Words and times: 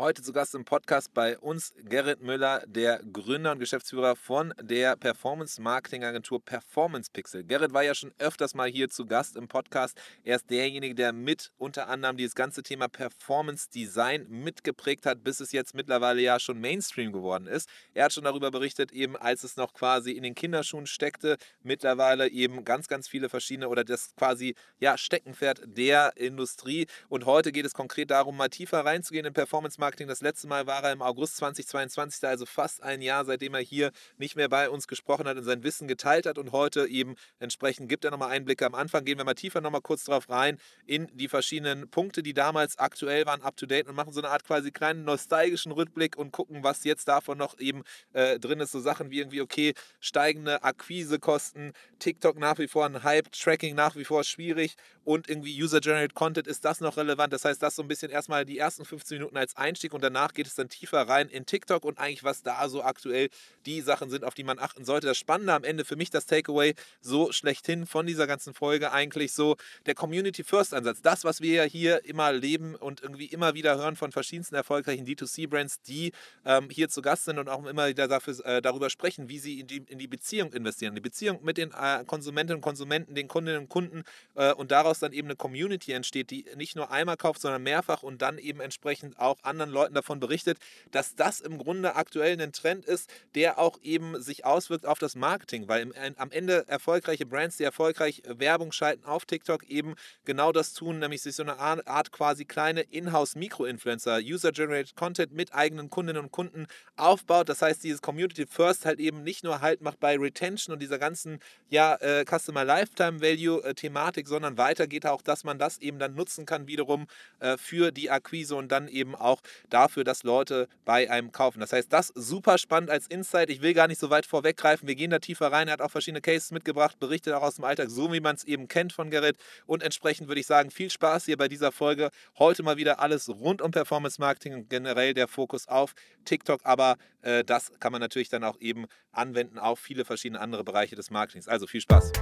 Heute 0.00 0.22
zu 0.22 0.32
Gast 0.32 0.54
im 0.54 0.64
Podcast 0.64 1.12
bei 1.12 1.36
uns 1.36 1.74
Gerrit 1.82 2.22
Müller, 2.22 2.62
der 2.68 3.02
Gründer 3.12 3.50
und 3.50 3.58
Geschäftsführer 3.58 4.14
von 4.14 4.54
der 4.62 4.94
Performance-Marketing-Agentur 4.94 6.40
Performance 6.40 7.10
Pixel. 7.12 7.42
Gerrit 7.42 7.72
war 7.72 7.82
ja 7.82 7.96
schon 7.96 8.14
öfters 8.20 8.54
mal 8.54 8.68
hier 8.68 8.88
zu 8.90 9.06
Gast 9.06 9.34
im 9.34 9.48
Podcast. 9.48 10.00
Er 10.22 10.36
ist 10.36 10.48
derjenige, 10.50 10.94
der 10.94 11.12
mit 11.12 11.50
unter 11.58 11.88
anderem 11.88 12.16
dieses 12.16 12.36
ganze 12.36 12.62
Thema 12.62 12.86
Performance 12.86 13.70
Design 13.70 14.28
mitgeprägt 14.28 15.04
hat, 15.04 15.24
bis 15.24 15.40
es 15.40 15.50
jetzt 15.50 15.74
mittlerweile 15.74 16.20
ja 16.20 16.38
schon 16.38 16.60
Mainstream 16.60 17.10
geworden 17.10 17.48
ist. 17.48 17.68
Er 17.92 18.04
hat 18.04 18.12
schon 18.12 18.22
darüber 18.22 18.52
berichtet, 18.52 18.92
eben 18.92 19.16
als 19.16 19.42
es 19.42 19.56
noch 19.56 19.74
quasi 19.74 20.12
in 20.12 20.22
den 20.22 20.36
Kinderschuhen 20.36 20.86
steckte, 20.86 21.38
mittlerweile 21.64 22.28
eben 22.28 22.64
ganz, 22.64 22.86
ganz 22.86 23.08
viele 23.08 23.28
verschiedene 23.28 23.68
oder 23.68 23.82
das 23.82 24.14
quasi 24.14 24.54
ja 24.78 24.96
Steckenpferd 24.96 25.62
der 25.64 26.16
Industrie. 26.16 26.86
Und 27.08 27.26
heute 27.26 27.50
geht 27.50 27.66
es 27.66 27.74
konkret 27.74 28.12
darum, 28.12 28.36
mal 28.36 28.48
tiefer 28.48 28.84
reinzugehen 28.84 29.26
in 29.26 29.32
Performance 29.32 29.80
Marketing 29.80 29.87
Marketing. 29.88 30.08
Das 30.08 30.20
letzte 30.20 30.48
Mal 30.48 30.66
war 30.66 30.84
er 30.84 30.92
im 30.92 31.00
August 31.00 31.38
2022, 31.38 32.22
also 32.28 32.44
fast 32.44 32.82
ein 32.82 33.00
Jahr, 33.00 33.24
seitdem 33.24 33.54
er 33.54 33.62
hier 33.62 33.90
nicht 34.18 34.36
mehr 34.36 34.50
bei 34.50 34.68
uns 34.68 34.86
gesprochen 34.86 35.26
hat 35.26 35.38
und 35.38 35.44
sein 35.44 35.62
Wissen 35.62 35.88
geteilt 35.88 36.26
hat. 36.26 36.36
Und 36.36 36.52
heute 36.52 36.86
eben 36.86 37.14
entsprechend 37.38 37.88
gibt 37.88 38.04
er 38.04 38.10
nochmal 38.10 38.30
Einblicke. 38.32 38.66
Am 38.66 38.74
Anfang 38.74 39.06
gehen 39.06 39.16
wir 39.16 39.24
mal 39.24 39.32
tiefer 39.32 39.62
nochmal 39.62 39.80
kurz 39.80 40.04
drauf 40.04 40.28
rein 40.28 40.58
in 40.84 41.08
die 41.14 41.26
verschiedenen 41.26 41.88
Punkte, 41.88 42.22
die 42.22 42.34
damals 42.34 42.78
aktuell 42.78 43.24
waren, 43.24 43.40
up 43.40 43.56
to 43.56 43.64
date 43.64 43.88
und 43.88 43.94
machen 43.94 44.12
so 44.12 44.20
eine 44.20 44.28
Art 44.28 44.44
quasi 44.44 44.72
kleinen 44.72 45.04
nostalgischen 45.04 45.72
Rückblick 45.72 46.18
und 46.18 46.32
gucken, 46.32 46.62
was 46.62 46.84
jetzt 46.84 47.08
davon 47.08 47.38
noch 47.38 47.58
eben 47.58 47.82
äh, 48.12 48.38
drin 48.38 48.60
ist. 48.60 48.72
So 48.72 48.80
Sachen 48.80 49.10
wie 49.10 49.20
irgendwie, 49.20 49.40
okay, 49.40 49.72
steigende 50.00 50.64
Akquisekosten, 50.64 51.72
TikTok 51.98 52.38
nach 52.38 52.58
wie 52.58 52.68
vor 52.68 52.84
ein 52.84 53.04
Hype, 53.04 53.32
Tracking 53.32 53.74
nach 53.74 53.96
wie 53.96 54.04
vor 54.04 54.22
schwierig 54.22 54.76
und 55.08 55.30
irgendwie 55.30 55.58
User-Generated 55.62 56.12
Content, 56.12 56.46
ist 56.46 56.66
das 56.66 56.82
noch 56.82 56.98
relevant? 56.98 57.32
Das 57.32 57.46
heißt, 57.46 57.62
das 57.62 57.76
so 57.76 57.80
ein 57.80 57.88
bisschen 57.88 58.10
erstmal 58.10 58.44
die 58.44 58.58
ersten 58.58 58.84
15 58.84 59.16
Minuten 59.16 59.38
als 59.38 59.56
Einstieg 59.56 59.77
Einstieg 59.78 59.94
und 59.94 60.02
danach 60.02 60.34
geht 60.34 60.48
es 60.48 60.56
dann 60.56 60.68
tiefer 60.68 61.02
rein 61.02 61.28
in 61.28 61.46
TikTok 61.46 61.84
und 61.84 61.98
eigentlich, 61.98 62.24
was 62.24 62.42
da 62.42 62.68
so 62.68 62.82
aktuell 62.82 63.28
die 63.64 63.80
Sachen 63.80 64.10
sind, 64.10 64.24
auf 64.24 64.34
die 64.34 64.42
man 64.42 64.58
achten 64.58 64.84
sollte. 64.84 65.06
Das 65.06 65.18
Spannende 65.18 65.52
am 65.52 65.62
Ende 65.62 65.84
für 65.84 65.94
mich, 65.94 66.10
das 66.10 66.26
Takeaway 66.26 66.74
so 67.00 67.30
schlechthin 67.30 67.86
von 67.86 68.04
dieser 68.06 68.26
ganzen 68.26 68.54
Folge 68.54 68.90
eigentlich 68.90 69.32
so 69.32 69.56
der 69.86 69.94
Community 69.94 70.42
First 70.42 70.74
Ansatz. 70.74 71.00
Das, 71.00 71.22
was 71.22 71.40
wir 71.40 71.52
ja 71.52 71.62
hier 71.62 72.04
immer 72.04 72.32
leben 72.32 72.74
und 72.74 73.02
irgendwie 73.02 73.26
immer 73.26 73.54
wieder 73.54 73.76
hören 73.76 73.94
von 73.94 74.10
verschiedensten 74.10 74.56
erfolgreichen 74.56 75.06
D2C-Brands, 75.06 75.82
die 75.82 76.12
ähm, 76.44 76.70
hier 76.70 76.88
zu 76.88 77.00
Gast 77.00 77.26
sind 77.26 77.38
und 77.38 77.48
auch 77.48 77.64
immer 77.64 77.86
wieder 77.86 78.08
dafür, 78.08 78.44
äh, 78.44 78.60
darüber 78.60 78.90
sprechen, 78.90 79.28
wie 79.28 79.38
sie 79.38 79.60
in 79.60 79.68
die, 79.68 79.84
in 79.86 79.98
die 79.98 80.08
Beziehung 80.08 80.52
investieren. 80.52 80.96
Die 80.96 81.00
Beziehung 81.00 81.38
mit 81.44 81.56
den 81.56 81.70
äh, 81.70 82.04
Konsumentinnen 82.04 82.56
und 82.56 82.62
Konsumenten, 82.62 83.14
den 83.14 83.28
Kundinnen 83.28 83.60
und 83.60 83.68
Kunden 83.68 84.02
äh, 84.34 84.52
und 84.52 84.72
daraus 84.72 84.98
dann 84.98 85.12
eben 85.12 85.28
eine 85.28 85.36
Community 85.36 85.92
entsteht, 85.92 86.30
die 86.30 86.46
nicht 86.56 86.74
nur 86.74 86.90
einmal 86.90 87.16
kauft, 87.16 87.40
sondern 87.40 87.62
mehrfach 87.62 88.02
und 88.02 88.22
dann 88.22 88.38
eben 88.38 88.60
entsprechend 88.60 89.18
auch 89.20 89.36
anderen 89.42 89.67
Leuten 89.70 89.94
davon 89.94 90.20
berichtet, 90.20 90.58
dass 90.90 91.14
das 91.14 91.40
im 91.40 91.58
Grunde 91.58 91.96
aktuell 91.96 92.40
ein 92.40 92.52
Trend 92.52 92.84
ist, 92.84 93.10
der 93.34 93.58
auch 93.58 93.78
eben 93.82 94.20
sich 94.20 94.44
auswirkt 94.44 94.86
auf 94.86 94.98
das 94.98 95.16
Marketing, 95.16 95.68
weil 95.68 95.82
im, 95.82 95.92
am 96.16 96.30
Ende 96.30 96.64
erfolgreiche 96.68 97.26
Brands, 97.26 97.56
die 97.56 97.64
erfolgreich 97.64 98.22
Werbung 98.26 98.72
schalten 98.72 99.04
auf 99.04 99.24
TikTok, 99.24 99.68
eben 99.68 99.94
genau 100.24 100.52
das 100.52 100.72
tun, 100.72 100.98
nämlich 100.98 101.22
sich 101.22 101.36
so 101.36 101.42
eine 101.42 101.58
Art 101.58 102.12
quasi 102.12 102.44
kleine 102.44 102.82
Inhouse-Mikro-Influencer, 102.82 104.18
User-Generated 104.18 104.96
Content 104.96 105.32
mit 105.32 105.54
eigenen 105.54 105.90
Kundinnen 105.90 106.22
und 106.22 106.32
Kunden 106.32 106.66
aufbaut. 106.96 107.48
Das 107.48 107.62
heißt, 107.62 107.82
dieses 107.84 108.02
Community 108.02 108.46
First 108.46 108.86
halt 108.86 109.00
eben 109.00 109.22
nicht 109.22 109.44
nur 109.44 109.60
Halt 109.60 109.80
macht 109.80 110.00
bei 110.00 110.16
Retention 110.16 110.72
und 110.74 110.80
dieser 110.80 110.98
ganzen 110.98 111.40
ja, 111.68 111.94
äh, 111.96 112.24
Customer 112.24 112.64
Lifetime 112.64 113.20
Value 113.20 113.62
äh, 113.64 114.24
sondern 114.24 114.58
weiter 114.58 114.86
geht 114.86 115.06
auch, 115.06 115.22
dass 115.22 115.44
man 115.44 115.58
das 115.58 115.78
eben 115.78 115.98
dann 115.98 116.14
nutzen 116.14 116.46
kann 116.46 116.66
wiederum 116.66 117.06
äh, 117.40 117.56
für 117.56 117.92
die 117.92 118.10
Akquise 118.10 118.56
und 118.56 118.70
dann 118.72 118.88
eben 118.88 119.14
auch 119.14 119.40
dafür, 119.70 120.04
dass 120.04 120.22
Leute 120.22 120.68
bei 120.84 121.10
einem 121.10 121.32
kaufen. 121.32 121.60
Das 121.60 121.72
heißt, 121.72 121.92
das 121.92 122.08
super 122.14 122.58
spannend 122.58 122.90
als 122.90 123.06
Insight. 123.06 123.50
Ich 123.50 123.62
will 123.62 123.74
gar 123.74 123.88
nicht 123.88 124.00
so 124.00 124.10
weit 124.10 124.26
vorweggreifen. 124.26 124.88
Wir 124.88 124.94
gehen 124.94 125.10
da 125.10 125.18
tiefer 125.18 125.52
rein. 125.52 125.68
Er 125.68 125.74
hat 125.74 125.82
auch 125.82 125.90
verschiedene 125.90 126.20
Cases 126.20 126.50
mitgebracht, 126.50 126.98
berichtet 126.98 127.34
auch 127.34 127.42
aus 127.42 127.56
dem 127.56 127.64
Alltag, 127.64 127.90
so 127.90 128.12
wie 128.12 128.20
man 128.20 128.36
es 128.36 128.44
eben 128.44 128.68
kennt 128.68 128.92
von 128.92 129.10
Gerrit. 129.10 129.36
Und 129.66 129.82
entsprechend 129.82 130.28
würde 130.28 130.40
ich 130.40 130.46
sagen, 130.46 130.70
viel 130.70 130.90
Spaß 130.90 131.24
hier 131.24 131.36
bei 131.36 131.48
dieser 131.48 131.72
Folge. 131.72 132.10
Heute 132.38 132.62
mal 132.62 132.76
wieder 132.76 133.00
alles 133.00 133.28
rund 133.28 133.62
um 133.62 133.70
Performance 133.70 134.20
Marketing 134.20 134.54
und 134.54 134.70
generell 134.70 135.14
der 135.14 135.28
Fokus 135.28 135.68
auf 135.68 135.94
TikTok. 136.24 136.60
Aber 136.64 136.96
äh, 137.22 137.44
das 137.44 137.72
kann 137.80 137.92
man 137.92 138.00
natürlich 138.00 138.28
dann 138.28 138.44
auch 138.44 138.60
eben 138.60 138.86
anwenden 139.12 139.58
auf 139.58 139.78
viele 139.78 140.04
verschiedene 140.04 140.40
andere 140.40 140.64
Bereiche 140.64 140.96
des 140.96 141.10
Marketings. 141.10 141.48
Also 141.48 141.66
viel 141.66 141.80
Spaß. 141.80 142.12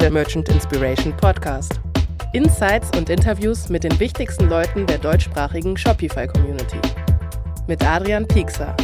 Der 0.00 0.10
Merchant 0.10 0.48
Inspiration 0.48 1.16
Podcast. 1.16 1.80
Insights 2.34 2.88
und 2.96 3.10
Interviews 3.10 3.68
mit 3.68 3.84
den 3.84 4.00
wichtigsten 4.00 4.48
Leuten 4.48 4.86
der 4.86 4.96
deutschsprachigen 4.96 5.76
Shopify-Community. 5.76 6.78
Mit 7.66 7.84
Adrian 7.84 8.26
Piekser. 8.26 8.74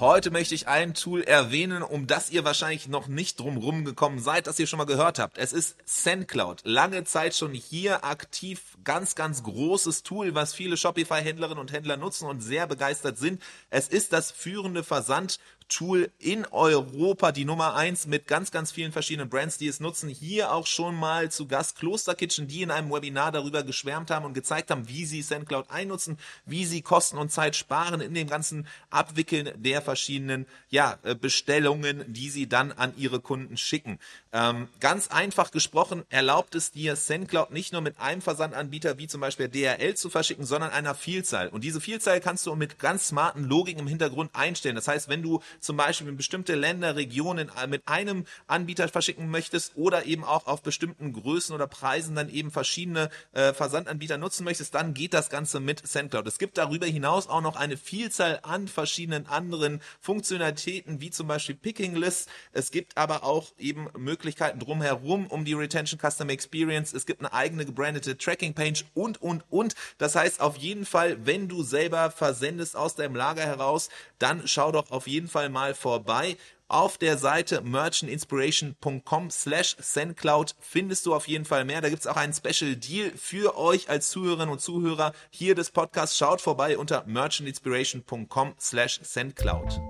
Heute 0.00 0.30
möchte 0.30 0.54
ich 0.54 0.68
ein 0.68 0.94
Tool 0.94 1.22
erwähnen, 1.22 1.82
um 1.82 2.06
das 2.06 2.30
ihr 2.30 2.46
wahrscheinlich 2.46 2.88
noch 2.88 3.08
nicht 3.08 3.38
drumherum 3.38 3.84
gekommen 3.84 4.20
seid, 4.20 4.46
das 4.46 4.58
ihr 4.58 4.66
schon 4.66 4.78
mal 4.78 4.86
gehört 4.86 5.18
habt. 5.18 5.36
Es 5.36 5.52
ist 5.52 5.76
SendCloud. 5.84 6.62
Lange 6.64 7.04
Zeit 7.04 7.34
schon 7.34 7.52
hier 7.52 8.06
aktiv. 8.06 8.71
Ganz, 8.84 9.14
ganz 9.14 9.42
großes 9.42 10.02
Tool, 10.02 10.34
was 10.34 10.54
viele 10.54 10.76
Shopify-Händlerinnen 10.76 11.60
und 11.60 11.72
Händler 11.72 11.96
nutzen 11.96 12.26
und 12.26 12.40
sehr 12.40 12.66
begeistert 12.66 13.18
sind. 13.18 13.42
Es 13.70 13.88
ist 13.88 14.12
das 14.12 14.30
führende 14.30 14.82
Versand 14.82 15.38
Tool 15.72 16.10
in 16.18 16.44
Europa, 16.50 17.32
die 17.32 17.46
Nummer 17.46 17.74
eins 17.74 18.06
mit 18.06 18.26
ganz, 18.26 18.50
ganz 18.50 18.72
vielen 18.72 18.92
verschiedenen 18.92 19.30
Brands, 19.30 19.56
die 19.56 19.68
es 19.68 19.80
nutzen. 19.80 20.10
Hier 20.10 20.52
auch 20.52 20.66
schon 20.66 20.94
mal 20.94 21.30
zu 21.30 21.46
Gast 21.46 21.78
Kloster 21.78 22.14
Kitchen, 22.14 22.46
die 22.46 22.60
in 22.60 22.70
einem 22.70 22.90
Webinar 22.92 23.32
darüber 23.32 23.62
geschwärmt 23.62 24.10
haben 24.10 24.26
und 24.26 24.34
gezeigt 24.34 24.70
haben, 24.70 24.88
wie 24.88 25.06
sie 25.06 25.22
SendCloud 25.22 25.70
einnutzen, 25.70 26.18
wie 26.44 26.66
sie 26.66 26.82
Kosten 26.82 27.16
und 27.16 27.32
Zeit 27.32 27.56
sparen 27.56 28.02
in 28.02 28.12
dem 28.12 28.28
ganzen 28.28 28.66
Abwickeln 28.90 29.50
der 29.56 29.80
verschiedenen 29.80 30.46
ja, 30.68 30.98
äh, 31.04 31.14
Bestellungen, 31.14 32.04
die 32.06 32.28
sie 32.28 32.48
dann 32.48 32.72
an 32.72 32.92
ihre 32.98 33.20
Kunden 33.20 33.56
schicken. 33.56 33.98
Ähm, 34.34 34.68
ganz 34.80 35.08
einfach 35.08 35.50
gesprochen 35.50 36.04
erlaubt 36.08 36.54
es 36.54 36.72
dir 36.72 36.96
SendCloud 36.96 37.50
nicht 37.50 37.74
nur 37.74 37.82
mit 37.82 38.00
einem 38.00 38.22
Versandanbieter 38.22 38.96
wie 38.96 39.06
zum 39.06 39.20
Beispiel 39.20 39.50
DRL 39.50 39.94
zu 39.94 40.08
verschicken, 40.08 40.46
sondern 40.46 40.70
einer 40.70 40.94
Vielzahl. 40.94 41.48
Und 41.48 41.64
diese 41.64 41.82
Vielzahl 41.82 42.18
kannst 42.18 42.46
du 42.46 42.54
mit 42.54 42.78
ganz 42.78 43.08
smarten 43.08 43.44
Logiken 43.44 43.80
im 43.80 43.86
Hintergrund 43.86 44.30
einstellen. 44.32 44.74
Das 44.74 44.88
heißt, 44.88 45.10
wenn 45.10 45.22
du 45.22 45.42
zum 45.60 45.76
Beispiel 45.76 46.08
in 46.08 46.16
bestimmte 46.16 46.54
Länder, 46.54 46.96
Regionen 46.96 47.50
äh, 47.62 47.66
mit 47.66 47.86
einem 47.86 48.24
Anbieter 48.46 48.88
verschicken 48.88 49.28
möchtest 49.28 49.72
oder 49.76 50.06
eben 50.06 50.24
auch 50.24 50.46
auf 50.46 50.62
bestimmten 50.62 51.12
Größen 51.12 51.54
oder 51.54 51.66
Preisen 51.66 52.14
dann 52.14 52.30
eben 52.30 52.50
verschiedene 52.50 53.10
äh, 53.32 53.52
Versandanbieter 53.52 54.16
nutzen 54.16 54.44
möchtest, 54.44 54.74
dann 54.74 54.94
geht 54.94 55.12
das 55.12 55.28
Ganze 55.28 55.60
mit 55.60 55.86
SendCloud. 55.86 56.26
Es 56.26 56.38
gibt 56.38 56.56
darüber 56.56 56.86
hinaus 56.86 57.28
auch 57.28 57.42
noch 57.42 57.56
eine 57.56 57.76
Vielzahl 57.76 58.40
an 58.44 58.66
verschiedenen 58.66 59.26
anderen 59.26 59.82
Funktionalitäten, 60.00 61.02
wie 61.02 61.10
zum 61.10 61.26
Beispiel 61.26 61.54
Picking 61.54 61.94
Lists. 61.96 62.28
Es 62.52 62.70
gibt 62.70 62.96
aber 62.96 63.24
auch 63.24 63.48
eben 63.58 63.88
Möglichkeiten 63.98 64.21
drumherum 64.22 65.26
um 65.26 65.44
die 65.44 65.54
Retention 65.54 65.98
Customer 65.98 66.32
Experience. 66.32 66.92
Es 66.92 67.06
gibt 67.06 67.20
eine 67.20 67.32
eigene 67.32 67.64
gebrandete 67.64 68.16
Tracking 68.16 68.54
Page 68.54 68.84
und, 68.94 69.20
und, 69.20 69.44
und. 69.50 69.74
Das 69.98 70.14
heißt 70.14 70.40
auf 70.40 70.56
jeden 70.56 70.86
Fall, 70.86 71.26
wenn 71.26 71.48
du 71.48 71.62
selber 71.62 72.10
versendest 72.10 72.76
aus 72.76 72.94
deinem 72.94 73.16
Lager 73.16 73.42
heraus, 73.42 73.88
dann 74.18 74.46
schau 74.46 74.72
doch 74.72 74.90
auf 74.90 75.06
jeden 75.06 75.28
Fall 75.28 75.48
mal 75.48 75.74
vorbei. 75.74 76.36
Auf 76.72 76.96
der 76.96 77.18
Seite 77.18 77.60
merchantinspiration.com 77.60 79.30
slash 79.30 79.76
sendcloud 79.78 80.54
findest 80.58 81.04
du 81.04 81.14
auf 81.14 81.28
jeden 81.28 81.44
Fall 81.44 81.66
mehr. 81.66 81.82
Da 81.82 81.90
gibt 81.90 82.00
es 82.00 82.06
auch 82.06 82.16
einen 82.16 82.32
Special 82.32 82.76
Deal 82.76 83.12
für 83.14 83.58
euch 83.58 83.90
als 83.90 84.08
Zuhörerinnen 84.08 84.48
und 84.48 84.62
Zuhörer 84.62 85.12
hier 85.28 85.54
des 85.54 85.70
Podcasts. 85.70 86.16
Schaut 86.16 86.40
vorbei 86.40 86.78
unter 86.78 87.04
merchantinspiration.com 87.06 88.54
slash 88.58 89.00
sendcloud. 89.02 89.82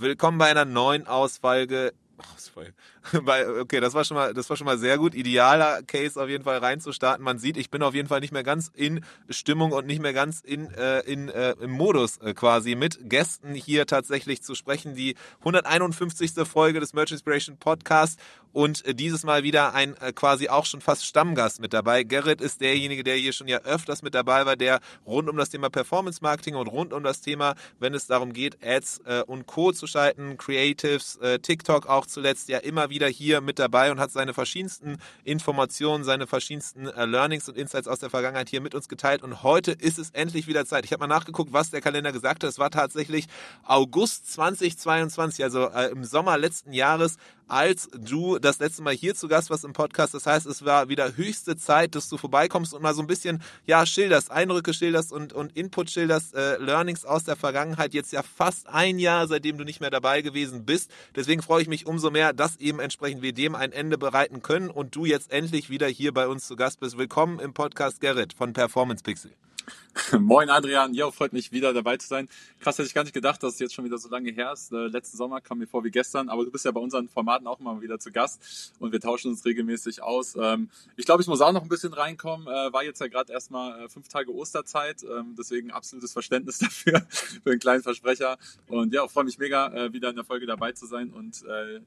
Willkommen 0.00 0.38
bei 0.38 0.48
einer 0.48 0.64
neuen 0.64 1.08
Ausfolge 1.08 1.92
Ausfall. 2.34 2.74
okay, 3.60 3.80
das 3.80 3.94
war 3.94 4.04
schon 4.04 4.16
mal, 4.16 4.34
das 4.34 4.48
war 4.50 4.56
schon 4.56 4.64
mal 4.64 4.78
sehr 4.78 4.98
gut. 4.98 5.14
Idealer 5.14 5.82
Case 5.82 6.20
auf 6.20 6.28
jeden 6.28 6.44
Fall 6.44 6.58
reinzustarten. 6.58 7.24
Man 7.24 7.38
sieht, 7.38 7.56
ich 7.56 7.70
bin 7.70 7.82
auf 7.82 7.94
jeden 7.94 8.08
Fall 8.08 8.20
nicht 8.20 8.32
mehr 8.32 8.42
ganz 8.42 8.70
in 8.74 9.04
Stimmung 9.28 9.72
und 9.72 9.86
nicht 9.86 10.02
mehr 10.02 10.12
ganz 10.12 10.40
in, 10.40 10.70
äh, 10.74 11.00
in 11.00 11.28
äh, 11.28 11.52
im 11.60 11.70
Modus 11.70 12.18
äh, 12.18 12.34
quasi 12.34 12.74
mit 12.74 13.08
Gästen 13.08 13.54
hier 13.54 13.86
tatsächlich 13.86 14.42
zu 14.42 14.54
sprechen. 14.54 14.94
Die 14.94 15.16
151. 15.40 16.32
Folge 16.46 16.80
des 16.80 16.92
Merch 16.92 17.12
Inspiration 17.12 17.56
Podcast 17.56 18.18
und 18.52 18.84
äh, 18.86 18.94
dieses 18.94 19.24
Mal 19.24 19.42
wieder 19.42 19.74
ein 19.74 19.96
äh, 20.00 20.12
quasi 20.12 20.48
auch 20.48 20.64
schon 20.64 20.80
fast 20.80 21.06
Stammgast 21.06 21.60
mit 21.60 21.72
dabei. 21.72 22.02
Gerrit 22.02 22.40
ist 22.40 22.60
derjenige, 22.60 23.04
der 23.04 23.16
hier 23.16 23.32
schon 23.32 23.48
ja 23.48 23.58
öfters 23.58 24.02
mit 24.02 24.14
dabei 24.14 24.46
war, 24.46 24.56
der 24.56 24.80
rund 25.06 25.28
um 25.28 25.36
das 25.36 25.50
Thema 25.50 25.70
Performance 25.70 26.20
Marketing 26.22 26.54
und 26.54 26.66
rund 26.66 26.92
um 26.92 27.02
das 27.02 27.20
Thema, 27.20 27.54
wenn 27.78 27.94
es 27.94 28.06
darum 28.06 28.32
geht, 28.32 28.58
Ads 28.64 29.02
äh, 29.04 29.22
und 29.26 29.46
Co. 29.46 29.72
zu 29.72 29.86
schalten, 29.86 30.36
Creatives, 30.36 31.18
TikTok 31.42 31.86
auch 31.86 32.06
zuletzt 32.08 32.48
ja 32.48 32.58
immer 32.58 32.90
wieder 32.90 33.06
hier 33.06 33.40
mit 33.40 33.58
dabei 33.58 33.90
und 33.90 34.00
hat 34.00 34.10
seine 34.10 34.34
verschiedensten 34.34 34.98
Informationen, 35.24 36.04
seine 36.04 36.26
verschiedensten 36.26 36.86
äh, 36.86 37.04
Learnings 37.04 37.48
und 37.48 37.56
Insights 37.56 37.88
aus 37.88 37.98
der 37.98 38.10
Vergangenheit 38.10 38.48
hier 38.48 38.60
mit 38.60 38.74
uns 38.74 38.88
geteilt. 38.88 39.22
Und 39.22 39.42
heute 39.42 39.72
ist 39.72 39.98
es 39.98 40.10
endlich 40.10 40.46
wieder 40.46 40.66
Zeit. 40.66 40.84
Ich 40.84 40.92
habe 40.92 41.00
mal 41.00 41.06
nachgeguckt, 41.06 41.52
was 41.52 41.70
der 41.70 41.80
Kalender 41.80 42.12
gesagt 42.12 42.42
hat. 42.42 42.50
Es 42.50 42.58
war 42.58 42.70
tatsächlich 42.70 43.26
August 43.64 44.32
2022, 44.32 45.44
also 45.44 45.68
äh, 45.68 45.90
im 45.90 46.04
Sommer 46.04 46.38
letzten 46.38 46.72
Jahres, 46.72 47.16
als 47.48 47.88
du 47.92 48.38
das 48.38 48.58
letzte 48.58 48.82
Mal 48.82 48.94
hier 48.94 49.14
zu 49.14 49.26
Gast 49.28 49.50
warst 49.50 49.64
im 49.64 49.72
Podcast. 49.72 50.14
Das 50.14 50.26
heißt, 50.26 50.46
es 50.46 50.64
war 50.64 50.88
wieder 50.88 51.16
höchste 51.16 51.56
Zeit, 51.56 51.94
dass 51.94 52.08
du 52.08 52.16
vorbeikommst 52.16 52.74
und 52.74 52.82
mal 52.82 52.94
so 52.94 53.02
ein 53.02 53.06
bisschen, 53.06 53.42
ja, 53.66 53.84
schilderst, 53.86 54.30
Eindrücke 54.30 54.74
schilderst 54.74 55.12
und, 55.12 55.32
und 55.32 55.56
Input 55.56 55.90
schilderst, 55.90 56.34
äh, 56.34 56.58
Learnings 56.58 57.04
aus 57.04 57.24
der 57.24 57.36
Vergangenheit. 57.36 57.94
Jetzt 57.94 58.12
ja 58.12 58.22
fast 58.22 58.68
ein 58.68 58.98
Jahr, 58.98 59.26
seitdem 59.26 59.58
du 59.58 59.64
nicht 59.64 59.80
mehr 59.80 59.90
dabei 59.90 60.22
gewesen 60.22 60.64
bist. 60.64 60.90
Deswegen 61.16 61.42
freue 61.42 61.62
ich 61.62 61.68
mich 61.68 61.86
umso 61.86 62.10
mehr, 62.10 62.32
dass 62.32 62.56
eben 62.56 62.80
entsprechend 62.80 63.22
wir 63.22 63.32
dem 63.32 63.54
ein 63.54 63.72
Ende 63.72 63.98
bereiten 63.98 64.42
können 64.42 64.70
und 64.70 64.94
du 64.94 65.06
jetzt 65.06 65.32
endlich 65.32 65.70
wieder 65.70 65.88
hier 65.88 66.12
bei 66.12 66.28
uns 66.28 66.46
zu 66.46 66.56
Gast 66.56 66.80
bist. 66.80 66.98
Willkommen 66.98 67.40
im 67.40 67.54
Podcast 67.54 68.00
Gerrit 68.00 68.32
von 68.32 68.52
Performance 68.52 69.02
Pixel. 69.02 69.32
Moin 70.18 70.50
Adrian, 70.50 70.94
ja, 70.94 71.10
freut 71.10 71.32
mich 71.32 71.52
wieder 71.52 71.72
dabei 71.72 71.96
zu 71.96 72.08
sein. 72.08 72.28
Krass, 72.60 72.78
hätte 72.78 72.86
ich 72.86 72.94
gar 72.94 73.04
nicht 73.04 73.12
gedacht, 73.12 73.42
dass 73.42 73.54
es 73.54 73.58
jetzt 73.60 73.74
schon 73.74 73.84
wieder 73.84 73.98
so 73.98 74.08
lange 74.08 74.30
her 74.30 74.52
ist. 74.52 74.72
Äh, 74.72 74.86
letzten 74.88 75.16
Sommer 75.16 75.40
kam 75.40 75.58
mir 75.58 75.66
vor 75.66 75.84
wie 75.84 75.90
gestern, 75.90 76.28
aber 76.28 76.44
du 76.44 76.50
bist 76.50 76.64
ja 76.64 76.70
bei 76.70 76.80
unseren 76.80 77.08
Formaten 77.08 77.46
auch 77.46 77.58
mal 77.58 77.80
wieder 77.80 77.98
zu 77.98 78.10
Gast 78.10 78.72
und 78.78 78.92
wir 78.92 79.00
tauschen 79.00 79.30
uns 79.30 79.44
regelmäßig 79.44 80.02
aus. 80.02 80.36
Ähm, 80.40 80.70
ich 80.96 81.04
glaube, 81.04 81.22
ich 81.22 81.28
muss 81.28 81.40
auch 81.40 81.52
noch 81.52 81.62
ein 81.62 81.68
bisschen 81.68 81.92
reinkommen. 81.92 82.46
Äh, 82.46 82.72
war 82.72 82.84
jetzt 82.84 83.00
ja 83.00 83.08
gerade 83.08 83.32
erstmal 83.32 83.84
äh, 83.84 83.88
fünf 83.88 84.08
Tage 84.08 84.32
Osterzeit, 84.32 85.02
ähm, 85.02 85.34
deswegen 85.36 85.70
absolutes 85.70 86.12
Verständnis 86.12 86.58
dafür, 86.58 87.00
für 87.10 87.50
einen 87.50 87.60
kleinen 87.60 87.82
Versprecher. 87.82 88.38
Und 88.66 88.92
ja, 88.92 89.06
freue 89.08 89.24
mich 89.24 89.38
mega, 89.38 89.92
wieder 89.92 90.10
in 90.10 90.16
der 90.16 90.24
Folge 90.24 90.46
dabei 90.46 90.72
zu 90.72 90.86
sein 90.86 91.10
und 91.10 91.44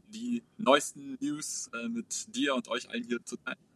die 0.10 0.44
neuesten 0.58 1.18
News 1.20 1.70
mit 1.90 2.36
dir 2.36 2.56
und 2.56 2.68
euch 2.68 2.90
allen 2.90 3.04
hier 3.04 3.24
zu 3.24 3.38
teilen. 3.38 3.71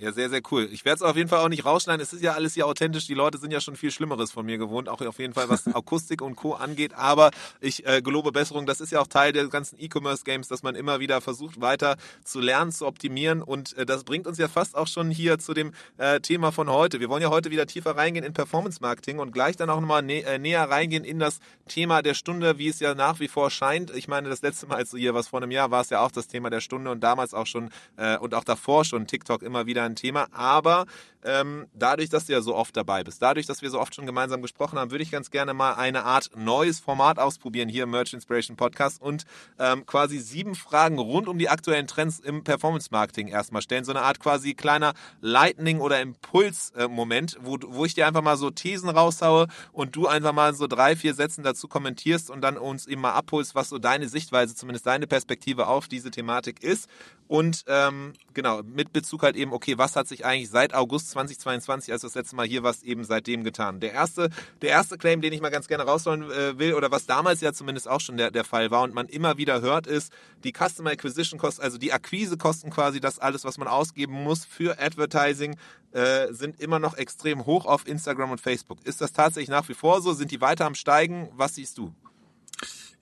Ja, 0.00 0.12
sehr, 0.12 0.30
sehr 0.30 0.42
cool. 0.52 0.68
Ich 0.70 0.84
werde 0.84 0.94
es 0.94 1.02
auf 1.02 1.16
jeden 1.16 1.28
Fall 1.28 1.40
auch 1.40 1.48
nicht 1.48 1.64
rausschneiden. 1.64 2.00
Es 2.00 2.12
ist 2.12 2.22
ja 2.22 2.34
alles 2.34 2.54
hier 2.54 2.68
authentisch. 2.68 3.08
Die 3.08 3.14
Leute 3.14 3.36
sind 3.38 3.50
ja 3.50 3.60
schon 3.60 3.74
viel 3.74 3.90
Schlimmeres 3.90 4.30
von 4.30 4.46
mir 4.46 4.56
gewohnt, 4.56 4.88
auch 4.88 5.00
auf 5.00 5.18
jeden 5.18 5.34
Fall 5.34 5.48
was 5.48 5.66
Akustik 5.74 6.22
und 6.22 6.36
Co. 6.36 6.54
angeht. 6.54 6.94
Aber 6.94 7.32
ich 7.60 7.84
äh, 7.84 8.00
gelobe 8.00 8.30
Besserung. 8.30 8.64
Das 8.64 8.80
ist 8.80 8.92
ja 8.92 9.00
auch 9.00 9.08
Teil 9.08 9.32
der 9.32 9.48
ganzen 9.48 9.76
E-Commerce-Games, 9.80 10.46
dass 10.46 10.62
man 10.62 10.76
immer 10.76 11.00
wieder 11.00 11.20
versucht, 11.20 11.60
weiter 11.60 11.96
zu 12.22 12.38
lernen, 12.38 12.70
zu 12.70 12.86
optimieren. 12.86 13.42
Und 13.42 13.76
äh, 13.76 13.84
das 13.86 14.04
bringt 14.04 14.28
uns 14.28 14.38
ja 14.38 14.46
fast 14.46 14.76
auch 14.76 14.86
schon 14.86 15.10
hier 15.10 15.40
zu 15.40 15.52
dem 15.52 15.72
äh, 15.96 16.20
Thema 16.20 16.52
von 16.52 16.70
heute. 16.70 17.00
Wir 17.00 17.08
wollen 17.08 17.22
ja 17.22 17.30
heute 17.30 17.50
wieder 17.50 17.66
tiefer 17.66 17.96
reingehen 17.96 18.24
in 18.24 18.32
Performance-Marketing 18.32 19.18
und 19.18 19.32
gleich 19.32 19.56
dann 19.56 19.68
auch 19.68 19.80
nochmal 19.80 20.02
nä 20.02 20.20
äh, 20.20 20.38
näher 20.38 20.70
reingehen 20.70 21.02
in 21.02 21.18
das 21.18 21.40
Thema 21.66 22.02
der 22.02 22.14
Stunde, 22.14 22.56
wie 22.58 22.68
es 22.68 22.78
ja 22.78 22.94
nach 22.94 23.18
wie 23.18 23.26
vor 23.26 23.50
scheint. 23.50 23.90
Ich 23.96 24.06
meine, 24.06 24.28
das 24.28 24.42
letzte 24.42 24.68
Mal, 24.68 24.76
als 24.76 24.90
du 24.90 24.96
hier 24.96 25.14
was 25.14 25.26
vor 25.26 25.42
einem 25.42 25.50
Jahr 25.50 25.72
war 25.72 25.80
es 25.80 25.90
ja 25.90 26.02
auch 26.02 26.12
das 26.12 26.28
Thema 26.28 26.50
der 26.50 26.60
Stunde 26.60 26.88
und 26.92 27.00
damals 27.00 27.34
auch 27.34 27.46
schon 27.46 27.70
äh, 27.96 28.16
und 28.18 28.36
auch 28.36 28.44
davor 28.44 28.84
schon 28.84 29.08
TikTok 29.08 29.42
immer 29.42 29.66
wieder 29.66 29.87
ein 29.88 29.96
Thema. 29.96 30.28
Aber 30.32 30.86
ähm, 31.24 31.66
dadurch, 31.74 32.10
dass 32.10 32.26
du 32.26 32.32
ja 32.32 32.40
so 32.40 32.54
oft 32.54 32.76
dabei 32.76 33.02
bist, 33.02 33.20
dadurch, 33.20 33.46
dass 33.46 33.60
wir 33.60 33.70
so 33.70 33.80
oft 33.80 33.94
schon 33.94 34.06
gemeinsam 34.06 34.40
gesprochen 34.40 34.78
haben, 34.78 34.90
würde 34.90 35.02
ich 35.02 35.10
ganz 35.10 35.30
gerne 35.30 35.52
mal 35.52 35.74
eine 35.74 36.04
Art 36.04 36.30
neues 36.36 36.78
Format 36.78 37.18
ausprobieren 37.18 37.68
hier 37.68 37.84
im 37.84 37.90
Merch 37.90 38.12
Inspiration 38.12 38.56
Podcast 38.56 39.02
und 39.02 39.24
ähm, 39.58 39.84
quasi 39.84 40.18
sieben 40.18 40.54
Fragen 40.54 40.98
rund 40.98 41.28
um 41.28 41.38
die 41.38 41.48
aktuellen 41.48 41.86
Trends 41.86 42.20
im 42.20 42.44
Performance 42.44 42.88
Marketing 42.92 43.28
erstmal 43.28 43.62
stellen. 43.62 43.84
So 43.84 43.92
eine 43.92 44.02
Art 44.02 44.20
quasi 44.20 44.54
kleiner 44.54 44.94
Lightning- 45.20 45.80
oder 45.80 46.00
Impuls-Moment, 46.00 47.38
wo, 47.42 47.58
wo 47.66 47.84
ich 47.84 47.94
dir 47.94 48.06
einfach 48.06 48.22
mal 48.22 48.36
so 48.36 48.50
Thesen 48.50 48.88
raushaue 48.88 49.48
und 49.72 49.96
du 49.96 50.06
einfach 50.06 50.32
mal 50.32 50.54
so 50.54 50.66
drei, 50.66 50.94
vier 50.94 51.14
Sätzen 51.14 51.42
dazu 51.42 51.66
kommentierst 51.66 52.30
und 52.30 52.42
dann 52.42 52.56
uns 52.56 52.86
eben 52.86 53.00
mal 53.00 53.12
abholst, 53.12 53.54
was 53.54 53.70
so 53.70 53.78
deine 53.78 54.08
Sichtweise, 54.08 54.54
zumindest 54.54 54.86
deine 54.86 55.06
Perspektive 55.06 55.66
auf 55.66 55.88
diese 55.88 56.10
Thematik 56.10 56.62
ist. 56.62 56.88
Und 57.26 57.64
ähm, 57.66 58.14
genau, 58.34 58.62
mit 58.62 58.92
Bezug 58.92 59.22
halt 59.22 59.36
eben, 59.36 59.52
okay, 59.52 59.77
was 59.78 59.96
hat 59.96 60.08
sich 60.08 60.24
eigentlich 60.24 60.50
seit 60.50 60.74
August 60.74 61.10
2022, 61.10 61.92
als 61.92 62.02
das 62.02 62.14
letzte 62.14 62.36
Mal 62.36 62.46
hier 62.46 62.62
warst, 62.62 62.82
eben 62.82 63.04
seitdem 63.04 63.44
getan? 63.44 63.80
Der 63.80 63.92
erste, 63.92 64.30
der 64.60 64.70
erste 64.70 64.98
Claim, 64.98 65.20
den 65.20 65.32
ich 65.32 65.40
mal 65.40 65.50
ganz 65.50 65.68
gerne 65.68 65.84
rausholen 65.84 66.30
äh, 66.30 66.58
will, 66.58 66.74
oder 66.74 66.90
was 66.90 67.06
damals 67.06 67.40
ja 67.40 67.52
zumindest 67.52 67.88
auch 67.88 68.00
schon 68.00 68.16
der, 68.16 68.30
der 68.30 68.44
Fall 68.44 68.70
war 68.70 68.82
und 68.82 68.94
man 68.94 69.06
immer 69.06 69.38
wieder 69.38 69.60
hört, 69.60 69.86
ist, 69.86 70.12
die 70.44 70.52
Customer 70.52 70.90
Acquisition 70.90 71.38
Cost, 71.38 71.60
also 71.60 71.78
die 71.78 71.92
Akquisekosten 71.92 72.70
quasi, 72.70 73.00
das 73.00 73.18
alles, 73.18 73.44
was 73.44 73.56
man 73.58 73.68
ausgeben 73.68 74.12
muss 74.12 74.44
für 74.44 74.78
Advertising, 74.78 75.56
äh, 75.92 76.32
sind 76.32 76.60
immer 76.60 76.78
noch 76.78 76.96
extrem 76.96 77.46
hoch 77.46 77.64
auf 77.64 77.86
Instagram 77.86 78.32
und 78.32 78.40
Facebook. 78.40 78.78
Ist 78.84 79.00
das 79.00 79.12
tatsächlich 79.12 79.48
nach 79.48 79.68
wie 79.68 79.74
vor 79.74 80.02
so? 80.02 80.12
Sind 80.12 80.30
die 80.30 80.40
weiter 80.40 80.66
am 80.66 80.74
Steigen? 80.74 81.28
Was 81.34 81.54
siehst 81.54 81.78
du? 81.78 81.94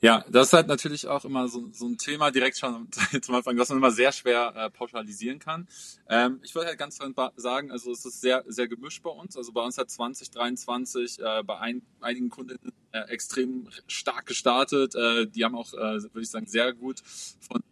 Ja, 0.00 0.24
das 0.28 0.48
ist 0.48 0.52
halt 0.52 0.66
natürlich 0.68 1.06
auch 1.06 1.24
immer 1.24 1.48
so, 1.48 1.70
so 1.72 1.86
ein 1.86 1.96
Thema 1.96 2.30
direkt 2.30 2.58
schon 2.58 2.88
zum 3.22 3.34
Anfang, 3.34 3.56
was 3.56 3.70
man 3.70 3.78
immer 3.78 3.90
sehr 3.90 4.12
schwer 4.12 4.52
äh, 4.54 4.70
pauschalisieren 4.70 5.38
kann. 5.38 5.66
Ähm, 6.08 6.40
ich 6.42 6.54
würde 6.54 6.68
halt 6.68 6.78
ganz 6.78 6.98
sagen, 7.36 7.70
also 7.72 7.92
es 7.92 8.04
ist 8.04 8.20
sehr, 8.20 8.44
sehr 8.46 8.68
gemischt 8.68 9.02
bei 9.02 9.10
uns. 9.10 9.36
Also 9.36 9.52
bei 9.52 9.62
uns 9.62 9.78
hat 9.78 9.90
2023 9.90 11.18
äh, 11.20 11.42
bei 11.44 11.58
ein, 11.58 11.82
einigen 12.00 12.28
Kunden 12.28 12.72
äh, 12.92 13.00
extrem 13.08 13.68
stark 13.86 14.26
gestartet. 14.26 14.94
Äh, 14.94 15.28
die 15.28 15.44
haben 15.44 15.54
auch, 15.54 15.72
äh, 15.72 16.02
würde 16.02 16.20
ich 16.20 16.30
sagen, 16.30 16.46
sehr 16.46 16.74
gut 16.74 17.02
von 17.40 17.62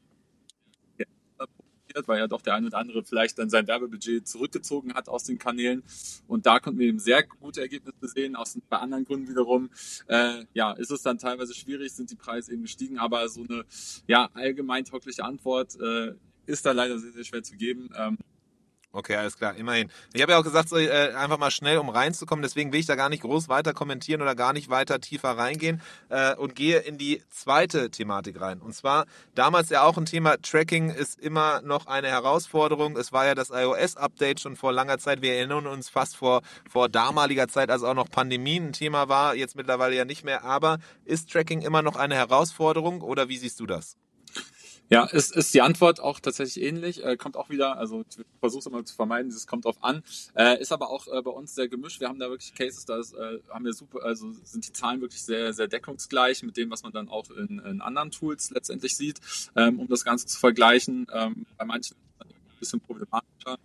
passiert, 1.95 2.09
weil 2.09 2.19
ja 2.19 2.27
doch 2.27 2.43
der 2.43 2.55
eine 2.55 2.67
oder 2.67 2.79
andere 2.79 3.05
vielleicht 3.05 3.39
dann 3.39 3.49
sein 3.49 3.67
Werbebudget 3.67 4.27
zurückgezogen 4.27 4.95
hat 4.95 5.09
aus 5.09 5.25
den 5.25 5.39
Kanälen. 5.39 5.83
Und 6.27 6.47
da 6.47 6.59
konnten 6.59 6.81
wir 6.81 6.89
eben 6.89 6.99
sehr 6.99 7.23
gute 7.23 7.61
Ergebnisse 7.61 8.09
sehen. 8.09 8.37
Aus, 8.37 8.59
bei 8.69 8.79
anderen 8.79 9.05
Gründen 9.05 9.29
wiederum, 9.29 9.71
äh, 10.09 10.45
ja, 10.53 10.73
ist 10.73 10.91
es 10.91 11.03
dann 11.03 11.19
teilweise 11.19 11.55
schwierig, 11.55 11.93
sind 11.93 12.11
die 12.11 12.17
Preise 12.17 12.53
eben 12.53 12.63
gestiegen, 12.63 12.99
aber 12.99 13.29
so 13.29 13.43
eine 13.43 13.65
ja, 14.07 14.29
allgemeintaugliche 14.35 15.25
Antwort 15.25 15.79
äh, 15.81 16.15
ist 16.47 16.67
da 16.67 16.73
leider 16.73 16.99
sehr, 16.99 17.13
sehr 17.13 17.25
schwer 17.25 17.43
zu 17.43 17.57
geben. 17.57 17.91
Ähm, 17.97 18.19
Okay, 18.97 19.17
alles 19.17 19.37
klar, 19.37 19.57
immerhin. 19.57 19.91
Ich 20.13 20.23
habe 20.23 20.31
ja 20.31 20.39
auch 20.39 20.45
gesagt, 20.45 20.69
so, 20.69 20.77
äh, 20.77 21.13
einfach 21.15 21.37
mal 21.37 21.51
schnell, 21.51 21.79
um 21.79 21.89
reinzukommen. 21.89 22.45
Deswegen 22.45 22.73
will 22.73 22.79
ich 22.79 22.87
da 22.87 22.95
gar 22.95 23.09
nicht 23.09 23.23
groß 23.23 23.49
weiter 23.49 23.73
kommentieren 23.73 24.23
oder 24.23 24.37
gar 24.37 24.53
nicht 24.53 24.71
weiter 24.71 25.01
tiefer 25.01 25.31
reingehen 25.31 25.83
äh, 26.11 26.37
und 26.37 26.55
gehe 26.55 26.79
in 26.79 26.97
die 26.97 27.21
zweite 27.29 27.91
Thematik 27.91 28.41
rein. 28.41 28.61
Und 28.61 28.73
zwar 28.73 29.07
damals 29.35 29.69
ja 29.71 29.83
auch 29.83 29.99
ein 29.99 30.07
Thema, 30.07 30.41
Tracking 30.41 30.91
ist 30.91 31.19
immer 31.19 31.61
noch 31.63 31.89
eine 31.89 32.07
Herausforderung. 32.07 32.97
Es 32.97 33.13
war 33.13 33.27
ja 33.27 33.35
das 33.35 33.51
iOS-Update 33.51 34.39
schon 34.39 34.55
vor 34.55 34.73
langer 34.73 34.99
Zeit. 34.99 35.23
Wir 35.23 35.35
erinnern 35.35 35.67
uns 35.67 35.89
fast 35.89 36.17
vor, 36.17 36.43
vor 36.71 36.89
damaliger 36.89 37.49
Zeit, 37.49 37.71
als 37.71 37.83
auch 37.83 37.95
noch 37.95 38.09
Pandemie 38.09 38.61
ein 38.61 38.73
Thema 38.73 39.09
war, 39.09 39.35
jetzt 39.35 39.57
mittlerweile 39.57 39.97
ja 39.97 40.05
nicht 40.05 40.23
mehr. 40.23 40.45
Aber 40.45 40.79
ist 41.05 41.33
Tracking 41.33 41.63
immer 41.63 41.83
noch 41.83 41.97
eine 41.97 42.15
Herausforderung 42.15 43.03
oder 43.03 43.29
wie 43.29 43.39
siehst 43.39 43.59
du 43.59 43.67
das? 43.67 43.97
Ja, 44.95 45.05
ist, 45.07 45.35
ist 45.35 45.53
die 45.55 45.61
Antwort 45.61 45.99
auch 45.99 46.21
tatsächlich 46.21 46.65
ähnlich. 46.65 47.05
Äh, 47.05 47.17
kommt 47.17 47.37
auch 47.37 47.51
wieder, 47.51 47.77
also 47.77 48.05
ich 48.09 48.25
versuche 48.39 48.61
es 48.61 48.67
immer 48.67 48.85
zu 48.85 48.95
vermeiden, 48.95 49.29
es 49.29 49.47
kommt 49.47 49.67
auf 49.67 49.83
an. 49.83 50.05
Äh, 50.37 50.61
ist 50.61 50.71
aber 50.71 50.89
auch 50.89 51.09
äh, 51.09 51.21
bei 51.21 51.33
uns 51.33 51.55
sehr 51.55 51.67
gemischt. 51.67 52.01
Wir 52.01 52.09
haben 52.09 52.21
da 52.21 52.31
wirklich 52.31 52.55
Cases, 52.55 52.85
da 52.85 53.01
äh, 53.01 53.41
haben 53.51 53.65
wir 53.65 53.73
super, 53.73 54.05
also 54.05 54.31
sind 54.45 54.69
die 54.69 54.73
Zahlen 54.73 55.01
wirklich 55.01 55.23
sehr, 55.23 55.53
sehr 55.53 55.67
deckungsgleich 55.67 56.45
mit 56.45 56.57
dem, 56.57 56.71
was 56.71 56.85
man 56.85 56.93
dann 56.93 57.09
auch 57.09 57.29
in, 57.31 57.59
in 57.59 57.81
anderen 57.81 58.13
Tools 58.13 58.51
letztendlich 58.51 58.97
sieht, 58.97 59.21
ähm, 59.57 59.81
um 59.81 59.89
das 59.89 60.05
Ganze 60.05 60.27
zu 60.27 60.39
vergleichen. 60.39 61.09
Ähm, 61.13 61.45
bei 61.59 61.65
manchen 61.65 61.97
ist 61.97 62.21
es 62.21 62.31
ein 62.31 62.59
bisschen 62.61 62.81
problematischer. 62.81 63.59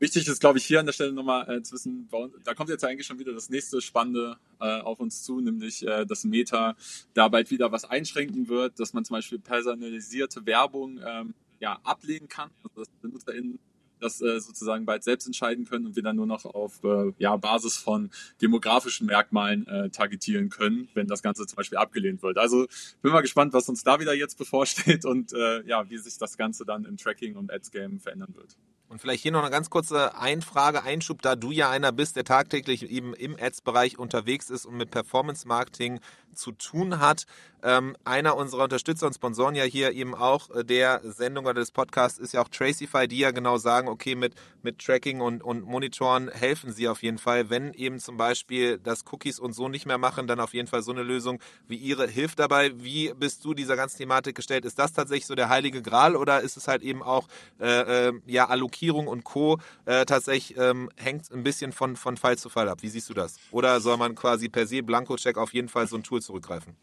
Wichtig 0.00 0.26
ist, 0.26 0.40
glaube 0.40 0.58
ich, 0.58 0.64
hier 0.64 0.80
an 0.80 0.86
der 0.86 0.94
Stelle 0.94 1.12
nochmal 1.12 1.48
äh, 1.48 1.62
zu 1.62 1.74
wissen, 1.74 2.08
da 2.44 2.54
kommt 2.54 2.70
jetzt 2.70 2.84
eigentlich 2.84 3.06
schon 3.06 3.18
wieder 3.18 3.34
das 3.34 3.50
nächste 3.50 3.82
Spannende 3.82 4.38
äh, 4.58 4.80
auf 4.80 4.98
uns 4.98 5.22
zu, 5.22 5.40
nämlich 5.40 5.86
äh, 5.86 6.06
dass 6.06 6.24
Meta 6.24 6.74
da 7.12 7.28
bald 7.28 7.50
wieder 7.50 7.70
was 7.70 7.84
einschränken 7.84 8.48
wird, 8.48 8.80
dass 8.80 8.94
man 8.94 9.04
zum 9.04 9.14
Beispiel 9.14 9.38
personalisierte 9.38 10.46
Werbung 10.46 10.98
ähm, 11.06 11.34
ja, 11.60 11.78
ablehnen 11.84 12.28
kann, 12.28 12.50
also 12.64 12.80
dass 12.80 12.88
BenutzerInnen 13.02 13.58
das 14.00 14.22
äh, 14.22 14.40
sozusagen 14.40 14.86
bald 14.86 15.04
selbst 15.04 15.26
entscheiden 15.26 15.66
können 15.66 15.84
und 15.84 15.96
wir 15.96 16.02
dann 16.02 16.16
nur 16.16 16.26
noch 16.26 16.46
auf 16.46 16.82
äh, 16.82 17.12
ja, 17.18 17.36
Basis 17.36 17.76
von 17.76 18.10
demografischen 18.40 19.06
Merkmalen 19.06 19.66
äh, 19.66 19.90
targetieren 19.90 20.48
können, 20.48 20.88
wenn 20.94 21.06
das 21.08 21.22
Ganze 21.22 21.46
zum 21.46 21.56
Beispiel 21.56 21.76
abgelehnt 21.76 22.22
wird. 22.22 22.38
Also 22.38 22.66
bin 23.02 23.12
mal 23.12 23.20
gespannt, 23.20 23.52
was 23.52 23.68
uns 23.68 23.84
da 23.84 24.00
wieder 24.00 24.14
jetzt 24.14 24.38
bevorsteht 24.38 25.04
und 25.04 25.34
äh, 25.34 25.62
ja, 25.66 25.88
wie 25.90 25.98
sich 25.98 26.16
das 26.16 26.38
Ganze 26.38 26.64
dann 26.64 26.86
im 26.86 26.96
Tracking 26.96 27.36
und 27.36 27.52
Ads 27.52 27.70
Game 27.70 28.00
verändern 28.00 28.34
wird. 28.34 28.56
Und 28.90 29.00
vielleicht 29.00 29.22
hier 29.22 29.30
noch 29.30 29.42
eine 29.42 29.52
ganz 29.52 29.70
kurze 29.70 30.16
Einfrage, 30.16 30.82
Einschub, 30.82 31.22
da 31.22 31.36
du 31.36 31.52
ja 31.52 31.70
einer 31.70 31.92
bist, 31.92 32.16
der 32.16 32.24
tagtäglich 32.24 32.90
eben 32.90 33.14
im 33.14 33.36
Ads-Bereich 33.40 34.00
unterwegs 34.00 34.50
ist 34.50 34.66
und 34.66 34.76
mit 34.76 34.90
Performance-Marketing 34.90 36.00
zu 36.34 36.52
tun 36.52 37.00
hat. 37.00 37.26
Ähm, 37.62 37.94
einer 38.04 38.36
unserer 38.36 38.64
Unterstützer 38.64 39.06
und 39.06 39.12
Sponsoren 39.12 39.54
ja 39.54 39.64
hier 39.64 39.92
eben 39.92 40.14
auch 40.14 40.48
äh, 40.50 40.64
der 40.64 41.02
Sendung 41.04 41.44
oder 41.44 41.60
des 41.60 41.70
Podcasts 41.70 42.18
ist 42.18 42.32
ja 42.32 42.40
auch 42.40 42.48
Tracify, 42.48 43.06
die 43.06 43.18
ja 43.18 43.32
genau 43.32 43.58
sagen, 43.58 43.88
okay, 43.88 44.14
mit, 44.14 44.34
mit 44.62 44.78
Tracking 44.78 45.20
und, 45.20 45.42
und 45.42 45.64
Monitoren 45.64 46.30
helfen 46.30 46.72
sie 46.72 46.88
auf 46.88 47.02
jeden 47.02 47.18
Fall. 47.18 47.50
Wenn 47.50 47.74
eben 47.74 47.98
zum 47.98 48.16
Beispiel 48.16 48.78
das 48.78 49.04
Cookies 49.12 49.38
und 49.38 49.52
so 49.52 49.68
nicht 49.68 49.84
mehr 49.84 49.98
machen, 49.98 50.26
dann 50.26 50.40
auf 50.40 50.54
jeden 50.54 50.68
Fall 50.68 50.82
so 50.82 50.92
eine 50.92 51.02
Lösung 51.02 51.38
wie 51.68 51.76
ihre 51.76 52.06
hilft 52.08 52.38
dabei. 52.38 52.72
Wie 52.76 53.12
bist 53.14 53.44
du 53.44 53.52
dieser 53.52 53.76
ganzen 53.76 53.98
Thematik 53.98 54.36
gestellt? 54.36 54.64
Ist 54.64 54.78
das 54.78 54.94
tatsächlich 54.94 55.26
so 55.26 55.34
der 55.34 55.50
heilige 55.50 55.82
Gral 55.82 56.16
oder 56.16 56.40
ist 56.40 56.56
es 56.56 56.66
halt 56.66 56.82
eben 56.82 57.02
auch 57.02 57.28
äh, 57.60 58.08
äh, 58.08 58.12
ja 58.26 58.48
Allokierung 58.48 59.06
und 59.06 59.24
Co. 59.24 59.58
Äh, 59.84 60.06
tatsächlich 60.06 60.56
ähm, 60.56 60.88
hängt 60.96 61.30
ein 61.30 61.42
bisschen 61.42 61.72
von, 61.72 61.96
von 61.96 62.16
Fall 62.16 62.38
zu 62.38 62.48
Fall 62.48 62.70
ab? 62.70 62.78
Wie 62.80 62.88
siehst 62.88 63.10
du 63.10 63.14
das? 63.14 63.36
Oder 63.50 63.80
soll 63.80 63.98
man 63.98 64.14
quasi 64.14 64.48
per 64.48 64.66
se 64.66 64.82
Blanko-Check 64.82 65.36
auf 65.36 65.52
jeden 65.52 65.68
Fall 65.68 65.86
so 65.86 65.96
ein 65.96 66.02
Tool 66.02 66.19
zurückgreifen? 66.20 66.76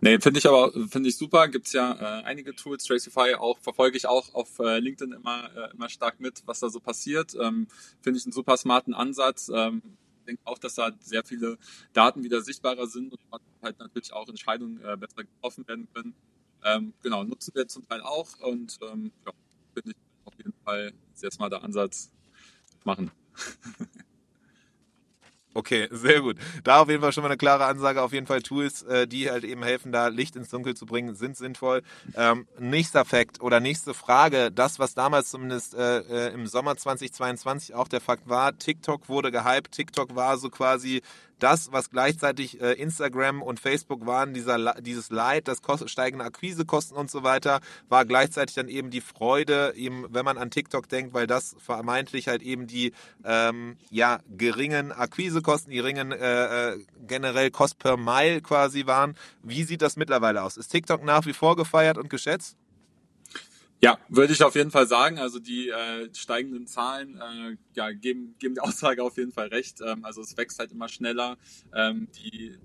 Nee, 0.00 0.18
finde 0.18 0.38
ich 0.40 0.46
aber 0.46 0.72
finde 0.88 1.08
ich 1.08 1.16
super. 1.16 1.46
Gibt's 1.46 1.72
ja 1.72 1.92
äh, 1.92 2.24
einige 2.24 2.56
Tools. 2.56 2.84
Tracify 2.84 3.34
auch 3.34 3.58
verfolge 3.60 3.96
ich 3.96 4.06
auch 4.06 4.34
auf 4.34 4.58
äh, 4.58 4.80
LinkedIn 4.80 5.12
immer 5.12 5.48
äh, 5.56 5.70
immer 5.72 5.88
stark 5.88 6.18
mit, 6.18 6.42
was 6.44 6.58
da 6.58 6.68
so 6.70 6.80
passiert. 6.80 7.36
Ähm, 7.40 7.68
finde 8.00 8.18
ich 8.18 8.26
einen 8.26 8.32
super 8.32 8.56
smarten 8.56 8.94
Ansatz. 8.94 9.48
Ähm, 9.54 9.80
denke 10.26 10.42
auch, 10.44 10.58
dass 10.58 10.74
da 10.74 10.90
sehr 11.00 11.24
viele 11.24 11.58
Daten 11.92 12.24
wieder 12.24 12.40
sichtbarer 12.40 12.86
sind 12.86 13.12
und 13.12 13.20
halt 13.62 13.78
natürlich 13.78 14.12
auch 14.12 14.28
Entscheidungen 14.28 14.80
äh, 14.82 14.96
besser 14.96 15.24
getroffen 15.24 15.66
werden 15.68 15.88
können. 15.94 16.14
Ähm, 16.64 16.94
genau, 17.02 17.24
nutzen 17.24 17.54
wir 17.54 17.68
zum 17.68 17.86
Teil 17.88 18.00
auch 18.02 18.38
und 18.40 18.78
ähm, 18.82 19.12
ja, 19.26 19.32
finde 19.74 19.90
ich 19.90 19.96
auf 20.24 20.34
jeden 20.36 20.54
Fall 20.64 20.92
sehr 21.14 21.30
smarter 21.30 21.62
Ansatz 21.62 22.10
machen. 22.84 23.10
Okay, 25.54 25.88
sehr 25.90 26.20
gut. 26.20 26.36
Da 26.64 26.80
auf 26.80 26.88
jeden 26.88 27.02
Fall 27.02 27.12
schon 27.12 27.22
mal 27.22 27.28
eine 27.28 27.36
klare 27.36 27.66
Ansage. 27.66 28.00
Auf 28.02 28.12
jeden 28.12 28.26
Fall 28.26 28.42
Tools, 28.42 28.82
äh, 28.84 29.06
die 29.06 29.30
halt 29.30 29.44
eben 29.44 29.62
helfen, 29.62 29.92
da 29.92 30.08
Licht 30.08 30.34
ins 30.34 30.48
Dunkel 30.48 30.74
zu 30.74 30.86
bringen, 30.86 31.14
sind 31.14 31.36
sinnvoll. 31.36 31.82
Ähm, 32.16 32.46
nächster 32.58 33.04
Fakt 33.04 33.40
oder 33.42 33.60
nächste 33.60 33.92
Frage. 33.92 34.50
Das, 34.50 34.78
was 34.78 34.94
damals 34.94 35.30
zumindest 35.30 35.74
äh, 35.74 35.98
äh 35.98 36.32
im 36.32 36.46
Sommer 36.46 36.76
2022 36.76 37.74
auch 37.74 37.88
der 37.88 38.00
Fakt 38.00 38.28
war, 38.28 38.56
TikTok 38.56 39.08
wurde 39.08 39.30
gehypt. 39.30 39.72
TikTok 39.72 40.14
war 40.14 40.38
so 40.38 40.48
quasi 40.48 41.02
das, 41.42 41.72
was 41.72 41.90
gleichzeitig 41.90 42.60
äh, 42.60 42.72
Instagram 42.74 43.42
und 43.42 43.58
Facebook 43.58 44.06
waren, 44.06 44.32
dieser, 44.32 44.74
dieses 44.80 45.10
Leid, 45.10 45.48
das 45.48 45.62
kost, 45.62 45.88
steigende 45.90 46.24
Akquisekosten 46.24 46.96
und 46.96 47.10
so 47.10 47.22
weiter, 47.22 47.60
war 47.88 48.04
gleichzeitig 48.04 48.54
dann 48.54 48.68
eben 48.68 48.90
die 48.90 49.00
Freude, 49.00 49.74
eben, 49.76 50.06
wenn 50.10 50.24
man 50.24 50.38
an 50.38 50.50
TikTok 50.50 50.88
denkt, 50.88 51.14
weil 51.14 51.26
das 51.26 51.56
vermeintlich 51.58 52.28
halt 52.28 52.42
eben 52.42 52.66
die 52.66 52.92
ähm, 53.24 53.76
ja, 53.90 54.20
geringen 54.36 54.92
Akquisekosten, 54.92 55.70
die 55.70 55.78
geringen 55.78 56.12
äh, 56.12 56.74
äh, 56.74 56.78
generell 57.06 57.50
Cost 57.50 57.78
per 57.78 57.96
Mile 57.96 58.40
quasi 58.40 58.86
waren. 58.86 59.16
Wie 59.42 59.64
sieht 59.64 59.82
das 59.82 59.96
mittlerweile 59.96 60.42
aus? 60.42 60.56
Ist 60.56 60.68
TikTok 60.68 61.02
nach 61.02 61.26
wie 61.26 61.32
vor 61.32 61.56
gefeiert 61.56 61.98
und 61.98 62.08
geschätzt? 62.08 62.56
Ja, 63.84 63.98
würde 64.08 64.32
ich 64.32 64.44
auf 64.44 64.54
jeden 64.54 64.70
Fall 64.70 64.86
sagen. 64.86 65.18
Also 65.18 65.40
die 65.40 65.68
äh, 65.68 66.08
steigenden 66.14 66.68
Zahlen 66.68 67.20
äh, 67.20 67.56
ja, 67.74 67.90
geben, 67.90 68.36
geben 68.38 68.54
die 68.54 68.60
Aussage 68.60 69.02
auf 69.02 69.16
jeden 69.16 69.32
Fall 69.32 69.48
recht. 69.48 69.80
Ähm, 69.80 70.04
also 70.04 70.20
es 70.20 70.36
wächst 70.36 70.60
halt 70.60 70.70
immer 70.70 70.88
schneller. 70.88 71.36
Ähm, 71.74 72.06
die 72.16 72.56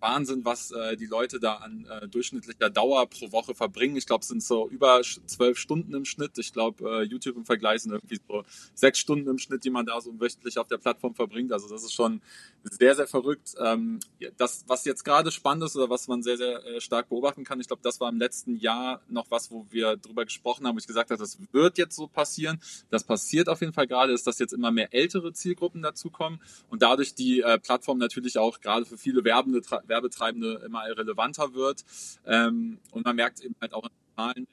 Wahnsinn, 0.00 0.44
was 0.44 0.70
äh, 0.72 0.96
die 0.96 1.06
Leute 1.06 1.40
da 1.40 1.54
an 1.54 1.86
äh, 1.86 2.08
durchschnittlicher 2.08 2.70
Dauer 2.70 3.06
pro 3.08 3.32
Woche 3.32 3.54
verbringen. 3.54 3.96
Ich 3.96 4.06
glaube, 4.06 4.22
es 4.22 4.28
sind 4.28 4.42
so 4.42 4.68
über 4.68 5.00
zwölf 5.26 5.58
Stunden 5.58 5.94
im 5.94 6.04
Schnitt. 6.04 6.38
Ich 6.38 6.52
glaube, 6.52 6.84
äh, 6.88 7.02
YouTube 7.02 7.36
im 7.36 7.44
Vergleich 7.44 7.82
sind 7.82 7.92
irgendwie 7.92 8.18
so 8.28 8.44
sechs 8.74 8.98
Stunden 8.98 9.28
im 9.28 9.38
Schnitt, 9.38 9.64
die 9.64 9.70
man 9.70 9.86
da 9.86 10.00
so 10.00 10.18
wöchentlich 10.20 10.58
auf 10.58 10.68
der 10.68 10.78
Plattform 10.78 11.14
verbringt. 11.14 11.52
Also 11.52 11.68
das 11.68 11.82
ist 11.82 11.94
schon 11.94 12.20
sehr, 12.62 12.94
sehr 12.94 13.06
verrückt. 13.06 13.54
Ähm, 13.58 14.00
das, 14.36 14.64
was 14.66 14.84
jetzt 14.84 15.04
gerade 15.04 15.30
spannend 15.30 15.64
ist 15.64 15.76
oder 15.76 15.90
was 15.90 16.08
man 16.08 16.22
sehr, 16.22 16.36
sehr 16.36 16.64
äh, 16.64 16.80
stark 16.80 17.08
beobachten 17.08 17.44
kann, 17.44 17.60
ich 17.60 17.68
glaube, 17.68 17.82
das 17.82 18.00
war 18.00 18.08
im 18.08 18.18
letzten 18.18 18.56
Jahr 18.56 19.02
noch 19.08 19.30
was, 19.30 19.50
wo 19.50 19.66
wir 19.70 19.96
drüber 19.96 20.24
gesprochen 20.24 20.66
haben, 20.66 20.74
wo 20.74 20.78
ich 20.78 20.86
gesagt 20.86 21.10
habe, 21.10 21.20
das 21.20 21.38
wird 21.52 21.78
jetzt 21.78 21.96
so 21.96 22.06
passieren. 22.06 22.60
Das 22.90 23.04
passiert 23.04 23.48
auf 23.48 23.60
jeden 23.60 23.72
Fall 23.72 23.86
gerade, 23.86 24.12
ist, 24.12 24.26
dass 24.26 24.38
jetzt 24.38 24.52
immer 24.52 24.70
mehr 24.70 24.92
ältere 24.92 25.32
Zielgruppen 25.32 25.82
dazukommen 25.82 26.40
und 26.70 26.82
dadurch 26.82 27.14
die 27.14 27.40
äh, 27.40 27.58
Plattform 27.58 27.98
natürlich 27.98 28.38
auch 28.38 28.60
gerade 28.60 28.84
für 28.84 28.98
viele 28.98 29.24
Werbende 29.24 29.62
Werbetreibende 29.86 30.62
immer 30.64 30.84
relevanter 30.84 31.54
wird. 31.54 31.84
Ähm, 32.26 32.78
und 32.90 33.04
man 33.04 33.16
merkt 33.16 33.40
eben 33.40 33.56
halt 33.60 33.74
auch 33.74 33.84
in 33.84 33.90
den 33.90 34.16
Zahlen, 34.16 34.46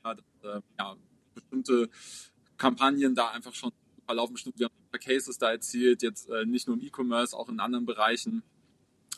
dass 0.44 0.52
äh, 0.52 0.62
ja, 0.78 0.96
bestimmte 1.36 1.90
Kampagnen 2.58 3.16
da 3.16 3.30
einfach 3.30 3.54
schon 3.54 3.72
verlaufen. 4.06 4.34
Bestimmt, 4.34 4.60
wir 4.60 4.66
haben 4.66 4.74
ein 4.74 4.92
paar 4.92 5.00
Cases 5.00 5.38
da 5.38 5.52
erzielt, 5.52 6.02
jetzt 6.02 6.30
äh, 6.30 6.46
nicht 6.46 6.68
nur 6.68 6.78
im 6.78 6.84
E-Commerce, 6.84 7.36
auch 7.36 7.50
in 7.50 7.60
anderen 7.60 7.86
Bereichen. 7.86 8.44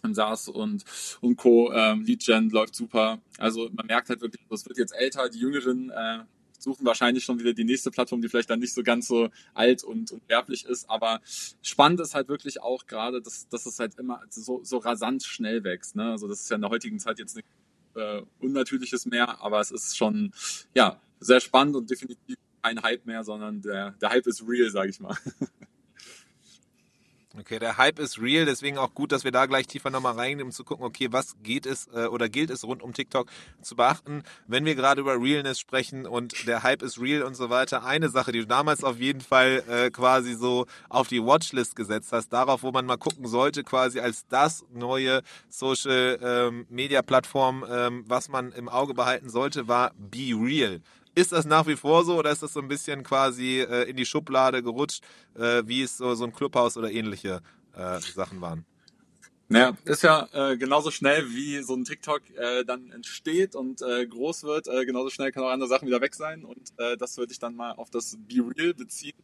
Im 0.03 0.15
SaaS 0.15 0.47
und, 0.47 0.83
und 1.21 1.35
Co. 1.35 1.71
Ähm, 1.71 2.01
Lead 2.01 2.25
Gen 2.25 2.49
läuft 2.49 2.73
super. 2.73 3.19
Also 3.37 3.69
man 3.71 3.85
merkt 3.85 4.09
halt 4.09 4.21
wirklich, 4.21 4.43
das 4.49 4.65
wird 4.67 4.79
jetzt 4.79 4.93
älter, 4.93 5.29
die 5.29 5.37
Jüngeren 5.37 5.91
äh, 5.91 6.23
suchen 6.61 6.85
wahrscheinlich 6.85 7.23
schon 7.23 7.39
wieder 7.39 7.53
die 7.53 7.63
nächste 7.63 7.91
Plattform, 7.91 8.21
die 8.21 8.29
vielleicht 8.29 8.49
dann 8.49 8.59
nicht 8.59 8.73
so 8.73 8.83
ganz 8.83 9.07
so 9.07 9.29
alt 9.53 9.83
und, 9.83 10.11
und 10.11 10.27
werblich 10.29 10.65
ist. 10.65 10.89
Aber 10.89 11.21
spannend 11.61 11.99
ist 11.99 12.15
halt 12.15 12.27
wirklich 12.27 12.61
auch 12.61 12.85
gerade, 12.85 13.21
dass, 13.21 13.47
dass 13.49 13.65
es 13.65 13.79
halt 13.79 13.97
immer 13.97 14.21
so, 14.29 14.61
so 14.63 14.77
rasant 14.77 15.23
schnell 15.23 15.63
wächst. 15.63 15.95
Ne? 15.95 16.11
Also 16.11 16.27
das 16.27 16.41
ist 16.41 16.49
ja 16.49 16.55
in 16.55 16.61
der 16.61 16.69
heutigen 16.69 16.99
Zeit 16.99 17.19
jetzt 17.19 17.35
nichts 17.35 17.49
äh, 17.95 18.21
Unnatürliches 18.39 19.05
mehr, 19.05 19.41
aber 19.41 19.59
es 19.59 19.71
ist 19.71 19.97
schon 19.97 20.31
ja 20.73 21.01
sehr 21.19 21.39
spannend 21.39 21.75
und 21.75 21.89
definitiv 21.89 22.37
kein 22.61 22.81
Hype 22.81 23.05
mehr, 23.05 23.23
sondern 23.23 23.61
der, 23.61 23.91
der 23.91 24.09
Hype 24.09 24.27
ist 24.27 24.43
real, 24.47 24.69
sage 24.69 24.89
ich 24.89 24.99
mal. 24.99 25.17
Okay, 27.39 27.59
der 27.59 27.77
Hype 27.77 27.97
ist 27.99 28.19
real, 28.19 28.43
deswegen 28.43 28.77
auch 28.77 28.93
gut, 28.93 29.13
dass 29.13 29.23
wir 29.23 29.31
da 29.31 29.45
gleich 29.45 29.65
tiefer 29.65 29.89
nochmal 29.89 30.15
reingehen, 30.15 30.45
um 30.45 30.51
zu 30.51 30.65
gucken, 30.65 30.85
okay, 30.85 31.07
was 31.11 31.37
geht 31.41 31.65
es 31.65 31.87
äh, 31.93 32.07
oder 32.07 32.27
gilt 32.27 32.49
es 32.49 32.65
rund 32.65 32.83
um 32.83 32.91
TikTok 32.91 33.29
zu 33.61 33.77
beachten, 33.77 34.23
wenn 34.47 34.65
wir 34.65 34.75
gerade 34.75 34.99
über 34.99 35.13
Realness 35.13 35.57
sprechen 35.57 36.05
und 36.05 36.45
der 36.45 36.63
Hype 36.63 36.81
ist 36.81 36.99
real 36.99 37.23
und 37.23 37.35
so 37.35 37.49
weiter. 37.49 37.85
Eine 37.85 38.09
Sache, 38.09 38.33
die 38.33 38.39
du 38.39 38.47
damals 38.47 38.83
auf 38.83 38.99
jeden 38.99 39.21
Fall 39.21 39.63
äh, 39.69 39.91
quasi 39.91 40.33
so 40.33 40.65
auf 40.89 41.07
die 41.07 41.23
Watchlist 41.23 41.77
gesetzt 41.77 42.11
hast, 42.11 42.33
darauf, 42.33 42.63
wo 42.63 42.71
man 42.73 42.85
mal 42.85 42.97
gucken 42.97 43.25
sollte, 43.25 43.63
quasi 43.63 44.01
als 44.01 44.27
das 44.27 44.65
neue 44.73 45.21
Social 45.47 46.19
ähm, 46.21 46.65
Media 46.69 47.01
Plattform, 47.01 47.65
ähm, 47.69 48.03
was 48.07 48.27
man 48.27 48.51
im 48.51 48.67
Auge 48.67 48.93
behalten 48.93 49.29
sollte, 49.29 49.69
war 49.69 49.93
Be 49.97 50.35
Real. 50.37 50.81
Ist 51.13 51.31
das 51.31 51.45
nach 51.45 51.67
wie 51.67 51.75
vor 51.75 52.05
so 52.05 52.17
oder 52.17 52.31
ist 52.31 52.41
das 52.41 52.53
so 52.53 52.61
ein 52.61 52.67
bisschen 52.67 53.03
quasi 53.03 53.59
äh, 53.59 53.89
in 53.89 53.97
die 53.97 54.05
Schublade 54.05 54.63
gerutscht, 54.63 55.03
äh, 55.35 55.63
wie 55.65 55.81
es 55.81 55.97
so, 55.97 56.15
so 56.15 56.23
ein 56.23 56.33
Clubhaus 56.33 56.77
oder 56.77 56.89
ähnliche 56.89 57.41
äh, 57.75 57.99
Sachen 57.99 58.39
waren? 58.39 58.65
Naja, 59.49 59.77
ist 59.83 60.01
ja 60.03 60.29
äh, 60.31 60.55
genauso 60.55 60.91
schnell, 60.91 61.29
wie 61.31 61.61
so 61.61 61.75
ein 61.75 61.83
TikTok 61.83 62.21
äh, 62.37 62.63
dann 62.63 62.89
entsteht 62.91 63.53
und 63.53 63.81
äh, 63.81 64.07
groß 64.07 64.43
wird, 64.43 64.69
äh, 64.69 64.85
genauso 64.85 65.09
schnell 65.09 65.33
kann 65.33 65.43
auch 65.43 65.49
andere 65.49 65.67
Sachen 65.67 65.89
wieder 65.89 65.99
weg 65.99 66.15
sein. 66.15 66.45
Und 66.45 66.71
äh, 66.77 66.95
das 66.95 67.17
würde 67.17 67.33
ich 67.33 67.39
dann 67.39 67.55
mal 67.55 67.73
auf 67.73 67.89
das 67.89 68.17
Be 68.17 68.41
Real 68.55 68.73
beziehen. 68.73 69.17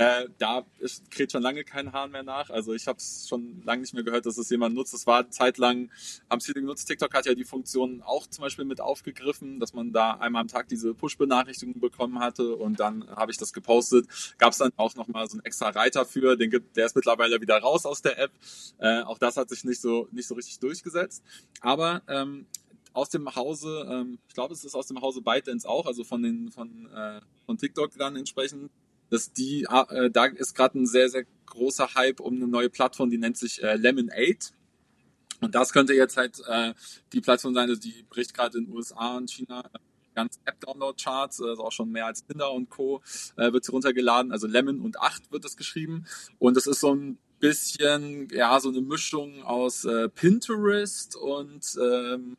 Äh, 0.00 0.30
da 0.38 0.64
ist, 0.78 1.10
kräht 1.10 1.30
schon 1.30 1.42
lange 1.42 1.62
kein 1.62 1.92
Hahn 1.92 2.10
mehr 2.10 2.22
nach. 2.22 2.48
Also 2.48 2.72
ich 2.72 2.86
habe 2.86 2.96
es 2.96 3.28
schon 3.28 3.62
lange 3.66 3.82
nicht 3.82 3.92
mehr 3.92 4.02
gehört, 4.02 4.24
dass 4.24 4.38
es 4.38 4.48
jemand 4.48 4.74
nutzt. 4.74 4.94
Das 4.94 5.06
war 5.06 5.28
zeitlang 5.28 5.90
am 6.30 6.40
Ziel 6.40 6.54
genutzt. 6.54 6.88
TikTok 6.88 7.12
hat 7.12 7.26
ja 7.26 7.34
die 7.34 7.44
Funktion 7.44 8.00
auch 8.00 8.26
zum 8.26 8.40
Beispiel 8.40 8.64
mit 8.64 8.80
aufgegriffen, 8.80 9.60
dass 9.60 9.74
man 9.74 9.92
da 9.92 10.12
einmal 10.12 10.40
am 10.40 10.48
Tag 10.48 10.68
diese 10.68 10.94
Push-Benachrichtigung 10.94 11.80
bekommen 11.80 12.18
hatte 12.18 12.56
und 12.56 12.80
dann 12.80 13.10
habe 13.10 13.30
ich 13.30 13.36
das 13.36 13.52
gepostet. 13.52 14.06
Gab 14.38 14.52
es 14.52 14.58
dann 14.58 14.72
auch 14.78 14.94
nochmal 14.94 15.28
so 15.28 15.34
einen 15.34 15.44
extra 15.44 15.68
Reiter 15.68 16.06
für, 16.06 16.34
den 16.34 16.48
gibt, 16.48 16.78
der 16.78 16.86
ist 16.86 16.96
mittlerweile 16.96 17.38
wieder 17.42 17.58
raus 17.58 17.84
aus 17.84 18.00
der 18.00 18.18
App. 18.18 18.32
Äh, 18.78 19.02
auch 19.02 19.18
das 19.18 19.36
hat 19.36 19.50
sich 19.50 19.64
nicht 19.64 19.82
so 19.82 20.08
nicht 20.12 20.28
so 20.28 20.34
richtig 20.34 20.60
durchgesetzt. 20.60 21.22
Aber 21.60 22.00
ähm, 22.08 22.46
aus 22.94 23.10
dem 23.10 23.34
Hause, 23.36 23.86
ähm, 23.86 24.18
ich 24.28 24.34
glaube, 24.34 24.54
es 24.54 24.64
ist 24.64 24.74
aus 24.74 24.86
dem 24.86 25.02
Hause 25.02 25.20
ByteDance 25.20 25.68
auch, 25.68 25.84
also 25.84 26.04
von 26.04 26.22
den 26.22 26.50
von 26.50 26.86
äh, 26.90 27.20
von 27.44 27.58
TikTok 27.58 27.98
dann 27.98 28.16
entsprechend 28.16 28.70
dass 29.10 29.32
die, 29.32 29.64
äh, 29.64 30.10
da 30.10 30.26
ist 30.26 30.54
gerade 30.54 30.78
ein 30.78 30.86
sehr, 30.86 31.08
sehr 31.08 31.26
großer 31.46 31.94
Hype 31.94 32.20
um 32.20 32.36
eine 32.36 32.48
neue 32.48 32.70
Plattform, 32.70 33.10
die 33.10 33.18
nennt 33.18 33.36
sich 33.36 33.62
äh, 33.62 33.76
Lemonade. 33.76 34.38
Und 35.40 35.54
das 35.54 35.72
könnte 35.72 35.94
jetzt 35.94 36.16
halt 36.16 36.40
äh, 36.46 36.74
die 37.12 37.20
Plattform 37.20 37.54
sein, 37.54 37.68
also 37.68 37.80
die 37.80 38.04
bricht 38.08 38.34
gerade 38.34 38.58
in 38.58 38.66
den 38.66 38.74
USA 38.74 39.16
und 39.16 39.30
China 39.30 39.64
äh, 39.72 39.78
ganz 40.14 40.40
App-Download-Charts, 40.44 41.40
also 41.42 41.64
auch 41.64 41.72
schon 41.72 41.90
mehr 41.90 42.06
als 42.06 42.24
Tinder 42.24 42.52
und 42.52 42.68
Co. 42.68 43.02
Äh, 43.36 43.52
wird 43.52 43.64
sie 43.64 43.72
runtergeladen. 43.72 44.32
Also 44.32 44.46
Lemon 44.46 44.80
und 44.80 45.00
8 45.00 45.32
wird 45.32 45.44
es 45.44 45.56
geschrieben. 45.56 46.06
Und 46.38 46.56
es 46.56 46.66
ist 46.66 46.80
so 46.80 46.94
ein 46.94 47.18
bisschen, 47.38 48.28
ja, 48.30 48.60
so 48.60 48.68
eine 48.68 48.80
Mischung 48.80 49.42
aus 49.42 49.84
äh, 49.84 50.08
Pinterest 50.08 51.16
und 51.16 51.64
ähm, 51.82 52.36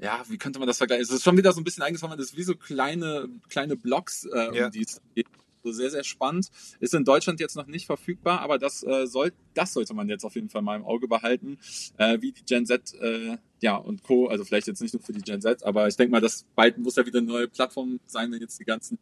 ja, 0.00 0.24
wie 0.28 0.38
könnte 0.38 0.58
man 0.58 0.66
das 0.66 0.78
vergleichen? 0.78 1.04
Es 1.04 1.10
ist 1.10 1.22
schon 1.22 1.36
wieder 1.36 1.52
so 1.52 1.60
ein 1.60 1.64
bisschen 1.64 1.82
eingefangen, 1.82 2.18
das 2.18 2.28
ist 2.28 2.36
wie 2.36 2.42
so 2.42 2.54
kleine, 2.54 3.28
kleine 3.48 3.76
Blogs, 3.76 4.24
äh, 4.24 4.48
um 4.48 4.54
ja. 4.54 4.70
die 4.70 4.82
es 4.82 5.00
geht. 5.14 5.26
Also 5.64 5.78
sehr, 5.78 5.90
sehr 5.90 6.04
spannend. 6.04 6.50
Ist 6.80 6.94
in 6.94 7.04
Deutschland 7.04 7.40
jetzt 7.40 7.56
noch 7.56 7.66
nicht 7.66 7.86
verfügbar, 7.86 8.40
aber 8.40 8.58
das, 8.58 8.82
äh, 8.82 9.06
soll, 9.06 9.32
das 9.54 9.72
sollte 9.72 9.94
man 9.94 10.08
jetzt 10.08 10.24
auf 10.24 10.34
jeden 10.34 10.50
Fall 10.50 10.62
mal 10.62 10.76
im 10.76 10.84
Auge 10.84 11.08
behalten, 11.08 11.58
äh, 11.96 12.20
wie 12.20 12.32
die 12.32 12.44
Gen 12.44 12.66
Z 12.66 12.94
äh, 13.00 13.38
ja, 13.60 13.76
und 13.76 14.02
Co., 14.02 14.28
also 14.28 14.44
vielleicht 14.44 14.66
jetzt 14.66 14.82
nicht 14.82 14.92
nur 14.92 15.02
für 15.02 15.14
die 15.14 15.22
Gen 15.22 15.40
Z, 15.40 15.62
aber 15.64 15.88
ich 15.88 15.96
denke 15.96 16.12
mal, 16.12 16.20
dass 16.20 16.44
bald 16.54 16.76
muss 16.78 16.96
ja 16.96 17.06
wieder 17.06 17.18
eine 17.18 17.28
neue 17.28 17.48
Plattform 17.48 17.98
sein, 18.04 18.30
wenn 18.30 18.40
jetzt 18.40 18.60
die 18.60 18.64
ganzen 18.64 18.98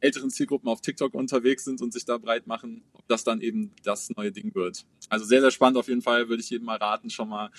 älteren 0.00 0.30
Zielgruppen 0.30 0.68
auf 0.68 0.80
TikTok 0.80 1.14
unterwegs 1.14 1.64
sind 1.64 1.80
und 1.82 1.92
sich 1.92 2.04
da 2.04 2.18
breit 2.18 2.46
machen, 2.46 2.82
ob 2.92 3.06
das 3.08 3.24
dann 3.24 3.40
eben 3.40 3.72
das 3.82 4.10
neue 4.10 4.32
Ding 4.32 4.54
wird. 4.54 4.86
Also 5.08 5.24
sehr, 5.24 5.40
sehr 5.40 5.50
spannend 5.50 5.78
auf 5.78 5.88
jeden 5.88 6.02
Fall, 6.02 6.28
würde 6.28 6.42
ich 6.42 6.50
jedem 6.50 6.66
mal 6.66 6.76
raten, 6.76 7.10
schon 7.10 7.28
mal 7.28 7.50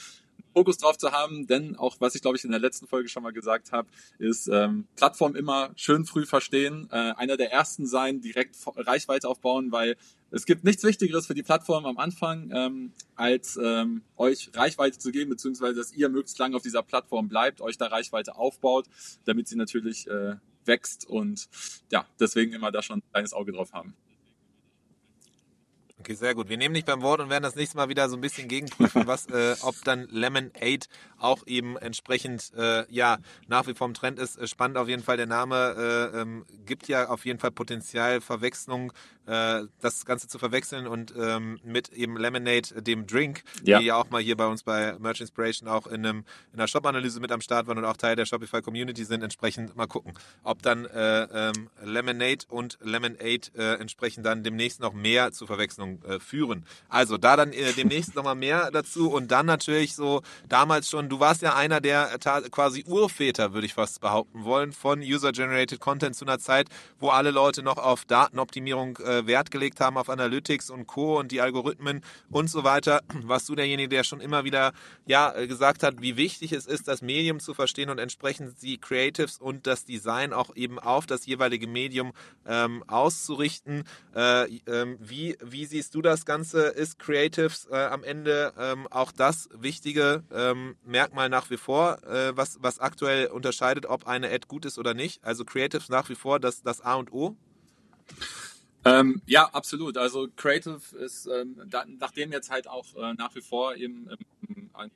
Fokus 0.57 0.79
drauf 0.79 0.97
zu 0.97 1.11
haben, 1.11 1.45
denn 1.45 1.75
auch 1.75 1.97
was 1.99 2.15
ich 2.15 2.23
glaube 2.23 2.35
ich 2.35 2.43
in 2.43 2.49
der 2.49 2.59
letzten 2.59 2.87
Folge 2.87 3.09
schon 3.09 3.21
mal 3.21 3.31
gesagt 3.31 3.71
habe, 3.71 3.87
ist 4.17 4.47
ähm, 4.47 4.87
Plattform 4.95 5.35
immer 5.35 5.69
schön 5.75 6.03
früh 6.03 6.25
verstehen, 6.25 6.89
äh, 6.91 7.13
einer 7.15 7.37
der 7.37 7.51
ersten 7.51 7.85
sein, 7.85 8.21
direkt 8.21 8.55
Reichweite 8.75 9.27
aufbauen, 9.27 9.71
weil 9.71 9.97
es 10.31 10.47
gibt 10.47 10.63
nichts 10.63 10.83
Wichtigeres 10.83 11.27
für 11.27 11.35
die 11.35 11.43
Plattform 11.43 11.85
am 11.85 11.99
Anfang, 11.99 12.49
ähm, 12.51 12.91
als 13.15 13.59
ähm, 13.63 14.01
euch 14.15 14.49
Reichweite 14.55 14.97
zu 14.97 15.11
geben, 15.11 15.29
beziehungsweise 15.29 15.75
dass 15.75 15.93
ihr 15.93 16.09
möglichst 16.09 16.39
lange 16.39 16.55
auf 16.55 16.63
dieser 16.63 16.81
Plattform 16.81 17.29
bleibt, 17.29 17.61
euch 17.61 17.77
da 17.77 17.85
Reichweite 17.85 18.35
aufbaut, 18.35 18.87
damit 19.25 19.47
sie 19.47 19.57
natürlich 19.57 20.07
äh, 20.07 20.37
wächst 20.65 21.07
und 21.07 21.49
ja, 21.91 22.07
deswegen 22.19 22.51
immer 22.53 22.71
da 22.71 22.81
schon 22.81 22.97
ein 22.97 23.11
kleines 23.11 23.33
Auge 23.33 23.51
drauf 23.51 23.73
haben. 23.73 23.93
Okay, 26.07 26.15
sehr 26.15 26.35
gut. 26.35 26.47
Wir 26.47 26.55
nehmen 26.55 26.73
dich 26.73 26.85
beim 26.85 27.01
Wort 27.01 27.19
und 27.19 27.29
werden 27.29 27.43
das 27.43 27.57
nächste 27.57 27.75
Mal 27.75 27.89
wieder 27.89 28.07
so 28.07 28.15
ein 28.15 28.21
bisschen 28.21 28.47
gegenprüfen, 28.47 29.07
was, 29.07 29.25
äh, 29.25 29.57
ob 29.61 29.75
dann 29.83 30.07
Lemonade 30.09 30.87
auch 31.19 31.45
eben 31.47 31.75
entsprechend, 31.75 32.53
äh, 32.55 32.89
ja, 32.89 33.17
nach 33.49 33.67
wie 33.67 33.73
vor 33.73 33.87
im 33.87 33.93
Trend 33.93 34.17
ist. 34.17 34.37
Äh, 34.37 34.47
spannend 34.47 34.77
auf 34.77 34.87
jeden 34.87 35.03
Fall. 35.03 35.17
Der 35.17 35.25
Name 35.25 36.11
äh, 36.13 36.21
ähm, 36.21 36.45
gibt 36.65 36.87
ja 36.87 37.09
auf 37.09 37.25
jeden 37.25 37.39
Fall 37.39 37.51
Potenzial, 37.51 38.21
Verwechslung, 38.21 38.93
äh, 39.25 39.63
das 39.81 40.05
Ganze 40.05 40.29
zu 40.29 40.39
verwechseln 40.39 40.87
und 40.87 41.13
ähm, 41.19 41.59
mit 41.65 41.89
eben 41.89 42.15
Lemonade, 42.15 42.81
dem 42.81 43.05
Drink, 43.05 43.43
ja. 43.63 43.79
die 43.79 43.87
ja 43.87 43.97
auch 43.97 44.09
mal 44.09 44.21
hier 44.21 44.37
bei 44.37 44.47
uns 44.47 44.63
bei 44.63 44.97
Merch 44.99 45.19
Inspiration 45.19 45.67
auch 45.67 45.87
in, 45.87 46.05
einem, 46.05 46.23
in 46.53 46.59
einer 46.59 46.69
Shop-Analyse 46.69 47.19
mit 47.19 47.33
am 47.33 47.41
Start 47.41 47.67
waren 47.67 47.77
und 47.77 47.83
auch 47.83 47.97
Teil 47.97 48.15
der 48.15 48.25
Shopify 48.25 48.61
Community 48.61 49.03
sind. 49.03 49.23
Entsprechend 49.23 49.75
mal 49.75 49.87
gucken, 49.87 50.13
ob 50.43 50.61
dann 50.61 50.85
äh, 50.85 51.23
ähm, 51.23 51.69
Lemonade 51.83 52.45
und 52.47 52.77
Lemonade 52.81 53.77
entsprechend 53.79 54.25
dann 54.25 54.43
demnächst 54.43 54.79
noch 54.79 54.93
mehr 54.93 55.33
zu 55.33 55.45
verwechseln 55.45 55.96
Äh, 56.05 56.19
führen. 56.19 56.65
Also 56.89 57.17
da 57.17 57.35
dann 57.35 57.53
äh, 57.53 57.73
demnächst 57.73 58.15
nochmal 58.15 58.35
mehr 58.35 58.69
dazu 58.71 59.11
und 59.11 59.31
dann 59.31 59.45
natürlich 59.45 59.95
so 59.95 60.21
damals 60.49 60.89
schon, 60.89 61.09
du 61.09 61.19
warst 61.19 61.41
ja 61.41 61.55
einer 61.55 61.81
der 61.81 62.17
quasi 62.51 62.83
Urväter, 62.85 63.53
würde 63.53 63.65
ich 63.65 63.73
fast 63.73 64.01
behaupten 64.01 64.43
wollen, 64.43 64.73
von 64.73 64.99
User-Generated 64.99 65.79
Content 65.79 66.15
zu 66.15 66.25
einer 66.25 66.39
Zeit, 66.39 66.67
wo 66.99 67.09
alle 67.09 67.31
Leute 67.31 67.63
noch 67.63 67.77
auf 67.77 68.05
Datenoptimierung 68.05 68.97
äh, 68.97 69.25
Wert 69.27 69.51
gelegt 69.51 69.79
haben, 69.79 69.97
auf 69.97 70.09
Analytics 70.09 70.69
und 70.69 70.87
Co. 70.87 71.19
und 71.19 71.31
die 71.31 71.41
Algorithmen 71.41 72.01
und 72.29 72.49
so 72.49 72.63
weiter. 72.63 73.01
Warst 73.23 73.49
du 73.49 73.55
derjenige, 73.55 73.89
der 73.89 74.03
schon 74.03 74.21
immer 74.21 74.43
wieder 74.43 74.73
ja 75.05 75.33
äh, 75.33 75.47
gesagt 75.47 75.83
hat, 75.83 76.01
wie 76.01 76.17
wichtig 76.17 76.51
es 76.51 76.65
ist, 76.65 76.87
das 76.87 77.01
Medium 77.01 77.39
zu 77.39 77.53
verstehen 77.53 77.89
und 77.89 77.99
entsprechend 77.99 78.61
die 78.61 78.77
Creatives 78.77 79.37
und 79.37 79.67
das 79.67 79.85
Design 79.85 80.33
auch 80.33 80.55
eben 80.55 80.79
auf 80.79 81.05
das 81.05 81.25
jeweilige 81.25 81.67
Medium 81.67 82.13
ähm, 82.45 82.83
auszurichten. 82.87 83.83
Äh, 84.15 84.59
ähm, 84.67 84.97
wie, 84.99 85.37
wie 85.41 85.65
sie 85.65 85.79
siehst 85.88 85.96
du 85.96 86.01
das 86.01 86.25
Ganze? 86.25 86.67
Ist 86.67 87.00
Creatives 87.00 87.65
äh, 87.72 87.77
am 87.77 88.03
Ende 88.03 88.51
ähm, 88.60 88.88
auch 88.88 89.13
das 89.13 89.48
wichtige 89.53 90.22
ähm, 90.34 90.75
Merkmal 90.84 91.29
nach 91.29 91.50
wie 91.50 91.56
vor, 91.56 92.03
äh, 92.03 92.36
was, 92.36 92.58
was 92.62 92.79
aktuell 92.79 93.27
unterscheidet, 93.27 93.86
ob 93.86 94.06
eine 94.06 94.29
Ad 94.29 94.48
gut 94.50 94.65
ist 94.65 94.77
oder 94.77 94.94
nicht? 94.94 95.24
Also 95.24 95.46
Creatives 95.46 95.88
nach 95.88 96.10
wie 96.10 96.15
vor 96.15 96.41
das, 96.41 96.62
das 96.62 96.82
A 96.82 96.96
und 96.96 97.13
O? 97.13 97.38
Ähm, 98.84 99.22
ja, 99.27 99.46
absolut. 99.46 99.98
Also 99.98 100.27
Creative 100.36 100.82
ist, 100.98 101.25
ähm, 101.27 101.62
da, 101.67 101.86
nachdem 101.88 102.34
jetzt 102.34 102.50
halt 102.50 102.67
auch 102.67 102.94
äh, 102.96 103.13
nach 103.13 103.34
wie 103.36 103.41
vor 103.41 103.74
eben 103.75 104.10
im, 104.10 104.17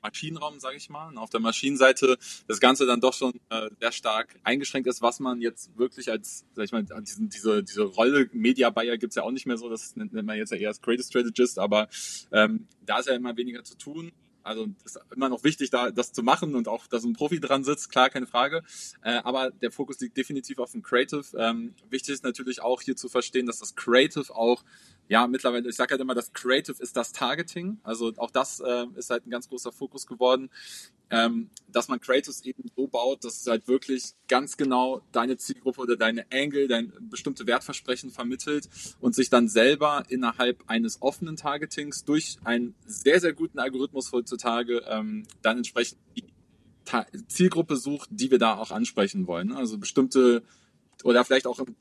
Maschinenraum, 0.02 0.60
sage 0.60 0.76
ich 0.76 0.88
mal, 0.90 1.16
auf 1.16 1.30
der 1.30 1.40
Maschinenseite 1.40 2.18
das 2.46 2.60
Ganze 2.60 2.86
dann 2.86 3.00
doch 3.00 3.14
schon 3.14 3.32
äh, 3.50 3.70
sehr 3.80 3.92
stark 3.92 4.38
eingeschränkt 4.44 4.88
ist, 4.88 5.02
was 5.02 5.20
man 5.20 5.40
jetzt 5.40 5.76
wirklich 5.76 6.10
als, 6.10 6.44
sag 6.54 6.64
ich 6.64 6.72
mal, 6.72 6.84
diesen, 7.00 7.28
diese, 7.28 7.62
diese 7.62 7.82
Rolle 7.82 8.28
Media 8.32 8.70
Buyer 8.70 8.96
gibt's 8.96 9.16
ja 9.16 9.22
auch 9.22 9.30
nicht 9.30 9.46
mehr 9.46 9.56
so, 9.56 9.68
das 9.68 9.96
nennt 9.96 10.12
man 10.12 10.36
jetzt 10.36 10.52
ja 10.52 10.58
eher 10.58 10.68
als 10.68 10.80
Creative 10.80 11.04
Strategist, 11.04 11.58
aber 11.58 11.88
ähm, 12.30 12.66
da 12.84 12.98
ist 12.98 13.08
ja 13.08 13.14
immer 13.14 13.36
weniger 13.36 13.64
zu 13.64 13.76
tun. 13.76 14.12
Also 14.44 14.66
ist 14.84 14.98
immer 15.14 15.28
noch 15.28 15.44
wichtig, 15.44 15.70
da 15.70 15.90
das 15.90 16.12
zu 16.12 16.22
machen 16.22 16.54
und 16.54 16.68
auch, 16.68 16.86
dass 16.86 17.04
ein 17.04 17.12
Profi 17.12 17.40
dran 17.40 17.64
sitzt, 17.64 17.90
klar, 17.90 18.10
keine 18.10 18.26
Frage. 18.26 18.62
Äh, 19.02 19.20
aber 19.22 19.50
der 19.50 19.70
Fokus 19.70 20.00
liegt 20.00 20.16
definitiv 20.16 20.58
auf 20.58 20.72
dem 20.72 20.82
Creative. 20.82 21.24
Ähm, 21.36 21.74
wichtig 21.90 22.14
ist 22.14 22.24
natürlich 22.24 22.60
auch 22.60 22.82
hier 22.82 22.96
zu 22.96 23.08
verstehen, 23.08 23.46
dass 23.46 23.58
das 23.58 23.74
Creative 23.76 24.34
auch 24.34 24.64
ja, 25.12 25.26
mittlerweile, 25.26 25.68
ich 25.68 25.76
sage 25.76 25.92
halt 25.92 26.00
immer, 26.00 26.14
das 26.14 26.32
Creative 26.32 26.82
ist 26.82 26.96
das 26.96 27.12
Targeting. 27.12 27.78
Also 27.82 28.12
auch 28.16 28.30
das 28.30 28.60
äh, 28.60 28.86
ist 28.96 29.10
halt 29.10 29.26
ein 29.26 29.30
ganz 29.30 29.48
großer 29.48 29.72
Fokus 29.72 30.06
geworden 30.06 30.50
ähm, 31.12 31.50
dass 31.68 31.88
man 31.88 32.00
Creatives 32.00 32.42
eben 32.42 32.64
so 32.74 32.86
baut, 32.86 33.22
dass 33.22 33.42
es 33.42 33.46
halt 33.46 33.68
wirklich 33.68 34.14
ganz 34.28 34.56
genau 34.56 35.02
deine 35.12 35.36
Zielgruppe 35.36 35.82
oder 35.82 35.96
deine 35.96 36.24
Angle, 36.32 36.68
dein 36.68 36.90
bestimmte 37.10 37.46
Wertversprechen 37.46 38.10
vermittelt 38.10 38.68
und 38.98 39.14
sich 39.14 39.28
dann 39.28 39.46
selber 39.46 40.04
innerhalb 40.08 40.64
eines 40.68 41.02
offenen 41.02 41.36
Targetings 41.36 42.04
durch 42.04 42.38
einen 42.44 42.74
sehr, 42.86 43.20
sehr 43.20 43.34
guten 43.34 43.58
Algorithmus 43.58 44.10
heutzutage 44.12 44.82
ähm, 44.88 45.26
dann 45.42 45.58
entsprechend 45.58 45.98
die 46.16 46.24
Ta 46.86 47.06
Zielgruppe 47.28 47.76
sucht, 47.76 48.08
die 48.10 48.30
wir 48.30 48.38
da 48.38 48.56
auch 48.56 48.70
ansprechen 48.70 49.26
wollen. 49.26 49.52
Also 49.52 49.76
bestimmte 49.76 50.42
oder 51.04 51.24
vielleicht 51.24 51.46
auch 51.46 51.58
im 51.58 51.76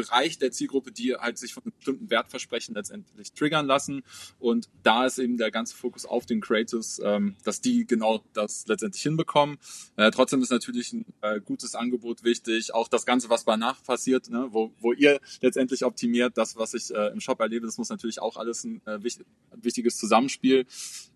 Bereich 0.00 0.38
der 0.38 0.52
Zielgruppe, 0.52 0.92
die 0.92 1.14
halt 1.14 1.38
sich 1.38 1.54
von 1.54 1.62
einem 1.64 1.72
bestimmten 1.76 2.10
Wertversprechen 2.10 2.74
letztendlich 2.74 3.32
triggern 3.32 3.66
lassen. 3.66 4.02
Und 4.38 4.68
da 4.82 5.06
ist 5.06 5.18
eben 5.18 5.36
der 5.36 5.50
ganze 5.50 5.76
Fokus 5.76 6.06
auf 6.06 6.26
den 6.26 6.40
Creatives, 6.40 7.00
ähm, 7.04 7.36
dass 7.44 7.60
die 7.60 7.86
genau 7.86 8.24
das 8.32 8.66
letztendlich 8.66 9.02
hinbekommen. 9.02 9.58
Äh, 9.96 10.10
trotzdem 10.10 10.42
ist 10.42 10.50
natürlich 10.50 10.92
ein 10.92 11.04
äh, 11.20 11.40
gutes 11.40 11.74
Angebot 11.74 12.24
wichtig. 12.24 12.72
Auch 12.74 12.88
das 12.88 13.04
Ganze, 13.04 13.28
was 13.28 13.44
danach 13.44 13.82
passiert, 13.82 14.30
ne, 14.30 14.48
wo, 14.50 14.72
wo 14.80 14.92
ihr 14.92 15.20
letztendlich 15.40 15.84
optimiert, 15.84 16.36
das, 16.36 16.56
was 16.56 16.74
ich 16.74 16.90
äh, 16.94 17.08
im 17.08 17.20
Shop 17.20 17.40
erlebe, 17.40 17.66
das 17.66 17.78
muss 17.78 17.90
natürlich 17.90 18.20
auch 18.20 18.36
alles 18.36 18.64
ein, 18.64 18.80
äh, 18.86 19.02
wichtig, 19.02 19.26
wichtiges 19.54 19.96
Zusammenspiel. 19.96 20.66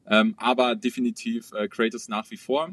Ähm, 0.07 0.35
aber 0.37 0.77
definitiv 0.77 1.53
äh, 1.53 1.69
Creatives 1.69 2.09
nach 2.09 2.31
wie 2.31 2.37
vor. 2.37 2.71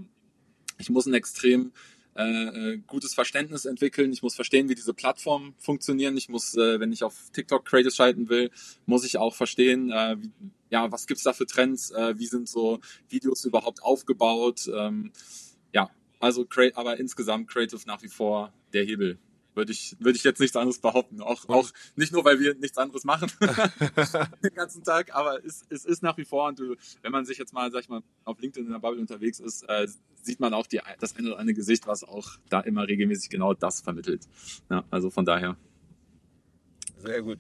Ich 0.78 0.90
muss 0.90 1.06
ein 1.06 1.14
extrem 1.14 1.72
äh, 2.16 2.24
äh, 2.24 2.78
gutes 2.88 3.14
Verständnis 3.14 3.66
entwickeln. 3.66 4.12
Ich 4.12 4.22
muss 4.22 4.36
verstehen, 4.36 4.68
wie 4.70 4.76
diese 4.76 4.94
Plattformen 4.94 5.54
funktionieren. 5.58 6.18
Ich 6.18 6.30
muss, 6.30 6.56
äh, 6.56 6.80
wenn 6.80 6.92
ich 6.92 7.04
auf 7.04 7.30
TikTok 7.32 7.66
Creators 7.66 7.96
schalten 7.96 8.30
will, 8.30 8.52
muss 8.86 9.06
ich 9.06 9.18
auch 9.18 9.34
verstehen, 9.34 9.92
äh, 9.92 10.18
wie, 10.20 10.32
ja, 10.70 10.92
was 10.92 11.08
gibt's 11.08 11.24
da 11.24 11.34
für 11.34 11.46
Trends? 11.46 11.92
Äh, 11.92 12.18
wie 12.18 12.26
sind 12.26 12.50
so 12.50 12.80
Videos 13.10 13.46
überhaupt 13.46 13.84
aufgebaut? 13.84 14.70
Ähm, 14.74 15.12
ja, 15.74 15.90
also 16.20 16.46
aber 16.76 17.00
insgesamt 17.00 17.50
Creative 17.50 17.82
nach 17.86 18.02
wie 18.04 18.10
vor 18.10 18.54
der 18.74 18.84
Hebel 18.84 19.18
würde 19.56 19.72
ich, 19.72 19.96
würde 20.00 20.18
ich 20.18 20.24
jetzt 20.24 20.40
nichts 20.40 20.56
anderes 20.56 20.80
behaupten. 20.80 21.22
Auch, 21.22 21.48
auch 21.50 21.70
nicht 21.96 22.12
nur, 22.12 22.24
weil 22.26 22.40
wir 22.40 22.56
nichts 22.56 22.78
anderes 22.78 23.04
machen 23.04 23.32
den 24.44 24.54
ganzen 24.54 24.84
Tag, 24.84 25.14
aber 25.14 25.44
es, 25.44 25.64
es 25.70 25.86
ist 25.86 26.04
nach 26.04 26.18
wie 26.18 26.26
vor, 26.26 26.48
und 26.48 26.60
du, 26.60 26.76
wenn 27.02 27.12
man 27.12 27.26
sich 27.26 27.38
jetzt 27.38 27.54
mal, 27.54 27.72
sag 27.72 27.82
ich 27.82 27.90
mal, 27.90 28.02
auf 28.26 28.40
LinkedIn 28.40 28.66
in 28.66 28.72
der 28.72 28.80
Bubble 28.80 29.00
unterwegs 29.00 29.40
ist, 29.40 29.64
äh, 29.64 29.88
sieht 30.22 30.40
man 30.40 30.54
auch 30.54 30.68
die, 30.68 30.80
das 31.00 31.16
eine 31.16 31.30
oder 31.30 31.40
andere 31.40 31.56
Gesicht, 31.56 31.88
was 31.88 32.04
auch 32.04 32.30
da 32.50 32.62
immer 32.62 32.88
regelmäßig 32.88 33.30
genau 33.30 33.54
das 33.54 33.82
vermittelt. 33.82 34.28
Ja, 34.70 34.84
also 34.90 35.10
von 35.10 35.26
daher. 35.26 35.58
Sehr 36.98 37.22
gut. 37.22 37.40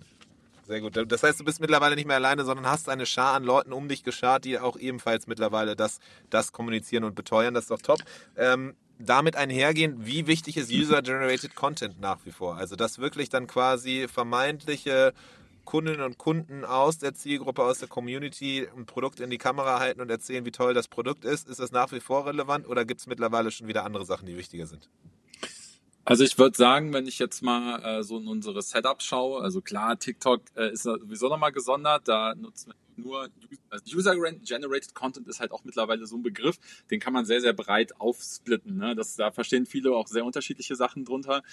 Sehr 0.67 0.79
gut. 0.79 0.95
Das 1.11 1.23
heißt, 1.23 1.39
du 1.39 1.43
bist 1.43 1.59
mittlerweile 1.59 1.95
nicht 1.95 2.07
mehr 2.07 2.15
alleine, 2.15 2.45
sondern 2.45 2.65
hast 2.67 2.87
eine 2.87 3.05
Schar 3.05 3.33
an 3.35 3.43
Leuten 3.43 3.73
um 3.73 3.87
dich 3.87 4.03
geschart, 4.03 4.45
die 4.45 4.57
auch 4.57 4.77
ebenfalls 4.77 5.27
mittlerweile 5.27 5.75
das, 5.75 5.99
das 6.29 6.51
kommunizieren 6.51 7.03
und 7.03 7.15
beteuern. 7.15 7.53
Das 7.53 7.65
ist 7.65 7.71
doch 7.71 7.81
top. 7.81 7.99
Ähm, 8.37 8.75
damit 9.05 9.35
einhergehend, 9.35 10.05
wie 10.05 10.27
wichtig 10.27 10.57
ist 10.57 10.71
User-Generated 10.71 11.55
Content 11.55 11.99
nach 11.99 12.19
wie 12.25 12.31
vor? 12.31 12.57
Also, 12.57 12.75
dass 12.75 12.99
wirklich 12.99 13.29
dann 13.29 13.47
quasi 13.47 14.07
vermeintliche 14.07 15.13
Kundinnen 15.65 16.01
und 16.01 16.17
Kunden 16.17 16.65
aus 16.65 16.97
der 16.97 17.13
Zielgruppe, 17.13 17.63
aus 17.63 17.79
der 17.79 17.87
Community 17.87 18.67
ein 18.75 18.85
Produkt 18.85 19.19
in 19.19 19.29
die 19.29 19.37
Kamera 19.37 19.79
halten 19.79 20.01
und 20.01 20.09
erzählen, 20.09 20.45
wie 20.45 20.51
toll 20.51 20.73
das 20.73 20.87
Produkt 20.87 21.23
ist. 21.23 21.47
Ist 21.47 21.59
das 21.59 21.71
nach 21.71 21.91
wie 21.91 21.99
vor 21.99 22.25
relevant 22.25 22.67
oder 22.67 22.83
gibt 22.83 23.01
es 23.01 23.07
mittlerweile 23.07 23.51
schon 23.51 23.67
wieder 23.67 23.85
andere 23.85 24.05
Sachen, 24.05 24.25
die 24.25 24.37
wichtiger 24.37 24.65
sind? 24.65 24.89
Also 26.03 26.23
ich 26.23 26.37
würde 26.37 26.57
sagen, 26.57 26.93
wenn 26.93 27.07
ich 27.07 27.19
jetzt 27.19 27.43
mal 27.43 27.79
äh, 27.83 28.03
so 28.03 28.17
in 28.17 28.27
unsere 28.27 28.61
Setups 28.61 29.05
schaue, 29.05 29.41
also 29.41 29.61
klar, 29.61 29.99
TikTok 29.99 30.41
äh, 30.55 30.71
ist 30.71 30.83
sowieso 30.83 31.29
nochmal 31.29 31.51
gesondert, 31.51 32.07
da 32.07 32.33
nutzen 32.33 32.69
wir 32.69 32.75
nur 33.01 33.29
also 33.69 33.97
User-Generated 33.97 34.93
Content 34.93 35.27
ist 35.27 35.39
halt 35.39 35.51
auch 35.51 35.63
mittlerweile 35.63 36.05
so 36.05 36.17
ein 36.17 36.23
Begriff, 36.23 36.57
den 36.89 36.99
kann 36.99 37.13
man 37.13 37.25
sehr, 37.25 37.41
sehr 37.41 37.53
breit 37.53 37.99
aufsplitten. 37.99 38.77
Ne? 38.77 38.95
Das, 38.95 39.15
da 39.15 39.31
verstehen 39.31 39.65
viele 39.65 39.91
auch 39.91 40.07
sehr 40.07 40.25
unterschiedliche 40.25 40.75
Sachen 40.75 41.05
drunter. 41.05 41.43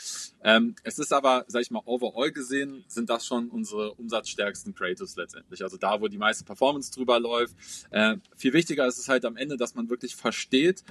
Ähm, 0.43 0.75
es 0.83 0.99
ist 0.99 1.13
aber, 1.13 1.45
sag 1.49 1.63
ich 1.63 1.71
mal, 1.71 1.83
overall 1.85 2.33
gesehen, 2.33 2.85
sind 2.89 3.11
das 3.11 3.27
schon 3.27 3.49
unsere 3.49 3.95
umsatzstärksten 3.95 4.75
Creatives 4.75 5.17
letztendlich. 5.17 5.63
Also 5.63 5.77
da, 5.77 6.01
wo 6.01 6.09
die 6.09 6.19
meiste 6.19 6.45
Performance 6.45 6.93
drüber 6.93 7.21
läuft. 7.21 7.57
Äh, 7.91 8.17
viel 8.37 8.53
wichtiger 8.53 8.87
ist 8.87 8.99
es 8.99 9.09
halt 9.09 9.25
am 9.25 9.37
Ende, 9.37 9.57
dass 9.57 9.75
man 9.75 9.89
wirklich 9.89 10.17
versteht, 10.17 10.85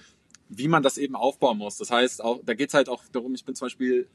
wie 0.50 0.68
man 0.68 0.84
das 0.84 0.98
eben 0.98 1.16
aufbauen 1.16 1.58
muss. 1.58 1.78
Das 1.78 1.92
heißt, 1.92 2.24
auch, 2.24 2.42
da 2.46 2.54
geht 2.54 2.70
es 2.70 2.74
halt 2.74 2.90
auch 2.90 3.04
darum, 3.12 3.36
ich 3.36 3.44
bin 3.44 3.56
zum 3.56 3.66
Beispiel 3.66 4.08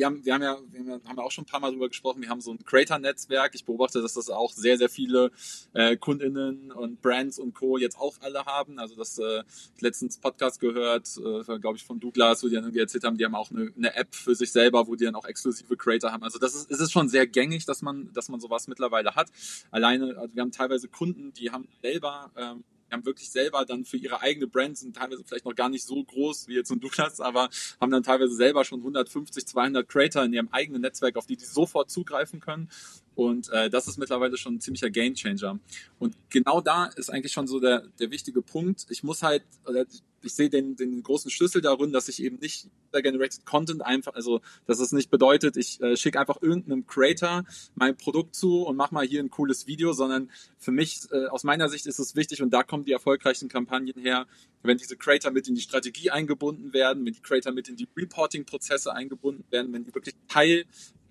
wir 0.00 0.06
haben, 0.06 0.24
wir 0.24 0.32
haben 0.32 0.42
ja, 0.42 0.58
wir 0.70 0.94
haben 0.94 1.16
ja 1.18 1.22
auch 1.22 1.30
schon 1.30 1.44
ein 1.44 1.46
paar 1.46 1.60
Mal 1.60 1.72
drüber 1.72 1.88
gesprochen, 1.88 2.22
wir 2.22 2.30
haben 2.30 2.40
so 2.40 2.52
ein 2.52 2.64
Creator-Netzwerk. 2.64 3.54
Ich 3.54 3.66
beobachte, 3.66 4.00
dass 4.00 4.14
das 4.14 4.30
auch 4.30 4.50
sehr, 4.50 4.78
sehr 4.78 4.88
viele 4.88 5.30
äh, 5.74 5.96
KundInnen 5.98 6.72
und 6.72 7.02
Brands 7.02 7.38
und 7.38 7.54
Co. 7.54 7.76
jetzt 7.76 7.98
auch 7.98 8.16
alle 8.20 8.46
haben. 8.46 8.78
Also 8.78 8.96
das 8.96 9.18
äh, 9.18 9.42
letztens 9.78 10.16
Podcast 10.16 10.58
gehört, 10.58 11.06
äh, 11.18 11.58
glaube 11.58 11.76
ich, 11.76 11.84
von 11.84 12.00
Douglas, 12.00 12.42
wo 12.42 12.48
die 12.48 12.54
dann 12.54 12.64
irgendwie 12.64 12.80
erzählt 12.80 13.04
haben, 13.04 13.18
die 13.18 13.26
haben 13.26 13.34
auch 13.34 13.50
eine, 13.50 13.72
eine, 13.76 13.94
App 13.94 14.14
für 14.14 14.34
sich 14.34 14.50
selber, 14.50 14.86
wo 14.86 14.94
die 14.94 15.04
dann 15.04 15.14
auch 15.14 15.26
exklusive 15.26 15.76
Creator 15.76 16.10
haben. 16.10 16.22
Also 16.22 16.38
das 16.38 16.54
ist, 16.54 16.70
es 16.70 16.80
ist 16.80 16.92
schon 16.92 17.10
sehr 17.10 17.26
gängig, 17.26 17.66
dass 17.66 17.82
man, 17.82 18.10
dass 18.14 18.30
man 18.30 18.40
sowas 18.40 18.68
mittlerweile 18.68 19.14
hat. 19.14 19.28
Alleine, 19.70 20.16
also 20.16 20.34
wir 20.34 20.40
haben 20.40 20.52
teilweise 20.52 20.88
Kunden, 20.88 21.34
die 21.34 21.50
haben 21.50 21.68
selber 21.82 22.30
ähm, 22.36 22.64
die 22.90 22.94
haben 22.94 23.06
wirklich 23.06 23.30
selber 23.30 23.64
dann 23.64 23.84
für 23.84 23.96
ihre 23.96 24.20
eigene 24.20 24.46
Brand, 24.46 24.76
sind 24.76 24.96
teilweise 24.96 25.22
vielleicht 25.24 25.44
noch 25.44 25.54
gar 25.54 25.68
nicht 25.68 25.84
so 25.84 26.02
groß 26.02 26.48
wie 26.48 26.54
jetzt 26.54 26.70
ein 26.70 26.80
Douglas, 26.80 27.20
aber 27.20 27.48
haben 27.80 27.90
dann 27.90 28.02
teilweise 28.02 28.34
selber 28.34 28.64
schon 28.64 28.80
150, 28.80 29.46
200 29.46 29.88
Creator 29.88 30.24
in 30.24 30.32
ihrem 30.32 30.48
eigenen 30.50 30.82
Netzwerk, 30.82 31.16
auf 31.16 31.26
die 31.26 31.36
die 31.36 31.44
sofort 31.44 31.90
zugreifen 31.90 32.40
können 32.40 32.68
Und 33.14 33.50
äh, 33.50 33.68
das 33.68 33.88
ist 33.88 33.98
mittlerweile 33.98 34.36
schon 34.36 34.54
ein 34.54 34.60
ziemlicher 34.60 34.90
Gamechanger. 34.90 35.58
Und 35.98 36.16
genau 36.30 36.60
da 36.60 36.86
ist 36.86 37.10
eigentlich 37.10 37.32
schon 37.32 37.46
so 37.46 37.60
der, 37.60 37.84
der 37.98 38.10
wichtige 38.10 38.40
Punkt. 38.40 38.86
Ich 38.88 39.02
muss 39.02 39.22
halt, 39.22 39.42
ich 40.22 40.34
sehe 40.34 40.48
den, 40.48 40.76
den 40.76 41.02
großen 41.02 41.30
Schlüssel 41.30 41.60
darin, 41.60 41.92
dass 41.92 42.08
ich 42.08 42.22
eben 42.22 42.38
nicht 42.38 42.68
Generated 42.92 43.44
Content 43.46 43.82
einfach, 43.82 44.14
also 44.14 44.40
dass 44.66 44.80
es 44.80 44.92
nicht 44.92 45.10
bedeutet, 45.10 45.56
ich 45.56 45.80
äh, 45.80 45.96
schicke 45.96 46.18
einfach 46.18 46.42
irgendeinem 46.42 46.86
Creator 46.86 47.44
mein 47.74 47.96
Produkt 47.96 48.34
zu 48.34 48.62
und 48.62 48.76
mach 48.76 48.90
mal 48.90 49.06
hier 49.06 49.20
ein 49.20 49.30
cooles 49.30 49.66
Video, 49.66 49.92
sondern 49.92 50.30
für 50.58 50.72
mich, 50.72 51.00
äh, 51.12 51.26
aus 51.26 51.44
meiner 51.44 51.68
Sicht 51.68 51.86
ist 51.86 51.98
es 51.98 52.16
wichtig 52.16 52.42
und 52.42 52.50
da 52.50 52.62
kommen 52.62 52.84
die 52.84 52.92
erfolgreichen 52.92 53.48
Kampagnen 53.48 53.94
her, 53.96 54.26
wenn 54.62 54.76
diese 54.76 54.96
Creator 54.96 55.30
mit 55.30 55.48
in 55.48 55.54
die 55.54 55.60
Strategie 55.60 56.10
eingebunden 56.10 56.72
werden, 56.72 57.04
wenn 57.04 57.12
die 57.12 57.22
Creator 57.22 57.52
mit 57.52 57.68
in 57.68 57.76
die 57.76 57.88
Reporting-Prozesse 57.96 58.92
eingebunden 58.92 59.44
werden, 59.50 59.72
wenn 59.72 59.84
die 59.84 59.94
wirklich 59.94 60.14
Teil 60.28 60.64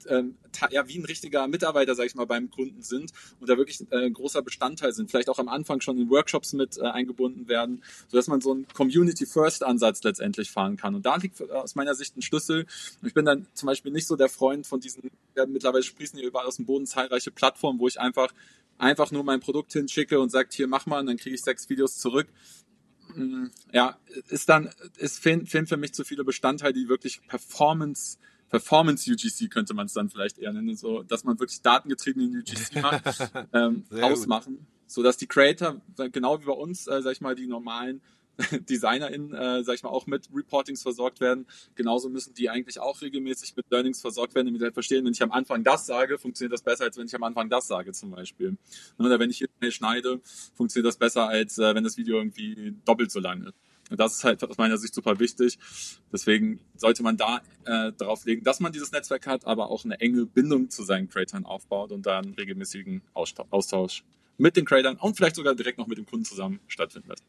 ähm, 0.07 0.35
ja, 0.71 0.87
wie 0.87 0.97
ein 0.97 1.05
richtiger 1.05 1.47
Mitarbeiter, 1.47 1.95
sag 1.95 2.05
ich 2.05 2.15
mal, 2.15 2.25
beim 2.25 2.49
Kunden 2.49 2.81
sind 2.81 3.11
und 3.39 3.49
da 3.49 3.57
wirklich 3.57 3.81
äh, 3.91 4.05
ein 4.05 4.13
großer 4.13 4.41
Bestandteil 4.41 4.93
sind, 4.93 5.09
vielleicht 5.09 5.29
auch 5.29 5.39
am 5.39 5.47
Anfang 5.47 5.81
schon 5.81 5.97
in 5.97 6.09
Workshops 6.09 6.53
mit 6.53 6.77
äh, 6.77 6.83
eingebunden 6.83 7.47
werden, 7.47 7.83
sodass 8.07 8.27
man 8.27 8.41
so 8.41 8.51
einen 8.51 8.67
Community-First-Ansatz 8.67 10.03
letztendlich 10.03 10.51
fahren 10.51 10.77
kann. 10.77 10.95
Und 10.95 11.05
da 11.05 11.15
liegt 11.15 11.41
aus 11.51 11.75
meiner 11.75 11.95
Sicht 11.95 12.17
ein 12.17 12.21
Schlüssel. 12.21 12.65
Ich 13.03 13.13
bin 13.13 13.25
dann 13.25 13.47
zum 13.53 13.67
Beispiel 13.67 13.91
nicht 13.91 14.07
so 14.07 14.15
der 14.15 14.29
Freund 14.29 14.65
von 14.67 14.79
diesen, 14.79 15.09
ja, 15.35 15.45
mittlerweile 15.45 15.83
sprießen 15.83 16.17
hier 16.17 16.27
überall 16.27 16.45
aus 16.45 16.57
dem 16.57 16.65
Boden 16.65 16.85
zahlreiche 16.85 17.31
Plattformen, 17.31 17.79
wo 17.79 17.87
ich 17.87 17.99
einfach 17.99 18.33
einfach 18.79 19.11
nur 19.11 19.23
mein 19.23 19.41
Produkt 19.41 19.73
hinschicke 19.73 20.19
und 20.19 20.29
sagt, 20.29 20.53
hier 20.53 20.67
mach 20.67 20.85
mal, 20.85 21.01
und 21.01 21.07
dann 21.07 21.17
kriege 21.17 21.35
ich 21.35 21.43
sechs 21.43 21.69
Videos 21.69 21.97
zurück 21.97 22.27
mm, 23.13 23.47
ja, 23.73 23.97
ist 24.29 24.49
dann, 24.49 24.69
es 24.97 25.19
fehlen, 25.19 25.45
fehlen 25.45 25.67
für 25.67 25.77
mich 25.77 25.93
zu 25.93 26.03
viele 26.03 26.23
Bestandteile, 26.23 26.73
die 26.73 26.87
wirklich 26.87 27.21
Performance 27.27 28.17
Performance 28.49 29.09
UGC 29.09 29.49
könnte 29.49 29.73
man 29.73 29.85
es 29.85 29.93
dann 29.93 30.09
vielleicht 30.09 30.37
eher 30.37 30.53
nennen, 30.53 30.75
so 30.75 31.03
dass 31.03 31.23
man 31.23 31.39
wirklich 31.39 31.61
datengetriebenen 31.61 32.37
UGC 32.39 32.75
macht, 32.81 33.31
ähm, 33.53 33.85
ausmachen, 34.01 34.67
so 34.87 35.03
dass 35.03 35.17
die 35.17 35.27
Creator 35.27 35.81
genau 36.11 36.41
wie 36.41 36.45
bei 36.45 36.53
uns, 36.53 36.87
äh, 36.87 37.01
sag 37.01 37.13
ich 37.13 37.21
mal, 37.21 37.35
die 37.35 37.47
normalen 37.47 38.01
DesignerInnen, 38.69 39.33
äh, 39.33 39.63
sag 39.63 39.75
ich 39.75 39.83
mal, 39.83 39.89
auch 39.89 40.07
mit 40.07 40.29
Reportings 40.33 40.81
versorgt 40.81 41.19
werden. 41.19 41.45
Genauso 41.75 42.09
müssen 42.09 42.33
die 42.33 42.49
eigentlich 42.49 42.79
auch 42.79 43.01
regelmäßig 43.01 43.55
mit 43.55 43.65
Learnings 43.69 44.01
versorgt 44.01 44.35
werden, 44.35 44.47
damit 44.47 44.61
sie 44.61 44.65
halt 44.65 44.73
verstehen, 44.73 45.05
wenn 45.05 45.11
ich 45.11 45.21
am 45.21 45.31
Anfang 45.31 45.63
das 45.63 45.85
sage, 45.85 46.17
funktioniert 46.17 46.53
das 46.53 46.61
besser, 46.61 46.85
als 46.85 46.97
wenn 46.97 47.05
ich 47.05 47.15
am 47.15 47.23
Anfang 47.23 47.49
das 47.49 47.67
sage, 47.67 47.91
zum 47.91 48.11
Beispiel. 48.11 48.57
Oder 48.97 49.19
wenn 49.19 49.29
ich 49.29 49.39
hier 49.39 49.49
schnell 49.57 49.71
schneide, 49.71 50.21
funktioniert 50.55 50.87
das 50.87 50.97
besser, 50.97 51.27
als 51.27 51.57
äh, 51.57 51.75
wenn 51.75 51.83
das 51.83 51.97
Video 51.97 52.17
irgendwie 52.17 52.75
doppelt 52.85 53.11
so 53.11 53.19
lang 53.19 53.43
ist. 53.43 53.55
Und 53.89 53.99
das 53.99 54.15
ist 54.15 54.23
halt 54.23 54.43
aus 54.43 54.57
meiner 54.57 54.77
Sicht 54.77 54.93
super 54.93 55.19
wichtig. 55.19 55.57
Deswegen 56.11 56.59
sollte 56.75 57.03
man 57.03 57.17
da 57.17 57.41
äh, 57.65 57.91
darauf 57.97 58.25
legen, 58.25 58.43
dass 58.43 58.59
man 58.59 58.71
dieses 58.71 58.91
Netzwerk 58.91 59.27
hat, 59.27 59.45
aber 59.45 59.69
auch 59.69 59.83
eine 59.85 59.99
enge 59.99 60.25
Bindung 60.25 60.69
zu 60.69 60.83
seinen 60.83 61.09
Creatoren 61.09 61.45
aufbaut 61.45 61.91
und 61.91 62.05
da 62.05 62.19
einen 62.19 62.33
regelmäßigen 62.33 63.01
Austausch 63.13 64.03
mit 64.37 64.55
den 64.55 64.65
Creatoren 64.65 64.97
und 64.97 65.15
vielleicht 65.15 65.35
sogar 65.35 65.55
direkt 65.55 65.77
noch 65.77 65.87
mit 65.87 65.97
dem 65.97 66.05
Kunden 66.05 66.25
zusammen 66.25 66.59
stattfinden 66.67 67.09
lässt. 67.09 67.23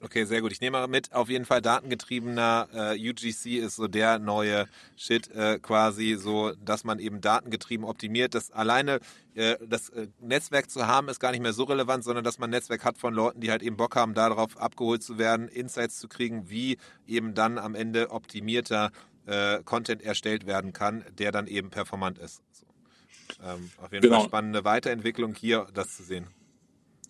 Okay, 0.00 0.24
sehr 0.24 0.40
gut. 0.42 0.52
Ich 0.52 0.60
nehme 0.60 0.86
mit, 0.86 1.12
auf 1.12 1.28
jeden 1.28 1.44
Fall 1.44 1.60
datengetriebener 1.60 2.68
äh, 2.72 3.10
UGC 3.10 3.58
ist 3.58 3.74
so 3.74 3.88
der 3.88 4.20
neue 4.20 4.68
Shit 4.96 5.28
äh, 5.34 5.58
quasi, 5.58 6.14
so 6.14 6.52
dass 6.64 6.84
man 6.84 7.00
eben 7.00 7.20
datengetrieben 7.20 7.84
optimiert. 7.84 8.34
Das 8.34 8.52
alleine 8.52 9.00
äh, 9.34 9.56
das 9.66 9.88
äh, 9.88 10.06
Netzwerk 10.20 10.70
zu 10.70 10.86
haben, 10.86 11.08
ist 11.08 11.18
gar 11.18 11.32
nicht 11.32 11.42
mehr 11.42 11.52
so 11.52 11.64
relevant, 11.64 12.04
sondern 12.04 12.22
dass 12.22 12.38
man 12.38 12.50
ein 12.50 12.52
Netzwerk 12.52 12.84
hat 12.84 12.96
von 12.96 13.12
Leuten, 13.12 13.40
die 13.40 13.50
halt 13.50 13.62
eben 13.62 13.76
Bock 13.76 13.96
haben, 13.96 14.14
darauf 14.14 14.56
abgeholt 14.56 15.02
zu 15.02 15.18
werden, 15.18 15.48
Insights 15.48 15.98
zu 15.98 16.06
kriegen, 16.06 16.48
wie 16.48 16.78
eben 17.08 17.34
dann 17.34 17.58
am 17.58 17.74
Ende 17.74 18.10
optimierter 18.12 18.92
äh, 19.26 19.64
Content 19.64 20.02
erstellt 20.02 20.46
werden 20.46 20.72
kann, 20.72 21.04
der 21.18 21.32
dann 21.32 21.48
eben 21.48 21.70
performant 21.70 22.18
ist. 22.18 22.40
So. 22.52 22.66
Ähm, 23.44 23.70
auf 23.78 23.92
jeden 23.92 24.02
genau. 24.02 24.20
Fall 24.20 24.28
spannende 24.28 24.64
Weiterentwicklung 24.64 25.34
hier, 25.34 25.66
das 25.74 25.96
zu 25.96 26.04
sehen. 26.04 26.28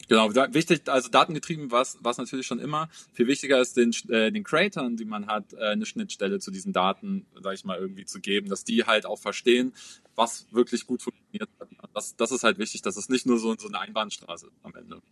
Genau, 0.09 0.35
wichtig, 0.35 0.89
also 0.89 1.11
datengetrieben 1.11 1.71
war 1.71 1.83
es 1.83 1.99
natürlich 2.03 2.47
schon 2.47 2.61
immer. 2.61 2.89
Viel 3.13 3.27
wichtiger 3.27 3.61
ist 3.61 3.77
den, 3.77 3.93
äh, 4.09 4.33
den 4.33 4.43
Creatoren, 4.43 4.97
die 4.97 5.05
man 5.05 5.27
hat, 5.27 5.53
äh, 5.53 5.59
eine 5.59 5.85
Schnittstelle 5.85 6.41
zu 6.41 6.51
diesen 6.51 6.73
Daten, 6.73 7.27
sag 7.43 7.55
ich 7.55 7.65
mal, 7.65 7.79
irgendwie 7.79 8.07
zu 8.07 8.19
geben, 8.21 8.49
dass 8.49 8.65
die 8.65 8.85
halt 8.85 9.05
auch 9.05 9.19
verstehen, 9.19 9.75
was 10.15 10.47
wirklich 10.51 10.87
gut 10.87 11.03
funktioniert 11.03 11.51
hat. 11.61 11.69
Das, 11.95 12.17
das 12.17 12.33
ist 12.33 12.43
halt 12.43 12.59
wichtig, 12.59 12.81
dass 12.81 12.97
es 12.97 13.11
nicht 13.11 13.27
nur 13.27 13.39
so, 13.39 13.55
so 13.59 13.69
eine 13.69 13.81
Einbahnstraße 13.81 14.47
ist 14.47 14.65
am 14.65 14.75
Ende. 14.75 15.03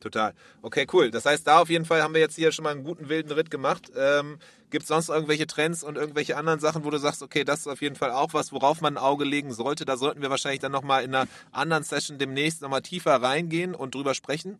Total. 0.00 0.34
Okay, 0.62 0.86
cool. 0.92 1.10
Das 1.10 1.24
heißt, 1.24 1.46
da 1.46 1.60
auf 1.60 1.68
jeden 1.68 1.84
Fall 1.84 2.02
haben 2.02 2.14
wir 2.14 2.20
jetzt 2.20 2.36
hier 2.36 2.52
schon 2.52 2.62
mal 2.64 2.70
einen 2.70 2.84
guten 2.84 3.08
wilden 3.08 3.32
Ritt 3.32 3.50
gemacht. 3.50 3.90
Ähm, 3.96 4.38
Gibt 4.70 4.82
es 4.82 4.88
sonst 4.88 5.08
irgendwelche 5.08 5.46
Trends 5.46 5.84
und 5.84 5.96
irgendwelche 5.96 6.36
anderen 6.36 6.58
Sachen, 6.60 6.84
wo 6.84 6.90
du 6.90 6.98
sagst, 6.98 7.22
okay, 7.22 7.44
das 7.44 7.60
ist 7.60 7.66
auf 7.68 7.82
jeden 7.82 7.96
Fall 7.96 8.10
auch 8.10 8.34
was, 8.34 8.52
worauf 8.52 8.80
man 8.80 8.94
ein 8.94 9.02
Auge 9.02 9.24
legen 9.24 9.52
sollte? 9.52 9.84
Da 9.84 9.96
sollten 9.96 10.22
wir 10.22 10.30
wahrscheinlich 10.30 10.60
dann 10.60 10.72
nochmal 10.72 11.04
in 11.04 11.14
einer 11.14 11.28
anderen 11.52 11.84
Session 11.84 12.18
demnächst 12.18 12.62
nochmal 12.62 12.82
tiefer 12.82 13.14
reingehen 13.14 13.74
und 13.74 13.94
drüber 13.94 14.14
sprechen. 14.14 14.58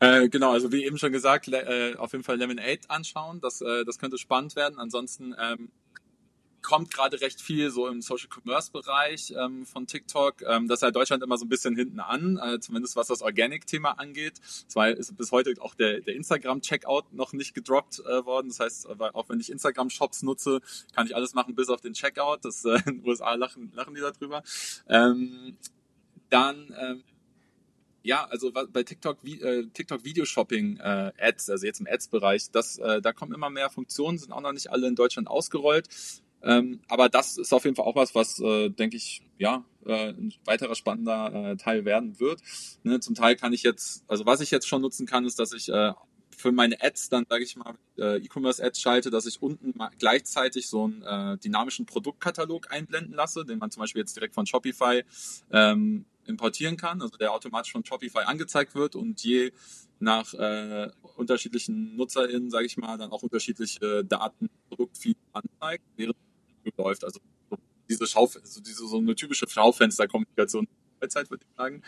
Äh, 0.00 0.28
genau, 0.28 0.52
also 0.52 0.72
wie 0.72 0.84
eben 0.84 0.98
schon 0.98 1.12
gesagt, 1.12 1.48
äh, 1.48 1.94
auf 1.96 2.12
jeden 2.12 2.24
Fall 2.24 2.36
Lemonade 2.36 2.80
anschauen. 2.88 3.40
Das, 3.40 3.60
äh, 3.60 3.84
das 3.84 3.98
könnte 3.98 4.18
spannend 4.18 4.56
werden. 4.56 4.78
Ansonsten 4.78 5.34
ähm, 5.38 5.70
kommt 6.62 6.92
gerade 6.92 7.20
recht 7.20 7.40
viel 7.40 7.70
so 7.70 7.86
im 7.88 8.02
Social 8.02 8.28
Commerce 8.28 8.70
Bereich 8.70 9.32
ähm, 9.36 9.66
von 9.66 9.86
TikTok. 9.86 10.42
Ähm, 10.42 10.68
das 10.68 10.78
ist 10.78 10.82
ja 10.82 10.90
Deutschland 10.90 11.22
immer 11.22 11.38
so 11.38 11.44
ein 11.44 11.48
bisschen 11.48 11.76
hinten 11.76 12.00
an, 12.00 12.38
äh, 12.38 12.60
zumindest 12.60 12.96
was 12.96 13.08
das 13.08 13.22
Organic-Thema 13.22 13.98
angeht. 13.98 14.40
Zwar 14.68 14.90
ist 14.90 15.16
bis 15.16 15.32
heute 15.32 15.54
auch 15.60 15.74
der, 15.74 16.00
der 16.00 16.14
Instagram-Checkout 16.14 17.12
noch 17.12 17.32
nicht 17.32 17.54
gedroppt 17.54 18.00
äh, 18.00 18.24
worden. 18.24 18.48
Das 18.48 18.60
heißt, 18.60 18.88
auch 18.88 19.28
wenn 19.28 19.40
ich 19.40 19.50
Instagram-Shops 19.50 20.22
nutze, 20.22 20.60
kann 20.94 21.06
ich 21.06 21.14
alles 21.14 21.34
machen 21.34 21.54
bis 21.54 21.68
auf 21.68 21.80
den 21.80 21.94
Checkout. 21.94 22.44
Das 22.44 22.64
äh, 22.64 22.78
in 22.86 23.00
den 23.00 23.08
USA 23.08 23.34
lachen, 23.34 23.72
lachen 23.74 23.94
die 23.94 24.00
darüber. 24.00 24.42
Ähm, 24.88 25.56
dann 26.28 26.74
ähm, 26.78 27.02
ja, 28.02 28.26
also 28.30 28.50
bei 28.52 28.82
TikTok, 28.82 29.18
äh, 29.24 29.66
TikTok 29.66 30.04
Video 30.04 30.24
Shopping 30.24 30.78
äh, 30.78 31.12
Ads, 31.18 31.50
also 31.50 31.66
jetzt 31.66 31.80
im 31.80 31.86
Ads 31.86 32.08
Bereich, 32.08 32.50
das, 32.50 32.78
äh, 32.78 33.02
da 33.02 33.12
kommen 33.12 33.34
immer 33.34 33.50
mehr 33.50 33.68
Funktionen, 33.68 34.16
sind 34.16 34.32
auch 34.32 34.40
noch 34.40 34.52
nicht 34.52 34.70
alle 34.70 34.88
in 34.88 34.94
Deutschland 34.94 35.28
ausgerollt. 35.28 35.88
Ähm, 36.42 36.80
aber 36.88 37.08
das 37.08 37.36
ist 37.38 37.52
auf 37.52 37.64
jeden 37.64 37.76
Fall 37.76 37.84
auch 37.84 37.96
was, 37.96 38.14
was, 38.14 38.40
äh, 38.40 38.70
denke 38.70 38.96
ich, 38.96 39.22
ja, 39.38 39.64
äh, 39.86 40.10
ein 40.10 40.32
weiterer 40.44 40.74
spannender 40.74 41.52
äh, 41.52 41.56
Teil 41.56 41.84
werden 41.84 42.18
wird. 42.20 42.40
Ne, 42.82 43.00
zum 43.00 43.14
Teil 43.14 43.36
kann 43.36 43.52
ich 43.52 43.62
jetzt, 43.62 44.04
also 44.08 44.26
was 44.26 44.40
ich 44.40 44.50
jetzt 44.50 44.66
schon 44.68 44.82
nutzen 44.82 45.06
kann, 45.06 45.24
ist, 45.24 45.38
dass 45.38 45.52
ich 45.52 45.68
äh, 45.68 45.92
für 46.40 46.52
meine 46.52 46.80
Ads 46.80 47.10
dann, 47.10 47.26
sage 47.28 47.44
ich 47.44 47.56
mal, 47.56 47.74
äh, 47.98 48.16
E-Commerce-Ads 48.16 48.80
schalte, 48.80 49.10
dass 49.10 49.26
ich 49.26 49.42
unten 49.42 49.74
gleichzeitig 49.98 50.68
so 50.68 50.84
einen 50.84 51.02
äh, 51.02 51.38
dynamischen 51.38 51.86
Produktkatalog 51.86 52.72
einblenden 52.72 53.14
lasse, 53.14 53.44
den 53.44 53.58
man 53.58 53.70
zum 53.70 53.80
Beispiel 53.82 54.00
jetzt 54.00 54.16
direkt 54.16 54.34
von 54.34 54.46
Shopify 54.46 55.04
ähm, 55.52 56.06
importieren 56.26 56.76
kann, 56.76 57.02
also 57.02 57.16
der 57.16 57.32
automatisch 57.32 57.72
von 57.72 57.84
Shopify 57.84 58.20
angezeigt 58.20 58.74
wird 58.74 58.96
und 58.96 59.22
je 59.22 59.52
nach 59.98 60.32
äh, 60.34 60.88
unterschiedlichen 61.16 61.96
NutzerInnen, 61.96 62.50
sage 62.50 62.66
ich 62.66 62.76
mal, 62.76 62.96
dann 62.96 63.10
auch 63.10 63.22
unterschiedliche 63.22 64.04
Daten, 64.04 64.48
Produktfeed 64.68 65.18
anzeigt, 65.32 65.84
während 65.96 66.16
läuft. 66.76 67.04
Also 67.04 67.20
so 67.48 67.56
diese 67.88 68.06
Schau, 68.06 68.24
also 68.24 68.60
diese 68.60 68.86
so 68.86 68.98
eine 68.98 69.14
typische 69.14 69.48
Schaufensterkommunikation 69.48 70.68
Zeit, 71.08 71.30
würde 71.30 71.44
ich 71.48 71.56
sagen. 71.56 71.82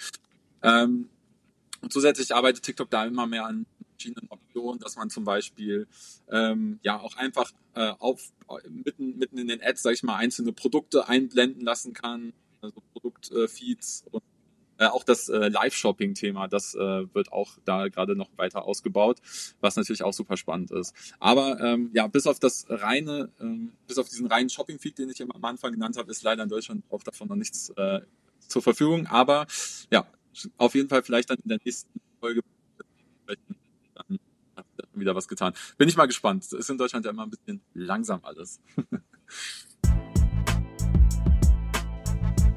Ähm, 0.62 1.08
und 1.80 1.92
zusätzlich 1.92 2.34
arbeitet 2.34 2.62
TikTok 2.62 2.90
da 2.90 3.04
immer 3.04 3.26
mehr 3.26 3.44
an 3.44 3.66
verschiedenen 4.02 4.28
Optionen, 4.30 4.80
dass 4.80 4.96
man 4.96 5.10
zum 5.10 5.24
Beispiel 5.24 5.86
ähm, 6.30 6.78
ja 6.82 6.98
auch 7.00 7.16
einfach 7.16 7.52
äh, 7.74 7.92
auf 7.98 8.32
mitten, 8.68 9.18
mitten 9.18 9.38
in 9.38 9.48
den 9.48 9.62
Ads, 9.62 9.82
sage 9.82 9.94
ich 9.94 10.02
mal, 10.02 10.16
einzelne 10.16 10.52
Produkte 10.52 11.08
einblenden 11.08 11.62
lassen 11.62 11.92
kann, 11.92 12.32
also 12.60 12.82
Produktfeeds 12.92 14.04
und 14.10 14.22
äh, 14.82 14.86
auch 14.86 15.04
das 15.04 15.28
äh, 15.28 15.48
Live-Shopping-Thema, 15.48 16.48
das 16.48 16.74
äh, 16.74 17.14
wird 17.14 17.32
auch 17.32 17.56
da 17.64 17.86
gerade 17.86 18.16
noch 18.16 18.30
weiter 18.36 18.64
ausgebaut, 18.64 19.20
was 19.60 19.76
natürlich 19.76 20.02
auch 20.02 20.12
super 20.12 20.36
spannend 20.36 20.72
ist. 20.72 20.92
Aber 21.20 21.60
ähm, 21.60 21.90
ja, 21.94 22.08
bis 22.08 22.26
auf 22.26 22.40
das 22.40 22.66
reine, 22.68 23.30
ähm, 23.40 23.72
bis 23.86 23.98
auf 23.98 24.08
diesen 24.08 24.26
reinen 24.26 24.50
Shopping-Feed, 24.50 24.98
den 24.98 25.08
ich 25.10 25.22
am 25.22 25.44
Anfang 25.44 25.72
genannt 25.72 25.96
habe, 25.96 26.10
ist 26.10 26.24
leider 26.24 26.42
in 26.42 26.48
Deutschland 26.48 26.84
auch 26.90 27.04
davon 27.04 27.28
noch 27.28 27.36
nichts 27.36 27.70
äh, 27.76 28.00
zur 28.40 28.62
Verfügung. 28.62 29.06
Aber 29.06 29.46
ja, 29.90 30.04
auf 30.56 30.74
jeden 30.74 30.88
Fall 30.88 31.04
vielleicht 31.04 31.30
dann 31.30 31.38
in 31.38 31.48
der 31.48 31.58
nächsten 31.64 32.00
Folge 32.18 32.40
dann 33.94 34.18
wieder 34.94 35.14
was 35.14 35.28
getan. 35.28 35.54
Bin 35.78 35.88
ich 35.88 35.96
mal 35.96 36.06
gespannt. 36.06 36.52
Ist 36.52 36.70
in 36.70 36.78
Deutschland 36.78 37.04
ja 37.04 37.12
immer 37.12 37.22
ein 37.22 37.30
bisschen 37.30 37.60
langsam 37.74 38.20
alles. 38.24 38.60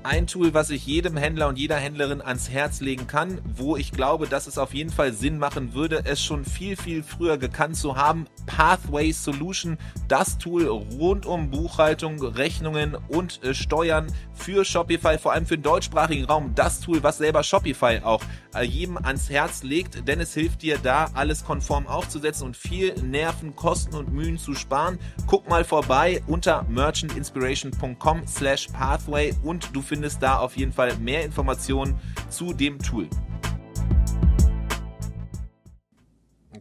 ein 0.06 0.28
Tool, 0.28 0.54
was 0.54 0.70
ich 0.70 0.86
jedem 0.86 1.18
Händler 1.18 1.48
und 1.48 1.58
jeder 1.58 1.78
Händlerin 1.78 2.22
ans 2.22 2.50
Herz 2.50 2.80
legen 2.80 3.08
kann, 3.08 3.41
wo 3.44 3.76
ich 3.76 3.91
glaube, 3.91 4.28
dass 4.28 4.46
es 4.46 4.60
auf 4.60 4.74
jeden 4.74 4.91
Fall 4.91 5.13
Sinn 5.13 5.39
machen 5.39 5.74
würde, 5.74 6.04
es 6.06 6.24
schon 6.24 6.46
viel, 6.46 6.78
viel 6.78 7.02
früher 7.02 7.39
gekannt 7.39 7.76
zu 7.76 7.98
haben. 7.98 8.28
Pathway 8.46 9.12
Solution, 9.12 9.78
das 10.08 10.38
Tool 10.38 10.68
rund 10.68 11.26
um 11.26 11.50
Buchhaltung, 11.50 12.22
Rechnungen 12.22 12.96
und 13.08 13.44
äh, 13.44 13.56
Steuern 13.56 14.06
für 14.34 14.63
Shopify, 14.63 15.18
vor 15.18 15.34
allem 15.34 15.48
für 15.48 15.58
den 15.58 15.63
deutschsprachigen 15.63 16.26
Raum. 16.26 16.54
Das 16.54 16.82
Tool, 16.82 17.02
was 17.02 17.18
selber 17.18 17.41
Shopify 17.41 18.02
auch 18.04 18.22
äh, 18.54 18.63
jedem 18.63 18.98
ans 18.98 19.32
Herz 19.32 19.63
legt, 19.63 20.08
denn 20.08 20.20
es 20.20 20.36
hilft 20.36 20.62
dir 20.62 20.78
da, 20.78 21.10
alles 21.15 21.44
konform 21.44 21.88
aufzusetzen 21.88 22.46
und 22.46 22.56
viel 22.56 22.94
Nerven, 23.02 23.56
Kosten 23.56 23.96
und 23.96 24.13
Mühen 24.13 24.38
zu 24.38 24.54
sparen. 24.54 25.00
Guck 25.26 25.50
mal 25.50 25.63
vorbei 25.63 26.22
unter 26.28 26.63
merchantinspiration.com 26.70 28.28
slash 28.28 28.68
pathway 28.68 29.34
und 29.44 29.76
du 29.76 29.82
findest 29.82 29.95
da 30.20 30.40
auf 30.40 30.58
jeden 30.58 30.72
Fall 30.72 30.96
mehr 30.98 31.24
Informationen 31.24 32.00
zu 32.30 32.54
dem 32.54 32.80
Tool. 32.80 33.08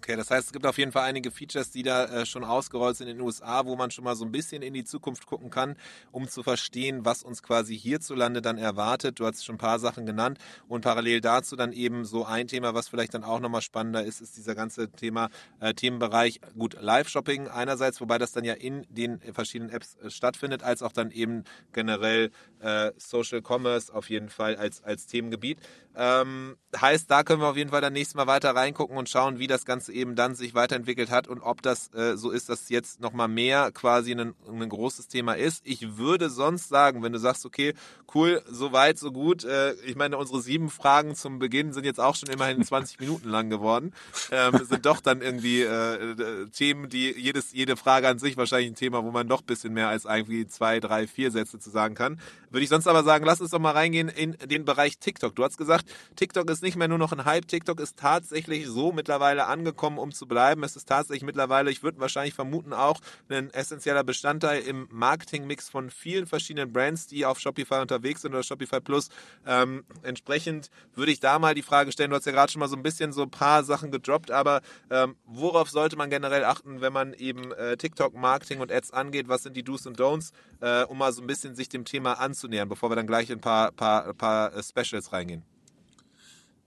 Okay, 0.04 0.16
das 0.16 0.30
heißt, 0.30 0.48
es 0.48 0.52
gibt 0.52 0.66
auf 0.66 0.76
jeden 0.76 0.92
Fall 0.92 1.04
einige 1.04 1.30
Features, 1.30 1.70
die 1.70 1.82
da 1.82 2.04
äh, 2.04 2.26
schon 2.26 2.44
ausgerollt 2.44 2.94
sind 2.94 3.08
in 3.08 3.16
den 3.16 3.24
USA, 3.24 3.64
wo 3.64 3.74
man 3.74 3.90
schon 3.90 4.04
mal 4.04 4.14
so 4.14 4.26
ein 4.26 4.32
bisschen 4.32 4.60
in 4.60 4.74
die 4.74 4.84
Zukunft 4.84 5.24
gucken 5.24 5.48
kann, 5.48 5.76
um 6.12 6.28
zu 6.28 6.42
verstehen, 6.42 7.06
was 7.06 7.22
uns 7.22 7.42
quasi 7.42 7.74
hierzulande 7.74 8.42
dann 8.42 8.58
erwartet. 8.58 9.18
Du 9.18 9.24
hast 9.24 9.42
schon 9.46 9.54
ein 9.54 9.58
paar 9.58 9.78
Sachen 9.78 10.04
genannt 10.04 10.36
und 10.68 10.82
parallel 10.82 11.22
dazu 11.22 11.56
dann 11.56 11.72
eben 11.72 12.04
so 12.04 12.26
ein 12.26 12.48
Thema, 12.48 12.74
was 12.74 12.88
vielleicht 12.88 13.14
dann 13.14 13.24
auch 13.24 13.40
nochmal 13.40 13.62
spannender 13.62 14.04
ist, 14.04 14.20
ist 14.20 14.36
dieser 14.36 14.54
ganze 14.54 14.90
Thema, 14.90 15.30
äh, 15.60 15.72
Themenbereich, 15.72 16.42
gut, 16.52 16.76
Live-Shopping 16.78 17.48
einerseits, 17.48 17.98
wobei 18.02 18.18
das 18.18 18.32
dann 18.32 18.44
ja 18.44 18.52
in 18.52 18.86
den 18.90 19.20
verschiedenen 19.32 19.70
Apps 19.70 19.96
äh, 20.02 20.10
stattfindet, 20.10 20.62
als 20.62 20.82
auch 20.82 20.92
dann 20.92 21.12
eben 21.12 21.44
generell 21.72 22.30
äh, 22.60 22.92
Social 22.98 23.40
Commerce 23.40 23.90
auf 23.90 24.10
jeden 24.10 24.28
Fall 24.28 24.56
als, 24.56 24.84
als 24.84 25.06
Themengebiet. 25.06 25.60
Ähm, 25.96 26.56
heißt, 26.80 27.10
da 27.10 27.22
können 27.22 27.40
wir 27.40 27.48
auf 27.48 27.56
jeden 27.56 27.70
Fall 27.70 27.80
dann 27.80 27.92
nächstes 27.92 28.16
Mal 28.16 28.26
weiter 28.26 28.54
reingucken 28.54 28.96
und 28.96 29.08
schauen, 29.08 29.38
wie 29.38 29.46
das 29.46 29.64
Ganze 29.64 29.92
eben 29.92 30.16
dann 30.16 30.34
sich 30.34 30.54
weiterentwickelt 30.54 31.10
hat 31.10 31.28
und 31.28 31.40
ob 31.40 31.62
das 31.62 31.92
äh, 31.94 32.16
so 32.16 32.30
ist, 32.30 32.48
dass 32.48 32.68
jetzt 32.68 33.00
nochmal 33.00 33.28
mehr 33.28 33.70
quasi 33.72 34.12
ein, 34.12 34.34
ein 34.48 34.68
großes 34.68 35.08
Thema 35.08 35.34
ist. 35.34 35.62
Ich 35.64 35.96
würde 35.96 36.30
sonst 36.30 36.68
sagen, 36.68 37.02
wenn 37.02 37.12
du 37.12 37.18
sagst, 37.18 37.46
okay, 37.46 37.74
cool, 38.14 38.42
so 38.48 38.72
weit, 38.72 38.98
so 38.98 39.12
gut. 39.12 39.44
Äh, 39.44 39.74
ich 39.84 39.96
meine, 39.96 40.16
unsere 40.16 40.40
sieben 40.40 40.68
Fragen 40.70 41.14
zum 41.14 41.38
Beginn 41.38 41.72
sind 41.72 41.84
jetzt 41.84 42.00
auch 42.00 42.16
schon 42.16 42.28
immerhin 42.28 42.64
20 42.64 42.98
Minuten 43.00 43.28
lang 43.28 43.50
geworden. 43.50 43.92
Ähm, 44.30 44.64
sind 44.64 44.86
doch 44.86 45.00
dann 45.00 45.22
irgendwie 45.22 45.62
äh, 45.62 46.46
Themen, 46.50 46.88
die 46.88 47.12
jedes, 47.12 47.52
jede 47.52 47.76
Frage 47.76 48.08
an 48.08 48.18
sich 48.18 48.36
wahrscheinlich 48.36 48.72
ein 48.72 48.76
Thema, 48.76 49.04
wo 49.04 49.10
man 49.10 49.28
doch 49.28 49.42
ein 49.42 49.46
bisschen 49.46 49.72
mehr 49.72 49.88
als 49.88 50.04
irgendwie 50.04 50.46
zwei, 50.46 50.80
drei, 50.80 51.06
vier 51.06 51.30
Sätze 51.30 51.58
zu 51.58 51.70
sagen 51.70 51.94
kann. 51.94 52.20
Würde 52.50 52.64
ich 52.64 52.70
sonst 52.70 52.86
aber 52.86 53.02
sagen, 53.02 53.24
lass 53.24 53.40
uns 53.40 53.50
doch 53.50 53.58
mal 53.58 53.72
reingehen 53.72 54.08
in 54.08 54.36
den 54.44 54.64
Bereich 54.64 54.98
TikTok. 54.98 55.34
Du 55.34 55.44
hast 55.44 55.58
gesagt, 55.58 55.83
TikTok 56.16 56.50
ist 56.50 56.62
nicht 56.62 56.76
mehr 56.76 56.88
nur 56.88 56.98
noch 56.98 57.12
ein 57.12 57.24
Hype. 57.24 57.46
TikTok 57.48 57.80
ist 57.80 57.98
tatsächlich 57.98 58.66
so 58.66 58.92
mittlerweile 58.92 59.46
angekommen, 59.46 59.98
um 59.98 60.12
zu 60.12 60.26
bleiben. 60.26 60.62
Es 60.64 60.76
ist 60.76 60.88
tatsächlich 60.88 61.24
mittlerweile, 61.24 61.70
ich 61.70 61.82
würde 61.82 62.00
wahrscheinlich 62.00 62.34
vermuten, 62.34 62.72
auch 62.72 63.00
ein 63.28 63.50
essentieller 63.50 64.04
Bestandteil 64.04 64.62
im 64.62 64.88
Marketingmix 64.90 65.68
von 65.68 65.90
vielen 65.90 66.26
verschiedenen 66.26 66.72
Brands, 66.72 67.06
die 67.06 67.26
auf 67.26 67.40
Shopify 67.40 67.80
unterwegs 67.80 68.22
sind 68.22 68.32
oder 68.32 68.42
Shopify 68.42 68.80
Plus. 68.80 69.08
Ähm, 69.46 69.84
entsprechend 70.02 70.70
würde 70.94 71.12
ich 71.12 71.20
da 71.20 71.38
mal 71.38 71.54
die 71.54 71.62
Frage 71.62 71.92
stellen, 71.92 72.10
du 72.10 72.16
hast 72.16 72.26
ja 72.26 72.32
gerade 72.32 72.52
schon 72.52 72.60
mal 72.60 72.68
so 72.68 72.76
ein 72.76 72.82
bisschen 72.82 73.12
so 73.12 73.22
ein 73.22 73.30
paar 73.30 73.64
Sachen 73.64 73.90
gedroppt, 73.90 74.30
aber 74.30 74.60
ähm, 74.90 75.16
worauf 75.24 75.70
sollte 75.70 75.96
man 75.96 76.10
generell 76.10 76.44
achten, 76.44 76.80
wenn 76.80 76.92
man 76.92 77.14
eben 77.14 77.52
äh, 77.52 77.76
TikTok-Marketing 77.76 78.60
und 78.60 78.72
Ads 78.72 78.92
angeht? 78.92 79.28
Was 79.28 79.42
sind 79.42 79.56
die 79.56 79.62
Do's 79.62 79.86
und 79.86 79.98
Don'ts, 79.98 80.32
äh, 80.60 80.84
um 80.84 80.98
mal 80.98 81.12
so 81.12 81.22
ein 81.22 81.26
bisschen 81.26 81.54
sich 81.54 81.68
dem 81.68 81.84
Thema 81.84 82.14
anzunähern, 82.14 82.68
bevor 82.68 82.90
wir 82.90 82.96
dann 82.96 83.06
gleich 83.06 83.30
in 83.30 83.38
ein 83.38 83.40
paar, 83.40 83.72
paar, 83.72 84.12
paar 84.14 84.54
äh, 84.54 84.62
Specials 84.62 85.12
reingehen? 85.12 85.53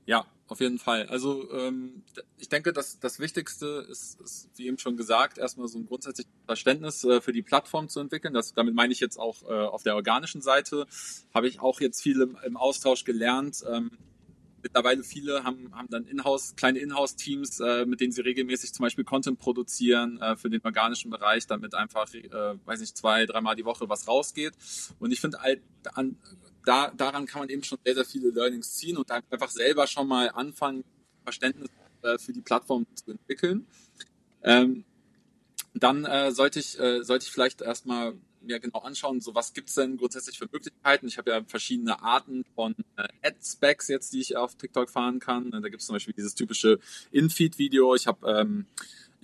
Ja, 0.07 0.25
auf 0.47 0.61
jeden 0.61 0.79
Fall. 0.79 1.05
Also 1.07 1.51
ähm, 1.51 2.01
ich 2.37 2.47
denke, 2.47 2.71
dass 2.71 2.97
das 2.99 3.19
Wichtigste 3.19 3.85
ist, 3.89 4.19
ist, 4.21 4.49
wie 4.55 4.67
eben 4.67 4.77
schon 4.79 4.95
gesagt, 4.95 5.37
erstmal 5.37 5.67
so 5.67 5.77
ein 5.77 5.85
grundsätzliches 5.85 6.31
Verständnis 6.45 7.03
äh, 7.03 7.19
für 7.19 7.33
die 7.33 7.41
Plattform 7.41 7.89
zu 7.89 7.99
entwickeln. 7.99 8.33
Das, 8.33 8.53
damit 8.53 8.73
meine 8.73 8.93
ich 8.93 9.01
jetzt 9.01 9.19
auch 9.19 9.43
äh, 9.43 9.53
auf 9.53 9.83
der 9.83 9.95
organischen 9.95 10.41
Seite, 10.41 10.87
habe 11.33 11.49
ich 11.49 11.59
auch 11.59 11.81
jetzt 11.81 12.01
viel 12.01 12.21
im, 12.21 12.37
im 12.45 12.55
Austausch 12.55 13.03
gelernt. 13.03 13.65
Ähm, 13.69 13.91
mittlerweile 14.63 15.03
viele 15.03 15.43
haben, 15.43 15.75
haben 15.75 15.89
dann 15.89 16.05
Inhouse, 16.05 16.55
kleine 16.55 16.79
Inhouse-Teams, 16.79 17.59
äh, 17.59 17.85
mit 17.85 17.99
denen 17.99 18.13
sie 18.13 18.21
regelmäßig 18.21 18.73
zum 18.73 18.83
Beispiel 18.83 19.03
Content 19.03 19.39
produzieren 19.39 20.21
äh, 20.21 20.37
für 20.37 20.49
den 20.49 20.61
organischen 20.63 21.11
Bereich, 21.11 21.47
damit 21.47 21.75
einfach, 21.75 22.13
äh, 22.13 22.29
weiß 22.65 22.79
nicht, 22.79 22.95
zwei, 22.95 23.25
dreimal 23.25 23.57
die 23.57 23.65
Woche 23.65 23.89
was 23.89 24.07
rausgeht. 24.07 24.53
Und 24.99 25.11
ich 25.11 25.19
finde, 25.19 25.39
an, 25.93 26.17
da, 26.67 26.91
daran 26.91 27.25
kann 27.25 27.39
man 27.39 27.49
eben 27.49 27.63
schon 27.63 27.77
sehr, 27.85 27.95
sehr 27.95 28.05
viele 28.05 28.29
Learnings 28.29 28.73
ziehen 28.73 28.97
und 28.97 29.09
einfach 29.09 29.49
selber 29.49 29.87
schon 29.87 30.07
mal 30.07 30.29
anfangen, 30.29 30.83
Verständnis 31.23 31.69
äh, 32.01 32.17
für 32.17 32.33
die 32.33 32.41
Plattform 32.41 32.85
zu 32.93 33.11
entwickeln. 33.11 33.65
Ähm, 34.43 34.83
dann 35.73 36.03
äh, 36.05 36.31
sollte 36.31 36.59
ich 36.59 36.77
äh, 36.79 37.03
sollte 37.03 37.25
ich 37.25 37.31
vielleicht 37.31 37.61
erstmal 37.61 38.15
mir 38.41 38.59
genau 38.59 38.79
anschauen, 38.79 39.21
so 39.21 39.33
was 39.33 39.53
gibt's 39.53 39.75
denn 39.75 39.97
grundsätzlich 39.97 40.37
für 40.37 40.47
Möglichkeiten. 40.51 41.07
Ich 41.07 41.17
habe 41.17 41.31
ja 41.31 41.43
verschiedene 41.45 42.01
Arten 42.01 42.43
von 42.55 42.75
äh, 42.97 43.07
Ad-Specs 43.23 43.87
jetzt, 43.87 44.13
die 44.13 44.19
ich 44.19 44.35
auf 44.35 44.55
TikTok 44.55 44.89
fahren 44.89 45.19
kann. 45.19 45.51
Da 45.51 45.69
gibt's 45.69 45.85
zum 45.85 45.95
Beispiel 45.95 46.13
dieses 46.13 46.35
typische 46.35 46.79
In-Feed-Video. 47.11 47.95
Ich 47.95 48.07
habe 48.07 48.29
ähm, 48.29 48.65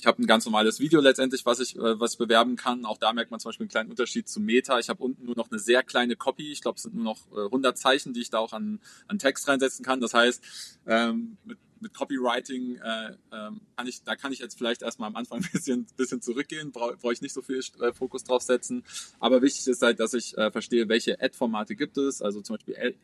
ich 0.03 0.07
habe 0.07 0.21
ein 0.21 0.27
ganz 0.27 0.43
normales 0.43 0.81
Video 0.81 0.99
letztendlich, 0.99 1.45
was 1.45 1.61
ich, 1.61 1.77
äh, 1.77 1.97
was 1.97 2.13
ich 2.13 2.17
bewerben 2.17 2.57
kann. 2.57 2.83
Auch 2.83 2.97
da 2.97 3.13
merkt 3.13 3.31
man 3.31 3.39
zum 3.39 3.49
Beispiel 3.49 3.63
einen 3.63 3.69
kleinen 3.69 3.89
Unterschied 3.89 4.27
zu 4.27 4.41
Meta. 4.41 4.77
Ich 4.77 4.89
habe 4.89 5.01
unten 5.01 5.23
nur 5.23 5.37
noch 5.37 5.49
eine 5.49 5.59
sehr 5.59 5.81
kleine 5.81 6.17
Copy. 6.17 6.51
Ich 6.51 6.61
glaube, 6.61 6.75
es 6.75 6.83
sind 6.83 6.93
nur 6.93 7.05
noch 7.05 7.31
äh, 7.31 7.45
100 7.45 7.77
Zeichen, 7.77 8.11
die 8.11 8.19
ich 8.19 8.29
da 8.29 8.39
auch 8.39 8.51
an, 8.51 8.81
an 9.07 9.17
Text 9.17 9.47
reinsetzen 9.47 9.85
kann. 9.85 10.01
Das 10.01 10.13
heißt, 10.13 10.43
ähm, 10.87 11.37
mit, 11.45 11.57
mit 11.79 11.93
Copywriting 11.93 12.75
äh, 12.83 13.15
ähm, 13.31 13.61
kann 13.77 13.87
ich, 13.87 14.03
da 14.03 14.17
kann 14.17 14.33
ich 14.33 14.39
jetzt 14.39 14.57
vielleicht 14.57 14.81
erstmal 14.81 15.07
am 15.07 15.15
Anfang 15.15 15.37
ein 15.41 15.49
bisschen, 15.53 15.87
bisschen 15.95 16.21
zurückgehen, 16.21 16.73
brauche 16.73 16.97
brauch 16.97 17.13
ich 17.13 17.21
nicht 17.21 17.33
so 17.33 17.41
viel 17.41 17.61
äh, 17.79 17.93
Fokus 17.93 18.25
drauf 18.25 18.41
setzen. 18.41 18.83
Aber 19.21 19.41
wichtig 19.41 19.65
ist 19.67 19.81
halt, 19.81 20.01
dass 20.01 20.13
ich 20.13 20.37
äh, 20.37 20.51
verstehe, 20.51 20.89
welche 20.89 21.21
Ad-Formate 21.21 21.77
gibt 21.77 21.97
es. 21.97 22.21
Also 22.21 22.41
zum 22.41 22.57
Beispiel 22.57 22.97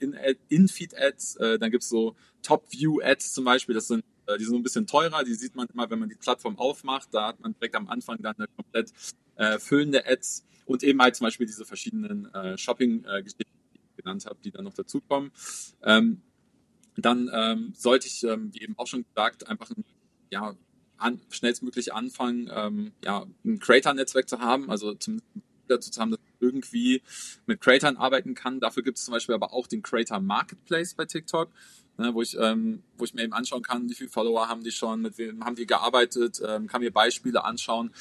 In-Feed-Ads, 0.50 1.38
äh, 1.38 1.60
dann 1.60 1.72
gibt 1.72 1.84
es 1.84 1.90
so 1.90 2.18
Top-View-Ads 2.44 3.32
zum 3.32 3.46
Beispiel. 3.46 3.76
Das 3.76 3.88
sind 3.88 4.04
die 4.38 4.46
sind 4.46 4.56
ein 4.56 4.64
bisschen 4.64 4.88
teurer, 4.88 5.24
die 5.24 5.34
sieht 5.34 5.56
man 5.56 5.68
immer, 5.74 5.90
wenn 5.90 6.00
man 6.00 6.10
die 6.10 6.16
Plattform 6.16 6.58
aufmacht. 6.58 7.10
Da 7.12 7.28
hat 7.28 7.40
man 7.40 7.54
direkt 7.54 7.76
am 7.76 7.88
Anfang 7.88 8.22
dann 8.22 8.36
eine 8.38 8.48
komplett 8.48 8.92
äh, 9.36 9.60
füllende 9.60 10.06
Ads 10.06 10.46
und 10.66 10.84
eben 10.84 11.02
halt 11.02 11.16
zum 11.16 11.26
Beispiel 11.26 11.48
diese 11.48 11.66
verschiedenen 11.66 12.34
äh, 12.34 12.58
Shopping-Geschichten, 12.58 13.44
die 13.74 13.80
ich 13.80 13.96
genannt 13.98 14.26
habe, 14.26 14.40
die 14.44 14.52
dann 14.52 14.66
noch 14.66 14.74
dazukommen. 14.74 15.32
Ähm, 15.84 16.22
dann 16.96 17.30
ähm, 17.34 17.74
sollte 17.76 18.08
ich, 18.08 18.24
ähm, 18.24 18.54
wie 18.54 18.62
eben 18.62 18.78
auch 18.78 18.88
schon 18.88 19.04
gesagt, 19.04 19.48
einfach 19.48 19.70
ein, 19.72 19.84
ja, 20.32 20.56
an, 20.98 21.22
schnellstmöglich 21.30 21.94
anfangen, 21.94 22.50
ähm, 22.54 22.92
ja, 23.04 23.26
ein 23.46 23.60
Creator-Netzwerk 23.60 24.28
zu 24.28 24.40
haben, 24.40 24.70
also 24.70 24.94
zum 24.94 25.22
dazu 25.70 25.92
zu 25.92 26.02
haben, 26.02 26.12
dass 26.12 26.20
ich 26.20 26.42
irgendwie 26.42 27.02
mit 27.46 27.62
Creatoren 27.62 27.98
arbeiten 27.98 28.36
kann. 28.36 28.60
Dafür 28.60 28.84
gibt 28.84 28.98
es 28.98 29.06
zum 29.06 29.14
Beispiel 29.14 29.36
aber 29.36 29.54
auch 29.54 29.68
den 29.68 29.82
Creator 29.82 30.20
Marketplace 30.20 30.94
bei 30.94 31.06
TikTok 31.06 31.50
ne, 32.00 32.14
wo, 32.14 32.22
ich, 32.22 32.36
ähm, 32.40 32.82
wo 32.98 33.04
ich 33.04 33.14
mir 33.14 33.24
eben 33.24 33.34
anschauen 33.34 33.62
kann, 33.62 33.90
wie 33.90 33.94
viele 33.94 34.10
Follower 34.10 34.48
haben 34.48 34.64
die 34.64 34.72
schon, 34.72 35.02
mit 35.02 35.18
wem 35.18 35.44
haben 35.44 35.56
die 35.56 35.68
gearbeitet, 35.68 36.42
ähm, 36.46 36.68
kann 36.68 36.82
mir 36.82 36.92
Beispiele 36.92 37.44
anschauen. 37.44 37.92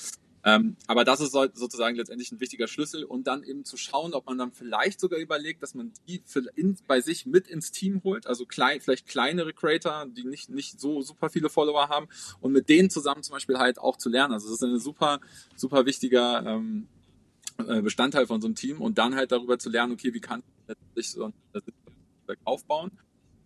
Ähm, 0.45 0.77
aber 0.87 1.05
das 1.05 1.21
ist 1.21 1.33
sozusagen 1.33 1.97
letztendlich 1.97 2.31
ein 2.31 2.41
wichtiger 2.41 2.69
Schlüssel 2.69 3.05
und 3.05 3.27
dann 3.27 3.43
eben 3.43 3.65
zu 3.65 3.77
schauen, 3.77 4.15
ob 4.15 4.27
man 4.27 4.39
dann 4.39 4.53
vielleicht 4.53 5.01
sogar 5.01 5.19
überlegt, 5.19 5.63
dass 5.63 5.75
man 5.75 5.93
die 6.07 6.23
in, 6.55 6.77
bei 6.87 7.01
sich 7.01 7.27
mit 7.27 7.49
ins 7.49 7.73
Team 7.73 8.03
holt, 8.05 8.27
also 8.27 8.47
klein, 8.47 8.81
vielleicht 8.81 9.09
kleinere 9.09 9.53
Creator, 9.53 10.07
die 10.07 10.25
nicht, 10.25 10.49
nicht 10.49 10.81
so 10.81 11.03
super 11.03 11.29
viele 11.29 11.51
Follower 11.51 11.89
haben 11.89 12.09
und 12.41 12.53
mit 12.53 12.69
denen 12.69 12.89
zusammen 12.89 13.25
zum 13.25 13.35
Beispiel 13.35 13.59
halt 13.59 13.79
auch 13.79 13.97
zu 13.97 14.09
lernen. 14.09 14.33
Also 14.33 14.47
das 14.47 14.55
ist 14.55 14.63
ein 14.63 14.79
super, 14.79 15.21
super 15.57 15.85
wichtiger 15.87 16.47
ähm, 16.47 16.87
äh, 16.87 16.98
Bestandteil 17.83 18.27
von 18.27 18.41
so 18.41 18.47
einem 18.47 18.55
Team 18.55 18.81
und 18.81 18.99
dann 18.99 19.15
halt 19.15 19.33
darüber 19.33 19.59
zu 19.59 19.69
lernen, 19.69 19.93
okay, 19.93 20.15
wie 20.15 20.21
kann 20.21 20.41
ich 20.41 20.69
letztlich 20.69 21.11
so 21.11 21.25
ein 21.25 21.33
aufbauen. 22.45 22.91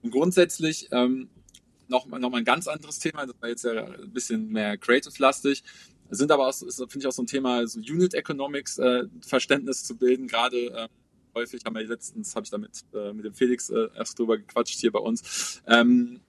Und 0.02 0.10
grundsätzlich 0.10 0.88
ähm, 0.90 1.28
noch, 1.88 2.06
noch 2.06 2.30
mal 2.30 2.38
ein 2.38 2.44
ganz 2.44 2.66
anderes 2.66 2.98
Thema, 2.98 3.26
das 3.26 3.36
war 3.40 3.48
jetzt 3.48 3.64
ja 3.64 3.84
ein 3.84 4.12
bisschen 4.12 4.48
mehr 4.48 4.76
creative-lastig, 4.76 5.62
sind 6.10 6.30
aber 6.30 6.48
auch, 6.48 6.54
finde 6.54 6.98
ich 6.98 7.06
auch 7.06 7.12
so 7.12 7.22
ein 7.22 7.26
Thema, 7.26 7.66
so 7.66 7.78
Unit 7.78 8.14
Economics 8.14 8.78
äh, 8.78 9.04
Verständnis 9.24 9.84
zu 9.84 9.96
bilden, 9.96 10.26
gerade 10.26 10.56
äh, 10.56 10.88
häufig 11.34 11.62
haben 11.64 11.74
wir 11.74 11.84
letztens, 11.84 12.34
habe 12.34 12.44
ich 12.44 12.50
damit 12.50 12.84
äh, 12.92 13.12
mit 13.12 13.24
dem 13.24 13.34
Felix 13.34 13.70
äh, 13.70 13.88
erst 13.96 14.18
drüber 14.18 14.36
gequatscht 14.38 14.80
hier 14.80 14.92
bei 14.92 14.98
uns, 14.98 15.62
ähm, 15.66 16.20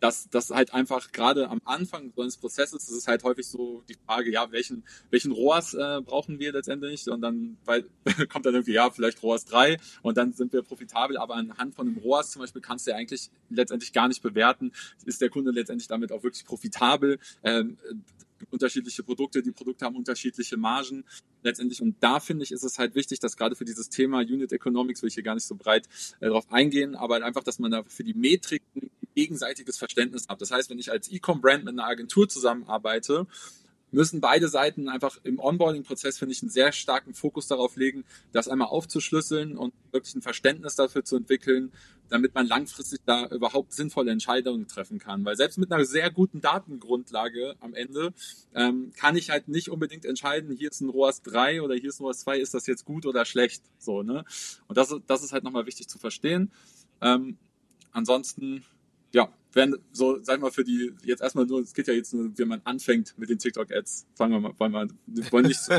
dass 0.00 0.28
das 0.30 0.50
halt 0.50 0.74
einfach 0.74 1.12
gerade 1.12 1.48
am 1.48 1.60
Anfang 1.64 2.12
so 2.14 2.22
eines 2.22 2.36
Prozesses 2.36 2.84
ist 2.84 2.96
es 2.96 3.08
halt 3.08 3.24
häufig 3.24 3.46
so 3.46 3.82
die 3.88 3.96
Frage, 4.06 4.30
ja, 4.30 4.50
welchen, 4.52 4.84
welchen 5.10 5.32
ROAS 5.32 5.74
äh, 5.74 6.00
brauchen 6.02 6.38
wir 6.38 6.52
letztendlich? 6.52 7.08
Und 7.08 7.20
dann 7.20 7.56
weil, 7.64 7.84
kommt 8.28 8.46
dann 8.46 8.54
irgendwie, 8.54 8.72
ja, 8.72 8.90
vielleicht 8.90 9.22
ROAS 9.22 9.44
3 9.46 9.78
und 10.02 10.16
dann 10.16 10.32
sind 10.32 10.52
wir 10.52 10.62
profitabel, 10.62 11.16
aber 11.16 11.34
anhand 11.34 11.74
von 11.74 11.88
einem 11.88 11.98
ROAS 11.98 12.30
zum 12.30 12.40
Beispiel 12.40 12.62
kannst 12.62 12.86
du 12.86 12.92
ja 12.92 12.96
eigentlich 12.96 13.30
letztendlich 13.50 13.92
gar 13.92 14.08
nicht 14.08 14.22
bewerten, 14.22 14.72
ist 15.04 15.20
der 15.20 15.30
Kunde 15.30 15.50
letztendlich 15.50 15.88
damit 15.88 16.12
auch 16.12 16.22
wirklich 16.22 16.44
profitabel. 16.44 17.18
Ähm, 17.42 17.78
unterschiedliche 18.50 19.02
Produkte, 19.02 19.42
die 19.42 19.52
Produkte 19.52 19.84
haben 19.84 19.96
unterschiedliche 19.96 20.56
Margen 20.56 21.04
letztendlich. 21.42 21.82
Und 21.82 21.96
da 22.00 22.20
finde 22.20 22.44
ich, 22.44 22.52
ist 22.52 22.62
es 22.62 22.78
halt 22.78 22.94
wichtig, 22.94 23.20
dass 23.20 23.36
gerade 23.36 23.56
für 23.56 23.64
dieses 23.64 23.88
Thema 23.88 24.20
Unit 24.20 24.52
Economics, 24.52 25.02
will 25.02 25.08
ich 25.08 25.14
hier 25.14 25.22
gar 25.22 25.34
nicht 25.34 25.46
so 25.46 25.54
breit 25.56 25.86
äh, 26.20 26.26
darauf 26.26 26.50
eingehen, 26.52 26.94
aber 26.94 27.14
halt 27.14 27.24
einfach, 27.24 27.42
dass 27.42 27.58
man 27.58 27.70
da 27.70 27.82
für 27.84 28.04
die 28.04 28.14
Metriken 28.14 28.87
gegenseitiges 29.18 29.76
Verständnis 29.78 30.28
hat. 30.28 30.40
Das 30.40 30.52
heißt, 30.52 30.70
wenn 30.70 30.78
ich 30.78 30.92
als 30.92 31.10
E-Com-Brand 31.10 31.64
mit 31.64 31.72
einer 31.72 31.88
Agentur 31.88 32.28
zusammenarbeite, 32.28 33.26
müssen 33.90 34.20
beide 34.20 34.48
Seiten 34.48 34.88
einfach 34.88 35.18
im 35.24 35.40
Onboarding-Prozess, 35.40 36.18
finde 36.18 36.34
ich, 36.34 36.42
einen 36.42 36.50
sehr 36.50 36.70
starken 36.70 37.14
Fokus 37.14 37.48
darauf 37.48 37.74
legen, 37.74 38.04
das 38.30 38.46
einmal 38.46 38.68
aufzuschlüsseln 38.68 39.56
und 39.56 39.74
wirklich 39.90 40.14
ein 40.14 40.22
Verständnis 40.22 40.76
dafür 40.76 41.04
zu 41.04 41.16
entwickeln, 41.16 41.72
damit 42.10 42.32
man 42.34 42.46
langfristig 42.46 43.00
da 43.06 43.26
überhaupt 43.26 43.72
sinnvolle 43.72 44.12
Entscheidungen 44.12 44.68
treffen 44.68 45.00
kann. 45.00 45.24
Weil 45.24 45.36
selbst 45.36 45.58
mit 45.58 45.72
einer 45.72 45.84
sehr 45.84 46.12
guten 46.12 46.40
Datengrundlage 46.40 47.56
am 47.58 47.74
Ende 47.74 48.12
ähm, 48.54 48.92
kann 48.96 49.16
ich 49.16 49.30
halt 49.30 49.48
nicht 49.48 49.68
unbedingt 49.68 50.04
entscheiden, 50.04 50.54
hier 50.54 50.70
ist 50.70 50.80
ein 50.80 50.90
ROAS 50.90 51.22
3 51.22 51.62
oder 51.62 51.74
hier 51.74 51.88
ist 51.88 51.98
ein 51.98 52.04
ROAS 52.04 52.20
2, 52.20 52.38
ist 52.38 52.54
das 52.54 52.66
jetzt 52.68 52.84
gut 52.84 53.04
oder 53.04 53.24
schlecht. 53.24 53.64
So, 53.78 54.04
ne? 54.04 54.24
Und 54.68 54.78
das, 54.78 54.94
das 55.08 55.24
ist 55.24 55.32
halt 55.32 55.42
nochmal 55.42 55.66
wichtig 55.66 55.88
zu 55.88 55.98
verstehen. 55.98 56.52
Ähm, 57.00 57.36
ansonsten 57.90 58.64
ja, 59.12 59.28
wenn 59.52 59.76
so, 59.92 60.18
sag 60.22 60.40
mal, 60.40 60.50
für 60.50 60.64
die, 60.64 60.92
jetzt 61.04 61.22
erstmal 61.22 61.46
nur, 61.46 61.60
es 61.60 61.72
geht 61.72 61.88
ja 61.88 61.94
jetzt 61.94 62.12
nur, 62.14 62.36
wie 62.36 62.44
man 62.44 62.60
anfängt 62.64 63.14
mit 63.18 63.30
den 63.30 63.38
TikTok-Ads. 63.38 64.06
Fangen 64.14 64.32
wir 64.32 64.40
mal, 64.40 64.52
wollen 64.58 64.72
wir, 64.72 65.32
wollen 65.32 65.46
nicht 65.46 65.60
so. 65.60 65.72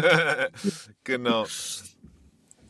genau. 1.04 1.46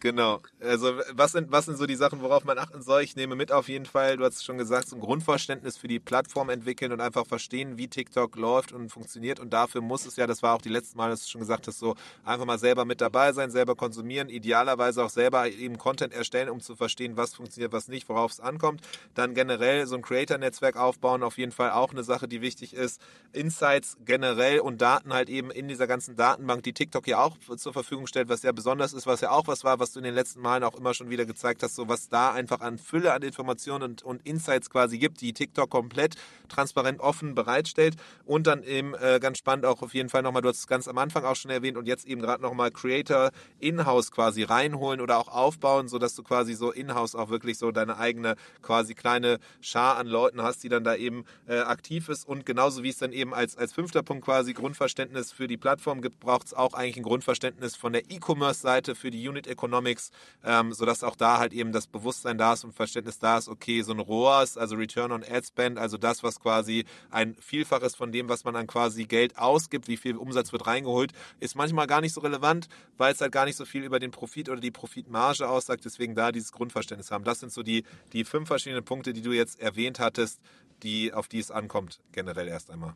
Genau. 0.01 0.39
Also 0.61 0.93
was 1.11 1.33
sind, 1.33 1.51
was 1.51 1.65
sind 1.65 1.77
so 1.77 1.85
die 1.85 1.95
Sachen, 1.95 2.21
worauf 2.21 2.45
man 2.45 2.57
achten 2.57 2.81
soll? 2.81 3.01
Ich 3.01 3.17
nehme 3.17 3.35
mit 3.35 3.51
auf 3.51 3.67
jeden 3.67 3.85
Fall, 3.85 4.15
du 4.15 4.23
hast 4.23 4.37
es 4.37 4.45
schon 4.45 4.57
gesagt, 4.57 4.87
so 4.87 4.95
ein 4.95 5.01
Grundverständnis 5.01 5.75
für 5.77 5.89
die 5.89 5.99
Plattform 5.99 6.49
entwickeln 6.49 6.93
und 6.93 7.01
einfach 7.01 7.27
verstehen, 7.27 7.77
wie 7.77 7.89
TikTok 7.89 8.37
läuft 8.37 8.71
und 8.71 8.89
funktioniert. 8.91 9.41
Und 9.41 9.51
dafür 9.51 9.81
muss 9.81 10.05
es 10.05 10.15
ja, 10.15 10.25
das 10.25 10.41
war 10.41 10.55
auch 10.55 10.61
die 10.61 10.69
letzten 10.69 10.97
Mal, 10.97 11.09
dass 11.09 11.23
du 11.23 11.29
schon 11.29 11.41
gesagt 11.41 11.67
hast, 11.67 11.79
so 11.79 11.95
einfach 12.23 12.45
mal 12.45 12.57
selber 12.57 12.85
mit 12.85 13.01
dabei 13.01 13.33
sein, 13.33 13.51
selber 13.51 13.75
konsumieren, 13.75 14.29
idealerweise 14.29 15.03
auch 15.03 15.09
selber 15.09 15.49
eben 15.49 15.77
Content 15.77 16.13
erstellen, 16.13 16.49
um 16.49 16.61
zu 16.61 16.77
verstehen, 16.77 17.17
was 17.17 17.33
funktioniert, 17.33 17.73
was 17.73 17.89
nicht, 17.89 18.07
worauf 18.07 18.31
es 18.31 18.39
ankommt. 18.39 18.81
Dann 19.15 19.33
generell 19.33 19.85
so 19.85 19.95
ein 19.95 20.01
Creator-Netzwerk 20.01 20.77
aufbauen, 20.77 21.23
auf 21.23 21.37
jeden 21.37 21.51
Fall 21.51 21.71
auch 21.71 21.91
eine 21.91 22.03
Sache, 22.03 22.29
die 22.29 22.41
wichtig 22.41 22.73
ist. 22.73 23.01
Insights 23.33 23.97
generell 24.05 24.61
und 24.61 24.79
Daten 24.81 25.11
halt 25.13 25.27
eben 25.27 25.51
in 25.51 25.67
dieser 25.67 25.87
ganzen 25.87 26.15
Datenbank, 26.15 26.63
die 26.63 26.73
TikTok 26.73 27.05
ja 27.05 27.21
auch 27.21 27.37
zur 27.57 27.73
Verfügung 27.73 28.07
stellt, 28.07 28.29
was 28.29 28.43
ja 28.43 28.53
besonders 28.53 28.93
ist, 28.93 29.05
was 29.05 29.19
ja 29.19 29.31
auch 29.31 29.47
was 29.47 29.65
war, 29.65 29.77
was 29.79 29.88
was 29.89 29.93
du 29.93 30.01
in 30.01 30.03
den 30.03 30.13
letzten 30.13 30.41
Malen 30.41 30.63
auch 30.63 30.75
immer 30.75 30.93
schon 30.93 31.09
wieder 31.09 31.25
gezeigt 31.25 31.63
hast, 31.63 31.73
so 31.73 31.87
was 31.87 32.09
da 32.09 32.31
einfach 32.31 32.61
an 32.61 32.77
Fülle 32.77 33.11
an 33.11 33.23
Informationen 33.23 33.83
und, 33.83 34.03
und 34.03 34.23
Insights 34.23 34.69
quasi 34.69 34.99
gibt, 34.99 35.19
die 35.19 35.33
TikTok 35.33 35.67
komplett 35.67 36.15
transparent 36.47 36.99
offen 36.99 37.33
bereitstellt. 37.33 37.95
Und 38.23 38.45
dann 38.45 38.61
eben 38.61 38.93
äh, 38.93 39.17
ganz 39.19 39.39
spannend 39.39 39.65
auch 39.65 39.81
auf 39.81 39.95
jeden 39.95 40.09
Fall 40.09 40.21
nochmal, 40.21 40.43
du 40.43 40.49
hast 40.49 40.59
es 40.59 40.67
ganz 40.67 40.87
am 40.87 40.99
Anfang 40.99 41.23
auch 41.25 41.35
schon 41.35 41.49
erwähnt 41.49 41.75
und 41.75 41.87
jetzt 41.87 42.05
eben 42.05 42.21
gerade 42.21 42.43
nochmal 42.43 42.69
Creator 42.69 43.31
in-house 43.59 44.11
quasi 44.11 44.43
reinholen 44.43 45.01
oder 45.01 45.17
auch 45.17 45.27
aufbauen, 45.27 45.87
sodass 45.87 46.13
du 46.13 46.21
quasi 46.21 46.53
so 46.53 46.71
in-house 46.71 47.15
auch 47.15 47.29
wirklich 47.29 47.57
so 47.57 47.71
deine 47.71 47.97
eigene 47.97 48.35
quasi 48.61 48.93
kleine 48.93 49.39
Schar 49.59 49.97
an 49.97 50.05
Leuten 50.05 50.43
hast, 50.43 50.63
die 50.63 50.69
dann 50.69 50.83
da 50.83 50.93
eben 50.93 51.25
äh, 51.47 51.61
aktiv 51.61 52.09
ist. 52.09 52.27
Und 52.27 52.45
genauso 52.45 52.83
wie 52.83 52.89
es 52.89 52.99
dann 52.99 53.11
eben 53.11 53.33
als, 53.33 53.57
als 53.57 53.73
fünfter 53.73 54.03
Punkt 54.03 54.23
quasi 54.23 54.53
Grundverständnis 54.53 55.31
für 55.31 55.47
die 55.47 55.57
Plattform 55.57 56.03
gibt, 56.03 56.19
braucht 56.19 56.45
es 56.45 56.53
auch 56.53 56.75
eigentlich 56.75 56.97
ein 56.97 57.03
Grundverständnis 57.03 57.75
von 57.75 57.91
der 57.91 58.03
E-Commerce-Seite 58.11 58.93
für 58.93 59.09
die 59.09 59.27
Unit 59.27 59.47
Economics 59.47 59.78
Economics, 59.79 60.11
ähm, 60.43 60.73
sodass 60.73 61.03
auch 61.03 61.15
da 61.15 61.39
halt 61.39 61.53
eben 61.53 61.71
das 61.71 61.87
Bewusstsein 61.87 62.37
da 62.37 62.53
ist 62.53 62.63
und 62.63 62.73
Verständnis 62.73 63.19
da 63.19 63.37
ist, 63.37 63.47
okay, 63.47 63.81
so 63.81 63.93
ein 63.93 63.99
ROAS, 63.99 64.57
also 64.57 64.75
Return 64.75 65.11
on 65.11 65.23
Ad 65.23 65.45
Spend, 65.45 65.77
also 65.77 65.97
das, 65.97 66.23
was 66.23 66.39
quasi 66.39 66.85
ein 67.09 67.35
Vielfaches 67.39 67.95
von 67.95 68.11
dem, 68.11 68.29
was 68.29 68.43
man 68.43 68.53
dann 68.53 68.67
quasi 68.67 69.05
Geld 69.05 69.37
ausgibt, 69.37 69.87
wie 69.87 69.97
viel 69.97 70.15
Umsatz 70.15 70.51
wird 70.51 70.67
reingeholt, 70.67 71.13
ist 71.39 71.55
manchmal 71.55 71.87
gar 71.87 72.01
nicht 72.01 72.13
so 72.13 72.21
relevant, 72.21 72.67
weil 72.97 73.13
es 73.13 73.21
halt 73.21 73.31
gar 73.31 73.45
nicht 73.45 73.55
so 73.55 73.65
viel 73.65 73.83
über 73.83 73.99
den 73.99 74.11
Profit 74.11 74.49
oder 74.49 74.61
die 74.61 74.71
Profitmarge 74.71 75.47
aussagt, 75.49 75.85
deswegen 75.85 76.15
da 76.15 76.31
dieses 76.31 76.51
Grundverständnis 76.51 77.11
haben. 77.11 77.23
Das 77.23 77.39
sind 77.39 77.51
so 77.51 77.63
die, 77.63 77.83
die 78.13 78.23
fünf 78.23 78.47
verschiedenen 78.47 78.83
Punkte, 78.83 79.13
die 79.13 79.21
du 79.21 79.31
jetzt 79.31 79.59
erwähnt 79.59 79.99
hattest, 79.99 80.39
die, 80.83 81.13
auf 81.13 81.27
die 81.27 81.39
es 81.39 81.51
ankommt, 81.51 81.99
generell 82.11 82.47
erst 82.47 82.71
einmal. 82.71 82.93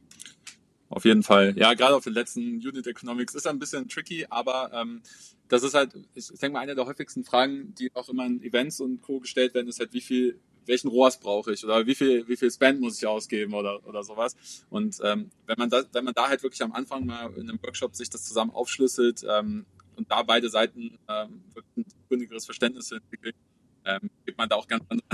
Auf 0.89 1.05
jeden 1.05 1.23
Fall. 1.23 1.53
Ja, 1.57 1.73
gerade 1.73 1.95
auf 1.95 2.03
den 2.03 2.13
letzten 2.13 2.57
Unit 2.57 2.85
Economics 2.85 3.33
ist 3.33 3.47
ein 3.47 3.59
bisschen 3.59 3.89
tricky, 3.89 4.27
aber 4.29 4.71
ähm, 4.73 5.01
das 5.47 5.63
ist 5.63 5.73
halt, 5.73 5.93
ich 6.13 6.27
denke 6.27 6.51
mal, 6.53 6.59
eine 6.59 6.75
der 6.75 6.85
häufigsten 6.85 7.23
Fragen, 7.23 7.73
die 7.75 7.93
auch 7.95 8.09
immer 8.09 8.25
in 8.25 8.41
Events 8.43 8.79
und 8.79 9.01
Co. 9.01 9.19
gestellt 9.19 9.53
werden, 9.53 9.67
ist 9.67 9.79
halt, 9.79 9.93
wie 9.93 10.01
viel, 10.01 10.39
welchen 10.65 10.87
ROAS 10.87 11.19
brauche 11.19 11.53
ich 11.53 11.63
oder 11.63 11.85
wie 11.85 11.95
viel, 11.95 12.27
wie 12.27 12.37
viel 12.37 12.51
Spend 12.51 12.79
muss 12.79 12.97
ich 12.97 13.05
ausgeben 13.05 13.53
oder, 13.53 13.85
oder 13.87 14.03
sowas. 14.03 14.35
Und 14.69 14.97
ähm, 15.03 15.29
wenn 15.45 15.57
man 15.57 15.69
da, 15.69 15.83
wenn 15.91 16.05
man 16.05 16.13
da 16.13 16.29
halt 16.29 16.43
wirklich 16.43 16.61
am 16.63 16.71
Anfang 16.71 17.05
mal 17.05 17.31
in 17.35 17.49
einem 17.49 17.61
Workshop 17.61 17.95
sich 17.95 18.09
das 18.09 18.23
zusammen 18.25 18.51
aufschlüsselt 18.51 19.23
ähm, 19.29 19.65
und 19.95 20.09
da 20.09 20.23
beide 20.23 20.49
Seiten 20.49 20.97
ähm, 21.07 21.43
ein 21.75 21.85
gründigeres 22.07 22.45
Verständnis 22.45 22.91
entwickeln, 22.91 23.33
ähm, 23.85 24.09
gibt 24.25 24.37
man 24.37 24.49
da 24.49 24.55
auch 24.55 24.67
ganz 24.67 24.83
andere 24.89 25.07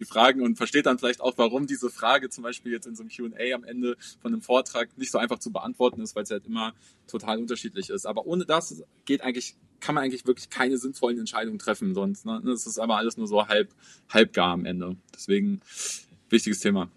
die 0.00 0.04
Fragen 0.04 0.42
und 0.42 0.56
versteht 0.56 0.86
dann 0.86 0.98
vielleicht 0.98 1.20
auch, 1.20 1.34
warum 1.36 1.66
diese 1.66 1.90
Frage 1.90 2.30
zum 2.30 2.44
Beispiel 2.44 2.72
jetzt 2.72 2.86
in 2.86 2.94
so 2.94 3.02
einem 3.02 3.10
Q&A 3.10 3.54
am 3.54 3.64
Ende 3.64 3.96
von 4.20 4.32
einem 4.32 4.42
Vortrag 4.42 4.96
nicht 4.96 5.10
so 5.10 5.18
einfach 5.18 5.38
zu 5.38 5.52
beantworten 5.52 6.00
ist, 6.00 6.14
weil 6.16 6.24
es 6.24 6.30
halt 6.30 6.46
immer 6.46 6.72
total 7.06 7.38
unterschiedlich 7.38 7.90
ist. 7.90 8.06
Aber 8.06 8.26
ohne 8.26 8.44
das 8.44 8.82
geht 9.04 9.22
eigentlich, 9.22 9.56
kann 9.80 9.94
man 9.94 10.04
eigentlich 10.04 10.26
wirklich 10.26 10.50
keine 10.50 10.78
sinnvollen 10.78 11.18
Entscheidungen 11.18 11.58
treffen 11.58 11.94
sonst. 11.94 12.26
Ne? 12.26 12.40
Das 12.44 12.66
ist 12.66 12.78
aber 12.78 12.96
alles 12.96 13.16
nur 13.16 13.26
so 13.26 13.46
halb, 13.46 13.74
halb 14.08 14.32
gar 14.32 14.52
am 14.52 14.64
Ende. 14.64 14.96
Deswegen 15.14 15.60
wichtiges 16.30 16.60
Thema. 16.60 16.90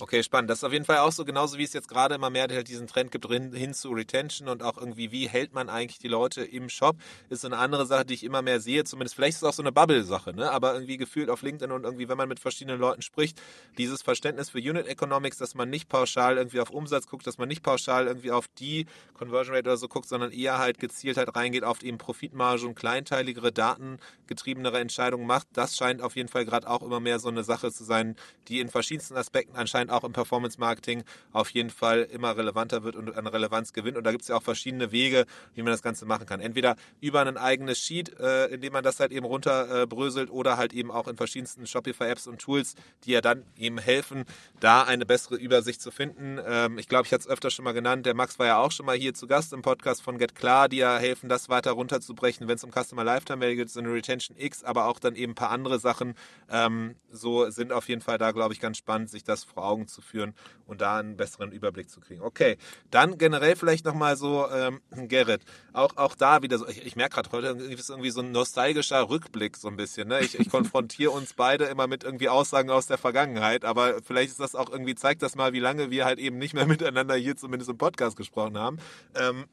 Okay, 0.00 0.24
spannend. 0.24 0.50
Das 0.50 0.58
ist 0.58 0.64
auf 0.64 0.72
jeden 0.72 0.84
Fall 0.84 0.98
auch 0.98 1.12
so, 1.12 1.24
genauso 1.24 1.56
wie 1.56 1.62
es 1.62 1.72
jetzt 1.72 1.86
gerade 1.88 2.16
immer 2.16 2.28
mehr 2.28 2.48
halt 2.50 2.66
diesen 2.66 2.88
Trend 2.88 3.12
gibt 3.12 3.28
hin 3.28 3.74
zu 3.74 3.90
Retention 3.92 4.48
und 4.48 4.60
auch 4.64 4.76
irgendwie, 4.76 5.12
wie 5.12 5.28
hält 5.28 5.54
man 5.54 5.68
eigentlich 5.68 6.00
die 6.00 6.08
Leute 6.08 6.42
im 6.42 6.68
Shop, 6.68 6.96
ist 7.28 7.42
so 7.42 7.46
eine 7.46 7.58
andere 7.58 7.86
Sache, 7.86 8.04
die 8.04 8.14
ich 8.14 8.24
immer 8.24 8.42
mehr 8.42 8.58
sehe. 8.58 8.82
Zumindest, 8.82 9.14
vielleicht 9.14 9.36
ist 9.36 9.42
es 9.42 9.48
auch 9.48 9.52
so 9.52 9.62
eine 9.62 9.70
Bubble-Sache, 9.70 10.34
ne? 10.34 10.50
aber 10.50 10.74
irgendwie 10.74 10.96
gefühlt 10.96 11.30
auf 11.30 11.42
LinkedIn 11.42 11.70
und 11.70 11.84
irgendwie, 11.84 12.08
wenn 12.08 12.16
man 12.16 12.28
mit 12.28 12.40
verschiedenen 12.40 12.80
Leuten 12.80 13.02
spricht, 13.02 13.40
dieses 13.78 14.02
Verständnis 14.02 14.50
für 14.50 14.58
Unit 14.58 14.88
Economics, 14.88 15.38
dass 15.38 15.54
man 15.54 15.70
nicht 15.70 15.88
pauschal 15.88 16.38
irgendwie 16.38 16.58
auf 16.58 16.70
Umsatz 16.70 17.06
guckt, 17.06 17.24
dass 17.24 17.38
man 17.38 17.46
nicht 17.46 17.62
pauschal 17.62 18.08
irgendwie 18.08 18.32
auf 18.32 18.48
die 18.58 18.86
Conversion 19.16 19.54
Rate 19.54 19.68
oder 19.68 19.76
so 19.76 19.86
guckt, 19.86 20.08
sondern 20.08 20.32
eher 20.32 20.58
halt 20.58 20.80
gezielt 20.80 21.18
halt 21.18 21.36
reingeht 21.36 21.62
auf 21.62 21.84
eben 21.84 21.98
Profitmarge 21.98 22.66
und 22.66 22.74
kleinteiligere, 22.74 23.52
datengetriebenere 23.52 24.80
Entscheidungen 24.80 25.28
macht. 25.28 25.46
Das 25.52 25.76
scheint 25.76 26.02
auf 26.02 26.16
jeden 26.16 26.28
Fall 26.28 26.44
gerade 26.44 26.68
auch 26.68 26.82
immer 26.82 26.98
mehr 26.98 27.20
so 27.20 27.28
eine 27.28 27.44
Sache 27.44 27.70
zu 27.70 27.84
sein, 27.84 28.16
die 28.48 28.58
in 28.58 28.68
verschiedensten 28.68 29.16
Aspekten 29.16 29.54
anscheinend 29.54 29.83
anscheinend 29.84 29.90
auch 29.90 30.04
im 30.04 30.12
Performance-Marketing 30.12 31.04
auf 31.32 31.50
jeden 31.50 31.70
Fall 31.70 32.02
immer 32.02 32.36
relevanter 32.36 32.82
wird 32.82 32.96
und 32.96 33.16
an 33.16 33.26
Relevanz 33.26 33.72
gewinnt. 33.72 33.96
Und 33.96 34.04
da 34.04 34.10
gibt 34.10 34.22
es 34.22 34.28
ja 34.28 34.36
auch 34.36 34.42
verschiedene 34.42 34.92
Wege, 34.92 35.26
wie 35.54 35.62
man 35.62 35.72
das 35.72 35.82
Ganze 35.82 36.06
machen 36.06 36.26
kann. 36.26 36.40
Entweder 36.40 36.76
über 37.00 37.20
ein 37.20 37.36
eigenes 37.36 37.78
Sheet, 37.78 38.18
äh, 38.18 38.46
in 38.46 38.60
dem 38.60 38.72
man 38.72 38.84
das 38.84 39.00
halt 39.00 39.12
eben 39.12 39.26
runterbröselt, 39.26 40.30
oder 40.30 40.56
halt 40.56 40.72
eben 40.72 40.90
auch 40.90 41.08
in 41.08 41.16
verschiedensten 41.16 41.66
Shopify-Apps 41.66 42.26
und 42.26 42.40
Tools, 42.40 42.74
die 43.04 43.12
ja 43.12 43.20
dann 43.20 43.44
eben 43.56 43.78
helfen, 43.78 44.24
da 44.60 44.82
eine 44.82 45.06
bessere 45.06 45.36
Übersicht 45.36 45.80
zu 45.80 45.90
finden. 45.90 46.38
Ähm, 46.44 46.78
ich 46.78 46.88
glaube, 46.88 47.06
ich 47.06 47.12
hatte 47.12 47.22
es 47.22 47.28
öfter 47.28 47.50
schon 47.50 47.64
mal 47.64 47.72
genannt. 47.72 48.06
Der 48.06 48.14
Max 48.14 48.38
war 48.38 48.46
ja 48.46 48.58
auch 48.58 48.72
schon 48.72 48.86
mal 48.86 48.96
hier 48.96 49.14
zu 49.14 49.26
Gast 49.26 49.52
im 49.52 49.62
Podcast 49.62 50.02
von 50.02 50.18
Get 50.18 50.34
Klar, 50.34 50.68
die 50.68 50.78
ja 50.78 50.96
helfen, 50.98 51.28
das 51.28 51.48
weiter 51.48 51.72
runterzubrechen, 51.72 52.48
wenn 52.48 52.56
es 52.56 52.64
um 52.64 52.70
Customer 52.70 53.04
Lifetime 53.04 53.40
Value 53.40 53.56
geht, 53.56 53.70
so 53.70 53.80
eine 53.80 53.92
Retention 53.92 54.36
X, 54.38 54.64
aber 54.64 54.86
auch 54.86 54.98
dann 54.98 55.14
eben 55.14 55.32
ein 55.32 55.34
paar 55.34 55.50
andere 55.50 55.78
Sachen. 55.78 56.14
Ähm, 56.50 56.96
so 57.10 57.50
sind 57.50 57.72
auf 57.72 57.88
jeden 57.88 58.00
Fall 58.00 58.18
da, 58.18 58.32
glaube 58.32 58.54
ich, 58.54 58.60
ganz 58.60 58.78
spannend, 58.78 59.10
sich 59.10 59.24
das 59.24 59.44
vor 59.44 59.64
Augen 59.64 59.73
Augen 59.74 59.88
zu 59.88 60.00
führen 60.00 60.34
und 60.66 60.80
da 60.80 60.98
einen 60.98 61.16
besseren 61.16 61.50
Überblick 61.50 61.90
zu 61.90 62.00
kriegen. 62.00 62.22
Okay, 62.22 62.56
dann 62.90 63.18
generell 63.18 63.56
vielleicht 63.56 63.84
nochmal 63.84 64.16
so, 64.16 64.48
ähm, 64.50 64.80
Gerrit, 65.08 65.42
auch, 65.72 65.96
auch 65.96 66.14
da 66.14 66.42
wieder 66.42 66.58
so, 66.58 66.68
ich, 66.68 66.86
ich 66.86 66.96
merke 66.96 67.16
gerade 67.16 67.32
heute, 67.32 67.48
ist 67.64 67.90
irgendwie 67.90 68.10
so 68.10 68.20
ein 68.20 68.30
nostalgischer 68.30 69.08
Rückblick 69.08 69.56
so 69.56 69.68
ein 69.68 69.76
bisschen. 69.76 70.08
Ne? 70.08 70.20
Ich, 70.20 70.38
ich 70.38 70.48
konfrontiere 70.48 71.10
uns 71.10 71.34
beide 71.34 71.64
immer 71.64 71.86
mit 71.86 72.04
irgendwie 72.04 72.28
Aussagen 72.28 72.70
aus 72.70 72.86
der 72.86 72.98
Vergangenheit, 72.98 73.64
aber 73.64 74.02
vielleicht 74.02 74.30
ist 74.30 74.40
das 74.40 74.54
auch 74.54 74.70
irgendwie, 74.70 74.94
zeigt 74.94 75.22
das 75.22 75.34
mal, 75.34 75.52
wie 75.52 75.60
lange 75.60 75.90
wir 75.90 76.04
halt 76.04 76.18
eben 76.18 76.38
nicht 76.38 76.54
mehr 76.54 76.66
miteinander 76.74 77.16
hier 77.16 77.36
zumindest 77.36 77.70
im 77.70 77.78
Podcast 77.78 78.16
gesprochen 78.16 78.56
haben. 78.58 78.78
Ähm, 79.14 79.46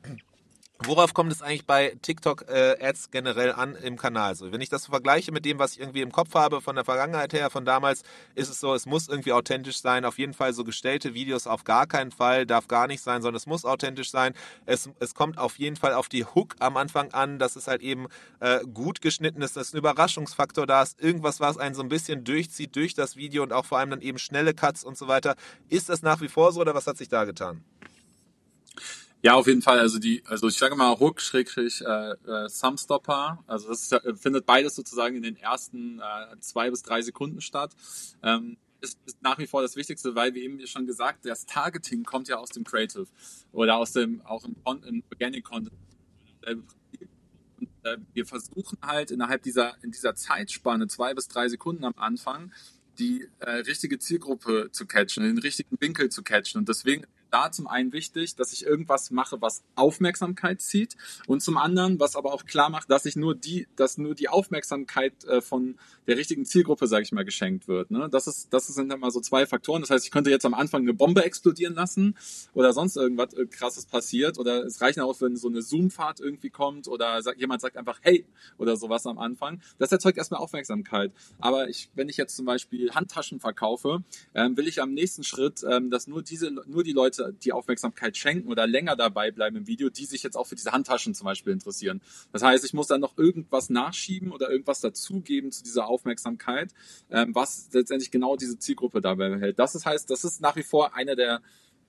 Worauf 0.83 1.13
kommt 1.13 1.31
es 1.31 1.43
eigentlich 1.43 1.67
bei 1.67 1.95
TikTok-Ads 2.01 3.05
äh, 3.05 3.09
generell 3.11 3.51
an 3.51 3.75
im 3.75 3.97
Kanal? 3.97 4.33
So, 4.33 4.51
wenn 4.51 4.61
ich 4.61 4.69
das 4.69 4.87
vergleiche 4.87 5.31
mit 5.31 5.45
dem, 5.45 5.59
was 5.59 5.73
ich 5.73 5.79
irgendwie 5.79 6.01
im 6.01 6.11
Kopf 6.11 6.33
habe 6.33 6.59
von 6.59 6.75
der 6.75 6.83
Vergangenheit 6.83 7.33
her, 7.33 7.51
von 7.51 7.65
damals, 7.65 8.01
ist 8.33 8.49
es 8.49 8.59
so, 8.59 8.73
es 8.73 8.87
muss 8.87 9.07
irgendwie 9.07 9.31
authentisch 9.31 9.79
sein. 9.79 10.05
Auf 10.05 10.17
jeden 10.17 10.33
Fall 10.33 10.53
so 10.53 10.63
gestellte 10.63 11.13
Videos 11.13 11.45
auf 11.45 11.65
gar 11.65 11.85
keinen 11.85 12.09
Fall, 12.09 12.47
darf 12.47 12.67
gar 12.67 12.87
nicht 12.87 13.01
sein, 13.03 13.21
sondern 13.21 13.37
es 13.37 13.45
muss 13.45 13.63
authentisch 13.63 14.09
sein. 14.09 14.33
Es, 14.65 14.89
es 14.99 15.13
kommt 15.13 15.37
auf 15.37 15.59
jeden 15.59 15.75
Fall 15.75 15.93
auf 15.93 16.09
die 16.09 16.25
Hook 16.25 16.55
am 16.57 16.77
Anfang 16.77 17.13
an, 17.13 17.37
dass 17.37 17.55
es 17.55 17.67
halt 17.67 17.83
eben 17.83 18.07
äh, 18.39 18.61
gut 18.73 19.01
geschnitten 19.01 19.43
ist, 19.43 19.55
dass 19.55 19.73
ein 19.73 19.77
Überraschungsfaktor 19.77 20.65
da 20.65 20.81
ist, 20.81 20.99
irgendwas, 20.99 21.39
was 21.39 21.59
einen 21.59 21.75
so 21.75 21.83
ein 21.83 21.89
bisschen 21.89 22.23
durchzieht 22.23 22.75
durch 22.75 22.95
das 22.95 23.15
Video 23.15 23.43
und 23.43 23.53
auch 23.53 23.65
vor 23.65 23.77
allem 23.77 23.91
dann 23.91 24.01
eben 24.01 24.17
schnelle 24.17 24.55
Cuts 24.55 24.83
und 24.83 24.97
so 24.97 25.07
weiter. 25.07 25.35
Ist 25.69 25.89
das 25.89 26.01
nach 26.01 26.21
wie 26.21 26.27
vor 26.27 26.51
so 26.51 26.61
oder 26.61 26.73
was 26.73 26.87
hat 26.87 26.97
sich 26.97 27.07
da 27.07 27.25
getan? 27.25 27.63
Ja, 29.23 29.35
auf 29.35 29.45
jeden 29.45 29.61
Fall. 29.61 29.79
Also 29.79 29.99
die, 29.99 30.23
also 30.25 30.47
ich 30.47 30.57
sage 30.57 30.75
mal 30.75 30.99
Hook, 30.99 31.21
Schrägstrich, 31.21 31.81
äh, 31.81 32.11
äh, 32.11 32.49
Sumstopper. 32.49 33.43
Also 33.45 33.69
das 33.69 33.91
ist, 33.91 34.19
findet 34.19 34.45
beides 34.47 34.75
sozusagen 34.75 35.15
in 35.15 35.21
den 35.21 35.35
ersten 35.35 35.99
äh, 35.99 36.39
zwei 36.39 36.71
bis 36.71 36.81
drei 36.81 37.01
Sekunden 37.03 37.39
statt. 37.39 37.75
Ähm, 38.23 38.57
ist, 38.81 38.97
ist 39.05 39.21
nach 39.21 39.37
wie 39.37 39.45
vor 39.45 39.61
das 39.61 39.75
Wichtigste, 39.75 40.15
weil 40.15 40.33
wie 40.33 40.41
eben 40.41 40.65
schon 40.65 40.87
gesagt, 40.87 41.25
das 41.25 41.45
Targeting 41.45 42.03
kommt 42.03 42.27
ja 42.29 42.37
aus 42.37 42.49
dem 42.49 42.63
Creative 42.63 43.05
oder 43.51 43.77
aus 43.77 43.91
dem 43.91 44.21
auch 44.25 44.43
im, 44.43 44.55
im 44.87 45.03
Organic 45.11 45.45
Content. 45.45 45.75
Und, 46.47 46.65
äh, 47.83 47.97
wir 48.13 48.25
versuchen 48.25 48.79
halt 48.81 49.11
innerhalb 49.11 49.43
dieser 49.43 49.75
in 49.83 49.91
dieser 49.91 50.15
Zeitspanne 50.15 50.87
zwei 50.87 51.13
bis 51.13 51.27
drei 51.27 51.47
Sekunden 51.47 51.83
am 51.85 51.93
Anfang 51.97 52.51
die 52.97 53.27
äh, 53.39 53.49
richtige 53.51 53.99
Zielgruppe 53.99 54.69
zu 54.71 54.85
catchen, 54.87 55.23
den 55.23 55.37
richtigen 55.37 55.79
Winkel 55.79 56.09
zu 56.09 56.23
catchen 56.23 56.59
und 56.59 56.67
deswegen 56.67 57.05
da 57.31 57.51
zum 57.51 57.67
einen 57.67 57.93
wichtig, 57.93 58.35
dass 58.35 58.53
ich 58.53 58.65
irgendwas 58.65 59.11
mache, 59.11 59.41
was 59.41 59.63
Aufmerksamkeit 59.75 60.61
zieht 60.61 60.95
und 61.27 61.41
zum 61.41 61.57
anderen, 61.57 61.99
was 61.99 62.15
aber 62.15 62.33
auch 62.33 62.45
klar 62.45 62.69
macht, 62.69 62.91
dass 62.91 63.05
ich 63.05 63.15
nur 63.15 63.35
die, 63.35 63.67
dass 63.75 63.97
nur 63.97 64.15
die 64.15 64.29
Aufmerksamkeit 64.29 65.23
äh, 65.25 65.41
von 65.41 65.75
der 66.07 66.17
richtigen 66.17 66.45
Zielgruppe, 66.45 66.87
sage 66.87 67.03
ich 67.03 67.11
mal, 67.11 67.25
geschenkt 67.25 67.67
wird. 67.67 67.91
Ne? 67.91 68.09
Das 68.11 68.27
ist, 68.27 68.53
das 68.53 68.67
sind 68.67 68.91
immer 68.91 69.11
so 69.11 69.21
zwei 69.21 69.45
Faktoren. 69.45 69.81
Das 69.81 69.89
heißt, 69.89 70.05
ich 70.05 70.11
könnte 70.11 70.29
jetzt 70.29 70.45
am 70.45 70.53
Anfang 70.53 70.81
eine 70.81 70.93
Bombe 70.93 71.23
explodieren 71.23 71.73
lassen 71.73 72.15
oder 72.53 72.73
sonst 72.73 72.97
irgendwas 72.97 73.33
äh, 73.33 73.45
Krasses 73.45 73.85
passiert 73.85 74.37
oder 74.37 74.65
es 74.65 74.81
reicht 74.81 74.99
auch, 74.99 75.19
wenn 75.21 75.35
so 75.35 75.47
eine 75.47 75.61
Zoom-Fahrt 75.61 76.19
irgendwie 76.19 76.49
kommt 76.49 76.87
oder 76.87 77.21
sagt, 77.21 77.39
jemand 77.39 77.61
sagt 77.61 77.77
einfach 77.77 77.99
Hey 78.01 78.25
oder 78.57 78.75
sowas 78.75 79.05
am 79.05 79.17
Anfang. 79.17 79.61
Das 79.79 79.91
erzeugt 79.91 80.17
erstmal 80.17 80.39
Aufmerksamkeit. 80.39 81.11
Aber 81.39 81.69
ich, 81.69 81.89
wenn 81.95 82.09
ich 82.09 82.17
jetzt 82.17 82.35
zum 82.35 82.45
Beispiel 82.45 82.91
Handtaschen 82.91 83.39
verkaufe, 83.39 84.03
ähm, 84.33 84.57
will 84.57 84.67
ich 84.67 84.81
am 84.81 84.93
nächsten 84.93 85.23
Schritt, 85.23 85.63
ähm, 85.67 85.89
dass 85.89 86.07
nur 86.07 86.21
diese, 86.21 86.51
nur 86.51 86.83
die 86.83 86.93
Leute 86.93 87.20
die 87.29 87.53
Aufmerksamkeit 87.53 88.17
schenken 88.17 88.49
oder 88.49 88.67
länger 88.67 88.95
dabei 88.95 89.31
bleiben 89.31 89.57
im 89.57 89.67
Video, 89.67 89.89
die 89.89 90.05
sich 90.05 90.23
jetzt 90.23 90.35
auch 90.35 90.47
für 90.47 90.55
diese 90.55 90.71
Handtaschen 90.71 91.13
zum 91.13 91.25
Beispiel 91.25 91.53
interessieren. 91.53 92.01
Das 92.31 92.43
heißt, 92.43 92.65
ich 92.65 92.73
muss 92.73 92.87
dann 92.87 93.01
noch 93.01 93.17
irgendwas 93.17 93.69
nachschieben 93.69 94.31
oder 94.31 94.49
irgendwas 94.49 94.81
dazugeben 94.81 95.51
zu 95.51 95.63
dieser 95.63 95.87
Aufmerksamkeit, 95.87 96.73
ähm, 97.09 97.35
was 97.35 97.69
letztendlich 97.71 98.11
genau 98.11 98.35
diese 98.35 98.57
Zielgruppe 98.57 99.01
dabei 99.01 99.39
hält. 99.39 99.59
Das 99.59 99.75
ist, 99.75 99.85
heißt, 99.85 100.09
das 100.09 100.23
ist 100.23 100.41
nach 100.41 100.55
wie 100.55 100.63
vor 100.63 100.95
einer 100.95 101.15
der 101.15 101.41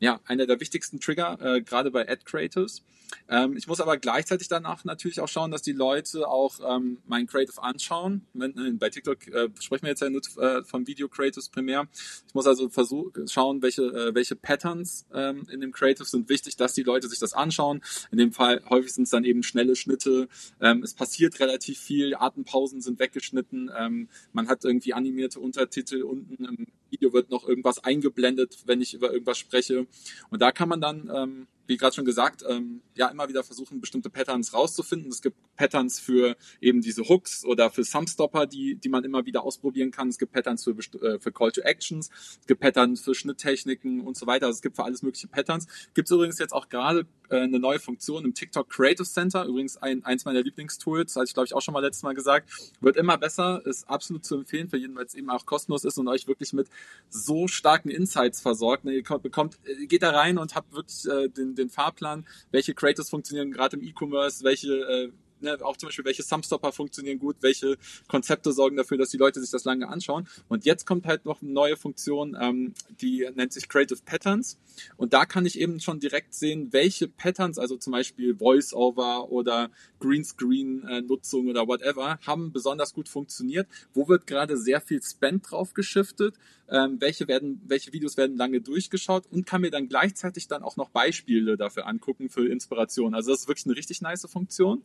ja, 0.03 0.19
einer 0.27 0.47
der 0.47 0.59
wichtigsten 0.59 0.99
Trigger, 0.99 1.39
äh, 1.41 1.63
gerade 1.63 1.93
bei 1.93 2.09
Ad 2.09 2.23
Creators. 2.25 2.83
Ähm, 3.29 3.57
ich 3.57 3.67
muss 3.67 3.81
aber 3.81 3.97
gleichzeitig 3.97 4.49
danach 4.49 4.85
natürlich 4.85 5.21
auch 5.21 5.29
schauen, 5.29 5.51
dass 5.51 5.63
die 5.63 5.73
Leute 5.73 6.29
auch 6.29 6.59
ähm, 6.67 6.99
mein 7.07 7.27
Creative 7.27 7.63
anschauen. 7.63 8.27
Wenn, 8.33 8.57
äh, 8.59 8.73
bei 8.73 8.91
TikTok 8.91 9.27
äh, 9.29 9.49
sprechen 9.61 9.83
wir 9.83 9.91
jetzt 9.91 10.03
ja 10.03 10.11
nur 10.11 10.23
äh, 10.39 10.63
von 10.63 10.87
Video 10.87 11.09
Creatives 11.09 11.49
primär. 11.49 11.89
Ich 12.27 12.35
muss 12.35 12.47
also 12.47 12.69
versuchen, 12.69 13.29
schauen, 13.29 13.63
welche, 13.63 13.83
äh, 13.83 14.15
welche 14.15 14.37
Patterns 14.37 15.07
ähm, 15.13 15.47
in 15.51 15.61
dem 15.61 15.73
Creative 15.73 16.05
sind 16.05 16.29
wichtig, 16.29 16.57
dass 16.57 16.75
die 16.75 16.83
Leute 16.83 17.09
sich 17.09 17.19
das 17.19 17.33
anschauen. 17.33 17.83
In 18.11 18.19
dem 18.19 18.33
Fall 18.33 18.63
häufig 18.69 18.93
sind 18.93 19.05
es 19.05 19.11
dann 19.11 19.25
eben 19.25 19.43
schnelle 19.43 19.77
Schnitte. 19.77 20.29
Ähm, 20.61 20.83
es 20.83 20.95
passiert 20.95 21.41
relativ 21.41 21.79
viel. 21.79 22.15
Atempausen 22.15 22.81
sind 22.81 22.99
weggeschnitten. 22.99 23.71
Ähm, 23.77 24.09
man 24.33 24.49
hat 24.49 24.65
irgendwie 24.65 24.95
animierte 24.95 25.41
Untertitel 25.41 26.03
unten 26.03 26.45
im 26.45 26.67
Video 26.93 27.13
wird 27.13 27.31
noch 27.31 27.49
irgendwas 27.49 27.83
eingeblendet, 27.83 28.59
wenn 28.67 28.81
ich 28.81 28.95
über 28.95 29.13
irgendwas 29.13 29.39
spreche. 29.39 29.87
Und 30.31 30.43
da 30.43 30.53
kann 30.53 30.69
man 30.69 30.81
dann 30.81 31.11
ähm, 31.13 31.47
wie 31.73 31.79
gerade 31.79 31.95
schon 31.95 32.05
gesagt, 32.05 32.45
ähm, 32.47 32.83
ja 32.95 33.09
immer 33.09 33.29
wieder 33.29 33.43
versuchen, 33.43 33.81
bestimmte 33.81 34.11
Patterns 34.11 34.53
rauszufinden. 34.53 35.11
Es 35.11 35.23
gibt 35.23 35.37
Patterns 35.63 36.01
für 36.01 36.37
eben 36.61 36.81
diese 36.81 37.09
Hooks 37.09 37.45
oder 37.45 37.71
für 37.71 37.85
Thumbstopper, 37.85 38.47
die, 38.47 38.75
die 38.75 38.89
man 38.89 39.05
immer 39.05 39.27
wieder 39.27 39.45
ausprobieren 39.45 39.93
kann. 39.93 40.09
Es 40.09 40.19
gibt 40.19 40.33
Patterns 40.33 40.65
für, 40.65 40.73
äh, 40.73 41.21
für 41.21 41.31
Call 41.31 41.53
to 41.53 41.61
Actions, 41.61 42.11
es 42.41 42.47
gibt 42.49 42.61
Patterns 42.61 43.01
für 43.01 43.15
Schnitttechniken 43.15 44.01
und 44.01 44.17
so 44.17 44.27
weiter. 44.27 44.47
Also 44.47 44.57
es 44.57 44.63
gibt 44.63 44.75
für 44.75 44.83
alles 44.83 45.03
mögliche 45.03 45.29
Patterns. 45.29 45.69
Gibt 45.95 46.09
es 46.09 46.13
übrigens 46.13 46.41
jetzt 46.41 46.53
auch 46.53 46.69
gerade 46.69 47.07
äh, 47.31 47.43
eine 47.43 47.61
neue 47.61 47.79
Funktion 47.79 48.25
im 48.25 48.35
TikTok 48.35 48.69
Creative 48.71 49.07
Center, 49.07 49.45
übrigens 49.45 49.77
ein, 49.77 50.05
eins 50.05 50.25
meiner 50.25 50.43
Lieblingstools, 50.43 51.15
hatte 51.15 51.27
ich 51.27 51.35
glaube 51.35 51.47
ich 51.47 51.55
auch 51.55 51.63
schon 51.63 51.75
mal 51.75 51.81
letztes 51.81 52.03
Mal 52.03 52.15
gesagt, 52.15 52.51
wird 52.81 52.97
immer 52.97 53.17
besser, 53.17 53.65
ist 53.65 53.89
absolut 53.89 54.25
zu 54.25 54.35
empfehlen 54.39 54.69
für 54.69 54.79
jeden, 54.79 54.97
weil 54.97 55.05
es 55.05 55.15
eben 55.15 55.31
auch 55.31 55.47
kostenlos 55.47 55.85
ist 55.85 55.97
und 55.97 56.09
euch 56.09 56.27
wirklich 56.27 56.53
mit 56.53 56.67
so 57.09 57.47
starken 57.47 57.89
Insights 57.89 58.41
versorgt. 58.41 58.85
Ne, 58.85 58.95
ihr 58.95 59.03
bekommt, 59.05 59.61
äh, 59.63 59.87
geht 59.87 60.03
da 60.03 60.11
rein 60.11 60.39
und 60.39 60.57
habt 60.57 60.73
wirklich 60.73 61.03
den, 61.37 61.55
den 61.55 61.71
Fahrplan, 61.71 62.27
welche 62.51 62.75
Creators 62.75 63.11
funktionieren 63.11 63.53
gerade 63.53 63.77
im 63.77 63.83
E-Commerce, 63.85 64.43
welche 64.43 65.13
ne, 65.43 65.59
auch 65.63 65.77
zum 65.77 65.89
Beispiel, 65.89 66.05
welche 66.05 66.25
Thumbstopper 66.25 66.73
funktionieren 66.73 67.19
gut, 67.19 67.37
welche 67.41 67.77
Konzepte 68.09 68.53
sorgen 68.53 68.77
dafür, 68.77 68.99
dass 68.99 69.11
die 69.11 69.17
Leute 69.17 69.41
sich 69.41 69.51
das 69.51 69.65
lange 69.65 69.89
anschauen. 69.89 70.29
Und 70.49 70.65
jetzt 70.65 70.87
kommt 70.87 71.07
halt 71.07 71.25
noch 71.25 71.43
eine 71.43 71.53
neue 71.53 71.77
Funktion, 71.77 72.37
ähm, 72.41 72.75
die 73.01 73.29
nennt 73.35 73.53
sich 73.53 73.69
Creative 73.69 74.01
Patterns. 74.05 74.59
Und 74.97 75.13
da 75.13 75.27
kann 75.27 75.47
ich 75.47 75.59
eben 75.59 75.81
schon 75.81 76.01
direkt 76.01 76.35
sehen, 76.35 76.73
welche 76.73 77.09
Patterns, 77.09 77.59
also 77.59 77.77
zum 77.77 77.93
Beispiel 77.93 78.37
Voice-Over 78.37 79.31
oder 79.31 79.71
Greenscreen-Nutzung 80.01 81.49
oder 81.49 81.67
whatever, 81.67 82.19
haben 82.27 82.53
besonders 82.53 82.95
gut 82.95 83.09
funktioniert. 83.09 83.69
Wo 83.93 84.09
wird 84.09 84.27
gerade 84.27 84.57
sehr 84.57 84.81
viel 84.81 85.03
Spend 85.03 85.51
drauf 85.51 85.75
geschiftet? 85.75 86.37
Ähm, 86.69 87.01
welche 87.01 87.29
werden, 87.29 87.61
welche 87.67 87.93
Videos 87.93 88.17
werden 88.17 88.37
lange 88.37 88.61
durchgeschaut 88.61 89.25
und 89.31 89.47
kann 89.47 89.61
mir 89.61 89.71
dann 89.71 89.89
gleichzeitig 89.89 90.49
dann 90.49 90.63
auch 90.63 90.77
noch 90.77 90.89
Beispiele 90.89 91.57
dafür 91.57 91.87
angucken 91.87 92.31
für 92.31 92.49
Inspiration. 92.49 93.15
Also 93.15 93.31
das 93.31 93.41
ist 93.41 93.49
wirklich 93.49 93.67
eine 93.67 93.77
richtig 93.77 94.01
nice 94.01 94.27
Funktion. 94.27 94.83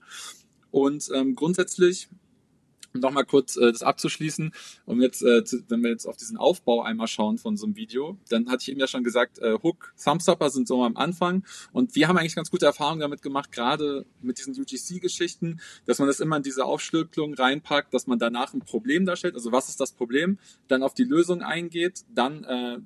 Und 0.78 1.09
ähm, 1.11 1.34
grundsätzlich 1.34 2.07
um 2.93 3.01
nochmal 3.01 3.25
kurz 3.25 3.55
äh, 3.57 3.71
das 3.71 3.84
abzuschließen, 3.84 4.51
um 4.86 5.01
jetzt, 5.01 5.21
äh, 5.23 5.43
zu, 5.43 5.63
wenn 5.69 5.84
wir 5.84 5.89
jetzt 5.89 6.05
auf 6.05 6.17
diesen 6.17 6.38
Aufbau 6.38 6.84
einmal 6.84 7.07
schauen 7.07 7.38
von 7.38 7.57
so 7.57 7.65
einem 7.65 7.75
Video, 7.75 8.17
dann 8.30 8.49
hatte 8.49 8.63
ich 8.63 8.69
eben 8.69 8.80
ja 8.80 8.88
schon 8.88 9.03
gesagt, 9.03 9.39
äh, 9.39 9.57
Hook, 9.61 9.93
Thumbstopper 10.03 10.49
sind 10.49 10.67
so 10.67 10.84
am 10.84 10.97
Anfang. 10.97 11.43
Und 11.71 11.95
wir 11.95 12.07
haben 12.07 12.17
eigentlich 12.17 12.36
ganz 12.36 12.51
gute 12.51 12.65
Erfahrungen 12.65 12.99
damit 12.99 13.21
gemacht, 13.21 13.51
gerade 13.51 14.05
mit 14.21 14.38
diesen 14.38 14.53
UGC-Geschichten, 14.59 15.59
dass 15.86 15.99
man 15.99 16.07
das 16.07 16.19
immer 16.19 16.38
in 16.38 16.43
diese 16.43 16.65
Aufschlüsselung 16.65 17.34
reinpackt, 17.34 17.93
dass 17.93 18.07
man 18.07 18.19
danach 18.19 18.53
ein 18.53 18.61
Problem 18.61 19.05
darstellt, 19.05 19.36
also 19.36 19.51
was 19.51 19.69
ist 19.69 19.80
das 19.80 19.91
Problem, 19.91 20.39
dann 20.67 20.84
auf 20.84 20.93
die 20.93 21.03
Lösung 21.03 21.41
eingeht, 21.41 22.03
dann 22.13 22.43
äh, 22.43 22.80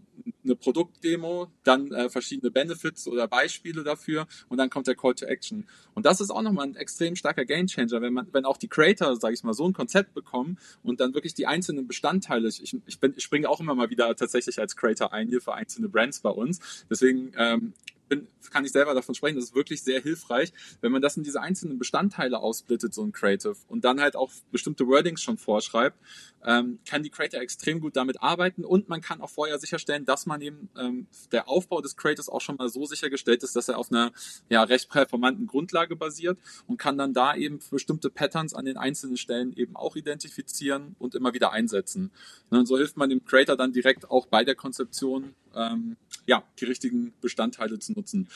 eine 0.43 0.55
Produktdemo, 0.55 1.47
dann 1.63 1.91
äh, 1.91 2.09
verschiedene 2.09 2.51
Benefits 2.51 3.07
oder 3.07 3.27
Beispiele 3.27 3.83
dafür 3.83 4.27
und 4.49 4.57
dann 4.57 4.69
kommt 4.69 4.87
der 4.87 4.95
Call 4.95 5.15
to 5.15 5.25
Action. 5.25 5.67
Und 5.93 6.05
das 6.05 6.21
ist 6.21 6.31
auch 6.31 6.41
nochmal 6.41 6.67
ein 6.67 6.75
extrem 6.75 7.15
starker 7.15 7.45
Gamechanger, 7.45 8.01
wenn 8.01 8.13
man, 8.13 8.27
wenn 8.31 8.45
auch 8.45 8.57
die 8.57 8.67
Creator, 8.67 9.15
sage 9.15 9.33
ich 9.33 9.43
mal, 9.43 9.53
so 9.53 9.65
ein 9.65 9.73
Konzept 9.73 10.13
bekommen 10.13 10.57
und 10.83 10.99
dann 10.99 11.13
wirklich 11.13 11.33
die 11.33 11.47
einzelnen 11.47 11.87
Bestandteile, 11.87 12.47
ich, 12.47 12.75
ich, 12.85 12.99
bin, 12.99 13.13
ich 13.15 13.23
springe 13.23 13.49
auch 13.49 13.59
immer 13.59 13.75
mal 13.75 13.89
wieder 13.89 14.15
tatsächlich 14.15 14.59
als 14.59 14.75
Creator 14.75 15.13
ein 15.13 15.27
hier 15.27 15.41
für 15.41 15.53
einzelne 15.53 15.89
Brands 15.89 16.19
bei 16.19 16.29
uns. 16.29 16.85
Deswegen 16.89 17.33
ähm, 17.37 17.73
bin, 18.11 18.27
kann 18.51 18.65
ich 18.65 18.73
selber 18.73 18.93
davon 18.93 19.15
sprechen, 19.15 19.35
das 19.37 19.45
ist 19.45 19.55
wirklich 19.55 19.81
sehr 19.83 20.01
hilfreich, 20.01 20.51
wenn 20.81 20.91
man 20.91 21.01
das 21.01 21.15
in 21.15 21.23
diese 21.23 21.41
einzelnen 21.41 21.79
Bestandteile 21.79 22.39
ausblittet, 22.39 22.93
so 22.93 23.03
ein 23.03 23.13
Creative, 23.13 23.55
und 23.69 23.85
dann 23.85 24.01
halt 24.01 24.17
auch 24.17 24.29
bestimmte 24.51 24.85
Wordings 24.85 25.21
schon 25.21 25.37
vorschreibt, 25.37 25.97
ähm, 26.45 26.79
kann 26.87 27.03
die 27.03 27.09
Creator 27.09 27.41
extrem 27.41 27.79
gut 27.79 27.95
damit 27.95 28.21
arbeiten 28.21 28.65
und 28.65 28.89
man 28.89 29.01
kann 29.01 29.21
auch 29.21 29.29
vorher 29.29 29.59
sicherstellen, 29.59 30.05
dass 30.05 30.25
man 30.25 30.41
eben 30.41 30.69
ähm, 30.77 31.07
der 31.31 31.47
Aufbau 31.47 31.81
des 31.81 31.95
Creators 31.95 32.29
auch 32.29 32.41
schon 32.41 32.57
mal 32.57 32.69
so 32.69 32.85
sichergestellt 32.85 33.43
ist, 33.43 33.55
dass 33.55 33.67
er 33.67 33.77
auf 33.77 33.91
einer 33.91 34.11
ja, 34.49 34.63
recht 34.63 34.89
performanten 34.89 35.47
Grundlage 35.47 35.95
basiert 35.95 36.39
und 36.67 36.77
kann 36.77 36.97
dann 36.97 37.13
da 37.13 37.35
eben 37.35 37.59
bestimmte 37.69 38.09
Patterns 38.09 38.53
an 38.53 38.65
den 38.65 38.77
einzelnen 38.77 39.17
Stellen 39.17 39.53
eben 39.55 39.75
auch 39.75 39.95
identifizieren 39.95 40.95
und 40.99 41.15
immer 41.15 41.33
wieder 41.33 41.51
einsetzen. 41.51 42.11
Ne, 42.49 42.59
und 42.59 42.65
so 42.65 42.77
hilft 42.77 42.97
man 42.97 43.09
dem 43.09 43.23
Creator 43.23 43.55
dann 43.55 43.73
direkt 43.73 44.09
auch 44.09 44.25
bei 44.25 44.43
der 44.43 44.55
Konzeption 44.55 45.35
ähm, 45.55 45.97
ja, 46.25 46.43
die 46.59 46.65
richtigen 46.65 47.13
Bestandteile 47.21 47.79
zu 47.79 47.93
nutzen. 47.93 48.29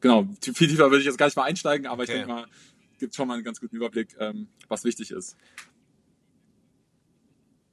Genau, 0.00 0.26
viel 0.40 0.68
tiefer 0.68 0.90
würde 0.90 1.00
ich 1.00 1.06
jetzt 1.06 1.18
gar 1.18 1.26
nicht 1.26 1.36
mal 1.36 1.44
einsteigen, 1.44 1.86
aber 1.86 2.04
okay. 2.04 2.12
ich 2.12 2.18
denke 2.18 2.32
mal, 2.32 2.46
gibt 2.98 3.14
schon 3.14 3.26
mal 3.26 3.34
einen 3.34 3.44
ganz 3.44 3.60
guten 3.60 3.76
Überblick, 3.76 4.14
ähm, 4.20 4.48
was 4.68 4.84
wichtig 4.84 5.10
ist. 5.10 5.36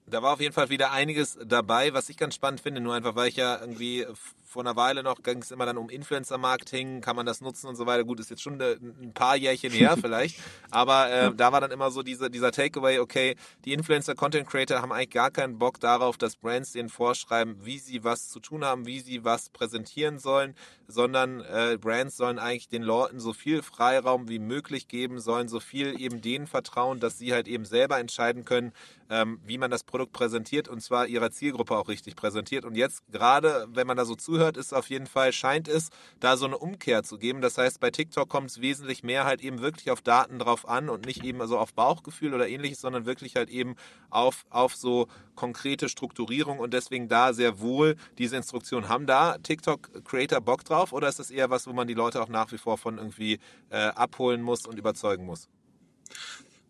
Da 0.09 0.21
war 0.23 0.33
auf 0.33 0.39
jeden 0.39 0.53
Fall 0.53 0.69
wieder 0.69 0.91
einiges 0.91 1.37
dabei, 1.45 1.93
was 1.93 2.07
ich 2.07 2.15
ganz 2.15 2.33
spannend 2.33 2.61
finde, 2.61 2.79
nur 2.79 2.95
einfach, 2.95 3.15
weil 3.15 3.27
ich 3.27 3.35
ja 3.35 3.59
irgendwie 3.59 4.05
vor 4.47 4.63
einer 4.63 4.75
Weile 4.75 5.03
noch 5.03 5.21
ging 5.21 5.41
es 5.41 5.51
immer 5.51 5.65
dann 5.65 5.77
um 5.77 5.89
Influencer-Marketing, 5.89 7.01
kann 7.01 7.15
man 7.15 7.25
das 7.25 7.41
nutzen 7.41 7.67
und 7.67 7.75
so 7.75 7.85
weiter. 7.85 8.05
Gut, 8.05 8.19
ist 8.19 8.29
jetzt 8.29 8.41
schon 8.41 8.61
ein 8.61 9.13
paar 9.13 9.35
Jährchen 9.35 9.71
her 9.71 9.97
vielleicht, 10.01 10.39
aber 10.71 11.11
äh, 11.11 11.35
da 11.35 11.51
war 11.51 11.61
dann 11.61 11.71
immer 11.71 11.91
so 11.91 12.01
diese, 12.01 12.29
dieser 12.29 12.51
Takeaway, 12.51 12.99
okay, 12.99 13.35
die 13.65 13.73
Influencer-Content-Creator 13.73 14.81
haben 14.81 14.91
eigentlich 14.91 15.09
gar 15.09 15.31
keinen 15.31 15.57
Bock 15.59 15.79
darauf, 15.79 16.17
dass 16.17 16.37
Brands 16.37 16.71
denen 16.71 16.89
vorschreiben, 16.89 17.65
wie 17.65 17.79
sie 17.79 18.03
was 18.03 18.29
zu 18.29 18.39
tun 18.39 18.63
haben, 18.63 18.85
wie 18.85 19.01
sie 19.01 19.25
was 19.25 19.49
präsentieren 19.49 20.17
sollen, 20.17 20.55
sondern 20.87 21.41
äh, 21.41 21.77
Brands 21.79 22.15
sollen 22.15 22.39
eigentlich 22.39 22.69
den 22.69 22.83
Leuten 22.83 23.19
so 23.19 23.33
viel 23.33 23.61
Freiraum 23.61 24.29
wie 24.29 24.39
möglich 24.39 24.87
geben, 24.87 25.19
sollen 25.19 25.49
so 25.49 25.59
viel 25.59 25.99
eben 25.99 26.21
denen 26.21 26.47
vertrauen, 26.47 26.99
dass 26.99 27.17
sie 27.17 27.33
halt 27.33 27.47
eben 27.47 27.65
selber 27.65 27.99
entscheiden 27.99 28.45
können, 28.45 28.71
ähm, 29.09 29.39
wie 29.45 29.57
man 29.57 29.71
das 29.71 29.83
Produkt 29.83 30.13
präsentiert 30.13 30.67
und 30.67 30.81
zwar 30.81 31.07
ihrer 31.07 31.31
Zielgruppe 31.31 31.75
auch 31.75 31.89
richtig 31.89 32.15
präsentiert. 32.15 32.65
Und 32.65 32.75
jetzt 32.75 33.03
gerade, 33.11 33.67
wenn 33.69 33.87
man 33.87 33.97
da 33.97 34.05
so 34.05 34.15
zuhört, 34.15 34.36
ist 34.57 34.73
auf 34.73 34.89
jeden 34.89 35.07
Fall, 35.07 35.33
scheint 35.33 35.67
es, 35.67 35.89
da 36.19 36.37
so 36.37 36.45
eine 36.45 36.57
Umkehr 36.57 37.03
zu 37.03 37.17
geben. 37.17 37.41
Das 37.41 37.57
heißt, 37.57 37.79
bei 37.79 37.89
TikTok 37.89 38.29
kommt 38.29 38.51
es 38.51 38.61
wesentlich 38.61 39.03
mehr 39.03 39.25
halt 39.25 39.41
eben 39.41 39.61
wirklich 39.61 39.89
auf 39.91 40.01
Daten 40.01 40.39
drauf 40.39 40.67
an 40.67 40.89
und 40.89 41.05
nicht 41.05 41.23
eben 41.23 41.45
so 41.47 41.57
auf 41.57 41.73
Bauchgefühl 41.73 42.33
oder 42.33 42.47
ähnliches, 42.47 42.81
sondern 42.81 43.05
wirklich 43.05 43.35
halt 43.35 43.49
eben 43.49 43.75
auf, 44.09 44.45
auf 44.49 44.75
so 44.75 45.07
konkrete 45.35 45.89
Strukturierung 45.89 46.59
und 46.59 46.73
deswegen 46.73 47.07
da 47.07 47.33
sehr 47.33 47.59
wohl 47.59 47.95
diese 48.17 48.37
Instruktionen. 48.37 48.89
Haben 48.89 49.07
da 49.07 49.37
TikTok-Creator 49.37 50.41
Bock 50.41 50.63
drauf 50.63 50.93
oder 50.93 51.07
ist 51.07 51.19
das 51.19 51.31
eher 51.31 51.49
was, 51.49 51.67
wo 51.67 51.73
man 51.73 51.87
die 51.87 51.93
Leute 51.93 52.21
auch 52.21 52.29
nach 52.29 52.51
wie 52.51 52.57
vor 52.57 52.77
von 52.77 52.97
irgendwie 52.97 53.39
äh, 53.69 53.77
abholen 53.77 54.41
muss 54.41 54.65
und 54.65 54.77
überzeugen 54.77 55.25
muss? 55.25 55.49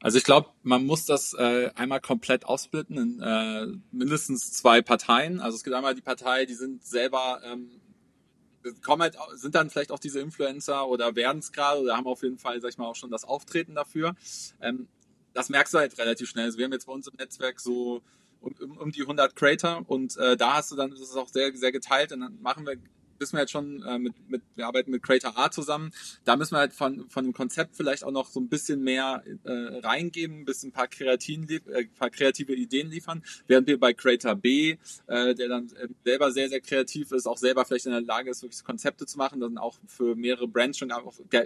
Also 0.02 0.18
ich 0.18 0.24
glaube, 0.24 0.50
man 0.64 0.86
muss 0.86 1.06
das 1.06 1.34
äh, 1.34 1.72
einmal 1.76 2.02
komplett 2.02 2.46
aufsplitten 2.46 2.98
in 2.98 3.22
äh, 3.22 3.68
mindestens 3.92 4.54
zwei 4.54 4.82
Parteien. 4.82 5.40
Also 5.40 5.56
es 5.56 5.64
gibt 5.64 5.76
einmal 5.76 5.96
die 5.96 6.02
Partei, 6.02 6.46
die 6.46 6.54
sind 6.54 6.86
selber 6.86 7.42
ähm, 7.44 7.82
kommen 8.84 9.02
halt, 9.02 9.18
sind 9.34 9.56
dann 9.56 9.70
vielleicht 9.70 9.92
auch 9.92 10.00
diese 10.00 10.20
Influencer 10.20 10.88
oder 10.88 11.16
werden 11.16 11.40
es 11.40 11.52
gerade 11.52 11.82
oder 11.82 11.96
haben 11.96 12.08
auf 12.08 12.24
jeden 12.24 12.38
Fall, 12.38 12.60
sag 12.62 12.70
ich 12.70 12.78
mal, 12.78 12.86
auch 12.86 12.96
schon 12.96 13.12
das 13.12 13.24
Auftreten 13.24 13.76
dafür. 13.76 14.16
Ähm, 14.62 14.88
das 15.34 15.50
merkst 15.50 15.74
du 15.74 15.78
halt 15.78 15.98
relativ 15.98 16.30
schnell. 16.30 16.46
Also 16.46 16.58
wir 16.58 16.66
haben 16.66 16.74
jetzt 16.74 16.88
bei 16.88 16.94
uns 16.94 17.08
im 17.08 17.16
Netzwerk 17.18 17.60
so 17.60 18.02
um, 18.42 18.78
um 18.78 18.92
die 18.92 19.02
100 19.02 19.36
Creator 19.36 19.84
und 19.88 20.18
äh, 20.18 20.38
da 20.38 20.56
hast 20.56 20.72
du 20.72 20.76
dann, 20.76 20.92
das 20.92 21.00
ist 21.00 21.16
auch 21.16 21.30
sehr, 21.30 21.56
sehr 21.56 21.72
geteilt 21.72 22.12
und 22.12 22.22
dann 22.22 22.42
machen 22.42 22.66
wir 22.66 22.78
wissen 23.20 23.34
wir 23.34 23.42
jetzt 23.42 23.52
schon, 23.52 23.84
äh, 23.84 24.00
mit, 24.00 24.14
mit, 24.30 24.42
wir 24.56 24.68
arbeiten 24.68 24.92
mit 24.92 25.04
Creator 25.04 25.38
A 25.38 25.52
zusammen. 25.52 25.92
Da 26.26 26.36
müssen 26.36 26.56
wir 26.56 26.60
halt 26.60 26.74
von, 26.74 27.10
von 27.10 27.26
dem 27.26 27.34
Konzept 27.34 27.76
vielleicht 27.76 28.04
auch 28.04 28.12
noch 28.12 28.28
so 28.30 28.40
ein 28.40 28.50
bisschen 28.50 28.84
mehr 28.84 29.24
äh, 29.44 29.52
reingeben, 29.52 30.42
ein 30.42 30.46
bisschen 30.46 30.70
ein 30.70 30.74
paar, 30.74 30.88
kreativen, 30.88 31.50
äh, 31.50 31.86
paar 31.86 32.10
kreative 32.10 32.54
Ideen 32.54 32.90
liefern, 32.90 33.24
während 33.48 33.68
wir 33.68 33.80
bei 33.80 33.94
Creator 33.94 34.36
B, 34.36 34.78
äh, 35.08 35.36
der 35.36 35.48
dann 35.50 35.70
äh, 35.76 35.88
selber 36.04 36.32
sehr, 36.32 36.50
sehr 36.50 36.62
kreativ 36.62 37.12
ist, 37.12 37.28
auch 37.28 37.38
selber 37.38 37.66
vielleicht 37.66 37.86
in 37.86 37.92
der 37.92 38.02
Lage 38.02 38.30
ist, 38.30 38.44
wirklich 38.44 38.64
Konzepte 38.64 39.06
zu 39.06 39.18
machen, 39.18 39.40
dann 39.40 39.58
auch 39.58 39.78
für 39.88 40.16
mehrere 40.16 40.48
Brands 40.48 40.78
schon 40.78 40.92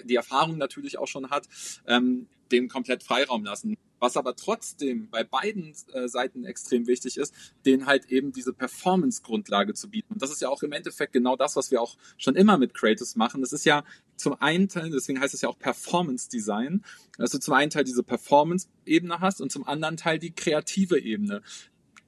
die 0.06 0.16
Erfahrung 0.16 0.58
natürlich 0.58 0.98
auch 0.98 1.08
schon 1.08 1.30
hat, 1.30 1.48
ähm, 1.88 2.28
dem 2.52 2.68
komplett 2.68 3.04
Freiraum 3.04 3.44
lassen. 3.44 3.78
Was 4.00 4.18
aber 4.18 4.36
trotzdem 4.36 5.10
bei 5.12 5.24
beiden 5.24 5.76
äh, 5.94 6.08
Seiten 6.08 6.44
extrem 6.44 6.88
wichtig 6.88 7.18
ist, 7.18 7.34
denen 7.66 7.86
halt 7.86 8.06
eben 8.10 8.32
diese 8.32 8.52
Performance-Grundlage 8.52 9.76
zu 9.76 9.90
bieten. 9.90 10.14
Und 10.14 10.22
das 10.24 10.32
ist 10.32 10.42
ja 10.42 10.50
auch 10.50 10.64
im 10.64 10.72
Endeffekt 10.72 11.14
genau 11.14 11.36
das, 11.36 11.56
was 11.56 11.70
wir 11.70 11.82
auch 11.82 11.98
schon 12.18 12.36
immer 12.36 12.58
mit 12.58 12.74
Creatives 12.74 13.16
machen. 13.16 13.42
Das 13.42 13.54
ist 13.54 13.64
ja 13.64 13.84
zum 14.16 14.42
einen 14.42 14.70
Teil, 14.70 14.90
deswegen 14.90 15.20
heißt 15.20 15.36
es 15.36 15.42
ja 15.42 15.50
auch 15.50 15.60
Performance 15.60 16.30
Design, 16.30 16.84
dass 17.18 17.32
du 17.32 17.40
zum 17.40 17.54
einen 17.54 17.70
Teil 17.70 17.84
diese 17.84 18.04
Performance-Ebene 18.04 19.20
hast 19.20 19.40
und 19.40 19.52
zum 19.52 19.68
anderen 19.68 19.98
Teil 19.98 20.18
die 20.18 20.32
kreative 20.32 21.00
Ebene. 21.00 21.44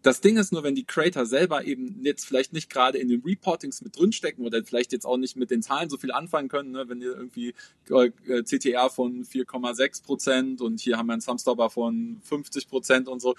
Das 0.03 0.19
Ding 0.19 0.37
ist 0.37 0.51
nur, 0.51 0.63
wenn 0.63 0.75
die 0.75 0.83
Creator 0.83 1.25
selber 1.25 1.65
eben 1.65 2.03
jetzt 2.03 2.25
vielleicht 2.25 2.51
nicht 2.51 2.69
gerade 2.69 2.97
in 2.97 3.07
den 3.07 3.21
Reportings 3.21 3.81
mit 3.81 3.97
drinstecken 3.97 4.45
oder 4.45 4.61
vielleicht 4.63 4.91
jetzt 4.91 5.05
auch 5.05 5.17
nicht 5.17 5.37
mit 5.37 5.49
den 5.49 5.61
Zahlen 5.61 5.89
so 5.89 5.97
viel 5.97 6.11
anfangen 6.11 6.49
können, 6.49 6.71
ne? 6.71 6.89
wenn 6.89 7.01
ihr 7.01 7.15
irgendwie 7.15 7.55
äh, 7.89 8.43
CTR 8.43 8.89
von 8.89 9.23
4,6 9.23 10.03
Prozent 10.03 10.61
und 10.61 10.81
hier 10.81 10.97
haben 10.97 11.07
wir 11.07 11.13
einen 11.13 11.21
Thumbstopper 11.21 11.69
von 11.69 12.19
50 12.21 12.67
Prozent 12.67 13.07
und 13.07 13.21
so. 13.21 13.35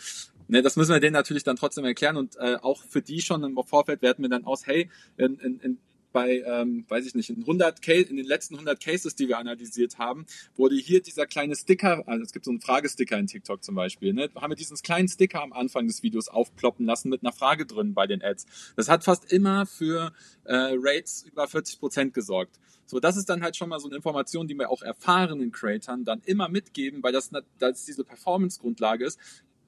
Ne, 0.48 0.62
das 0.62 0.76
müssen 0.76 0.92
wir 0.92 1.00
denen 1.00 1.12
natürlich 1.12 1.44
dann 1.44 1.56
trotzdem 1.56 1.84
erklären 1.84 2.16
und 2.16 2.36
äh, 2.36 2.56
auch 2.56 2.82
für 2.84 3.02
die 3.02 3.20
schon 3.20 3.44
im 3.44 3.58
Vorfeld 3.64 4.02
werten 4.02 4.22
wir 4.22 4.28
dann 4.28 4.44
aus, 4.44 4.66
hey, 4.66 4.90
in, 5.16 5.38
in, 5.38 5.60
in 5.60 5.78
bei, 6.14 6.44
ähm, 6.46 6.86
weiß 6.88 7.06
ich 7.06 7.14
nicht, 7.14 7.28
in 7.28 7.40
100 7.40 7.82
Case, 7.82 8.08
in 8.08 8.16
den 8.16 8.24
letzten 8.24 8.54
100 8.54 8.80
Cases, 8.80 9.14
die 9.16 9.26
wir 9.26 9.36
analysiert 9.36 9.98
haben, 9.98 10.26
wurde 10.56 10.76
hier 10.76 11.02
dieser 11.02 11.26
kleine 11.26 11.56
Sticker, 11.56 12.04
also 12.06 12.22
es 12.22 12.32
gibt 12.32 12.44
so 12.44 12.52
einen 12.52 12.60
Fragesticker 12.60 13.18
in 13.18 13.26
TikTok 13.26 13.64
zum 13.64 13.74
Beispiel, 13.74 14.14
ne, 14.14 14.30
haben 14.36 14.50
wir 14.50 14.56
diesen 14.56 14.76
kleinen 14.76 15.08
Sticker 15.08 15.42
am 15.42 15.52
Anfang 15.52 15.88
des 15.88 16.04
Videos 16.04 16.28
aufploppen 16.28 16.86
lassen 16.86 17.10
mit 17.10 17.24
einer 17.24 17.32
Frage 17.32 17.66
drin 17.66 17.94
bei 17.94 18.06
den 18.06 18.22
Ads. 18.22 18.46
Das 18.76 18.88
hat 18.88 19.02
fast 19.02 19.32
immer 19.32 19.66
für 19.66 20.12
äh, 20.44 20.54
Rates 20.78 21.24
über 21.24 21.48
40 21.48 21.80
Prozent 21.80 22.14
gesorgt. 22.14 22.60
So, 22.86 23.00
das 23.00 23.16
ist 23.16 23.28
dann 23.28 23.42
halt 23.42 23.56
schon 23.56 23.68
mal 23.68 23.80
so 23.80 23.88
eine 23.88 23.96
Information, 23.96 24.46
die 24.46 24.54
wir 24.56 24.70
auch 24.70 24.82
erfahrenen 24.82 25.50
Creatern 25.50 26.04
dann 26.04 26.22
immer 26.26 26.48
mitgeben, 26.48 27.02
weil 27.02 27.12
das, 27.12 27.30
das 27.58 27.84
diese 27.86 28.04
Performance-Grundlage 28.04 29.04
ist. 29.04 29.18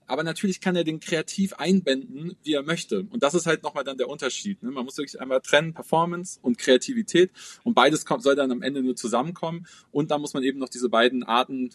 Aber 0.06 0.22
natürlich 0.22 0.60
kann 0.60 0.76
er 0.76 0.84
den 0.84 1.00
kreativ 1.00 1.54
einbinden, 1.54 2.36
wie 2.42 2.52
er 2.52 2.62
möchte. 2.62 3.00
Und 3.10 3.22
das 3.22 3.34
ist 3.34 3.46
halt 3.46 3.62
nochmal 3.62 3.84
dann 3.84 3.98
der 3.98 4.08
Unterschied. 4.08 4.62
Ne? 4.62 4.70
Man 4.70 4.84
muss 4.84 4.96
wirklich 4.98 5.20
einmal 5.20 5.40
trennen 5.40 5.74
Performance 5.74 6.38
und 6.42 6.58
Kreativität. 6.58 7.30
Und 7.64 7.74
beides 7.74 8.04
kommt, 8.04 8.22
soll 8.22 8.36
dann 8.36 8.52
am 8.52 8.62
Ende 8.62 8.82
nur 8.82 8.96
zusammenkommen. 8.96 9.66
Und 9.90 10.10
dann 10.10 10.20
muss 10.20 10.34
man 10.34 10.42
eben 10.42 10.58
noch 10.58 10.68
diese 10.68 10.88
beiden 10.88 11.24
Arten, 11.24 11.70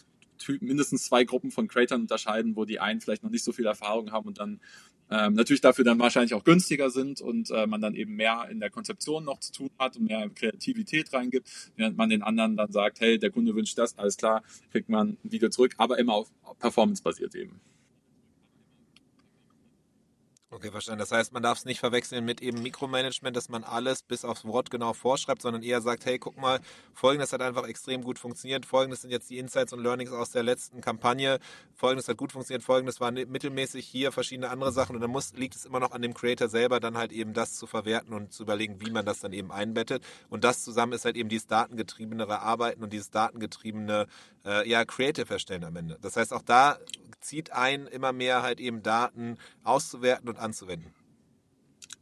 mindestens 0.60 1.04
zwei 1.04 1.24
Gruppen 1.24 1.50
von 1.50 1.68
Creatern 1.68 2.02
unterscheiden, 2.02 2.56
wo 2.56 2.64
die 2.64 2.80
einen 2.80 3.00
vielleicht 3.00 3.22
noch 3.22 3.30
nicht 3.30 3.44
so 3.44 3.52
viel 3.52 3.66
Erfahrung 3.66 4.10
haben 4.10 4.26
und 4.26 4.38
dann 4.38 4.60
ähm, 5.10 5.34
natürlich 5.34 5.60
dafür 5.60 5.84
dann 5.84 5.98
wahrscheinlich 5.98 6.34
auch 6.34 6.42
günstiger 6.42 6.90
sind 6.90 7.20
und 7.20 7.50
äh, 7.50 7.66
man 7.66 7.80
dann 7.80 7.94
eben 7.94 8.14
mehr 8.14 8.48
in 8.50 8.60
der 8.60 8.70
Konzeption 8.70 9.24
noch 9.24 9.40
zu 9.40 9.52
tun 9.52 9.70
hat 9.78 9.96
und 9.96 10.08
mehr 10.08 10.28
Kreativität 10.30 11.12
reingibt, 11.12 11.48
während 11.76 11.96
man 11.96 12.08
den 12.08 12.22
anderen 12.22 12.56
dann 12.56 12.72
sagt, 12.72 13.00
hey, 13.00 13.18
der 13.18 13.30
Kunde 13.30 13.54
wünscht 13.54 13.76
das, 13.78 13.98
alles 13.98 14.16
klar, 14.16 14.42
kriegt 14.70 14.88
man 14.88 15.18
ein 15.22 15.30
Video 15.30 15.50
zurück, 15.50 15.74
aber 15.76 15.98
immer 15.98 16.14
auf 16.14 16.30
Performance 16.58 17.02
basiert 17.02 17.34
eben. 17.34 17.60
Okay, 20.54 20.70
verstanden. 20.70 20.98
Das 20.98 21.12
heißt, 21.12 21.32
man 21.32 21.42
darf 21.42 21.56
es 21.56 21.64
nicht 21.64 21.80
verwechseln 21.80 22.26
mit 22.26 22.42
eben 22.42 22.60
Mikromanagement, 22.60 23.34
dass 23.34 23.48
man 23.48 23.64
alles 23.64 24.02
bis 24.02 24.22
aufs 24.22 24.44
Wort 24.44 24.70
genau 24.70 24.92
vorschreibt, 24.92 25.40
sondern 25.40 25.62
eher 25.62 25.80
sagt, 25.80 26.04
hey, 26.04 26.18
guck 26.18 26.36
mal, 26.36 26.60
folgendes 26.92 27.32
hat 27.32 27.40
einfach 27.40 27.66
extrem 27.66 28.02
gut 28.02 28.18
funktioniert, 28.18 28.66
folgendes 28.66 29.00
sind 29.00 29.10
jetzt 29.12 29.30
die 29.30 29.38
Insights 29.38 29.72
und 29.72 29.82
Learnings 29.82 30.12
aus 30.12 30.30
der 30.30 30.42
letzten 30.42 30.82
Kampagne, 30.82 31.38
folgendes 31.74 32.06
hat 32.06 32.18
gut 32.18 32.32
funktioniert, 32.32 32.62
folgendes 32.62 33.00
war 33.00 33.12
mittelmäßig, 33.12 33.86
hier 33.86 34.12
verschiedene 34.12 34.50
andere 34.50 34.72
Sachen 34.72 34.94
und 34.94 35.00
dann 35.00 35.10
muss, 35.10 35.32
liegt 35.32 35.56
es 35.56 35.64
immer 35.64 35.80
noch 35.80 35.92
an 35.92 36.02
dem 36.02 36.12
Creator 36.12 36.50
selber, 36.50 36.80
dann 36.80 36.98
halt 36.98 37.12
eben 37.12 37.32
das 37.32 37.54
zu 37.54 37.66
verwerten 37.66 38.12
und 38.12 38.34
zu 38.34 38.42
überlegen, 38.42 38.78
wie 38.78 38.90
man 38.90 39.06
das 39.06 39.20
dann 39.20 39.32
eben 39.32 39.50
einbettet. 39.50 40.04
Und 40.28 40.44
das 40.44 40.62
zusammen 40.62 40.92
ist 40.92 41.06
halt 41.06 41.16
eben 41.16 41.30
dieses 41.30 41.46
datengetriebenere 41.46 42.40
Arbeiten 42.40 42.84
und 42.84 42.92
dieses 42.92 43.10
datengetriebene, 43.10 44.06
äh, 44.44 44.68
ja, 44.68 44.84
Creative 44.84 45.32
erstellen 45.32 45.64
am 45.64 45.76
Ende. 45.76 45.98
Das 46.00 46.16
heißt, 46.16 46.32
auch 46.32 46.42
da 46.42 46.78
zieht 47.20 47.52
ein, 47.52 47.86
immer 47.86 48.12
mehr 48.12 48.42
halt 48.42 48.60
eben 48.60 48.82
Daten 48.82 49.38
auszuwerten 49.64 50.28
und 50.28 50.38
anzuwenden. 50.38 50.92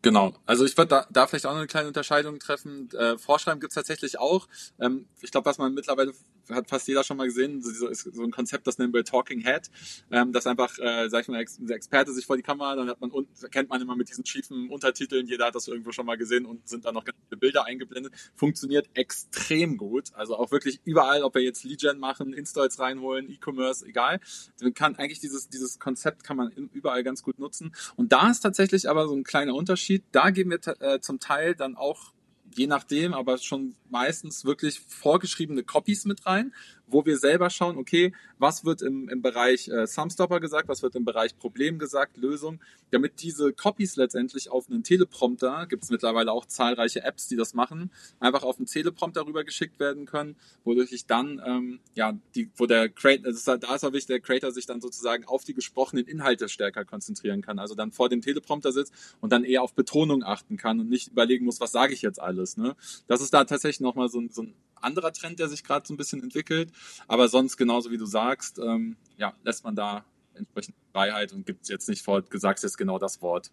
Genau, 0.03 0.35
also 0.47 0.65
ich 0.65 0.77
würde 0.79 0.89
da, 0.89 1.07
da 1.11 1.27
vielleicht 1.27 1.45
auch 1.45 1.51
noch 1.51 1.59
eine 1.59 1.67
kleine 1.67 1.89
Unterscheidung 1.89 2.39
treffen. 2.39 2.89
Äh, 2.93 3.19
Vorschreiben 3.19 3.61
gibt 3.61 3.73
es 3.73 3.75
tatsächlich 3.75 4.19
auch. 4.19 4.49
Ähm, 4.81 5.07
ich 5.21 5.31
glaube, 5.31 5.45
was 5.45 5.59
man 5.59 5.75
mittlerweile 5.75 6.15
hat 6.55 6.69
fast 6.69 6.89
jeder 6.89 7.05
schon 7.05 7.17
mal 7.17 7.27
gesehen, 7.27 7.63
so, 7.63 7.89
so 7.93 8.23
ein 8.23 8.31
Konzept, 8.31 8.67
das 8.67 8.79
nennen 8.79 8.93
wir 8.93 9.05
Talking 9.05 9.41
Head, 9.41 9.71
ähm, 10.11 10.33
dass 10.33 10.47
einfach, 10.47 10.79
äh, 10.79 11.09
sag 11.09 11.23
ich 11.23 11.29
mal, 11.29 11.45
der 11.59 11.77
Experte 11.77 12.13
sich 12.13 12.27
vor 12.27 12.37
die 12.37 12.43
Kamera, 12.43 12.77
dann 12.77 12.89
hat 12.89 13.01
man, 13.01 13.11
kennt 13.51 13.69
man 13.69 13.81
immer 13.81 13.97
mit 13.97 14.09
diesen 14.09 14.27
schiefen 14.27 14.71
Untertiteln, 14.71 15.27
jeder 15.27 15.47
hat 15.47 15.55
das 15.55 15.69
irgendwo 15.69 15.93
schon 15.93 16.07
mal 16.07 16.17
gesehen 16.17 16.47
und 16.47 16.69
sind 16.69 16.85
dann 16.85 16.95
noch 16.95 17.05
ganz 17.05 17.19
viele 17.29 17.39
Bilder 17.39 17.65
eingeblendet, 17.65 18.13
funktioniert 18.35 18.89
extrem 18.95 19.77
gut, 19.77 20.15
also 20.15 20.37
auch 20.37 20.51
wirklich 20.51 20.81
überall, 20.85 21.23
ob 21.23 21.35
wir 21.35 21.43
jetzt 21.43 21.65
Lead-Gen 21.65 21.99
machen, 21.99 22.33
Installs 22.33 22.79
reinholen, 22.79 23.31
E-Commerce, 23.31 23.87
egal, 23.87 24.21
man 24.61 24.75
kann 24.75 24.97
eigentlich 24.97 25.21
dieses, 25.21 25.49
dieses 25.49 25.79
Konzept 25.79 26.25
kann 26.25 26.37
man 26.37 26.51
überall 26.73 27.03
ganz 27.03 27.23
gut 27.23 27.39
nutzen. 27.39 27.73
Und 27.97 28.13
da 28.13 28.31
ist 28.31 28.41
tatsächlich 28.41 28.89
aber 28.89 29.09
so 29.09 29.15
ein 29.15 29.25
kleiner 29.25 29.55
Unterschied, 29.55 30.05
da 30.13 30.31
geben 30.31 30.51
wir 30.51 30.61
äh, 30.81 31.01
zum 31.01 31.21
Teil 31.21 31.55
dann 31.55 31.77
auch 31.77 32.13
je 32.55 32.67
nachdem, 32.67 33.15
aber 33.15 33.39
schon 33.39 33.75
meistens 33.89 34.45
wirklich 34.45 34.81
vorgeschriebene 34.81 35.63
Copies 35.63 36.05
mit 36.05 36.27
rein, 36.27 36.53
wo 36.93 37.05
wir 37.07 37.19
selber 37.19 37.51
schauen, 37.51 37.77
okay, 37.77 38.13
was 38.39 38.65
wird 38.65 38.83
im, 38.83 39.09
im 39.09 39.23
Bereich 39.23 39.69
äh, 39.69 39.87
Sumstopper 39.87 40.41
gesagt, 40.41 40.69
was 40.69 40.83
wird 40.83 40.95
im 40.95 41.05
Bereich 41.05 41.39
Problem 41.39 41.79
gesagt, 41.79 42.17
Lösung, 42.17 42.61
damit 42.91 43.23
diese 43.23 43.53
Copies 43.53 43.97
letztendlich 43.97 44.51
auf 44.51 44.69
einen 44.69 44.83
Teleprompter, 44.83 45.67
gibt 45.67 45.85
es 45.85 45.91
mittlerweile 45.91 46.33
auch 46.33 46.47
zahlreiche 46.47 47.03
Apps, 47.03 47.29
die 47.29 47.37
das 47.37 47.55
machen, 47.55 47.91
einfach 48.19 48.43
auf 48.43 48.59
einen 48.59 48.67
Teleprompter 48.67 49.27
rüber 49.27 49.45
geschickt 49.45 49.79
werden 49.79 50.07
können, 50.07 50.37
wodurch 50.65 50.93
ich 50.93 51.07
dann, 51.07 51.41
ähm, 51.45 51.81
ja, 51.95 52.19
die, 52.35 52.51
wo 52.57 52.67
der 52.67 52.89
Creator, 52.89 53.33
halt, 53.47 53.63
da 53.63 53.75
ist 53.75 53.85
auch 53.85 53.93
wichtig, 53.93 54.07
der 54.07 54.21
Creator 54.21 54.53
sich 54.53 54.67
dann 54.67 54.81
sozusagen 54.81 55.25
auf 55.25 55.45
die 55.45 55.55
gesprochenen 55.55 56.07
Inhalte 56.07 56.49
stärker 56.49 56.85
konzentrieren 56.85 57.43
kann, 57.43 57.59
also 57.59 57.75
dann 57.75 57.93
vor 57.93 58.09
dem 58.09 58.23
Teleprompter 58.23 58.73
sitzt 58.73 58.93
und 59.21 59.33
dann 59.33 59.45
eher 59.45 59.63
auf 59.63 59.75
Betonung 59.75 60.23
achten 60.23 60.57
kann 60.57 60.81
und 60.81 60.89
nicht 60.89 61.09
überlegen 61.09 61.45
muss, 61.45 61.61
was 61.61 61.73
sage 61.73 61.95
ich 61.95 62.03
jetzt 62.03 62.21
alles. 62.21 62.57
Ne? 62.57 62.77
Das 63.07 63.21
ist 63.21 63.33
da 63.33 63.45
tatsächlich 63.45 63.81
nochmal 63.81 64.09
so, 64.09 64.23
so 64.31 64.43
ein 64.43 64.55
anderer 64.81 65.13
Trend, 65.13 65.39
der 65.39 65.49
sich 65.49 65.65
gerade 65.65 65.87
so 65.87 65.95
ein 65.95 65.97
bisschen 65.97 66.23
entwickelt. 66.23 66.73
Aber 67.09 67.29
sonst, 67.29 67.57
genauso 67.57 67.91
wie 67.91 67.99
du 67.99 68.07
sagst, 68.07 68.59
ähm, 68.59 68.97
ja, 69.17 69.35
lässt 69.43 69.65
man 69.65 69.75
da 69.75 70.05
entsprechend 70.35 70.75
Freiheit 70.93 71.33
und 71.33 71.47
gibt 71.47 71.69
jetzt 71.69 71.89
nicht 71.89 72.03
vor, 72.03 72.23
sagst 72.33 72.65
jetzt 72.65 72.79
genau 72.79 72.99
das 72.99 73.21
Wort. 73.23 73.51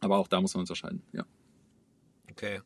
Aber 0.00 0.18
auch 0.18 0.28
da 0.28 0.40
muss 0.40 0.54
man 0.54 0.60
unterscheiden, 0.60 1.02
ja. 1.12 1.24
Okay. 2.30 2.60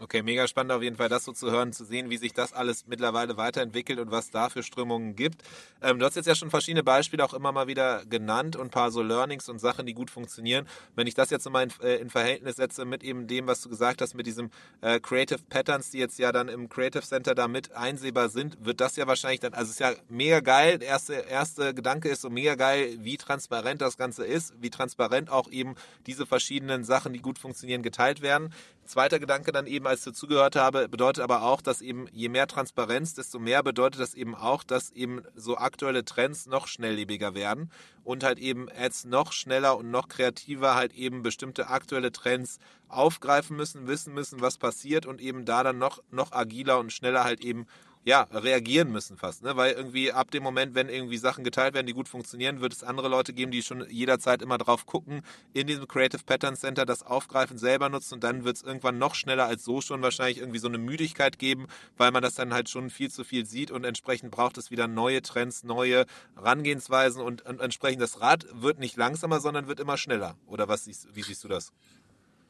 Okay, 0.00 0.22
mega 0.22 0.48
spannend 0.48 0.72
auf 0.72 0.82
jeden 0.82 0.96
Fall, 0.96 1.08
das 1.08 1.24
so 1.24 1.30
zu 1.30 1.52
hören, 1.52 1.72
zu 1.72 1.84
sehen, 1.84 2.10
wie 2.10 2.16
sich 2.16 2.32
das 2.32 2.52
alles 2.52 2.88
mittlerweile 2.88 3.36
weiterentwickelt 3.36 4.00
und 4.00 4.10
was 4.10 4.28
da 4.28 4.48
für 4.48 4.64
Strömungen 4.64 5.14
gibt. 5.14 5.44
Ähm, 5.80 6.00
du 6.00 6.04
hast 6.04 6.16
jetzt 6.16 6.26
ja 6.26 6.34
schon 6.34 6.50
verschiedene 6.50 6.82
Beispiele 6.82 7.24
auch 7.24 7.32
immer 7.32 7.52
mal 7.52 7.68
wieder 7.68 8.04
genannt 8.04 8.56
und 8.56 8.66
ein 8.66 8.70
paar 8.70 8.90
so 8.90 9.02
Learnings 9.02 9.48
und 9.48 9.60
Sachen, 9.60 9.86
die 9.86 9.94
gut 9.94 10.10
funktionieren. 10.10 10.66
Wenn 10.96 11.06
ich 11.06 11.14
das 11.14 11.30
jetzt 11.30 11.48
mal 11.48 11.62
in, 11.62 11.72
äh, 11.80 11.98
in 11.98 12.10
Verhältnis 12.10 12.56
setze 12.56 12.84
mit 12.84 13.04
eben 13.04 13.28
dem, 13.28 13.46
was 13.46 13.62
du 13.62 13.68
gesagt 13.68 14.02
hast, 14.02 14.14
mit 14.14 14.26
diesem 14.26 14.50
äh, 14.80 14.98
Creative 14.98 15.38
Patterns, 15.48 15.92
die 15.92 15.98
jetzt 15.98 16.18
ja 16.18 16.32
dann 16.32 16.48
im 16.48 16.68
Creative 16.68 17.04
Center 17.04 17.36
da 17.36 17.46
mit 17.46 17.70
einsehbar 17.76 18.30
sind, 18.30 18.56
wird 18.64 18.80
das 18.80 18.96
ja 18.96 19.06
wahrscheinlich 19.06 19.40
dann, 19.40 19.54
also 19.54 19.66
es 19.66 19.74
ist 19.74 19.80
ja 19.80 19.92
mega 20.08 20.40
geil. 20.40 20.78
Der 20.80 20.88
erste, 20.88 21.14
erste 21.14 21.72
Gedanke 21.72 22.08
ist 22.08 22.22
so 22.22 22.30
mega 22.30 22.56
geil, 22.56 22.98
wie 22.98 23.16
transparent 23.16 23.80
das 23.80 23.96
Ganze 23.96 24.26
ist, 24.26 24.54
wie 24.60 24.70
transparent 24.70 25.30
auch 25.30 25.48
eben 25.52 25.76
diese 26.08 26.26
verschiedenen 26.26 26.82
Sachen, 26.82 27.12
die 27.12 27.20
gut 27.20 27.38
funktionieren, 27.38 27.84
geteilt 27.84 28.22
werden. 28.22 28.52
Zweiter 28.86 29.18
Gedanke 29.18 29.50
dann 29.50 29.66
eben, 29.66 29.83
als 29.86 30.00
ich 30.00 30.12
dazugehört 30.12 30.56
habe, 30.56 30.88
bedeutet 30.88 31.22
aber 31.22 31.42
auch, 31.42 31.60
dass 31.60 31.80
eben 31.80 32.06
je 32.12 32.28
mehr 32.28 32.46
Transparenz, 32.46 33.14
desto 33.14 33.38
mehr 33.38 33.62
bedeutet 33.62 34.00
das 34.00 34.14
eben 34.14 34.34
auch, 34.34 34.62
dass 34.62 34.90
eben 34.90 35.22
so 35.34 35.56
aktuelle 35.56 36.04
Trends 36.04 36.46
noch 36.46 36.66
schnelllebiger 36.66 37.34
werden 37.34 37.70
und 38.04 38.24
halt 38.24 38.38
eben 38.38 38.68
Ads 38.70 39.06
noch 39.06 39.32
schneller 39.32 39.76
und 39.76 39.90
noch 39.90 40.08
kreativer 40.08 40.74
halt 40.74 40.94
eben 40.94 41.22
bestimmte 41.22 41.68
aktuelle 41.68 42.12
Trends 42.12 42.58
aufgreifen 42.88 43.56
müssen, 43.56 43.86
wissen 43.86 44.14
müssen, 44.14 44.40
was 44.40 44.58
passiert 44.58 45.06
und 45.06 45.20
eben 45.20 45.44
da 45.44 45.62
dann 45.62 45.78
noch, 45.78 46.02
noch 46.10 46.32
agiler 46.32 46.78
und 46.78 46.92
schneller 46.92 47.24
halt 47.24 47.40
eben 47.40 47.66
ja, 48.04 48.22
reagieren 48.32 48.92
müssen 48.92 49.16
fast, 49.16 49.42
ne? 49.42 49.56
Weil 49.56 49.72
irgendwie 49.72 50.12
ab 50.12 50.30
dem 50.30 50.42
Moment, 50.42 50.74
wenn 50.74 50.88
irgendwie 50.88 51.16
Sachen 51.16 51.42
geteilt 51.42 51.74
werden, 51.74 51.86
die 51.86 51.94
gut 51.94 52.08
funktionieren, 52.08 52.60
wird 52.60 52.74
es 52.74 52.84
andere 52.84 53.08
Leute 53.08 53.32
geben, 53.32 53.50
die 53.50 53.62
schon 53.62 53.88
jederzeit 53.88 54.42
immer 54.42 54.58
drauf 54.58 54.84
gucken, 54.84 55.22
in 55.54 55.66
diesem 55.66 55.88
Creative 55.88 56.22
Pattern 56.22 56.54
Center 56.56 56.84
das 56.84 57.02
aufgreifen, 57.02 57.56
selber 57.56 57.88
nutzen 57.88 58.14
und 58.14 58.24
dann 58.24 58.44
wird 58.44 58.56
es 58.56 58.62
irgendwann 58.62 58.98
noch 58.98 59.14
schneller 59.14 59.46
als 59.46 59.64
so 59.64 59.80
schon 59.80 60.02
wahrscheinlich 60.02 60.38
irgendwie 60.38 60.58
so 60.58 60.68
eine 60.68 60.78
Müdigkeit 60.78 61.38
geben, 61.38 61.66
weil 61.96 62.10
man 62.10 62.22
das 62.22 62.34
dann 62.34 62.52
halt 62.52 62.68
schon 62.68 62.90
viel 62.90 63.10
zu 63.10 63.24
viel 63.24 63.46
sieht 63.46 63.70
und 63.70 63.84
entsprechend 63.84 64.30
braucht 64.30 64.58
es 64.58 64.70
wieder 64.70 64.86
neue 64.86 65.22
Trends, 65.22 65.64
neue 65.64 66.04
Herangehensweisen 66.34 67.22
und, 67.22 67.44
entsprechend 67.46 68.02
das 68.02 68.20
Rad 68.20 68.46
wird 68.52 68.78
nicht 68.78 68.96
langsamer, 68.96 69.40
sondern 69.40 69.66
wird 69.66 69.80
immer 69.80 69.96
schneller. 69.96 70.36
Oder 70.46 70.68
was 70.68 70.84
siehst, 70.84 71.08
wie 71.14 71.22
siehst 71.22 71.42
du 71.44 71.48
das? 71.48 71.72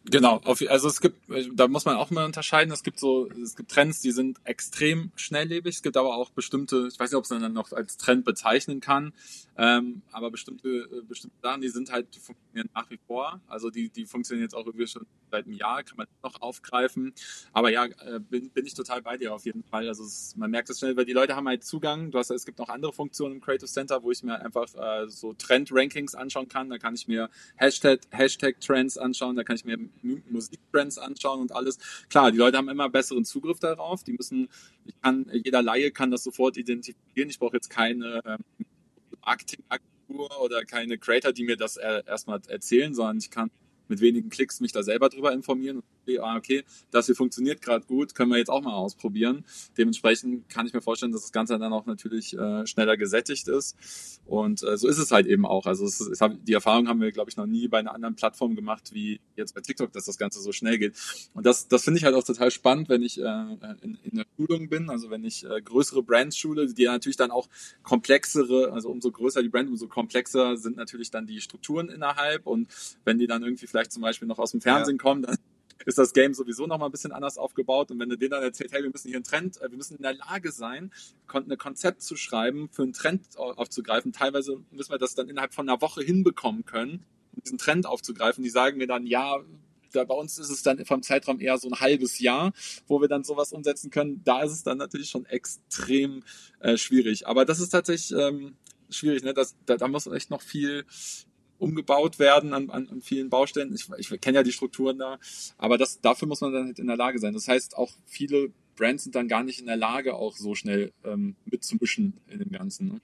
Genau, 0.07 0.41
also 0.45 0.89
es 0.89 1.01
gibt, 1.01 1.17
da 1.55 1.67
muss 1.67 1.87
man 1.87 1.97
auch 1.97 2.11
mal 2.11 2.27
unterscheiden, 2.27 2.71
es 2.73 2.83
gibt 2.83 3.01
so, 3.01 3.27
es 3.43 3.57
gibt 3.57 3.71
Trends, 3.71 4.01
die 4.01 4.11
sind 4.11 4.39
extrem 4.45 5.13
schnelllebig, 5.17 5.77
es 5.77 5.83
gibt 5.83 5.97
aber 5.97 6.17
auch 6.17 6.29
bestimmte, 6.31 6.89
ich 6.93 6.99
weiß 6.99 7.11
nicht, 7.11 7.19
ob 7.19 7.29
man 7.31 7.41
dann 7.41 7.55
noch 7.55 7.73
als 7.73 7.97
Trend 7.97 8.27
bezeichnen 8.27 8.81
kann, 8.81 9.15
ähm, 9.57 10.03
aber 10.13 10.31
bestimmte, 10.31 10.69
äh, 10.69 11.03
bestimmte 11.03 11.37
Sachen, 11.43 11.61
die 11.61 11.69
sind 11.69 11.91
halt, 11.91 12.15
die 12.15 12.21
funktionieren 12.21 12.69
nach 12.75 12.89
wie 12.91 12.99
vor, 13.07 13.41
also 13.47 13.71
die, 13.71 13.89
die 13.89 14.07
funktionieren 14.07 14.45
jetzt 14.45 14.55
auch 14.55 14.67
irgendwie 14.67 14.87
schon 14.87 15.07
seit 15.31 15.47
einem 15.47 15.55
Jahr, 15.55 15.83
kann 15.83 15.97
man 15.97 16.07
noch 16.23 16.41
aufgreifen, 16.43 17.13
aber 17.53 17.71
ja, 17.71 17.85
äh, 17.85 18.21
bin, 18.21 18.51
bin 18.51 18.67
ich 18.67 18.75
total 18.75 19.03
bei 19.03 19.17
dir 19.17 19.35
auf 19.35 19.45
jeden 19.45 19.63
Fall, 19.65 19.89
also 19.89 20.05
es, 20.05 20.35
man 20.37 20.51
merkt 20.51 20.71
es 20.71 20.79
schnell, 20.79 20.97
weil 20.97 21.05
die 21.05 21.13
Leute 21.13 21.37
haben 21.37 21.49
halt 21.49 21.65
Zugang, 21.65 22.11
du 22.11 22.19
hast, 22.19 22.31
es 22.31 22.47
gibt 22.47 22.59
noch 22.59 22.69
andere 22.69 22.93
Funktionen 22.93 23.37
im 23.37 23.41
Creative 23.41 23.67
Center, 23.67 24.03
wo 24.03 24.11
ich 24.11 24.23
mir 24.23 24.41
einfach 24.41 24.75
äh, 24.75 25.09
so 25.09 25.33
Trend-Rankings 25.35 26.15
anschauen 26.15 26.49
kann, 26.49 26.69
da 26.71 26.79
kann 26.79 26.95
ich 26.95 27.09
mir 27.09 27.31
Hashtag, 27.57 28.01
Hashtag-Trends 28.11 28.99
anschauen, 28.99 29.37
da 29.37 29.45
kann 29.45 29.57
ich 29.57 29.65
mir 29.65 29.79
Musiktrends 30.29 30.99
anschauen 30.99 31.41
und 31.41 31.53
alles. 31.53 31.79
Klar, 32.09 32.33
die 32.33 32.39
Leute 32.39 32.57
haben 32.57 32.69
immer 32.69 32.89
besseren 32.89 33.25
Zugriff 33.25 33.59
darauf. 33.59 34.05
Die 34.05 34.13
müssen, 34.13 34.49
ich 34.85 34.95
kann, 35.01 35.27
jeder 35.33 35.63
Laie 35.63 35.91
kann 35.91 36.11
das 36.11 36.25
sofort 36.25 36.57
identifizieren. 36.57 37.31
Ich 37.31 37.39
brauche 37.39 37.57
jetzt 37.57 37.71
keine 37.71 38.23
ähm, 38.25 38.39
Marketingagentur 39.25 40.41
oder 40.41 40.65
keine 40.65 40.99
Creator, 40.99 41.33
die 41.33 41.45
mir 41.45 41.57
das 41.57 41.77
erstmal 41.77 42.41
erzählen, 42.49 42.95
sondern 42.95 43.19
ich 43.19 43.31
kann 43.31 43.51
mit 43.89 44.01
wenigen 44.01 44.31
Klicks 44.31 44.61
mich 44.61 44.73
da 44.73 44.83
selber 44.83 45.09
drüber 45.09 45.33
informieren 45.33 45.83
ah, 46.21 46.37
okay, 46.37 46.65
das 46.91 47.07
hier 47.07 47.15
funktioniert 47.15 47.61
gerade 47.63 47.85
gut, 47.87 48.15
können 48.15 48.31
wir 48.31 48.39
jetzt 48.39 48.51
auch 48.51 48.63
mal 48.63 48.75
ausprobieren. 48.75 49.45
Dementsprechend 49.77 50.49
kann 50.49 50.67
ich 50.67 50.73
mir 50.73 50.81
vorstellen, 50.81 51.13
dass 51.13 51.23
das 51.23 51.33
Ganze 51.33 51.59
dann 51.59 51.73
auch 51.73 51.87
natürlich 51.87 52.37
äh, 52.37 52.67
schneller 52.67 52.97
gesättigt 52.97 53.49
ist. 53.49 53.77
Und 54.27 54.63
äh, 54.63 54.77
so 54.77 54.89
ist 54.89 54.99
es 54.99 55.11
halt 55.11 55.27
eben 55.27 55.45
auch. 55.45 55.67
Also 55.67 55.85
es 55.85 56.01
ist, 56.01 56.23
die 56.47 56.53
Erfahrung 56.53 56.89
haben 56.89 57.01
wir, 57.01 57.13
glaube 57.13 57.31
ich, 57.31 57.37
noch 57.37 57.47
nie 57.47 57.69
bei 57.69 57.79
einer 57.79 57.95
anderen 57.95 58.15
Plattform 58.15 58.55
gemacht, 58.55 58.91
wie 58.93 59.21
jetzt 59.37 59.55
bei 59.55 59.61
TikTok, 59.61 59.93
dass 59.93 60.07
das 60.07 60.19
Ganze 60.19 60.41
so 60.41 60.53
schnell 60.53 60.79
geht. 60.79 60.95
Und 61.35 61.45
das, 61.47 61.69
das 61.69 61.85
finde 61.85 61.99
ich 61.99 62.05
halt 62.05 62.15
auch 62.15 62.25
total 62.25 62.51
spannend, 62.51 62.89
wenn 62.89 63.03
ich 63.03 63.21
äh, 63.21 63.45
in, 63.83 63.99
in 64.03 64.17
der 64.17 64.25
Schulung 64.37 64.69
bin, 64.69 64.89
also 64.89 65.11
wenn 65.11 65.25
ich 65.25 65.45
äh, 65.45 65.61
größere 65.61 66.03
Brands 66.03 66.37
schule, 66.37 66.73
die 66.73 66.85
natürlich 66.85 67.17
dann 67.17 67.31
auch 67.31 67.49
komplexere, 67.83 68.73
also 68.73 68.89
umso 68.91 69.11
größer 69.11 69.43
die 69.43 69.49
Brand, 69.49 69.69
umso 69.69 69.89
komplexer 69.89 70.57
sind 70.57 70.77
natürlich 70.77 71.11
dann 71.11 71.27
die 71.27 71.41
Strukturen 71.41 71.89
innerhalb. 71.89 72.47
Und 72.47 72.69
wenn 73.05 73.19
die 73.19 73.27
dann 73.27 73.43
irgendwie 73.43 73.67
vielleicht 73.67 73.93
zum 73.93 74.03
Beispiel 74.03 74.29
noch 74.29 74.39
aus 74.39 74.53
dem 74.53 74.61
Fernsehen 74.61 74.97
ja. 74.97 75.03
kommen, 75.03 75.23
dann 75.23 75.37
ist 75.87 75.99
das 75.99 76.13
Game 76.13 76.35
sowieso 76.35 76.67
noch 76.67 76.79
mal 76.79 76.87
ein 76.87 76.93
bisschen 76.93 77.13
anders 77.13 77.39
aufgebaut. 77.39 77.91
Und 77.91 77.99
wenn 77.99 78.09
du 78.09 78.17
denen 78.17 78.31
dann 78.31 78.43
erzählst, 78.43 78.75
hey, 78.75 78.83
wir 78.83 78.91
müssen 78.91 79.09
hier 79.09 79.17
einen 79.17 79.25
Trend, 79.25 79.61
äh, 79.61 79.71
wir 79.71 79.77
müssen 79.77 79.97
in 79.97 80.03
der 80.03 80.15
Lage 80.15 80.53
sein, 80.53 80.93
ein 81.33 81.59
Konzept 81.59 82.03
zu 82.03 82.17
schreiben, 82.17 82.69
für 82.71 82.83
einen 82.83 82.93
Trend 82.93 83.37
aufzugreifen. 83.37 84.13
Teilweise 84.13 84.61
müssen 84.71 84.93
wir 84.93 84.99
das 84.99 85.15
dann 85.15 85.29
innerhalb 85.29 85.55
von 85.55 85.69
einer 85.69 85.81
Woche 85.81 86.03
hinbekommen 86.03 86.65
können, 86.65 87.05
diesen 87.45 87.59
Trend 87.59 87.87
aufzugreifen. 87.87 88.45
Die 88.45 88.51
sagen 88.51 88.79
mir 88.79 88.87
dann, 88.87 89.07
ja, 89.07 89.41
da 89.93 90.05
bei 90.05 90.15
uns 90.15 90.39
ist 90.39 90.51
es 90.51 90.63
dann 90.63 90.85
vom 90.85 91.03
Zeitraum 91.03 91.41
eher 91.41 91.59
so 91.59 91.69
ein 91.69 91.81
halbes 91.81 92.19
Jahr, 92.19 92.53
wo 92.87 93.01
wir 93.01 93.09
dann 93.09 93.25
sowas 93.25 93.53
umsetzen 93.53 93.91
können. 93.91 94.23
Da 94.25 94.43
ist 94.43 94.53
es 94.53 94.63
dann 94.63 94.79
natürlich 94.79 95.11
schon 95.11 95.27
extrem 95.27 96.23
äh, 96.61 96.77
schwierig. 96.77 97.27
Aber 97.27 97.45
das 97.45 97.61
ist 97.61 97.71
tatsächlich 97.71 98.19
ähm, 98.19 98.57
schwierig. 98.91 99.23
Ne? 99.23 99.35
Das, 99.35 99.57
da, 99.67 99.77
da 99.77 99.89
muss 99.89 100.07
echt 100.07 100.31
noch 100.31 100.43
viel 100.43 100.85
umgebaut 101.65 102.19
werden 102.19 102.53
an, 102.53 102.71
an, 102.71 102.89
an 102.89 103.01
vielen 103.01 103.31
Baustellen. 103.31 103.75
Ich, 103.75 103.89
ich 103.97 104.21
kenne 104.21 104.37
ja 104.37 104.43
die 104.43 104.53
Strukturen 104.53 104.99
da, 104.99 105.19
aber 105.59 105.79
das, 105.79 106.01
dafür 106.01 106.29
muss 106.29 106.41
man 106.41 106.53
dann 106.53 106.67
halt 106.67 106.79
in 106.79 106.87
der 106.87 106.97
Lage 106.97 107.19
sein. 107.19 107.33
Das 107.33 107.49
heißt, 107.49 107.77
auch 107.77 107.91
viele 108.05 108.51
Brands 108.77 109.05
sind 109.05 109.15
dann 109.15 109.29
gar 109.29 109.43
nicht 109.43 109.61
in 109.61 109.67
der 109.67 109.77
Lage, 109.77 110.15
auch 110.15 110.37
so 110.37 110.55
schnell 110.55 110.93
ähm, 111.05 111.37
mitzumischen 111.47 112.21
in 112.29 112.39
dem 112.39 112.51
Ganzen. 112.51 112.89
Ne? 112.89 113.01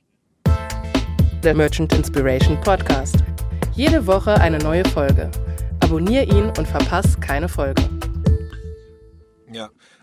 Der 1.43 1.55
Merchant 1.55 1.93
Inspiration 1.95 2.61
Podcast. 2.61 3.17
Jede 3.75 4.07
Woche 4.07 4.35
eine 4.35 4.59
neue 4.59 4.85
Folge. 4.85 5.31
Abonnier 5.81 6.25
ihn 6.25 6.47
und 6.59 6.69
verpass 6.69 7.19
keine 7.21 7.49
Folge. 7.49 7.83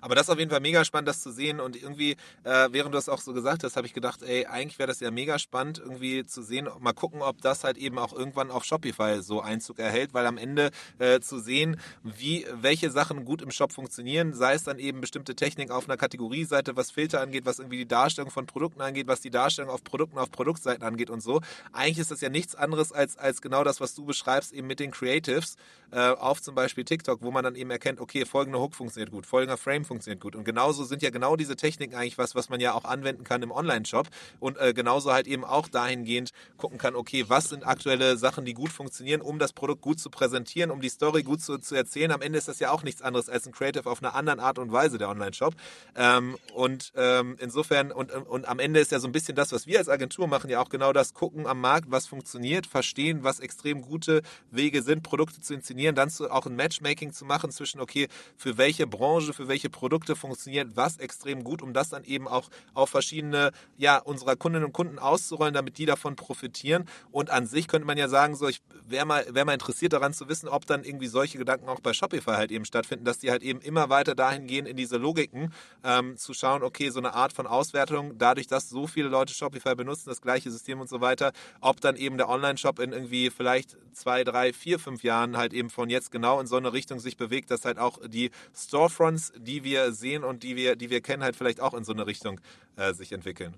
Aber 0.08 0.16
das 0.16 0.28
ist 0.28 0.30
auf 0.30 0.40
jeden 0.40 0.50
Fall 0.50 0.62
mega 0.62 0.86
spannend, 0.86 1.10
das 1.10 1.20
zu 1.20 1.34
sehen. 1.34 1.60
Und 1.60 1.76
irgendwie, 1.76 2.12
äh, 2.46 2.70
während 2.72 2.94
du 2.94 2.98
das 2.98 3.10
auch 3.10 3.20
so 3.20 3.34
gesagt 3.34 3.66
hast, 3.66 3.76
habe 3.76 3.86
ich 3.86 3.94
gedacht, 3.94 4.22
ey, 4.24 4.46
eigentlich 4.46 4.80
wäre 4.80 4.88
das 4.88 5.02
ja 5.02 5.12
mega 5.12 5.38
spannend, 5.38 5.80
irgendwie 5.80 6.26
zu 6.26 6.42
sehen, 6.42 6.70
mal 6.80 6.94
gucken, 6.94 7.22
ob 7.22 7.42
das 7.42 7.66
halt 7.66 7.78
eben 7.78 8.00
auch 8.00 8.14
irgendwann 8.14 8.50
auf 8.50 8.64
Shopify 8.64 9.22
so 9.22 9.42
Einzug 9.42 9.80
erhält, 9.80 10.14
weil 10.14 10.26
am 10.26 10.38
Ende 10.38 10.72
äh, 11.00 11.20
zu 11.20 11.40
sehen, 11.40 11.78
wie, 12.04 12.46
welche 12.54 12.90
Sachen 12.90 13.26
gut 13.26 13.42
im 13.42 13.52
Shop 13.52 13.74
funktionieren, 13.74 14.34
sei 14.34 14.54
es 14.54 14.64
dann 14.64 14.80
eben 14.80 15.02
bestimmte 15.02 15.36
Technik 15.36 15.72
auf 15.72 15.90
einer 15.90 15.98
Kategorieseite, 15.98 16.78
was 16.78 16.90
Filter 16.90 17.20
angeht, 17.20 17.46
was 17.46 17.60
irgendwie 17.60 17.80
die 17.80 17.88
Darstellung 17.90 18.32
von 18.32 18.46
Produkten 18.46 18.80
angeht, 18.80 19.08
was 19.08 19.20
die 19.20 19.30
Darstellung 19.30 19.70
auf 19.70 19.84
Produkten 19.84 20.20
auf 20.20 20.32
Produktseiten 20.32 20.86
angeht 20.86 21.10
und 21.10 21.22
so. 21.22 21.42
Eigentlich 21.74 22.00
ist 22.00 22.12
das 22.12 22.22
ja 22.22 22.30
nichts 22.30 22.56
anderes 22.56 22.94
als, 22.94 23.18
als 23.18 23.42
genau 23.42 23.66
das, 23.66 23.82
was 23.82 23.94
du 23.94 24.06
beschreibst, 24.06 24.54
eben 24.54 24.68
mit 24.68 24.80
den 24.80 24.92
Creatives 24.92 25.58
äh, 25.92 26.00
auf 26.00 26.42
zum 26.42 26.56
Beispiel 26.56 26.86
TikTok, 26.86 27.22
wo 27.22 27.32
man 27.32 27.44
dann 27.44 27.56
eben 27.56 27.72
erkennt, 27.72 28.00
okay, 28.00 28.24
folgender 28.26 28.62
Hook 28.62 28.74
funktioniert 28.74 29.12
gut, 29.12 29.26
folgender 29.26 29.58
Frame 29.58 29.84
funktioniert 29.84 29.97
gut. 30.20 30.36
Und 30.36 30.44
genauso 30.44 30.84
sind 30.84 31.02
ja 31.02 31.10
genau 31.10 31.36
diese 31.36 31.56
Techniken 31.56 31.96
eigentlich 31.96 32.18
was, 32.18 32.36
was 32.36 32.50
man 32.50 32.60
ja 32.60 32.74
auch 32.74 32.86
anwenden 32.86 33.24
kann 33.24 33.42
im 33.42 33.52
Online-Shop 33.52 34.08
und 34.40 34.58
äh, 34.58 34.74
genauso 34.74 35.12
halt 35.12 35.28
eben 35.28 35.44
auch 35.44 35.68
dahingehend 35.68 36.32
gucken 36.58 36.78
kann, 36.78 36.96
okay, 36.96 37.26
was 37.28 37.50
sind 37.50 37.66
aktuelle 37.66 38.18
Sachen, 38.18 38.46
die 38.46 38.54
gut 38.54 38.72
funktionieren, 38.72 39.22
um 39.22 39.40
das 39.40 39.54
Produkt 39.54 39.82
gut 39.82 40.00
zu 40.00 40.10
präsentieren, 40.10 40.72
um 40.72 40.82
die 40.82 40.90
Story 40.90 41.24
gut 41.24 41.42
zu, 41.42 41.58
zu 41.58 41.76
erzählen. 41.76 42.12
Am 42.12 42.22
Ende 42.22 42.38
ist 42.38 42.48
das 42.48 42.60
ja 42.60 42.72
auch 42.72 42.84
nichts 42.84 43.02
anderes 43.02 43.30
als 43.30 43.48
ein 43.48 43.54
Creative 43.54 43.90
auf 43.90 44.02
einer 44.02 44.16
anderen 44.16 44.40
Art 44.40 44.60
und 44.60 44.72
Weise, 44.72 44.98
der 44.98 45.10
Online-Shop. 45.10 45.56
Ähm, 45.96 46.38
und 46.54 46.92
ähm, 46.96 47.36
insofern, 47.40 47.92
und, 47.92 48.12
und 48.12 48.48
am 48.48 48.60
Ende 48.60 48.80
ist 48.80 48.92
ja 48.92 49.00
so 49.00 49.08
ein 49.08 49.12
bisschen 49.12 49.36
das, 49.36 49.52
was 49.52 49.68
wir 49.68 49.80
als 49.80 49.90
Agentur 49.90 50.28
machen, 50.28 50.50
ja 50.50 50.62
auch 50.62 50.70
genau 50.70 50.94
das, 50.94 51.14
gucken 51.14 51.48
am 51.48 51.62
Markt, 51.62 51.92
was 51.92 52.08
funktioniert, 52.08 52.68
verstehen, 52.68 53.24
was 53.24 53.40
extrem 53.40 53.82
gute 53.82 54.22
Wege 54.52 54.82
sind, 54.82 55.04
Produkte 55.04 55.42
zu 55.42 55.54
inszenieren, 55.54 55.96
dann 55.96 56.10
zu, 56.10 56.30
auch 56.32 56.46
ein 56.46 56.56
Matchmaking 56.56 57.14
zu 57.14 57.26
machen 57.26 57.52
zwischen, 57.52 57.80
okay, 57.80 58.08
für 58.36 58.58
welche 58.58 58.88
Branche, 58.88 59.34
für 59.34 59.48
welche 59.48 59.70
Produkte 59.70 59.87
funktioniert 60.16 60.76
was 60.76 60.98
extrem 60.98 61.44
gut, 61.44 61.62
um 61.62 61.74
das 61.74 61.90
dann 61.90 62.04
eben 62.04 62.28
auch 62.28 62.50
auf 62.74 62.90
verschiedene 62.90 63.52
ja, 63.78 63.98
unserer 63.98 64.36
Kundinnen 64.36 64.66
und 64.66 64.74
Kunden 64.74 65.00
auszurollen, 65.00 65.54
damit 65.54 65.78
die 65.78 65.86
davon 65.86 66.16
profitieren. 66.16 66.86
Und 67.12 67.30
an 67.30 67.48
sich 67.48 67.68
könnte 67.68 67.88
man 67.88 67.98
ja 67.98 68.08
sagen, 68.08 68.36
so, 68.36 68.48
ich 68.48 68.62
wäre 68.88 69.06
mal, 69.06 69.26
wär 69.30 69.46
mal 69.46 69.54
interessiert 69.54 69.94
daran 69.94 70.14
zu 70.14 70.30
wissen, 70.30 70.48
ob 70.48 70.66
dann 70.66 70.84
irgendwie 70.84 71.08
solche 71.08 71.38
Gedanken 71.38 71.70
auch 71.70 71.80
bei 71.80 71.94
Shopify 71.94 72.32
halt 72.32 72.52
eben 72.52 72.66
stattfinden, 72.66 73.06
dass 73.06 73.20
die 73.20 73.32
halt 73.32 73.44
eben 73.44 73.62
immer 73.62 73.90
weiter 73.90 74.16
dahin 74.16 74.48
gehen, 74.48 74.66
in 74.66 74.78
diese 74.78 74.98
Logiken 74.98 75.54
ähm, 75.84 76.18
zu 76.18 76.34
schauen, 76.34 76.64
okay, 76.64 76.90
so 76.90 77.00
eine 77.00 77.14
Art 77.14 77.34
von 77.34 77.48
Auswertung, 77.48 78.18
dadurch, 78.18 78.48
dass 78.48 78.70
so 78.70 78.88
viele 78.88 79.10
Leute 79.10 79.34
Shopify 79.34 79.76
benutzen, 79.76 80.10
das 80.10 80.22
gleiche 80.22 80.52
System 80.52 80.82
und 80.82 80.90
so 80.90 81.02
weiter, 81.02 81.32
ob 81.62 81.82
dann 81.82 81.96
eben 81.96 82.18
der 82.18 82.30
Online-Shop 82.30 82.80
in 82.80 82.92
irgendwie 82.92 83.30
vielleicht 83.30 83.78
zwei, 83.94 84.24
drei, 84.24 84.54
vier, 84.54 84.80
fünf 84.80 85.04
Jahren 85.04 85.38
halt 85.38 85.54
eben 85.54 85.70
von 85.70 85.90
jetzt 85.90 86.12
genau 86.12 86.40
in 86.40 86.48
so 86.48 86.56
eine 86.58 86.74
Richtung 86.74 87.00
sich 87.00 87.18
bewegt, 87.18 87.52
dass 87.52 87.66
halt 87.66 87.80
auch 87.80 88.00
die 88.08 88.32
Storefronts, 88.56 89.34
die 89.38 89.64
wir 89.68 89.92
sehen 89.92 90.24
und 90.24 90.44
die 90.44 90.56
wir, 90.56 90.76
die 90.76 90.90
wir 90.90 91.02
kennen, 91.02 91.24
halt 91.24 91.36
vielleicht 91.36 91.60
auch 91.60 91.74
in 91.74 91.84
so 91.84 91.92
eine 91.92 92.08
Richtung 92.08 92.40
äh, 92.78 92.94
sich 92.94 93.12
entwickeln. 93.12 93.54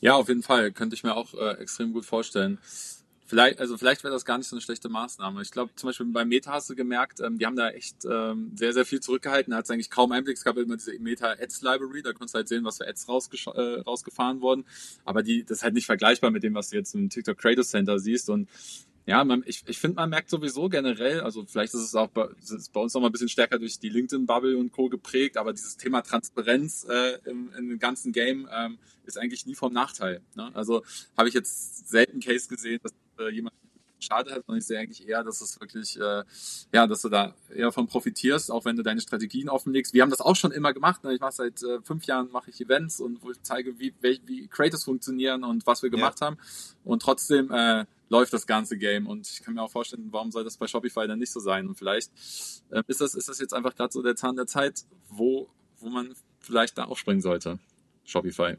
Ja, 0.00 0.14
auf 0.14 0.28
jeden 0.28 0.42
Fall. 0.42 0.72
Könnte 0.72 0.96
ich 0.96 1.04
mir 1.04 1.14
auch 1.14 1.32
äh, 1.34 1.60
extrem 1.60 1.92
gut 1.92 2.04
vorstellen. 2.04 2.58
Vielleicht, 3.32 3.60
also 3.60 3.78
vielleicht 3.78 4.04
wäre 4.04 4.12
das 4.12 4.26
gar 4.26 4.36
nicht 4.36 4.46
so 4.46 4.56
eine 4.56 4.60
schlechte 4.60 4.90
Maßnahme. 4.90 5.40
Ich 5.40 5.52
glaube, 5.52 5.74
zum 5.74 5.88
Beispiel 5.88 6.04
bei 6.06 6.24
Meta 6.26 6.52
hast 6.52 6.68
du 6.68 6.74
gemerkt, 6.74 7.20
ähm, 7.20 7.38
die 7.38 7.46
haben 7.46 7.56
da 7.56 7.70
echt 7.70 8.04
ähm, 8.04 8.50
sehr, 8.54 8.74
sehr 8.74 8.84
viel 8.84 9.00
zurückgehalten. 9.00 9.52
Da 9.52 9.56
hat 9.56 9.64
es 9.64 9.70
eigentlich 9.70 9.88
kaum 9.88 10.12
Einblick. 10.12 10.36
Es 10.36 10.44
gab 10.44 10.58
immer 10.58 10.76
diese 10.76 10.98
Meta 10.98 11.30
Ads 11.30 11.62
Library, 11.62 12.02
da 12.02 12.12
konntest 12.12 12.34
du 12.34 12.36
halt 12.36 12.48
sehen, 12.48 12.64
was 12.64 12.76
für 12.76 12.86
Ads 12.86 13.06
äh, 13.06 13.80
rausgefahren 13.80 14.42
wurden. 14.42 14.66
Aber 15.06 15.22
die, 15.22 15.44
das 15.44 15.58
ist 15.58 15.64
halt 15.64 15.72
nicht 15.72 15.86
vergleichbar 15.86 16.30
mit 16.30 16.42
dem, 16.42 16.54
was 16.54 16.70
du 16.70 16.76
jetzt 16.76 16.94
im 16.94 17.08
TikTok 17.08 17.38
Creative 17.38 17.64
Center 17.64 17.98
siehst. 17.98 18.28
Und 18.28 18.50
ja, 19.06 19.24
man, 19.24 19.42
ich, 19.46 19.64
ich 19.66 19.78
finde, 19.78 19.96
man 19.96 20.10
merkt 20.10 20.30
sowieso 20.30 20.68
generell, 20.68 21.20
also 21.20 21.44
vielleicht 21.44 21.74
ist 21.74 21.80
es 21.80 21.94
auch 21.94 22.08
bei, 22.08 22.28
ist 22.40 22.72
bei 22.72 22.80
uns 22.80 22.94
noch 22.94 23.00
mal 23.00 23.08
ein 23.08 23.12
bisschen 23.12 23.28
stärker 23.28 23.58
durch 23.58 23.78
die 23.80 23.88
LinkedIn-Bubble 23.88 24.56
und 24.56 24.70
Co. 24.72 24.88
geprägt, 24.88 25.36
aber 25.36 25.52
dieses 25.52 25.76
Thema 25.76 26.02
Transparenz 26.02 26.86
äh, 26.88 27.18
im, 27.28 27.52
im 27.58 27.78
ganzen 27.78 28.12
Game 28.12 28.48
ähm, 28.52 28.78
ist 29.04 29.18
eigentlich 29.18 29.44
nie 29.46 29.56
vom 29.56 29.72
Nachteil. 29.72 30.20
Ne? 30.36 30.50
Also 30.54 30.82
habe 31.16 31.28
ich 31.28 31.34
jetzt 31.34 31.88
selten 31.88 32.20
Case 32.20 32.48
gesehen, 32.48 32.80
dass 32.82 32.92
äh, 33.18 33.30
jemand 33.30 33.54
schade 34.02 34.30
hat, 34.30 34.44
sondern 34.46 34.58
ich 34.58 34.66
sehe 34.66 34.78
eigentlich 34.78 35.08
eher, 35.08 35.24
dass 35.24 35.40
es 35.40 35.60
wirklich, 35.60 35.98
äh, 35.98 36.24
ja, 36.72 36.86
dass 36.86 37.02
du 37.02 37.08
da 37.08 37.34
eher 37.54 37.72
von 37.72 37.86
profitierst, 37.86 38.50
auch 38.50 38.64
wenn 38.64 38.76
du 38.76 38.82
deine 38.82 39.00
Strategien 39.00 39.48
offenlegst. 39.48 39.94
Wir 39.94 40.02
haben 40.02 40.10
das 40.10 40.20
auch 40.20 40.36
schon 40.36 40.52
immer 40.52 40.72
gemacht. 40.72 41.04
Ne? 41.04 41.14
Ich 41.14 41.20
mache 41.20 41.32
seit 41.32 41.62
äh, 41.62 41.80
fünf 41.82 42.04
Jahren 42.04 42.30
mache 42.30 42.50
ich 42.50 42.60
Events 42.60 43.00
und 43.00 43.22
wo 43.22 43.30
ich 43.30 43.40
zeige, 43.42 43.78
wie, 43.78 43.94
wie, 44.00 44.20
wie 44.26 44.48
Creators 44.48 44.84
funktionieren 44.84 45.44
und 45.44 45.66
was 45.66 45.82
wir 45.82 45.90
gemacht 45.90 46.20
ja. 46.20 46.26
haben. 46.26 46.36
Und 46.84 47.02
trotzdem 47.02 47.50
äh, 47.50 47.84
läuft 48.12 48.34
das 48.34 48.46
ganze 48.46 48.76
Game. 48.76 49.06
Und 49.06 49.26
ich 49.26 49.42
kann 49.42 49.54
mir 49.54 49.62
auch 49.62 49.70
vorstellen, 49.70 50.08
warum 50.10 50.30
soll 50.30 50.44
das 50.44 50.58
bei 50.58 50.66
Shopify 50.66 51.08
dann 51.08 51.18
nicht 51.18 51.32
so 51.32 51.40
sein? 51.40 51.66
Und 51.66 51.76
vielleicht 51.76 52.12
äh, 52.70 52.82
ist, 52.86 53.00
das, 53.00 53.14
ist 53.14 53.28
das 53.28 53.40
jetzt 53.40 53.54
einfach 53.54 53.74
gerade 53.74 53.92
so 53.92 54.02
der 54.02 54.14
Zahn 54.14 54.36
der 54.36 54.46
Zeit, 54.46 54.84
wo, 55.08 55.48
wo 55.78 55.88
man 55.88 56.14
vielleicht 56.38 56.76
da 56.76 56.84
aufspringen 56.84 57.22
sollte. 57.22 57.58
Shopify. 58.04 58.56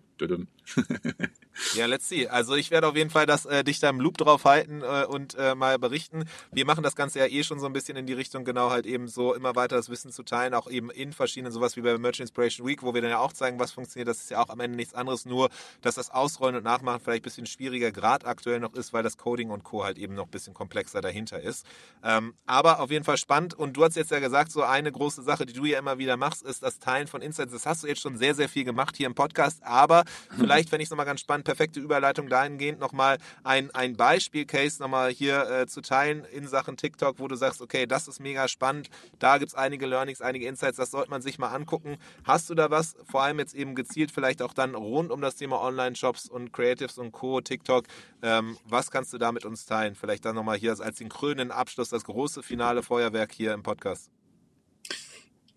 ja, 1.76 1.86
let's 1.86 2.08
see. 2.08 2.28
Also 2.28 2.56
ich 2.56 2.72
werde 2.72 2.88
auf 2.88 2.96
jeden 2.96 3.10
Fall 3.10 3.26
das 3.26 3.46
äh, 3.46 3.64
dich 3.64 3.80
da 3.80 3.90
im 3.90 4.00
Loop 4.00 4.18
drauf 4.18 4.46
halten 4.46 4.82
äh, 4.82 5.06
und 5.06 5.36
äh, 5.36 5.56
mal 5.56 5.78
berichten. 5.78 6.26
Wir 6.52 6.66
machen 6.66 6.84
das 6.84 6.96
Ganze 6.96 7.20
ja 7.20 7.28
eh 7.28 7.44
schon 7.44 7.60
so 7.60 7.66
ein 7.66 7.74
bisschen 7.74 7.98
in 7.98 8.06
die 8.06 8.14
Richtung, 8.14 8.46
genau 8.46 8.70
halt 8.70 8.86
eben 8.86 9.08
so 9.08 9.34
immer 9.34 9.56
weiter 9.56 9.76
das 9.76 9.90
Wissen 9.90 10.12
zu 10.12 10.24
teilen, 10.24 10.54
auch 10.54 10.70
eben 10.70 10.90
in 10.90 11.14
verschiedenen, 11.14 11.52
sowas 11.52 11.76
wie 11.76 11.82
bei 11.82 11.98
Merchant 11.98 12.30
Inspiration 12.30 12.68
Week, 12.68 12.84
wo 12.84 12.94
wir 12.94 13.02
dann 13.02 13.12
ja 13.12 13.20
auch 13.20 13.34
zeigen, 13.34 13.60
was 13.60 13.72
funktioniert. 13.72 14.08
Das 14.08 14.20
ist 14.20 14.32
ja 14.32 14.42
auch 14.42 14.50
am 14.50 14.60
Ende 14.60 14.78
nichts 14.78 14.94
anderes, 14.94 15.26
nur 15.26 15.50
dass 15.82 15.96
das 15.96 16.10
Ausrollen 16.10 16.56
und 16.56 16.64
Nachmachen 16.64 17.02
vielleicht 17.02 17.22
ein 17.22 17.24
bisschen 17.24 17.46
schwieriger 17.46 17.92
gerade 17.92 18.26
aktuell 18.26 18.60
noch 18.60 18.74
ist, 18.74 18.94
weil 18.94 19.04
das 19.04 19.18
Coding 19.18 19.50
und 19.50 19.64
Co. 19.64 19.84
halt 19.84 19.98
eben 19.98 20.16
noch 20.16 20.26
ein 20.26 20.32
bisschen 20.32 20.54
komplexer 20.54 21.02
dahinter 21.02 21.42
ist. 21.42 21.66
Ähm, 22.04 22.34
aber 22.46 22.80
auf 22.80 22.92
jeden 22.92 23.04
Fall 23.04 23.18
spannend 23.18 23.54
und 23.54 23.76
du 23.76 23.84
hast 23.84 23.96
jetzt 23.96 24.12
ja 24.12 24.20
gesagt, 24.20 24.52
so 24.52 24.64
eine 24.64 24.92
große 24.92 25.22
Sache, 25.22 25.46
die 25.46 25.54
du 25.54 25.66
ja 25.66 25.80
immer 25.80 25.98
wieder 25.98 26.18
machst, 26.18 26.44
ist 26.44 26.64
das 26.64 26.80
Teilen 26.80 27.08
von 27.08 27.22
Insights. 27.22 27.52
Das 27.52 27.66
hast 27.66 27.84
du 27.84 27.88
jetzt 27.88 28.02
schon 28.02 28.18
sehr, 28.18 28.36
sehr 28.36 28.48
viel 28.48 28.64
gemacht 28.64 28.96
hier 28.96 29.08
im 29.08 29.16
Podcast, 29.16 29.33
aber 29.62 30.04
Vielleicht, 30.38 30.72
wenn 30.72 30.82
ich 30.82 30.86
es 30.86 30.90
nochmal 30.90 31.06
ganz 31.06 31.22
spannend, 31.22 31.46
perfekte 31.46 31.80
Überleitung 31.80 32.28
dahingehend, 32.28 32.80
nochmal 32.80 33.18
ein, 33.44 33.72
ein 33.72 33.96
Beispiel-Case 33.96 34.82
nochmal 34.82 35.12
hier 35.12 35.50
äh, 35.50 35.68
zu 35.68 35.82
teilen 35.82 36.26
in 36.26 36.48
Sachen 36.48 36.78
TikTok, 36.78 37.20
wo 37.20 37.28
du 37.28 37.36
sagst, 37.36 37.62
okay, 37.62 37.86
das 37.86 38.08
ist 38.08 38.20
mega 38.20 38.48
spannend, 38.48 38.90
da 39.20 39.38
gibt 39.38 39.50
es 39.50 39.56
einige 39.56 39.86
Learnings, 39.86 40.22
einige 40.22 40.48
Insights, 40.48 40.78
das 40.78 40.92
sollte 40.92 41.10
man 41.10 41.22
sich 41.22 41.40
mal 41.40 41.50
angucken. 41.50 41.98
Hast 42.24 42.50
du 42.50 42.56
da 42.56 42.70
was, 42.72 42.96
vor 43.10 43.22
allem 43.24 43.40
jetzt 43.40 43.54
eben 43.54 43.76
gezielt 43.76 44.12
vielleicht 44.12 44.42
auch 44.42 44.54
dann 44.54 44.76
rund 44.76 45.12
um 45.12 45.22
das 45.22 45.36
Thema 45.36 45.62
Online-Shops 45.62 46.30
und 46.30 46.52
Creatives 46.52 46.98
und 46.98 47.12
Co., 47.12 47.42
TikTok, 47.42 47.86
ähm, 48.22 48.58
was 48.66 48.92
kannst 48.92 49.14
du 49.14 49.18
da 49.18 49.32
mit 49.32 49.46
uns 49.46 49.66
teilen? 49.66 49.96
Vielleicht 49.96 50.26
dann 50.26 50.36
nochmal 50.36 50.58
hier 50.58 50.72
als 50.72 50.98
den 50.98 51.10
krönenden 51.10 51.52
Abschluss, 51.52 51.90
das 51.90 52.04
große 52.04 52.44
finale 52.44 52.84
Feuerwerk 52.84 53.32
hier 53.32 53.54
im 53.54 53.64
Podcast. 53.64 54.10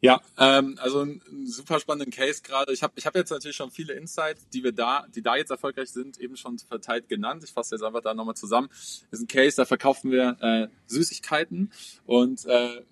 Ja, 0.07 0.21
ähm, 0.39 0.79
also 0.81 1.01
ein, 1.01 1.21
ein 1.29 1.47
super 1.49 1.81
spannenden 1.81 2.13
Case 2.13 2.41
gerade. 2.41 2.73
Ich 2.73 2.85
habe 2.85 2.93
ich 2.95 3.07
hab 3.07 3.17
jetzt 3.17 3.31
natürlich 3.31 3.57
schon 3.57 3.73
viele 3.73 3.93
Insights, 3.95 4.49
die 4.51 4.63
wir 4.63 4.71
da, 4.71 5.05
die 5.13 5.21
da 5.21 5.35
jetzt 5.35 5.51
erfolgreich 5.51 5.91
sind, 5.91 6.21
eben 6.21 6.37
schon 6.37 6.61
verteilt 6.61 7.09
genannt. 7.09 7.43
Ich 7.43 7.51
fasse 7.51 7.75
jetzt 7.75 7.83
einfach 7.83 8.03
da 8.03 8.15
nochmal 8.15 8.37
zusammen. 8.37 8.69
Das 8.71 9.03
ist 9.11 9.23
ein 9.23 9.27
Case, 9.27 9.57
da 9.57 9.65
verkaufen 9.65 10.13
wir 10.13 10.37
äh, 10.41 10.69
Süßigkeiten 10.87 11.73
und 12.05 12.45
äh, 12.47 12.83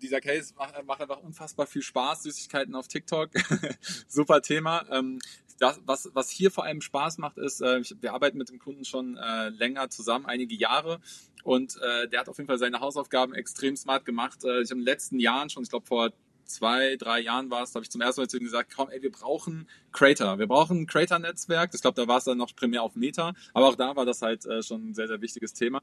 dieser 0.00 0.22
Case 0.22 0.54
macht, 0.56 0.82
macht 0.86 1.02
einfach 1.02 1.20
unfassbar 1.20 1.66
viel 1.66 1.82
Spaß. 1.82 2.22
Süßigkeiten 2.22 2.74
auf 2.74 2.88
TikTok, 2.88 3.28
super 4.08 4.40
Thema. 4.40 4.86
Ähm, 4.90 5.18
das, 5.58 5.80
was, 5.84 6.10
was 6.14 6.30
hier 6.30 6.50
vor 6.50 6.64
allem 6.64 6.80
Spaß 6.80 7.18
macht, 7.18 7.36
ist, 7.36 7.60
äh, 7.60 7.82
wir 8.00 8.14
arbeiten 8.14 8.38
mit 8.38 8.48
dem 8.48 8.58
Kunden 8.58 8.86
schon 8.86 9.18
äh, 9.18 9.50
länger 9.50 9.90
zusammen, 9.90 10.24
einige 10.24 10.54
Jahre. 10.54 11.00
Und 11.44 11.76
äh, 11.80 12.08
der 12.08 12.20
hat 12.20 12.28
auf 12.28 12.38
jeden 12.38 12.48
Fall 12.48 12.58
seine 12.58 12.80
Hausaufgaben 12.80 13.34
extrem 13.34 13.76
smart 13.76 14.04
gemacht. 14.04 14.42
Äh, 14.44 14.62
ich 14.62 14.70
habe 14.70 14.80
in 14.80 14.80
den 14.80 14.84
letzten 14.86 15.20
Jahren 15.20 15.50
schon, 15.50 15.62
ich 15.62 15.70
glaube 15.70 15.86
vor 15.86 16.10
zwei, 16.46 16.96
drei 16.96 17.20
Jahren 17.20 17.50
war 17.50 17.62
es, 17.62 17.74
habe 17.74 17.84
ich 17.84 17.90
zum 17.90 18.00
ersten 18.00 18.22
Mal 18.22 18.28
zu 18.28 18.38
ihm 18.38 18.44
gesagt, 18.44 18.72
komm, 18.74 18.88
ey, 18.90 19.02
wir 19.02 19.12
brauchen 19.12 19.68
Creator. 19.92 20.38
Wir 20.38 20.46
brauchen 20.46 20.80
ein 20.80 20.86
Creator-Netzwerk. 20.86 21.72
Ich 21.74 21.82
glaube, 21.82 22.00
da 22.00 22.08
war 22.08 22.18
es 22.18 22.24
dann 22.24 22.38
noch 22.38 22.54
primär 22.56 22.82
auf 22.82 22.96
Meta. 22.96 23.34
Aber 23.52 23.68
auch 23.68 23.76
da 23.76 23.94
war 23.94 24.04
das 24.04 24.22
halt 24.22 24.44
äh, 24.46 24.62
schon 24.62 24.90
ein 24.90 24.94
sehr, 24.94 25.06
sehr 25.06 25.20
wichtiges 25.20 25.52
Thema. 25.52 25.80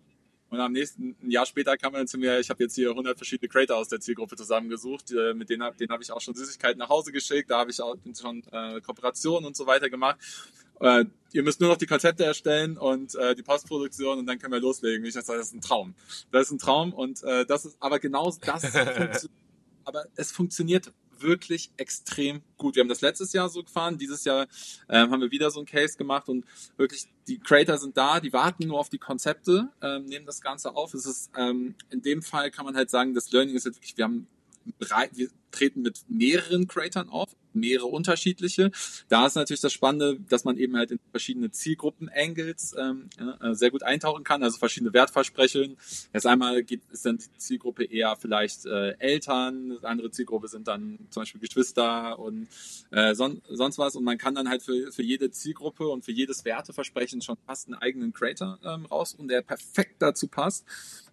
Und 0.49 0.59
am 0.59 0.73
nächsten 0.73 1.15
ein 1.21 1.31
Jahr 1.31 1.45
später 1.45 1.77
kam 1.77 1.93
er 1.93 1.99
dann 1.99 2.07
zu 2.07 2.17
mir, 2.17 2.39
ich 2.39 2.49
habe 2.49 2.61
jetzt 2.63 2.75
hier 2.75 2.89
100 2.89 3.17
verschiedene 3.17 3.47
Creator 3.47 3.77
aus 3.77 3.87
der 3.87 4.01
Zielgruppe 4.01 4.35
zusammengesucht, 4.35 5.11
äh, 5.11 5.33
mit 5.33 5.49
denen, 5.49 5.65
denen 5.77 5.91
habe 5.91 6.03
ich 6.03 6.11
auch 6.11 6.19
schon 6.19 6.35
Süßigkeiten 6.35 6.77
nach 6.77 6.89
Hause 6.89 7.13
geschickt, 7.13 7.49
da 7.49 7.59
habe 7.59 7.71
ich 7.71 7.81
auch 7.81 7.95
schon 8.19 8.43
äh, 8.51 8.81
Kooperationen 8.81 9.45
und 9.45 9.55
so 9.55 9.65
weiter 9.65 9.89
gemacht. 9.89 10.17
Äh, 10.81 11.05
ihr 11.31 11.43
müsst 11.43 11.61
nur 11.61 11.69
noch 11.69 11.77
die 11.77 11.85
Konzepte 11.85 12.25
erstellen 12.25 12.77
und 12.77 13.15
äh, 13.15 13.35
die 13.35 13.43
Postproduktion 13.43 14.19
und 14.19 14.25
dann 14.25 14.39
können 14.39 14.53
wir 14.53 14.59
loslegen. 14.59 15.05
Ich 15.05 15.13
sage, 15.13 15.27
das 15.27 15.47
ist 15.47 15.53
ein 15.53 15.61
Traum. 15.61 15.95
Das 16.31 16.47
ist 16.47 16.51
ein 16.51 16.57
Traum 16.57 16.93
und 16.93 17.23
äh, 17.23 17.45
das 17.45 17.65
ist 17.65 17.77
aber 17.79 17.99
genau 17.99 18.31
das. 18.41 18.63
aber 19.85 20.05
es 20.15 20.31
funktioniert 20.31 20.91
wirklich 21.19 21.71
extrem 21.77 22.41
gut. 22.57 22.75
Wir 22.75 22.81
haben 22.81 22.89
das 22.89 23.01
letztes 23.01 23.31
Jahr 23.33 23.47
so 23.47 23.63
gefahren, 23.63 23.99
dieses 23.99 24.23
Jahr 24.25 24.47
ähm, 24.89 25.11
haben 25.11 25.21
wir 25.21 25.29
wieder 25.29 25.51
so 25.51 25.59
ein 25.59 25.67
Case 25.67 25.95
gemacht 25.95 26.27
und 26.29 26.45
wirklich 26.77 27.07
die 27.27 27.39
Creator 27.39 27.77
sind 27.77 27.95
da, 27.95 28.19
die 28.19 28.33
warten 28.33 28.67
nur 28.67 28.79
auf 28.79 28.89
die 28.89 28.97
Konzepte, 28.97 29.69
ähm, 29.81 30.05
nehmen 30.05 30.25
das 30.25 30.41
Ganze 30.41 30.75
auf. 30.75 30.95
Es 30.95 31.05
ist 31.05 31.29
ähm, 31.37 31.75
in 31.91 32.01
dem 32.01 32.23
Fall 32.23 32.49
kann 32.49 32.65
man 32.65 32.75
halt 32.75 32.89
sagen, 32.89 33.13
das 33.13 33.31
Learning 33.31 33.55
ist 33.55 33.65
jetzt 33.65 33.77
wirklich, 33.77 33.97
wir 33.97 34.05
haben 34.05 34.27
wir 34.89 35.29
treten 35.51 35.81
mit 35.81 36.03
mehreren 36.07 36.67
Creatoren 36.67 37.09
auf, 37.09 37.35
mehrere 37.53 37.87
unterschiedliche. 37.87 38.71
Da 39.09 39.25
ist 39.25 39.35
natürlich 39.35 39.61
das 39.61 39.73
Spannende, 39.73 40.19
dass 40.29 40.43
man 40.43 40.57
eben 40.57 40.75
halt 40.75 40.91
in 40.91 40.99
verschiedene 41.11 41.51
Zielgruppen-Angles 41.51 42.75
ähm, 42.77 43.09
äh, 43.41 43.53
sehr 43.53 43.71
gut 43.71 43.83
eintauchen 43.83 44.23
kann, 44.23 44.43
also 44.43 44.57
verschiedene 44.57 44.93
Wertversprechen. 44.93 45.77
Jetzt 46.13 46.25
einmal 46.25 46.63
geht, 46.63 46.81
ist 46.91 47.05
dann 47.05 47.17
die 47.17 47.37
Zielgruppe 47.37 47.85
eher 47.85 48.15
vielleicht 48.15 48.65
äh, 48.65 48.91
Eltern, 48.99 49.77
andere 49.83 50.11
Zielgruppe 50.11 50.47
sind 50.47 50.67
dann 50.67 50.99
zum 51.09 51.21
Beispiel 51.21 51.41
Geschwister 51.41 52.19
und 52.19 52.47
äh, 52.91 53.13
son 53.15 53.41
sonst 53.49 53.77
was. 53.77 53.95
Und 53.95 54.03
man 54.03 54.17
kann 54.17 54.35
dann 54.35 54.49
halt 54.49 54.63
für, 54.63 54.91
für 54.91 55.03
jede 55.03 55.31
Zielgruppe 55.31 55.87
und 55.87 56.05
für 56.05 56.11
jedes 56.11 56.45
Werteversprechen 56.45 57.21
schon 57.21 57.37
fast 57.45 57.67
einen 57.67 57.75
eigenen 57.75 58.13
Creator 58.13 58.59
ähm, 58.63 58.85
raussuchen, 58.85 59.27
der 59.27 59.41
perfekt 59.41 60.01
dazu 60.01 60.27
passt. 60.27 60.65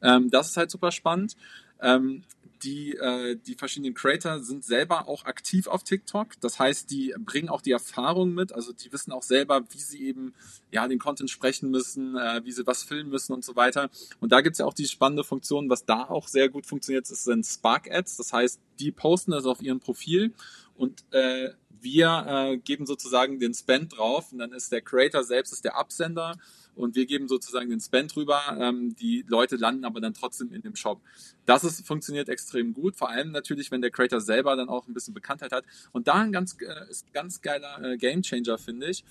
Ähm, 0.02 0.30
das 0.30 0.50
ist 0.50 0.56
halt 0.56 0.70
super 0.70 0.92
spannend. 0.92 1.36
Ähm, 1.80 2.24
die, 2.62 2.94
äh, 2.94 3.36
die 3.36 3.54
verschiedenen 3.54 3.94
Creator 3.94 4.40
sind 4.40 4.64
selber 4.64 5.08
auch 5.08 5.24
aktiv 5.24 5.66
auf 5.66 5.82
TikTok. 5.82 6.40
Das 6.40 6.58
heißt, 6.58 6.90
die 6.90 7.14
bringen 7.18 7.48
auch 7.48 7.60
die 7.60 7.72
Erfahrung 7.72 8.34
mit. 8.34 8.52
Also 8.52 8.72
die 8.72 8.92
wissen 8.92 9.12
auch 9.12 9.22
selber, 9.22 9.62
wie 9.70 9.78
sie 9.78 10.02
eben 10.02 10.34
ja 10.70 10.86
den 10.88 10.98
Content 10.98 11.30
sprechen 11.30 11.70
müssen, 11.70 12.16
äh, 12.16 12.42
wie 12.44 12.52
sie 12.52 12.66
was 12.66 12.82
filmen 12.82 13.10
müssen 13.10 13.32
und 13.32 13.44
so 13.44 13.56
weiter. 13.56 13.90
Und 14.20 14.32
da 14.32 14.40
gibt's 14.40 14.58
ja 14.58 14.66
auch 14.66 14.74
die 14.74 14.86
spannende 14.86 15.24
Funktion, 15.24 15.70
was 15.70 15.84
da 15.84 16.04
auch 16.04 16.28
sehr 16.28 16.48
gut 16.48 16.66
funktioniert, 16.66 17.10
das 17.10 17.24
sind 17.24 17.44
Spark 17.44 17.90
Ads. 17.90 18.16
Das 18.16 18.32
heißt, 18.32 18.60
die 18.78 18.92
posten 18.92 19.32
das 19.32 19.46
auf 19.46 19.62
ihrem 19.62 19.80
Profil 19.80 20.32
und 20.76 21.04
äh, 21.10 21.50
wir 21.80 22.24
äh, 22.26 22.56
geben 22.58 22.86
sozusagen 22.86 23.38
den 23.38 23.54
Spend 23.54 23.96
drauf 23.96 24.32
und 24.32 24.38
dann 24.38 24.52
ist 24.52 24.72
der 24.72 24.82
Creator 24.82 25.24
selbst 25.24 25.52
ist 25.52 25.64
der 25.64 25.76
Absender 25.76 26.36
und 26.78 26.94
wir 26.94 27.06
geben 27.06 27.28
sozusagen 27.28 27.68
den 27.68 27.80
Spend 27.80 28.16
rüber. 28.16 28.40
Ähm, 28.58 28.94
die 28.96 29.24
Leute 29.28 29.56
landen 29.56 29.84
aber 29.84 30.00
dann 30.00 30.14
trotzdem 30.14 30.52
in 30.52 30.62
dem 30.62 30.76
Shop. 30.76 31.00
Das 31.44 31.64
ist, 31.64 31.86
funktioniert 31.86 32.28
extrem 32.28 32.72
gut, 32.72 32.96
vor 32.96 33.10
allem 33.10 33.32
natürlich, 33.32 33.70
wenn 33.70 33.82
der 33.82 33.90
Creator 33.90 34.20
selber 34.20 34.56
dann 34.56 34.68
auch 34.68 34.86
ein 34.86 34.94
bisschen 34.94 35.14
Bekanntheit 35.14 35.52
hat. 35.52 35.64
Und 35.92 36.08
da 36.08 36.14
ein 36.14 36.32
ganz, 36.32 36.56
äh, 36.60 36.90
ist 36.90 37.12
ganz 37.12 37.42
geiler 37.42 37.82
äh, 37.82 37.96
Gamechanger, 37.96 38.58
finde 38.58 38.88
ich. 38.88 39.04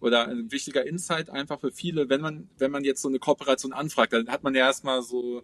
Oder 0.00 0.28
ein 0.28 0.50
wichtiger 0.50 0.86
Insight 0.86 1.28
einfach 1.28 1.60
für 1.60 1.72
viele, 1.72 2.08
wenn 2.08 2.22
man, 2.22 2.48
wenn 2.58 2.70
man 2.70 2.84
jetzt 2.84 3.02
so 3.02 3.08
eine 3.08 3.18
Kooperation 3.18 3.72
anfragt, 3.74 4.14
dann 4.14 4.28
hat 4.28 4.42
man 4.42 4.54
ja 4.54 4.66
erstmal 4.66 5.02
so 5.02 5.42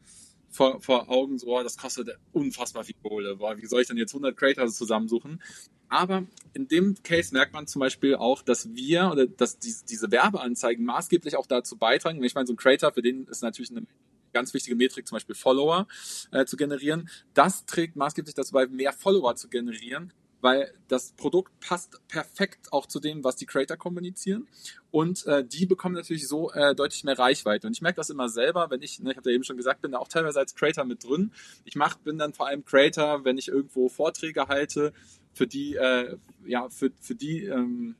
vor, 0.50 0.80
vor 0.80 1.08
Augen, 1.08 1.38
so, 1.38 1.62
das 1.62 1.76
kostet 1.76 2.10
unfassbar 2.32 2.84
viel 2.84 2.94
Kohle. 3.02 3.36
Boah, 3.36 3.56
wie 3.56 3.66
soll 3.66 3.82
ich 3.82 3.88
denn 3.88 3.96
jetzt 3.96 4.12
100 4.12 4.36
Creators 4.36 4.76
zusammensuchen? 4.76 5.42
Aber 5.88 6.26
in 6.52 6.66
dem 6.68 6.94
Case 7.02 7.32
merkt 7.32 7.52
man 7.52 7.66
zum 7.66 7.80
Beispiel 7.80 8.16
auch, 8.16 8.42
dass 8.42 8.74
wir 8.74 9.10
oder 9.12 9.26
dass 9.26 9.58
die, 9.58 9.74
diese 9.88 10.10
Werbeanzeigen 10.10 10.84
maßgeblich 10.84 11.36
auch 11.36 11.46
dazu 11.46 11.76
beitragen. 11.76 12.22
Ich 12.24 12.34
meine, 12.34 12.46
so 12.46 12.54
ein 12.54 12.56
Creator, 12.56 12.92
für 12.92 13.02
den 13.02 13.26
ist 13.26 13.42
natürlich 13.42 13.70
eine 13.70 13.86
ganz 14.32 14.52
wichtige 14.52 14.76
Metrik, 14.76 15.06
zum 15.06 15.16
Beispiel 15.16 15.34
Follower 15.34 15.86
äh, 16.32 16.44
zu 16.44 16.56
generieren. 16.56 17.08
Das 17.34 17.64
trägt 17.66 17.96
maßgeblich 17.96 18.34
dazu 18.34 18.52
bei, 18.52 18.66
mehr 18.66 18.92
Follower 18.92 19.36
zu 19.36 19.48
generieren, 19.48 20.12
weil 20.40 20.72
das 20.88 21.12
Produkt 21.12 21.58
passt 21.60 22.00
perfekt 22.08 22.72
auch 22.72 22.86
zu 22.86 23.00
dem, 23.00 23.24
was 23.24 23.36
die 23.36 23.46
Creator 23.46 23.76
kommunizieren. 23.76 24.46
Und 24.90 25.26
äh, 25.26 25.44
die 25.44 25.66
bekommen 25.66 25.94
natürlich 25.94 26.28
so 26.28 26.52
äh, 26.52 26.74
deutlich 26.74 27.04
mehr 27.04 27.18
Reichweite. 27.18 27.66
Und 27.66 27.72
ich 27.72 27.82
merke 27.82 27.96
das 27.96 28.10
immer 28.10 28.28
selber, 28.28 28.70
wenn 28.70 28.82
ich, 28.82 29.00
ne, 29.00 29.10
ich 29.12 29.16
habe 29.16 29.30
ja 29.30 29.34
eben 29.34 29.44
schon 29.44 29.56
gesagt, 29.56 29.82
bin 29.82 29.92
da 29.92 29.98
auch 29.98 30.08
teilweise 30.08 30.38
als 30.38 30.54
Creator 30.54 30.84
mit 30.84 31.04
drin. 31.04 31.32
Ich 31.64 31.74
mach, 31.74 31.96
bin 31.96 32.18
dann 32.18 32.32
vor 32.32 32.46
allem 32.46 32.64
Creator, 32.64 33.24
wenn 33.24 33.38
ich 33.38 33.48
irgendwo 33.48 33.88
Vorträge 33.88 34.48
halte, 34.48 34.92
für 35.32 35.46
die, 35.46 35.74
äh, 35.74 36.16
ja, 36.46 36.68
für, 36.68 36.90
für 37.00 37.14
die 37.14 37.44
ähm, 37.44 37.96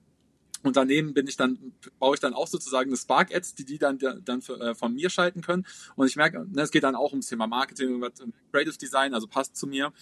Unternehmen 0.63 1.15
bin 1.15 1.27
ich 1.27 1.37
dann, 1.37 1.73
baue 1.99 2.15
ich 2.15 2.21
dann 2.21 2.35
auch 2.35 2.47
sozusagen 2.47 2.91
eine 2.91 2.97
Spark 2.97 3.35
Ads, 3.35 3.55
die 3.55 3.65
die 3.65 3.79
dann, 3.79 3.99
dann 3.99 4.43
für, 4.43 4.61
äh, 4.61 4.75
von 4.75 4.95
mir 4.95 5.11
schalten 5.11 5.43
können. 5.43 5.67
Und 5.97 6.07
ich 6.07 6.17
merke, 6.17 6.47
ne, 6.51 6.63
es 6.63 6.71
geht 6.71 6.83
dann 6.83 6.95
auch 6.95 7.13
ums 7.13 7.27
Thema 7.27 7.47
Marketing, 7.47 8.03
Creative 8.53 8.77
Design, 8.77 9.15
also 9.15 9.27
passt 9.27 9.57
zu 9.57 9.67
mir. 9.67 9.93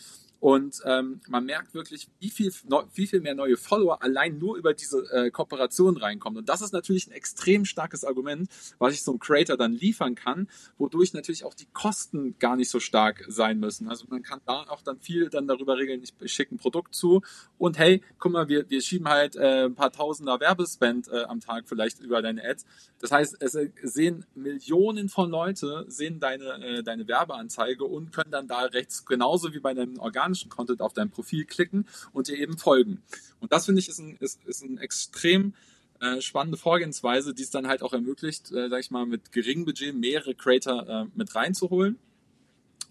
Und 0.41 0.83
ähm, 0.85 1.21
man 1.27 1.47
merkt 1.47 1.73
wirklich, 1.73 2.09
wie 2.21 2.29
viel, 2.29 2.53
wie 2.93 3.07
viel 3.07 3.21
mehr 3.21 3.35
neue 3.35 3.57
Follower 3.57 4.03
allein 4.03 4.37
nur 4.37 4.57
über 4.57 4.75
diese 4.75 4.99
äh, 5.11 5.31
Kooperation 5.31 5.97
reinkommen. 5.97 6.39
Und 6.39 6.51
das 6.51 6.61
ist 6.61 6.73
natürlich 6.73 7.07
ein 7.07 7.13
extrem 7.13 7.65
starkes 7.65 8.05
Argument, 8.05 8.51
was 8.79 8.93
ich 8.93 9.03
so 9.03 9.13
einem 9.13 9.21
Creator 9.21 9.57
dann 9.57 9.73
liefern 9.73 10.15
kann, 10.15 10.49
wodurch 10.77 11.15
natürlich 11.15 11.45
auch 11.45 11.55
die 11.55 11.69
Kosten 11.73 12.39
gar 12.39 12.57
nicht 12.57 12.69
so 12.69 12.79
stark 12.79 13.25
sein 13.29 13.59
müssen. 13.59 13.89
Also 13.89 14.05
man 14.11 14.23
kann 14.23 14.41
da 14.45 14.65
auch 14.69 14.83
dann 14.83 15.01
viel 15.01 15.31
dann 15.31 15.47
darüber 15.47 15.79
regeln, 15.79 16.03
ich, 16.03 16.13
schicke 16.31 16.55
ein 16.55 16.59
Produkt 16.59 16.95
zu 16.95 17.23
und 17.57 17.79
hey, 17.79 18.03
guck 18.19 18.33
mal, 18.33 18.49
wir, 18.49 18.69
wir 18.69 18.83
schieben 18.83 19.09
halt 19.09 19.37
äh, 19.37 19.65
ein 19.65 19.75
paar 19.75 19.93
Tausender 19.93 20.41
Werbespend 20.41 21.09
äh, 21.09 21.23
am 21.23 21.41
Tag 21.41 21.69
vielleicht 21.69 22.01
über 22.01 22.21
deine 22.21 22.45
Ads. 22.45 22.67
Das 23.01 23.13
heißt, 23.13 23.41
es 23.41 23.57
sehen 23.83 24.27
Millionen 24.35 25.09
von 25.09 25.31
Leute 25.31 25.87
sehen 25.89 26.21
deine, 26.21 26.63
äh, 26.63 26.83
deine 26.83 27.09
Werbeanzeige 27.09 27.85
und 27.85 28.13
können 28.13 28.31
dann 28.31 28.47
da 28.47 28.65
rechts 28.65 29.07
genauso 29.07 29.55
wie 29.55 29.61
bei 29.61 29.73
deinem 29.73 29.99
organischen 29.99 30.24
organischen 30.25 30.51
Content 30.51 30.81
auf 30.81 30.93
dein 30.93 31.11
Profil 31.11 31.45
klicken 31.45 31.87
und 32.13 32.29
dir 32.29 32.39
eben 32.39 32.59
folgen. 32.59 33.03
Und 33.41 33.53
das 33.53 33.67
finde 33.67 33.81
ich 33.81 33.89
ist 33.89 33.99
ein, 33.99 34.17
ist, 34.21 34.43
ist 34.45 34.63
ein 34.63 34.79
extrem 34.79 35.55
äh, 36.01 36.21
spannende 36.21 36.57
Vorgehensweise, 36.57 37.35
die 37.35 37.43
es 37.43 37.51
dann 37.51 37.69
halt 37.69 37.83
auch 37.83 37.93
ermöglicht, 37.93 38.51
äh, 38.53 38.69
sag 38.69 38.81
ich 38.81 38.91
mal, 38.91 39.07
mit 39.07 39.33
geringem 39.33 39.67
Budget 39.67 39.95
mehrere 39.95 40.35
Creator 40.35 40.89
äh, 40.89 41.05
mit 41.15 41.35
reinzuholen. 41.35 41.99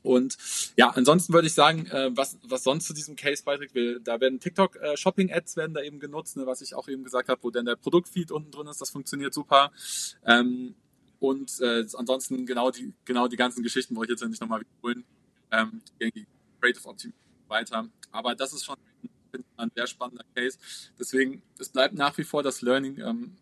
Und 0.03 0.37
ja, 0.75 0.89
ansonsten 0.89 1.33
würde 1.33 1.47
ich 1.47 1.53
sagen, 1.53 1.87
äh, 1.87 2.11
was, 2.13 2.37
was 2.43 2.63
sonst 2.63 2.87
zu 2.87 2.93
diesem 2.93 3.15
Case 3.15 3.41
beiträgt, 3.43 3.73
wir, 3.73 3.99
da 3.99 4.19
werden 4.19 4.39
TikTok-Shopping-Ads 4.39 5.53
äh, 5.53 5.57
werden 5.57 5.73
da 5.73 5.81
eben 5.81 5.99
genutzt, 5.99 6.35
ne, 6.35 6.45
was 6.45 6.61
ich 6.61 6.75
auch 6.75 6.89
eben 6.89 7.03
gesagt 7.03 7.29
habe, 7.29 7.41
wo 7.41 7.51
dann 7.51 7.65
der 7.65 7.77
Produktfeed 7.77 8.31
unten 8.31 8.51
drin 8.51 8.67
ist, 8.67 8.81
das 8.81 8.89
funktioniert 8.89 9.33
super. 9.33 9.71
Ähm, 10.25 10.75
und 11.19 11.61
äh, 11.61 11.85
ansonsten 11.93 12.45
genau 12.45 12.69
die, 12.69 12.93
genau 13.05 13.29
die 13.29 13.37
ganzen 13.37 13.63
Geschichten, 13.63 13.95
wo 13.95 14.03
ich 14.03 14.09
jetzt 14.09 14.23
nicht 14.27 14.41
nochmal 14.41 14.59
wiederholen, 14.59 15.05
ähm, 15.51 15.81
die 16.01 16.25
Creative 16.59 16.89
Optimierung 16.89 17.22
weiter. 17.47 17.87
Aber 18.11 18.35
das 18.35 18.53
ist 18.53 18.65
schon 18.65 18.77
ein 19.57 19.71
sehr 19.75 19.87
spannender 19.87 20.25
Case. 20.35 20.57
Deswegen, 20.99 21.41
es 21.59 21.69
bleibt 21.69 21.95
nach 21.95 22.17
wie 22.17 22.23
vor 22.23 22.43
das 22.43 22.61
Learning, 22.61 22.99
ähm, 22.99 23.37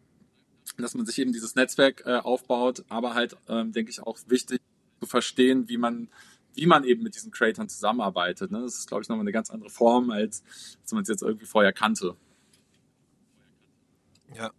dass 0.78 0.94
man 0.94 1.06
sich 1.06 1.20
eben 1.20 1.34
dieses 1.34 1.56
Netzwerk 1.56 2.04
äh, 2.06 2.18
aufbaut, 2.18 2.86
aber 2.90 3.14
halt, 3.14 3.36
ähm, 3.50 3.72
denke 3.72 3.92
ich, 3.92 4.02
auch 4.02 4.18
wichtig 4.28 4.62
zu 5.00 5.08
verstehen, 5.08 5.68
wie 5.68 5.78
man 5.78 6.10
wie 6.54 6.66
man 6.66 6.84
eben 6.84 7.04
mit 7.04 7.16
diesen 7.16 7.32
Creators 7.32 7.74
zusammenarbeitet. 7.74 8.52
Ne? 8.52 8.62
Das 8.62 8.76
ist, 8.76 8.88
glaube 8.88 9.04
ich, 9.04 9.10
nochmal 9.10 9.24
eine 9.24 9.32
ganz 9.32 9.50
andere 9.50 9.70
Form, 9.70 10.12
als, 10.12 10.44
als 10.82 10.92
man 10.92 11.04
es 11.04 11.10
jetzt 11.10 11.22
irgendwie 11.22 11.46
vorher 11.46 11.74
kannte. 11.74 12.16
Ja, 14.34 14.52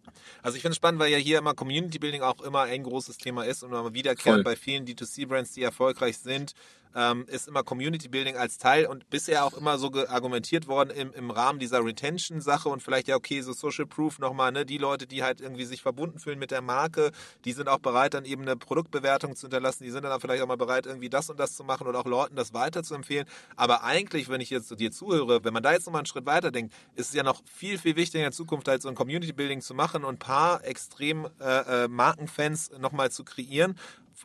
also 0.43 0.55
ich 0.55 0.61
finde 0.61 0.73
es 0.73 0.77
spannend, 0.77 0.99
weil 0.99 1.11
ja 1.11 1.17
hier 1.17 1.39
immer 1.39 1.55
Community 1.55 1.97
Building 1.97 2.21
auch 2.21 2.41
immer 2.41 2.61
ein 2.61 2.83
großes 2.83 3.17
Thema 3.17 3.43
ist 3.43 3.63
und 3.63 3.71
immer 3.71 3.93
wiederkehrend 3.93 4.43
bei 4.43 4.55
vielen 4.55 4.85
D2C-Brands, 4.85 5.53
die 5.53 5.63
erfolgreich 5.63 6.19
sind, 6.19 6.53
ähm, 6.95 7.25
ist 7.27 7.47
immer 7.47 7.63
Community 7.63 8.07
Building 8.07 8.37
als 8.37 8.57
Teil 8.57 8.85
und 8.85 9.09
bisher 9.09 9.45
auch 9.45 9.53
immer 9.53 9.77
so 9.77 9.91
argumentiert 10.07 10.67
worden 10.67 10.89
im, 10.89 11.13
im 11.13 11.31
Rahmen 11.31 11.59
dieser 11.59 11.83
Retention-Sache 11.83 12.69
und 12.69 12.81
vielleicht 12.81 13.07
ja, 13.07 13.15
okay, 13.15 13.41
so 13.41 13.53
Social 13.53 13.85
Proof 13.85 14.19
nochmal, 14.19 14.51
ne, 14.51 14.65
die 14.65 14.77
Leute, 14.77 15.07
die 15.07 15.23
halt 15.23 15.41
irgendwie 15.41 15.65
sich 15.65 15.81
verbunden 15.81 16.19
fühlen 16.19 16.39
mit 16.39 16.51
der 16.51 16.61
Marke, 16.61 17.11
die 17.45 17.53
sind 17.53 17.67
auch 17.67 17.79
bereit, 17.79 18.13
dann 18.13 18.25
eben 18.25 18.43
eine 18.43 18.55
Produktbewertung 18.55 19.35
zu 19.35 19.47
hinterlassen, 19.47 19.83
die 19.83 19.91
sind 19.91 20.03
dann 20.03 20.19
vielleicht 20.19 20.43
auch 20.43 20.47
mal 20.47 20.57
bereit, 20.57 20.85
irgendwie 20.85 21.09
das 21.09 21.29
und 21.29 21.39
das 21.39 21.55
zu 21.55 21.63
machen 21.63 21.87
und 21.87 21.95
auch 21.95 22.05
Leuten 22.05 22.35
das 22.35 22.53
weiter 22.53 22.83
zu 22.83 22.95
empfehlen. 22.95 23.25
Aber 23.55 23.83
eigentlich, 23.83 24.29
wenn 24.29 24.41
ich 24.41 24.49
jetzt 24.49 24.67
zu 24.67 24.75
dir 24.75 24.91
zuhöre, 24.91 25.43
wenn 25.43 25.53
man 25.53 25.63
da 25.63 25.73
jetzt 25.73 25.85
nochmal 25.85 25.99
einen 25.99 26.05
Schritt 26.07 26.25
weiter 26.25 26.51
denkt, 26.51 26.73
ist 26.95 27.09
es 27.09 27.13
ja 27.13 27.23
noch 27.23 27.41
viel, 27.45 27.77
viel 27.77 27.95
wichtiger 27.95 28.19
in 28.19 28.25
der 28.25 28.31
Zukunft 28.31 28.67
halt 28.67 28.81
so 28.81 28.89
ein 28.89 28.95
Community 28.95 29.33
Building 29.33 29.61
zu 29.61 29.73
machen 29.73 30.03
und 30.03 30.15
ein 30.15 30.19
paar 30.19 30.63
extrem 30.63 31.27
äh, 31.39 31.83
äh, 31.83 31.87
Markenfans 31.87 32.71
nochmal 32.79 33.11
zu 33.11 33.23
kreieren 33.23 33.75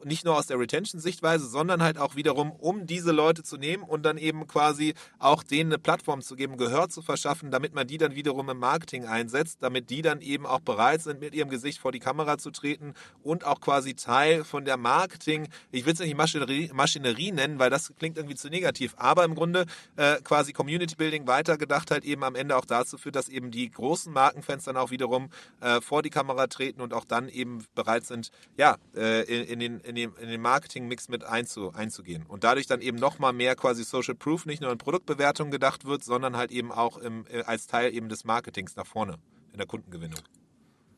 nicht 0.04 0.24
nur 0.24 0.36
aus 0.36 0.46
der 0.46 0.58
Retention-Sichtweise, 0.58 1.46
sondern 1.46 1.82
halt 1.82 1.98
auch 1.98 2.16
wiederum, 2.16 2.52
um 2.52 2.86
diese 2.86 3.12
Leute 3.12 3.42
zu 3.42 3.56
nehmen 3.56 3.82
und 3.82 4.04
dann 4.04 4.18
eben 4.18 4.46
quasi 4.46 4.94
auch 5.18 5.42
denen 5.42 5.72
eine 5.72 5.78
Plattform 5.78 6.22
zu 6.22 6.36
geben, 6.36 6.56
Gehör 6.56 6.88
zu 6.88 7.02
verschaffen, 7.02 7.50
damit 7.50 7.74
man 7.74 7.86
die 7.86 7.98
dann 7.98 8.14
wiederum 8.14 8.48
im 8.50 8.58
Marketing 8.58 9.06
einsetzt, 9.06 9.58
damit 9.60 9.90
die 9.90 10.02
dann 10.02 10.20
eben 10.20 10.46
auch 10.46 10.60
bereit 10.60 11.02
sind, 11.02 11.20
mit 11.20 11.34
ihrem 11.34 11.50
Gesicht 11.50 11.78
vor 11.78 11.92
die 11.92 11.98
Kamera 11.98 12.38
zu 12.38 12.50
treten 12.50 12.94
und 13.22 13.44
auch 13.44 13.60
quasi 13.60 13.94
Teil 13.94 14.44
von 14.44 14.64
der 14.64 14.76
Marketing, 14.76 15.48
ich 15.70 15.86
will 15.86 15.92
es 15.92 16.00
nicht 16.00 16.16
Maschinerie, 16.16 16.70
Maschinerie 16.72 17.32
nennen, 17.32 17.58
weil 17.58 17.70
das 17.70 17.92
klingt 17.98 18.16
irgendwie 18.16 18.36
zu 18.36 18.48
negativ, 18.48 18.94
aber 18.96 19.24
im 19.24 19.34
Grunde 19.34 19.66
äh, 19.96 20.16
quasi 20.22 20.52
Community 20.52 20.96
Building 20.96 21.26
weitergedacht 21.26 21.90
halt 21.90 22.04
eben 22.04 22.24
am 22.24 22.34
Ende 22.34 22.56
auch 22.56 22.64
dazu 22.64 22.98
führt, 22.98 23.16
dass 23.16 23.28
eben 23.28 23.50
die 23.50 23.70
großen 23.70 24.12
Markenfans 24.12 24.64
dann 24.64 24.76
auch 24.76 24.90
wiederum 24.90 25.30
äh, 25.60 25.80
vor 25.80 26.02
die 26.02 26.10
Kamera 26.10 26.46
treten 26.46 26.80
und 26.80 26.94
auch 26.94 27.04
dann 27.04 27.28
eben 27.28 27.64
bereit 27.74 28.04
sind, 28.04 28.30
ja, 28.56 28.76
äh, 28.94 29.22
in, 29.22 29.60
in 29.60 29.80
den 29.80 29.87
in 29.88 29.94
den, 29.94 30.12
in 30.20 30.28
den 30.28 30.40
Marketing-Mix 30.42 31.08
mit 31.08 31.24
einzu, 31.24 31.72
einzugehen. 31.72 32.26
Und 32.26 32.44
dadurch 32.44 32.66
dann 32.66 32.82
eben 32.82 32.98
nochmal 32.98 33.32
mehr 33.32 33.56
quasi 33.56 33.84
Social 33.84 34.14
Proof 34.14 34.44
nicht 34.44 34.60
nur 34.60 34.70
in 34.70 34.78
Produktbewertung 34.78 35.50
gedacht 35.50 35.86
wird, 35.86 36.04
sondern 36.04 36.36
halt 36.36 36.52
eben 36.52 36.70
auch 36.70 36.98
im, 36.98 37.24
äh, 37.30 37.42
als 37.42 37.66
Teil 37.66 37.94
eben 37.94 38.08
des 38.08 38.24
Marketings 38.24 38.76
nach 38.76 38.86
vorne 38.86 39.18
in 39.52 39.58
der 39.58 39.66
Kundengewinnung. 39.66 40.20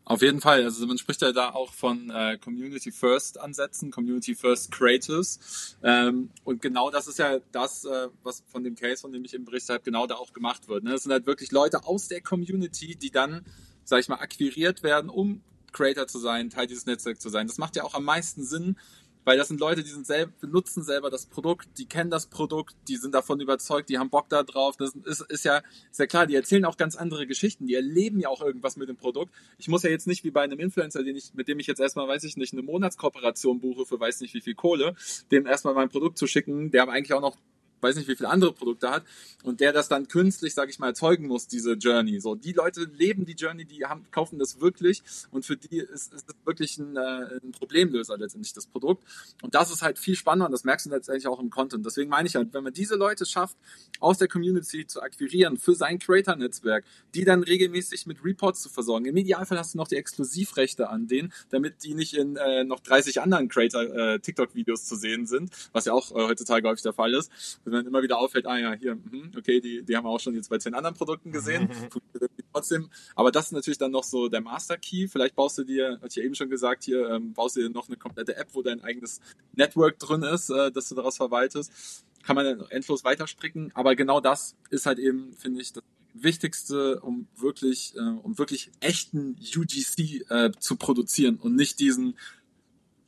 Auf 0.05 0.23
jeden 0.23 0.41
Fall. 0.41 0.65
Also 0.65 0.85
man 0.89 0.99
spricht 0.99 1.23
ja 1.23 1.31
da 1.31 1.51
auch 1.51 1.73
von 1.73 2.11
äh, 2.11 2.37
Community 2.39 2.91
First 2.91 3.39
Ansätzen, 3.39 3.93
Community 3.93 4.35
First 4.35 4.73
Creators. 4.73 5.77
Ähm, 5.85 6.31
und 6.43 6.61
genau 6.61 6.91
das 6.91 7.07
ist 7.07 7.21
ja 7.21 7.39
das, 7.53 7.85
äh, 7.85 8.09
was 8.25 8.43
von 8.49 8.65
dem 8.65 8.75
Case, 8.75 9.03
von 9.03 9.13
dem 9.13 9.25
ich 9.25 9.35
eben 9.35 9.45
berichtet 9.45 9.71
habe, 9.75 9.85
genau 9.85 10.09
da 10.09 10.17
auch 10.17 10.33
gemacht 10.33 10.67
wird. 10.67 10.83
Ne? 10.83 10.91
Das 10.91 11.05
sind 11.05 11.13
halt 11.13 11.27
wirklich 11.27 11.53
Leute 11.53 11.85
aus 11.85 12.09
der 12.09 12.23
Community, 12.23 12.97
die 12.97 13.13
dann, 13.13 13.45
sag 13.85 14.01
ich 14.01 14.09
mal, 14.09 14.17
akquiriert 14.17 14.83
werden, 14.83 15.11
um 15.11 15.43
Creator 15.73 16.07
zu 16.07 16.19
sein, 16.19 16.51
Teil 16.51 16.67
dieses 16.67 16.87
Netzwerks 16.87 17.21
zu 17.21 17.29
sein. 17.29 17.47
Das 17.47 17.59
macht 17.59 17.77
ja 17.77 17.85
auch 17.85 17.95
am 17.95 18.05
meisten 18.05 18.45
Sinn, 18.45 18.77
weil 19.25 19.37
das 19.37 19.49
sind 19.49 19.61
Leute, 19.61 19.83
die 19.83 19.91
sind 19.91 20.07
selber, 20.07 20.33
benutzen 20.41 20.83
selber 20.83 21.11
das 21.11 21.27
Produkt, 21.27 21.69
die 21.79 21.87
kennen 21.87 22.11
das 22.11 22.27
Produkt, 22.27 22.75
die 22.89 22.97
sind 22.97 23.15
davon 23.15 23.41
überzeugt, 23.41 23.89
die 23.89 23.99
haben 23.99 24.11
Bock 24.11 24.29
da 24.29 24.43
drauf. 24.43 24.77
Das 24.77 24.95
ist, 25.05 25.21
ist, 25.21 25.45
ja, 25.45 25.63
ist 25.91 25.99
ja 25.99 26.07
klar, 26.07 26.27
die 26.27 26.35
erzählen 26.35 26.65
auch 26.65 26.77
ganz 26.77 26.97
andere 26.97 27.27
Geschichten, 27.27 27.67
die 27.67 27.75
erleben 27.75 28.19
ja 28.19 28.29
auch 28.29 28.41
irgendwas 28.41 28.77
mit 28.77 28.89
dem 28.89 28.97
Produkt. 28.97 29.33
Ich 29.59 29.69
muss 29.69 29.83
ja 29.83 29.91
jetzt 29.91 30.07
nicht 30.07 30.25
wie 30.25 30.31
bei 30.31 30.43
einem 30.43 30.59
Influencer, 30.59 31.03
den 31.03 31.17
ich, 31.17 31.35
mit 31.35 31.49
dem 31.49 31.59
ich 31.59 31.67
jetzt 31.67 31.81
erstmal, 31.81 32.09
weiß 32.09 32.25
ich 32.25 32.37
nicht, 32.37 32.55
eine 32.55 32.63
Monatskooperation 32.63 33.61
buche 33.61 33.85
für 33.85 34.01
weiß 34.01 34.21
nicht 34.21 34.35
wie 34.35 34.41
viel 34.41 34.55
Kohle, 34.55 34.95
dem 35.31 35.47
erstmal 35.47 35.75
mein 35.75 35.91
Produkt 35.91 36.17
zu 36.17 36.27
schicken, 36.27 36.71
der 36.71 36.89
eigentlich 36.89 37.13
auch 37.13 37.21
noch 37.21 37.37
weiß 37.81 37.97
nicht, 37.97 38.09
wie 38.09 38.17
viele 38.17 38.29
andere 38.29 38.53
Produkte 38.53 38.91
hat 38.91 39.05
und 39.43 39.61
der 39.61 39.73
das 39.73 39.89
dann 39.89 40.09
künstlich, 40.09 40.55
sage 40.55 40.71
ich 40.71 40.79
mal, 40.79 40.89
erzeugen 40.89 41.27
muss, 41.27 41.47
diese 41.47 41.73
Journey. 41.73 42.21
So, 42.21 42.35
die 42.35 42.53
Leute 42.53 42.85
leben 42.85 43.25
die 43.25 43.33
Journey, 43.33 43.65
die 43.65 43.85
haben, 43.85 44.07
kaufen 44.11 44.39
das 44.39 44.61
wirklich 44.61 45.03
und 45.31 45.45
für 45.45 45.57
die 45.57 45.79
ist, 45.79 46.13
ist 46.13 46.29
das 46.29 46.37
wirklich 46.45 46.79
ein, 46.79 46.97
äh, 46.97 47.41
ein 47.43 47.53
Problemlöser 47.53 48.17
letztendlich, 48.19 48.53
das 48.53 48.67
Produkt. 48.67 49.05
Und 49.43 49.55
das 49.55 49.71
ist 49.71 49.83
halt 49.83 49.99
viel 49.99 50.17
spannender 50.17 50.47
und 50.47 50.53
das 50.53 50.65
merkst 50.65 50.87
du 50.87 50.91
letztendlich 50.91 51.27
auch 51.27 51.41
im 51.41 51.51
Content. 51.51 51.85
Deswegen 51.85 52.11
meine 52.11 52.29
ich 52.29 52.37
halt, 52.37 52.53
wenn 52.53 52.65
man 52.65 52.73
diese 52.73 52.97
Leute 52.97 53.27
schafft, 53.27 53.57
aus 53.99 54.19
der 54.19 54.29
Community 54.29 54.87
zu 54.87 55.03
akquirieren 55.03 55.57
für 55.57 55.75
sein 55.75 55.99
Creator-Netzwerk, 55.99 56.85
die 57.15 57.25
dann 57.25 57.43
regelmäßig 57.43 58.07
mit 58.07 58.25
Reports 58.25 58.63
zu 58.63 58.69
versorgen. 58.69 59.07
Im 59.07 59.17
Idealfall 59.17 59.59
hast 59.59 59.75
du 59.75 59.79
noch 59.79 59.89
die 59.89 59.97
Exklusivrechte 59.97 60.89
an 60.89 61.07
denen, 61.07 61.33
damit 61.51 61.85
die 61.85 61.95
nicht 61.95 62.15
in 62.15 62.37
äh, 62.37 62.65
noch 62.65 62.81
30 62.81 63.21
anderen 63.21 63.49
Creator-TikTok-Videos 63.49 64.83
äh, 64.83 64.85
zu 64.85 64.97
sehen 64.97 65.27
sind, 65.27 65.51
was 65.73 65.85
ja 65.85 65.93
auch 65.93 66.11
äh, 66.13 66.15
heutzutage 66.15 66.69
häufig 66.69 66.83
der 66.83 66.93
Fall 66.93 67.15
ist 67.15 67.31
wenn 67.71 67.79
dann 67.79 67.87
immer 67.87 68.03
wieder 68.03 68.19
auffällt, 68.19 68.47
ah 68.47 68.59
ja, 68.59 68.73
hier, 68.73 68.97
mh, 68.97 69.39
okay, 69.39 69.61
die, 69.61 69.83
die 69.83 69.97
haben 69.97 70.05
wir 70.05 70.11
auch 70.11 70.21
schon 70.21 70.35
jetzt 70.35 70.51
bei 70.51 70.59
zehn 70.59 70.75
anderen 70.75 70.97
Produkten 70.97 71.33
gesehen. 71.33 71.69
trotzdem, 72.53 72.91
aber 73.15 73.31
das 73.31 73.47
ist 73.47 73.53
natürlich 73.53 73.79
dann 73.79 73.93
noch 73.93 74.05
so 74.05 74.29
der 74.29 74.41
Master 74.41 74.77
Key. 74.77 75.09
Vielleicht 75.09 75.35
baust 75.35 75.59
du 75.59 75.65
dir, 75.65 75.93
hatte 75.97 76.09
ich 76.09 76.17
ja 76.17 76.23
eben 76.23 76.35
schon 76.35 76.51
gesagt, 76.51 76.85
hier 76.85 77.09
ähm, 77.09 77.33
baust 77.33 77.57
du 77.57 77.61
dir 77.61 77.71
noch 77.71 77.89
eine 77.89 77.97
komplette 77.97 78.37
App, 78.37 78.49
wo 78.53 78.63
dein 78.63 78.83
eigenes 78.83 79.21
Network 79.55 79.99
drin 79.99 80.23
ist, 80.23 80.51
äh, 80.51 80.71
dass 80.71 80.89
du 80.89 80.95
daraus 80.95 81.17
verwaltest. 81.17 82.05
Kann 82.23 82.37
man 82.37 82.45
dann 82.45 82.67
endlos 82.71 83.05
weiterstricken, 83.05 83.71
aber 83.75 83.97
genau 83.97 84.21
das 84.21 84.57
ist 84.71 84.87
halt 84.87 84.99
eben, 84.99 85.33
finde 85.35 85.63
ich, 85.63 85.73
das 85.73 85.83
Wichtigste, 86.13 87.01
um 87.01 87.29
wirklich, 87.37 87.95
äh, 87.97 88.01
um 88.01 88.37
wirklich 88.37 88.71
echten 88.81 89.37
UGC 89.57 90.25
äh, 90.29 90.51
zu 90.59 90.77
produzieren 90.77 91.37
und 91.37 91.55
nicht 91.55 91.79
diesen 91.79 92.17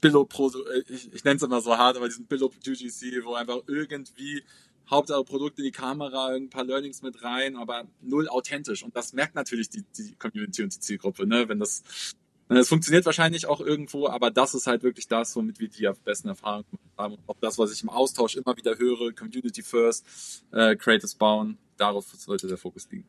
Billo 0.02 0.24
Pro, 0.26 0.48
äh, 0.48 0.82
ich, 0.88 1.10
ich 1.14 1.24
nenne 1.24 1.36
es 1.36 1.42
immer 1.42 1.62
so 1.62 1.78
hart, 1.78 1.96
aber 1.96 2.08
diesen 2.08 2.26
Billo 2.26 2.46
UGC, 2.46 3.24
wo 3.24 3.34
einfach 3.34 3.60
irgendwie 3.66 4.42
Hauptsache 4.90 5.24
Produkt 5.24 5.58
in 5.58 5.64
die 5.64 5.70
Kamera, 5.70 6.34
ein 6.34 6.50
paar 6.50 6.64
Learnings 6.64 7.00
mit 7.02 7.22
rein, 7.22 7.56
aber 7.56 7.84
null 8.02 8.28
authentisch. 8.28 8.82
Und 8.82 8.94
das 8.94 9.14
merkt 9.14 9.34
natürlich 9.34 9.70
die, 9.70 9.84
die 9.96 10.14
Community 10.16 10.62
und 10.62 10.74
die 10.74 10.80
Zielgruppe, 10.80 11.26
ne? 11.26 11.48
Wenn 11.48 11.60
das, 11.60 11.82
es 12.48 12.68
funktioniert 12.68 13.06
wahrscheinlich 13.06 13.46
auch 13.46 13.60
irgendwo, 13.60 14.08
aber 14.08 14.30
das 14.30 14.54
ist 14.54 14.66
halt 14.66 14.82
wirklich 14.82 15.06
das, 15.06 15.34
womit 15.36 15.60
wir 15.60 15.68
die 15.68 15.88
besten 16.04 16.28
Erfahrungen 16.28 16.66
haben. 16.98 17.14
Und 17.14 17.28
auch 17.28 17.38
das, 17.40 17.56
was 17.58 17.72
ich 17.72 17.82
im 17.82 17.88
Austausch 17.88 18.36
immer 18.36 18.56
wieder 18.56 18.76
höre, 18.76 19.12
Community 19.12 19.62
First, 19.62 20.44
äh, 20.50 20.74
Creators 20.76 21.14
bauen, 21.14 21.58
darauf 21.76 22.06
sollte 22.06 22.48
der 22.48 22.58
Fokus 22.58 22.90
liegen. 22.90 23.06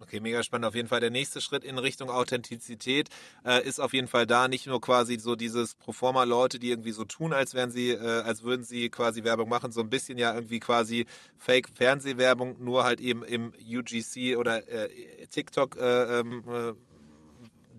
Okay, 0.00 0.18
mega 0.18 0.42
spannend. 0.42 0.66
Auf 0.66 0.74
jeden 0.74 0.88
Fall 0.88 1.00
der 1.00 1.10
nächste 1.10 1.40
Schritt 1.40 1.62
in 1.62 1.78
Richtung 1.78 2.10
Authentizität 2.10 3.08
äh, 3.44 3.66
ist 3.66 3.80
auf 3.80 3.92
jeden 3.92 4.08
Fall 4.08 4.26
da 4.26 4.48
nicht 4.48 4.66
nur 4.66 4.80
quasi 4.80 5.18
so 5.18 5.36
dieses 5.36 5.74
Proforma 5.76 6.24
Leute, 6.24 6.58
die 6.58 6.70
irgendwie 6.70 6.90
so 6.90 7.04
tun, 7.04 7.32
als 7.32 7.54
wären 7.54 7.70
sie, 7.70 7.90
äh, 7.90 8.22
als 8.22 8.42
würden 8.42 8.64
sie 8.64 8.90
quasi 8.90 9.22
Werbung 9.22 9.48
machen, 9.48 9.70
so 9.70 9.80
ein 9.80 9.90
bisschen 9.90 10.18
ja 10.18 10.34
irgendwie 10.34 10.58
quasi 10.58 11.06
Fake 11.38 11.68
Fernsehwerbung, 11.74 12.56
nur 12.62 12.84
halt 12.84 13.00
eben 13.00 13.22
im 13.22 13.52
UGC 13.60 14.36
oder 14.36 14.68
äh, 14.68 15.26
TikTok 15.28 15.76
äh, 15.76 16.20
ähm, 16.20 16.42
äh, 16.48 16.72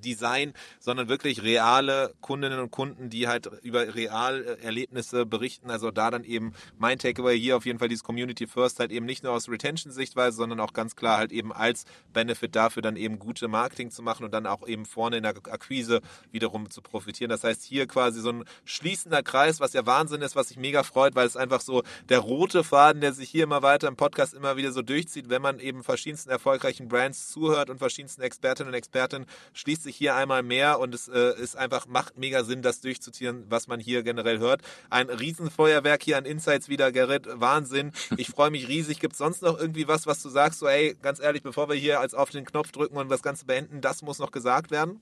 Design, 0.05 0.53
sondern 0.79 1.09
wirklich 1.09 1.43
reale 1.43 2.13
Kundinnen 2.21 2.59
und 2.59 2.71
Kunden, 2.71 3.09
die 3.09 3.27
halt 3.27 3.49
über 3.63 3.95
Realerlebnisse 3.95 5.25
berichten. 5.25 5.69
Also 5.69 5.91
da 5.91 6.11
dann 6.11 6.23
eben 6.23 6.53
mein 6.77 6.99
Takeaway 6.99 7.37
hier 7.39 7.57
auf 7.57 7.65
jeden 7.65 7.79
Fall 7.79 7.89
dieses 7.89 8.03
Community 8.03 8.47
First 8.47 8.79
halt 8.79 8.91
eben 8.91 9.05
nicht 9.05 9.23
nur 9.23 9.33
aus 9.33 9.49
Retention-Sichtweise, 9.49 10.37
sondern 10.37 10.59
auch 10.59 10.73
ganz 10.73 10.95
klar 10.95 11.17
halt 11.17 11.31
eben 11.31 11.51
als 11.51 11.85
Benefit 12.13 12.55
dafür 12.55 12.81
dann 12.81 12.95
eben 12.95 13.19
gute 13.19 13.47
Marketing 13.47 13.91
zu 13.91 14.03
machen 14.03 14.23
und 14.23 14.33
dann 14.33 14.45
auch 14.45 14.67
eben 14.67 14.85
vorne 14.85 15.17
in 15.17 15.23
der 15.23 15.35
Akquise 15.35 16.01
wiederum 16.31 16.69
zu 16.69 16.81
profitieren. 16.81 17.29
Das 17.29 17.43
heißt 17.43 17.63
hier 17.63 17.87
quasi 17.87 18.21
so 18.21 18.29
ein 18.29 18.45
schließender 18.65 19.23
Kreis, 19.23 19.59
was 19.59 19.73
ja 19.73 19.85
Wahnsinn 19.85 20.21
ist, 20.21 20.35
was 20.35 20.49
sich 20.49 20.57
mega 20.57 20.83
freut, 20.83 21.15
weil 21.15 21.27
es 21.27 21.35
einfach 21.35 21.61
so 21.61 21.83
der 22.09 22.19
rote 22.19 22.63
Faden, 22.63 23.01
der 23.01 23.13
sich 23.13 23.29
hier 23.29 23.43
immer 23.43 23.61
weiter 23.61 23.87
im 23.87 23.95
Podcast 23.95 24.33
immer 24.33 24.57
wieder 24.57 24.71
so 24.71 24.81
durchzieht, 24.81 25.29
wenn 25.29 25.41
man 25.41 25.59
eben 25.59 25.83
verschiedensten 25.83 26.29
erfolgreichen 26.29 26.87
Brands 26.87 27.29
zuhört 27.29 27.69
und 27.69 27.79
verschiedensten 27.79 28.21
Expertinnen 28.21 28.69
und 28.69 28.75
Experten, 28.75 29.25
schließt 29.53 29.83
sich 29.83 29.94
hier 29.95 30.15
einmal 30.15 30.43
mehr 30.43 30.79
und 30.79 30.93
es 30.93 31.07
äh, 31.07 31.39
ist 31.39 31.55
einfach, 31.55 31.87
macht 31.87 32.17
mega 32.17 32.43
Sinn, 32.43 32.61
das 32.61 32.81
durchzutieren, 32.81 33.45
was 33.49 33.67
man 33.67 33.79
hier 33.79 34.03
generell 34.03 34.39
hört. 34.39 34.61
Ein 34.89 35.09
Riesenfeuerwerk 35.09 36.03
hier 36.03 36.17
an 36.17 36.25
Insights 36.25 36.69
wieder, 36.69 36.91
Gerrit. 36.91 37.27
Wahnsinn. 37.31 37.91
Ich 38.17 38.29
freue 38.29 38.49
mich 38.49 38.67
riesig. 38.67 38.99
Gibt 38.99 39.13
es 39.13 39.19
sonst 39.19 39.41
noch 39.41 39.59
irgendwie 39.59 39.87
was, 39.87 40.07
was 40.07 40.21
du 40.21 40.29
sagst, 40.29 40.59
so, 40.59 40.67
ey, 40.67 40.95
ganz 41.01 41.19
ehrlich, 41.19 41.43
bevor 41.43 41.69
wir 41.69 41.75
hier 41.75 41.99
als 41.99 42.13
auf 42.13 42.29
den 42.29 42.45
Knopf 42.45 42.71
drücken 42.71 42.97
und 42.97 43.09
das 43.09 43.21
Ganze 43.21 43.45
beenden, 43.45 43.81
das 43.81 44.01
muss 44.01 44.19
noch 44.19 44.31
gesagt 44.31 44.71
werden? 44.71 45.01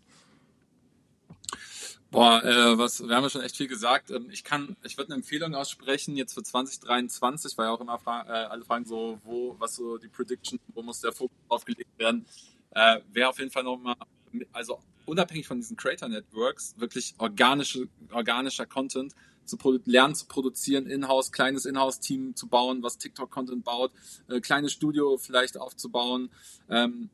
Boah, 2.14 2.44
äh, 2.44 2.78
was, 2.78 3.02
wir 3.02 3.16
haben 3.16 3.24
ja 3.24 3.30
schon 3.32 3.42
echt 3.42 3.58
viel 3.58 3.68
gesagt. 3.68 4.12
Ähm, 4.12 4.30
ich 4.30 4.44
kann, 4.44 4.78
ich 4.84 4.98
würde 4.98 5.10
eine 5.10 5.16
Empfehlung 5.16 5.56
aussprechen, 5.56 6.16
jetzt 6.16 6.36
für 6.36 6.44
2023, 6.44 7.58
weil 7.58 7.66
ja 7.66 7.72
auch 7.72 7.82
immer 7.82 7.98
fra 7.98 8.22
äh, 8.28 8.46
alle 8.46 8.64
fragen 8.64 8.86
so, 8.86 9.20
wo, 9.24 9.56
was 9.58 9.76
so 9.76 9.98
die 9.98 10.10
Prediction, 10.10 10.60
wo 10.76 10.84
muss 10.84 11.02
der 11.02 11.12
Fokus 11.12 11.36
draufgelegt 11.50 11.98
werden. 11.98 12.28
Äh, 12.70 13.00
Wäre 13.12 13.30
auf 13.30 13.40
jeden 13.40 13.50
Fall 13.50 13.64
nochmal, 13.64 13.96
also 14.52 14.80
unabhängig 15.06 15.48
von 15.48 15.58
diesen 15.58 15.78
Creator 15.78 16.10
Networks, 16.10 16.76
wirklich 16.78 17.16
organische, 17.18 17.88
organischer 18.12 18.66
Content 18.66 19.14
zu 19.46 19.58
lernen 19.86 20.16
zu 20.16 20.26
produzieren, 20.26 20.86
in-house, 20.86 21.32
kleines 21.32 21.66
In-house-Team 21.66 22.36
zu 22.36 22.48
bauen, 22.48 22.82
was 22.82 22.98
TikTok-Content 22.98 23.64
baut, 23.64 23.92
äh, 24.30 24.40
kleines 24.40 24.72
Studio 24.72 25.18
vielleicht 25.18 25.58
aufzubauen. 25.58 26.30
Ähm, 26.70 27.10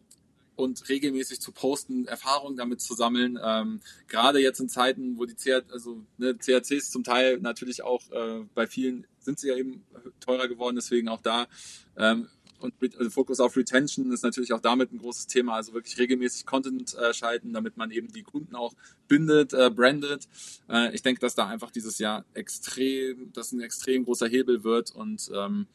und 0.60 0.90
regelmäßig 0.90 1.40
zu 1.40 1.54
posten, 1.54 2.06
Erfahrungen 2.06 2.58
damit 2.58 2.82
zu 2.82 2.94
sammeln. 2.94 3.40
Ähm, 3.42 3.80
gerade 4.10 4.40
jetzt 4.40 4.60
in 4.60 4.68
Zeiten, 4.68 5.18
wo 5.18 5.24
die 5.26 5.36
CR, 5.36 5.64
also, 5.72 6.04
ne, 6.18 6.36
CRCs 6.38 6.92
zum 6.92 7.06
Teil 7.06 7.40
natürlich 7.40 7.82
auch 7.82 8.02
äh, 8.12 8.44
bei 8.54 8.68
vielen 8.68 9.08
sind 9.22 9.40
sie 9.40 9.48
ja 9.48 9.56
eben 9.56 9.86
teurer 10.20 10.48
geworden, 10.48 10.76
deswegen 10.76 11.08
auch 11.08 11.22
da 11.22 11.48
ähm, 11.96 12.28
und 12.60 12.74
also 12.98 13.10
Fokus 13.10 13.40
auf 13.40 13.56
Retention 13.56 14.12
ist 14.12 14.24
natürlich 14.24 14.54
auch 14.54 14.62
damit 14.62 14.92
ein 14.92 15.00
großes 15.00 15.28
Thema. 15.28 15.56
Also 15.56 15.74
wirklich 15.74 15.98
regelmäßig 15.98 16.46
Content 16.46 16.94
äh, 16.96 17.14
schalten, 17.14 17.54
damit 17.54 17.78
man 17.78 17.92
eben 17.92 18.10
die 18.10 18.24
Kunden 18.24 18.56
auch 18.56 18.74
bindet, 19.08 19.54
äh, 19.54 19.70
brandet. 19.70 20.28
Äh, 20.70 20.94
ich 20.94 21.02
denke, 21.02 21.22
dass 21.22 21.36
da 21.36 21.48
einfach 21.48 21.72
dieses 21.72 22.00
Jahr 22.00 22.26
extrem, 22.34 23.32
dass 23.34 23.52
ein 23.52 23.62
extrem 23.62 24.06
großer 24.06 24.28
Hebel 24.28 24.64
wird 24.64 24.92
und 24.92 25.30
ähm, 25.34 25.68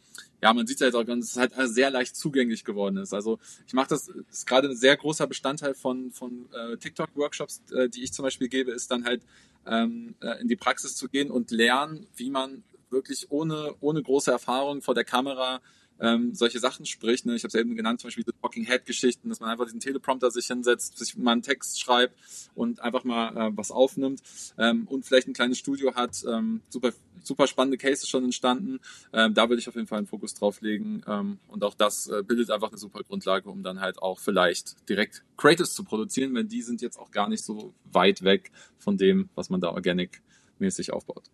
ja, 0.42 0.52
man 0.52 0.66
sieht 0.66 0.76
es 0.76 0.82
halt 0.82 0.94
auch 0.94 1.06
ganz, 1.06 1.30
es 1.30 1.36
halt 1.36 1.52
sehr 1.72 1.90
leicht 1.90 2.16
zugänglich 2.16 2.64
geworden 2.64 2.98
ist. 2.98 3.14
Also 3.14 3.38
ich 3.66 3.72
mache 3.72 3.88
das, 3.88 4.08
ist 4.08 4.46
gerade 4.46 4.68
ein 4.68 4.76
sehr 4.76 4.96
großer 4.96 5.26
Bestandteil 5.26 5.74
von, 5.74 6.12
von 6.12 6.48
äh, 6.52 6.76
TikTok-Workshops, 6.76 7.62
äh, 7.72 7.88
die 7.88 8.02
ich 8.04 8.12
zum 8.12 8.24
Beispiel 8.24 8.48
gebe, 8.48 8.70
ist 8.70 8.90
dann 8.90 9.04
halt 9.04 9.22
ähm, 9.66 10.14
äh, 10.20 10.40
in 10.40 10.48
die 10.48 10.56
Praxis 10.56 10.96
zu 10.96 11.08
gehen 11.08 11.30
und 11.30 11.50
lernen, 11.50 12.06
wie 12.16 12.30
man 12.30 12.62
wirklich 12.90 13.30
ohne, 13.30 13.74
ohne 13.80 14.02
große 14.02 14.30
Erfahrung 14.30 14.82
vor 14.82 14.94
der 14.94 15.04
Kamera 15.04 15.60
ähm, 16.00 16.34
solche 16.34 16.58
Sachen 16.58 16.86
spricht. 16.86 17.26
Ne? 17.26 17.34
Ich 17.34 17.42
habe 17.44 17.48
es 17.48 17.54
eben 17.54 17.76
genannt, 17.76 18.00
zum 18.00 18.08
Beispiel 18.08 18.24
diese 18.24 18.36
Talking 18.40 18.64
Head 18.64 18.86
Geschichten, 18.86 19.28
dass 19.28 19.40
man 19.40 19.50
einfach 19.50 19.64
diesen 19.64 19.80
Teleprompter 19.80 20.30
sich 20.30 20.46
hinsetzt, 20.46 20.98
sich 20.98 21.16
mal 21.16 21.32
einen 21.32 21.42
Text 21.42 21.80
schreibt 21.80 22.14
und 22.54 22.80
einfach 22.80 23.04
mal 23.04 23.36
äh, 23.36 23.56
was 23.56 23.70
aufnimmt 23.70 24.22
ähm, 24.58 24.86
und 24.88 25.06
vielleicht 25.06 25.28
ein 25.28 25.34
kleines 25.34 25.58
Studio 25.58 25.94
hat. 25.94 26.24
Ähm, 26.26 26.62
super, 26.68 26.92
super 27.22 27.46
spannende 27.46 27.78
Cases 27.78 28.08
schon 28.08 28.24
entstanden. 28.24 28.80
Ähm, 29.12 29.34
da 29.34 29.48
würde 29.48 29.60
ich 29.60 29.68
auf 29.68 29.74
jeden 29.74 29.86
Fall 29.86 29.98
einen 29.98 30.06
Fokus 30.06 30.34
drauf 30.34 30.60
legen 30.60 31.02
ähm, 31.06 31.38
und 31.48 31.64
auch 31.64 31.74
das 31.74 32.08
äh, 32.08 32.22
bildet 32.22 32.50
einfach 32.50 32.68
eine 32.68 32.78
super 32.78 33.02
Grundlage, 33.02 33.48
um 33.48 33.62
dann 33.62 33.80
halt 33.80 34.00
auch 34.00 34.18
vielleicht 34.18 34.88
direkt 34.88 35.22
Creatives 35.36 35.74
zu 35.74 35.84
produzieren, 35.84 36.34
weil 36.34 36.44
die 36.44 36.62
sind 36.62 36.82
jetzt 36.82 36.98
auch 36.98 37.10
gar 37.10 37.28
nicht 37.28 37.44
so 37.44 37.72
weit 37.92 38.22
weg 38.22 38.50
von 38.78 38.96
dem, 38.96 39.28
was 39.34 39.50
man 39.50 39.60
da 39.60 39.70
organic 39.70 40.22
mäßig 40.58 40.92
aufbaut. 40.92 41.24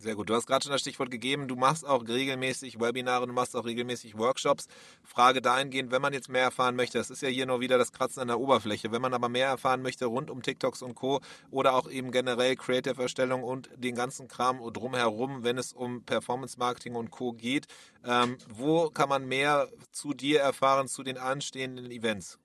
Sehr 0.00 0.14
gut. 0.14 0.30
Du 0.30 0.34
hast 0.34 0.46
gerade 0.46 0.62
schon 0.62 0.70
das 0.70 0.80
Stichwort 0.80 1.10
gegeben. 1.10 1.48
Du 1.48 1.56
machst 1.56 1.84
auch 1.84 2.06
regelmäßig 2.06 2.78
Webinare, 2.78 3.26
du 3.26 3.32
machst 3.32 3.56
auch 3.56 3.64
regelmäßig 3.64 4.16
Workshops. 4.16 4.68
Frage 5.02 5.42
dahingehend, 5.42 5.90
wenn 5.90 6.00
man 6.00 6.12
jetzt 6.12 6.28
mehr 6.28 6.42
erfahren 6.42 6.76
möchte, 6.76 6.98
das 6.98 7.10
ist 7.10 7.20
ja 7.20 7.28
hier 7.28 7.46
nur 7.46 7.58
wieder 7.58 7.78
das 7.78 7.90
Kratzen 7.90 8.20
an 8.20 8.28
der 8.28 8.38
Oberfläche. 8.38 8.92
Wenn 8.92 9.02
man 9.02 9.12
aber 9.12 9.28
mehr 9.28 9.48
erfahren 9.48 9.82
möchte 9.82 10.06
rund 10.06 10.30
um 10.30 10.40
TikToks 10.40 10.82
und 10.82 10.94
Co. 10.94 11.20
oder 11.50 11.74
auch 11.74 11.90
eben 11.90 12.12
generell 12.12 12.54
Creative-Erstellung 12.54 13.42
und 13.42 13.70
den 13.74 13.96
ganzen 13.96 14.28
Kram 14.28 14.60
drumherum, 14.72 15.42
wenn 15.42 15.58
es 15.58 15.72
um 15.72 16.04
Performance-Marketing 16.04 16.94
und 16.94 17.10
Co. 17.10 17.32
geht, 17.32 17.66
ähm, 18.04 18.38
wo 18.54 18.90
kann 18.90 19.08
man 19.08 19.26
mehr 19.26 19.68
zu 19.90 20.14
dir 20.14 20.38
erfahren, 20.38 20.86
zu 20.86 21.02
den 21.02 21.18
anstehenden 21.18 21.90
Events? 21.90 22.38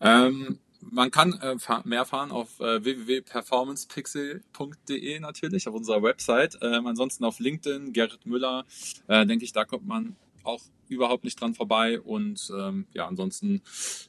Ähm, 0.00 0.58
man 0.90 1.10
kann 1.10 1.32
äh, 1.40 1.56
mehr 1.84 2.00
erfahren 2.00 2.30
auf 2.30 2.60
äh, 2.60 2.84
www.performancepixel.de 2.84 5.20
natürlich, 5.20 5.68
auf 5.68 5.74
unserer 5.74 6.02
Website. 6.02 6.58
Ähm, 6.60 6.86
ansonsten 6.86 7.24
auf 7.24 7.38
LinkedIn, 7.38 7.92
Gerrit 7.92 8.26
Müller, 8.26 8.64
äh, 9.08 9.26
denke 9.26 9.44
ich, 9.44 9.52
da 9.52 9.64
kommt 9.64 9.86
man 9.86 10.16
auch 10.44 10.60
überhaupt 10.88 11.24
nicht 11.24 11.40
dran 11.40 11.54
vorbei. 11.54 12.00
Und 12.00 12.52
ähm, 12.56 12.86
ja, 12.92 13.06
ansonsten 13.06 13.62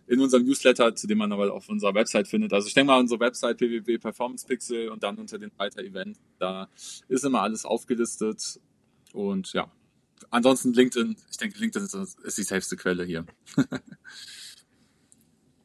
in 0.08 0.20
unserem 0.20 0.46
Newsletter, 0.46 0.96
zu 0.96 1.08
dem 1.08 1.20
man 1.20 1.32
aber 1.32 1.54
auf 1.54 1.70
unserer 1.70 1.94
Website 1.94 2.28
findet. 2.28 2.54
Also 2.54 2.68
ich 2.68 2.74
denke 2.74 2.88
mal, 2.88 3.00
unsere 3.00 3.20
Website 3.20 3.60
www.performancepixel 3.60 4.90
und 4.90 5.04
dann 5.04 5.18
unter 5.18 5.40
den 5.40 5.52
Reiter 5.58 5.84
Event, 5.84 6.18
da 6.40 6.70
ist 7.08 7.24
immer 7.24 7.42
alles 7.42 7.66
aufgelistet. 7.66 8.60
Und 9.14 9.54
ja, 9.54 9.72
ansonsten 10.30 10.74
LinkedIn, 10.74 11.16
ich 11.30 11.38
denke, 11.38 11.60
LinkedIn 11.60 11.86
ist, 11.86 12.18
ist 12.24 12.38
die 12.38 12.44
safeste 12.44 12.76
Quelle 12.76 13.06
hier. 13.06 13.26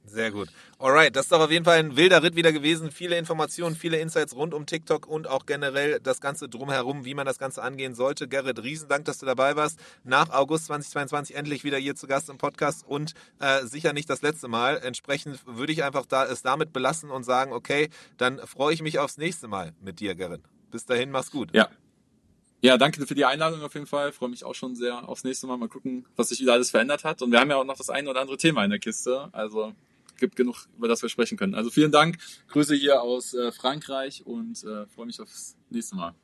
Sehr 0.08 0.30
gut. 0.30 0.48
Alright, 0.78 1.14
das 1.14 1.26
ist 1.26 1.32
doch 1.32 1.40
auf 1.40 1.50
jeden 1.50 1.64
Fall 1.64 1.78
ein 1.78 1.96
wilder 1.96 2.22
Ritt 2.22 2.34
wieder 2.34 2.52
gewesen. 2.52 2.90
Viele 2.90 3.18
Informationen, 3.18 3.76
viele 3.76 3.98
Insights 3.98 4.34
rund 4.34 4.54
um 4.54 4.66
TikTok 4.66 5.06
und 5.06 5.26
auch 5.26 5.46
generell 5.46 6.00
das 6.00 6.20
Ganze 6.20 6.48
drumherum, 6.48 7.04
wie 7.04 7.14
man 7.14 7.26
das 7.26 7.38
Ganze 7.38 7.62
angehen 7.62 7.94
sollte. 7.94 8.28
Gerrit, 8.28 8.62
riesen 8.62 8.88
Dank, 8.88 9.04
dass 9.04 9.18
du 9.18 9.26
dabei 9.26 9.56
warst. 9.56 9.78
Nach 10.04 10.30
August 10.30 10.66
2022 10.66 11.36
endlich 11.36 11.64
wieder 11.64 11.78
hier 11.78 11.94
zu 11.94 12.06
Gast 12.06 12.30
im 12.30 12.38
Podcast 12.38 12.86
und 12.86 13.14
äh, 13.40 13.64
sicher 13.66 13.92
nicht 13.92 14.08
das 14.08 14.22
letzte 14.22 14.48
Mal. 14.48 14.78
Entsprechend 14.78 15.40
würde 15.46 15.72
ich 15.72 15.84
einfach 15.84 16.06
da, 16.06 16.24
es 16.24 16.42
damit 16.42 16.72
belassen 16.72 17.10
und 17.10 17.24
sagen, 17.24 17.52
okay, 17.52 17.90
dann 18.16 18.38
freue 18.46 18.72
ich 18.72 18.82
mich 18.82 18.98
aufs 18.98 19.18
nächste 19.18 19.48
Mal 19.48 19.72
mit 19.80 20.00
dir, 20.00 20.14
Gerrit. 20.14 20.42
Bis 20.70 20.84
dahin, 20.84 21.10
mach's 21.10 21.30
gut. 21.30 21.54
Ja, 21.54 21.68
ja, 22.60 22.76
danke 22.76 23.06
für 23.06 23.14
die 23.14 23.24
Einladung 23.24 23.62
auf 23.62 23.74
jeden 23.74 23.86
Fall. 23.86 24.10
Freue 24.10 24.30
mich 24.30 24.44
auch 24.44 24.54
schon 24.54 24.74
sehr 24.74 25.08
aufs 25.08 25.22
nächste 25.22 25.46
Mal. 25.46 25.56
Mal 25.56 25.68
gucken, 25.68 26.06
was 26.16 26.30
sich 26.30 26.40
wieder 26.40 26.54
alles 26.54 26.70
verändert 26.70 27.04
hat. 27.04 27.22
Und 27.22 27.30
wir 27.30 27.38
haben 27.38 27.50
ja 27.50 27.56
auch 27.56 27.64
noch 27.64 27.76
das 27.76 27.88
eine 27.88 28.10
oder 28.10 28.20
andere 28.20 28.36
Thema 28.36 28.64
in 28.64 28.70
der 28.70 28.80
Kiste. 28.80 29.28
Also 29.30 29.74
gibt 30.18 30.36
genug, 30.36 30.66
über 30.76 30.88
das 30.88 31.02
wir 31.02 31.08
sprechen 31.08 31.38
können. 31.38 31.54
Also 31.54 31.70
vielen 31.70 31.92
Dank. 31.92 32.18
Grüße 32.48 32.74
hier 32.74 33.02
aus 33.02 33.34
äh, 33.34 33.52
Frankreich 33.52 34.26
und 34.26 34.62
äh, 34.64 34.86
freue 34.86 35.06
mich 35.06 35.20
aufs 35.20 35.56
nächste 35.70 35.96
Mal. 35.96 36.14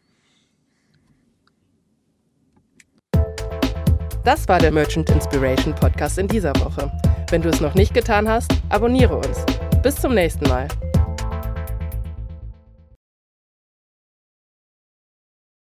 Das 4.24 4.48
war 4.48 4.58
der 4.58 4.72
Merchant 4.72 5.10
Inspiration 5.10 5.74
Podcast 5.74 6.18
in 6.18 6.28
dieser 6.28 6.54
Woche. 6.56 6.90
Wenn 7.30 7.42
du 7.42 7.50
es 7.50 7.60
noch 7.60 7.74
nicht 7.74 7.92
getan 7.92 8.28
hast, 8.28 8.50
abonniere 8.70 9.16
uns. 9.16 9.44
Bis 9.82 9.96
zum 9.96 10.14
nächsten 10.14 10.48
Mal. 10.48 10.66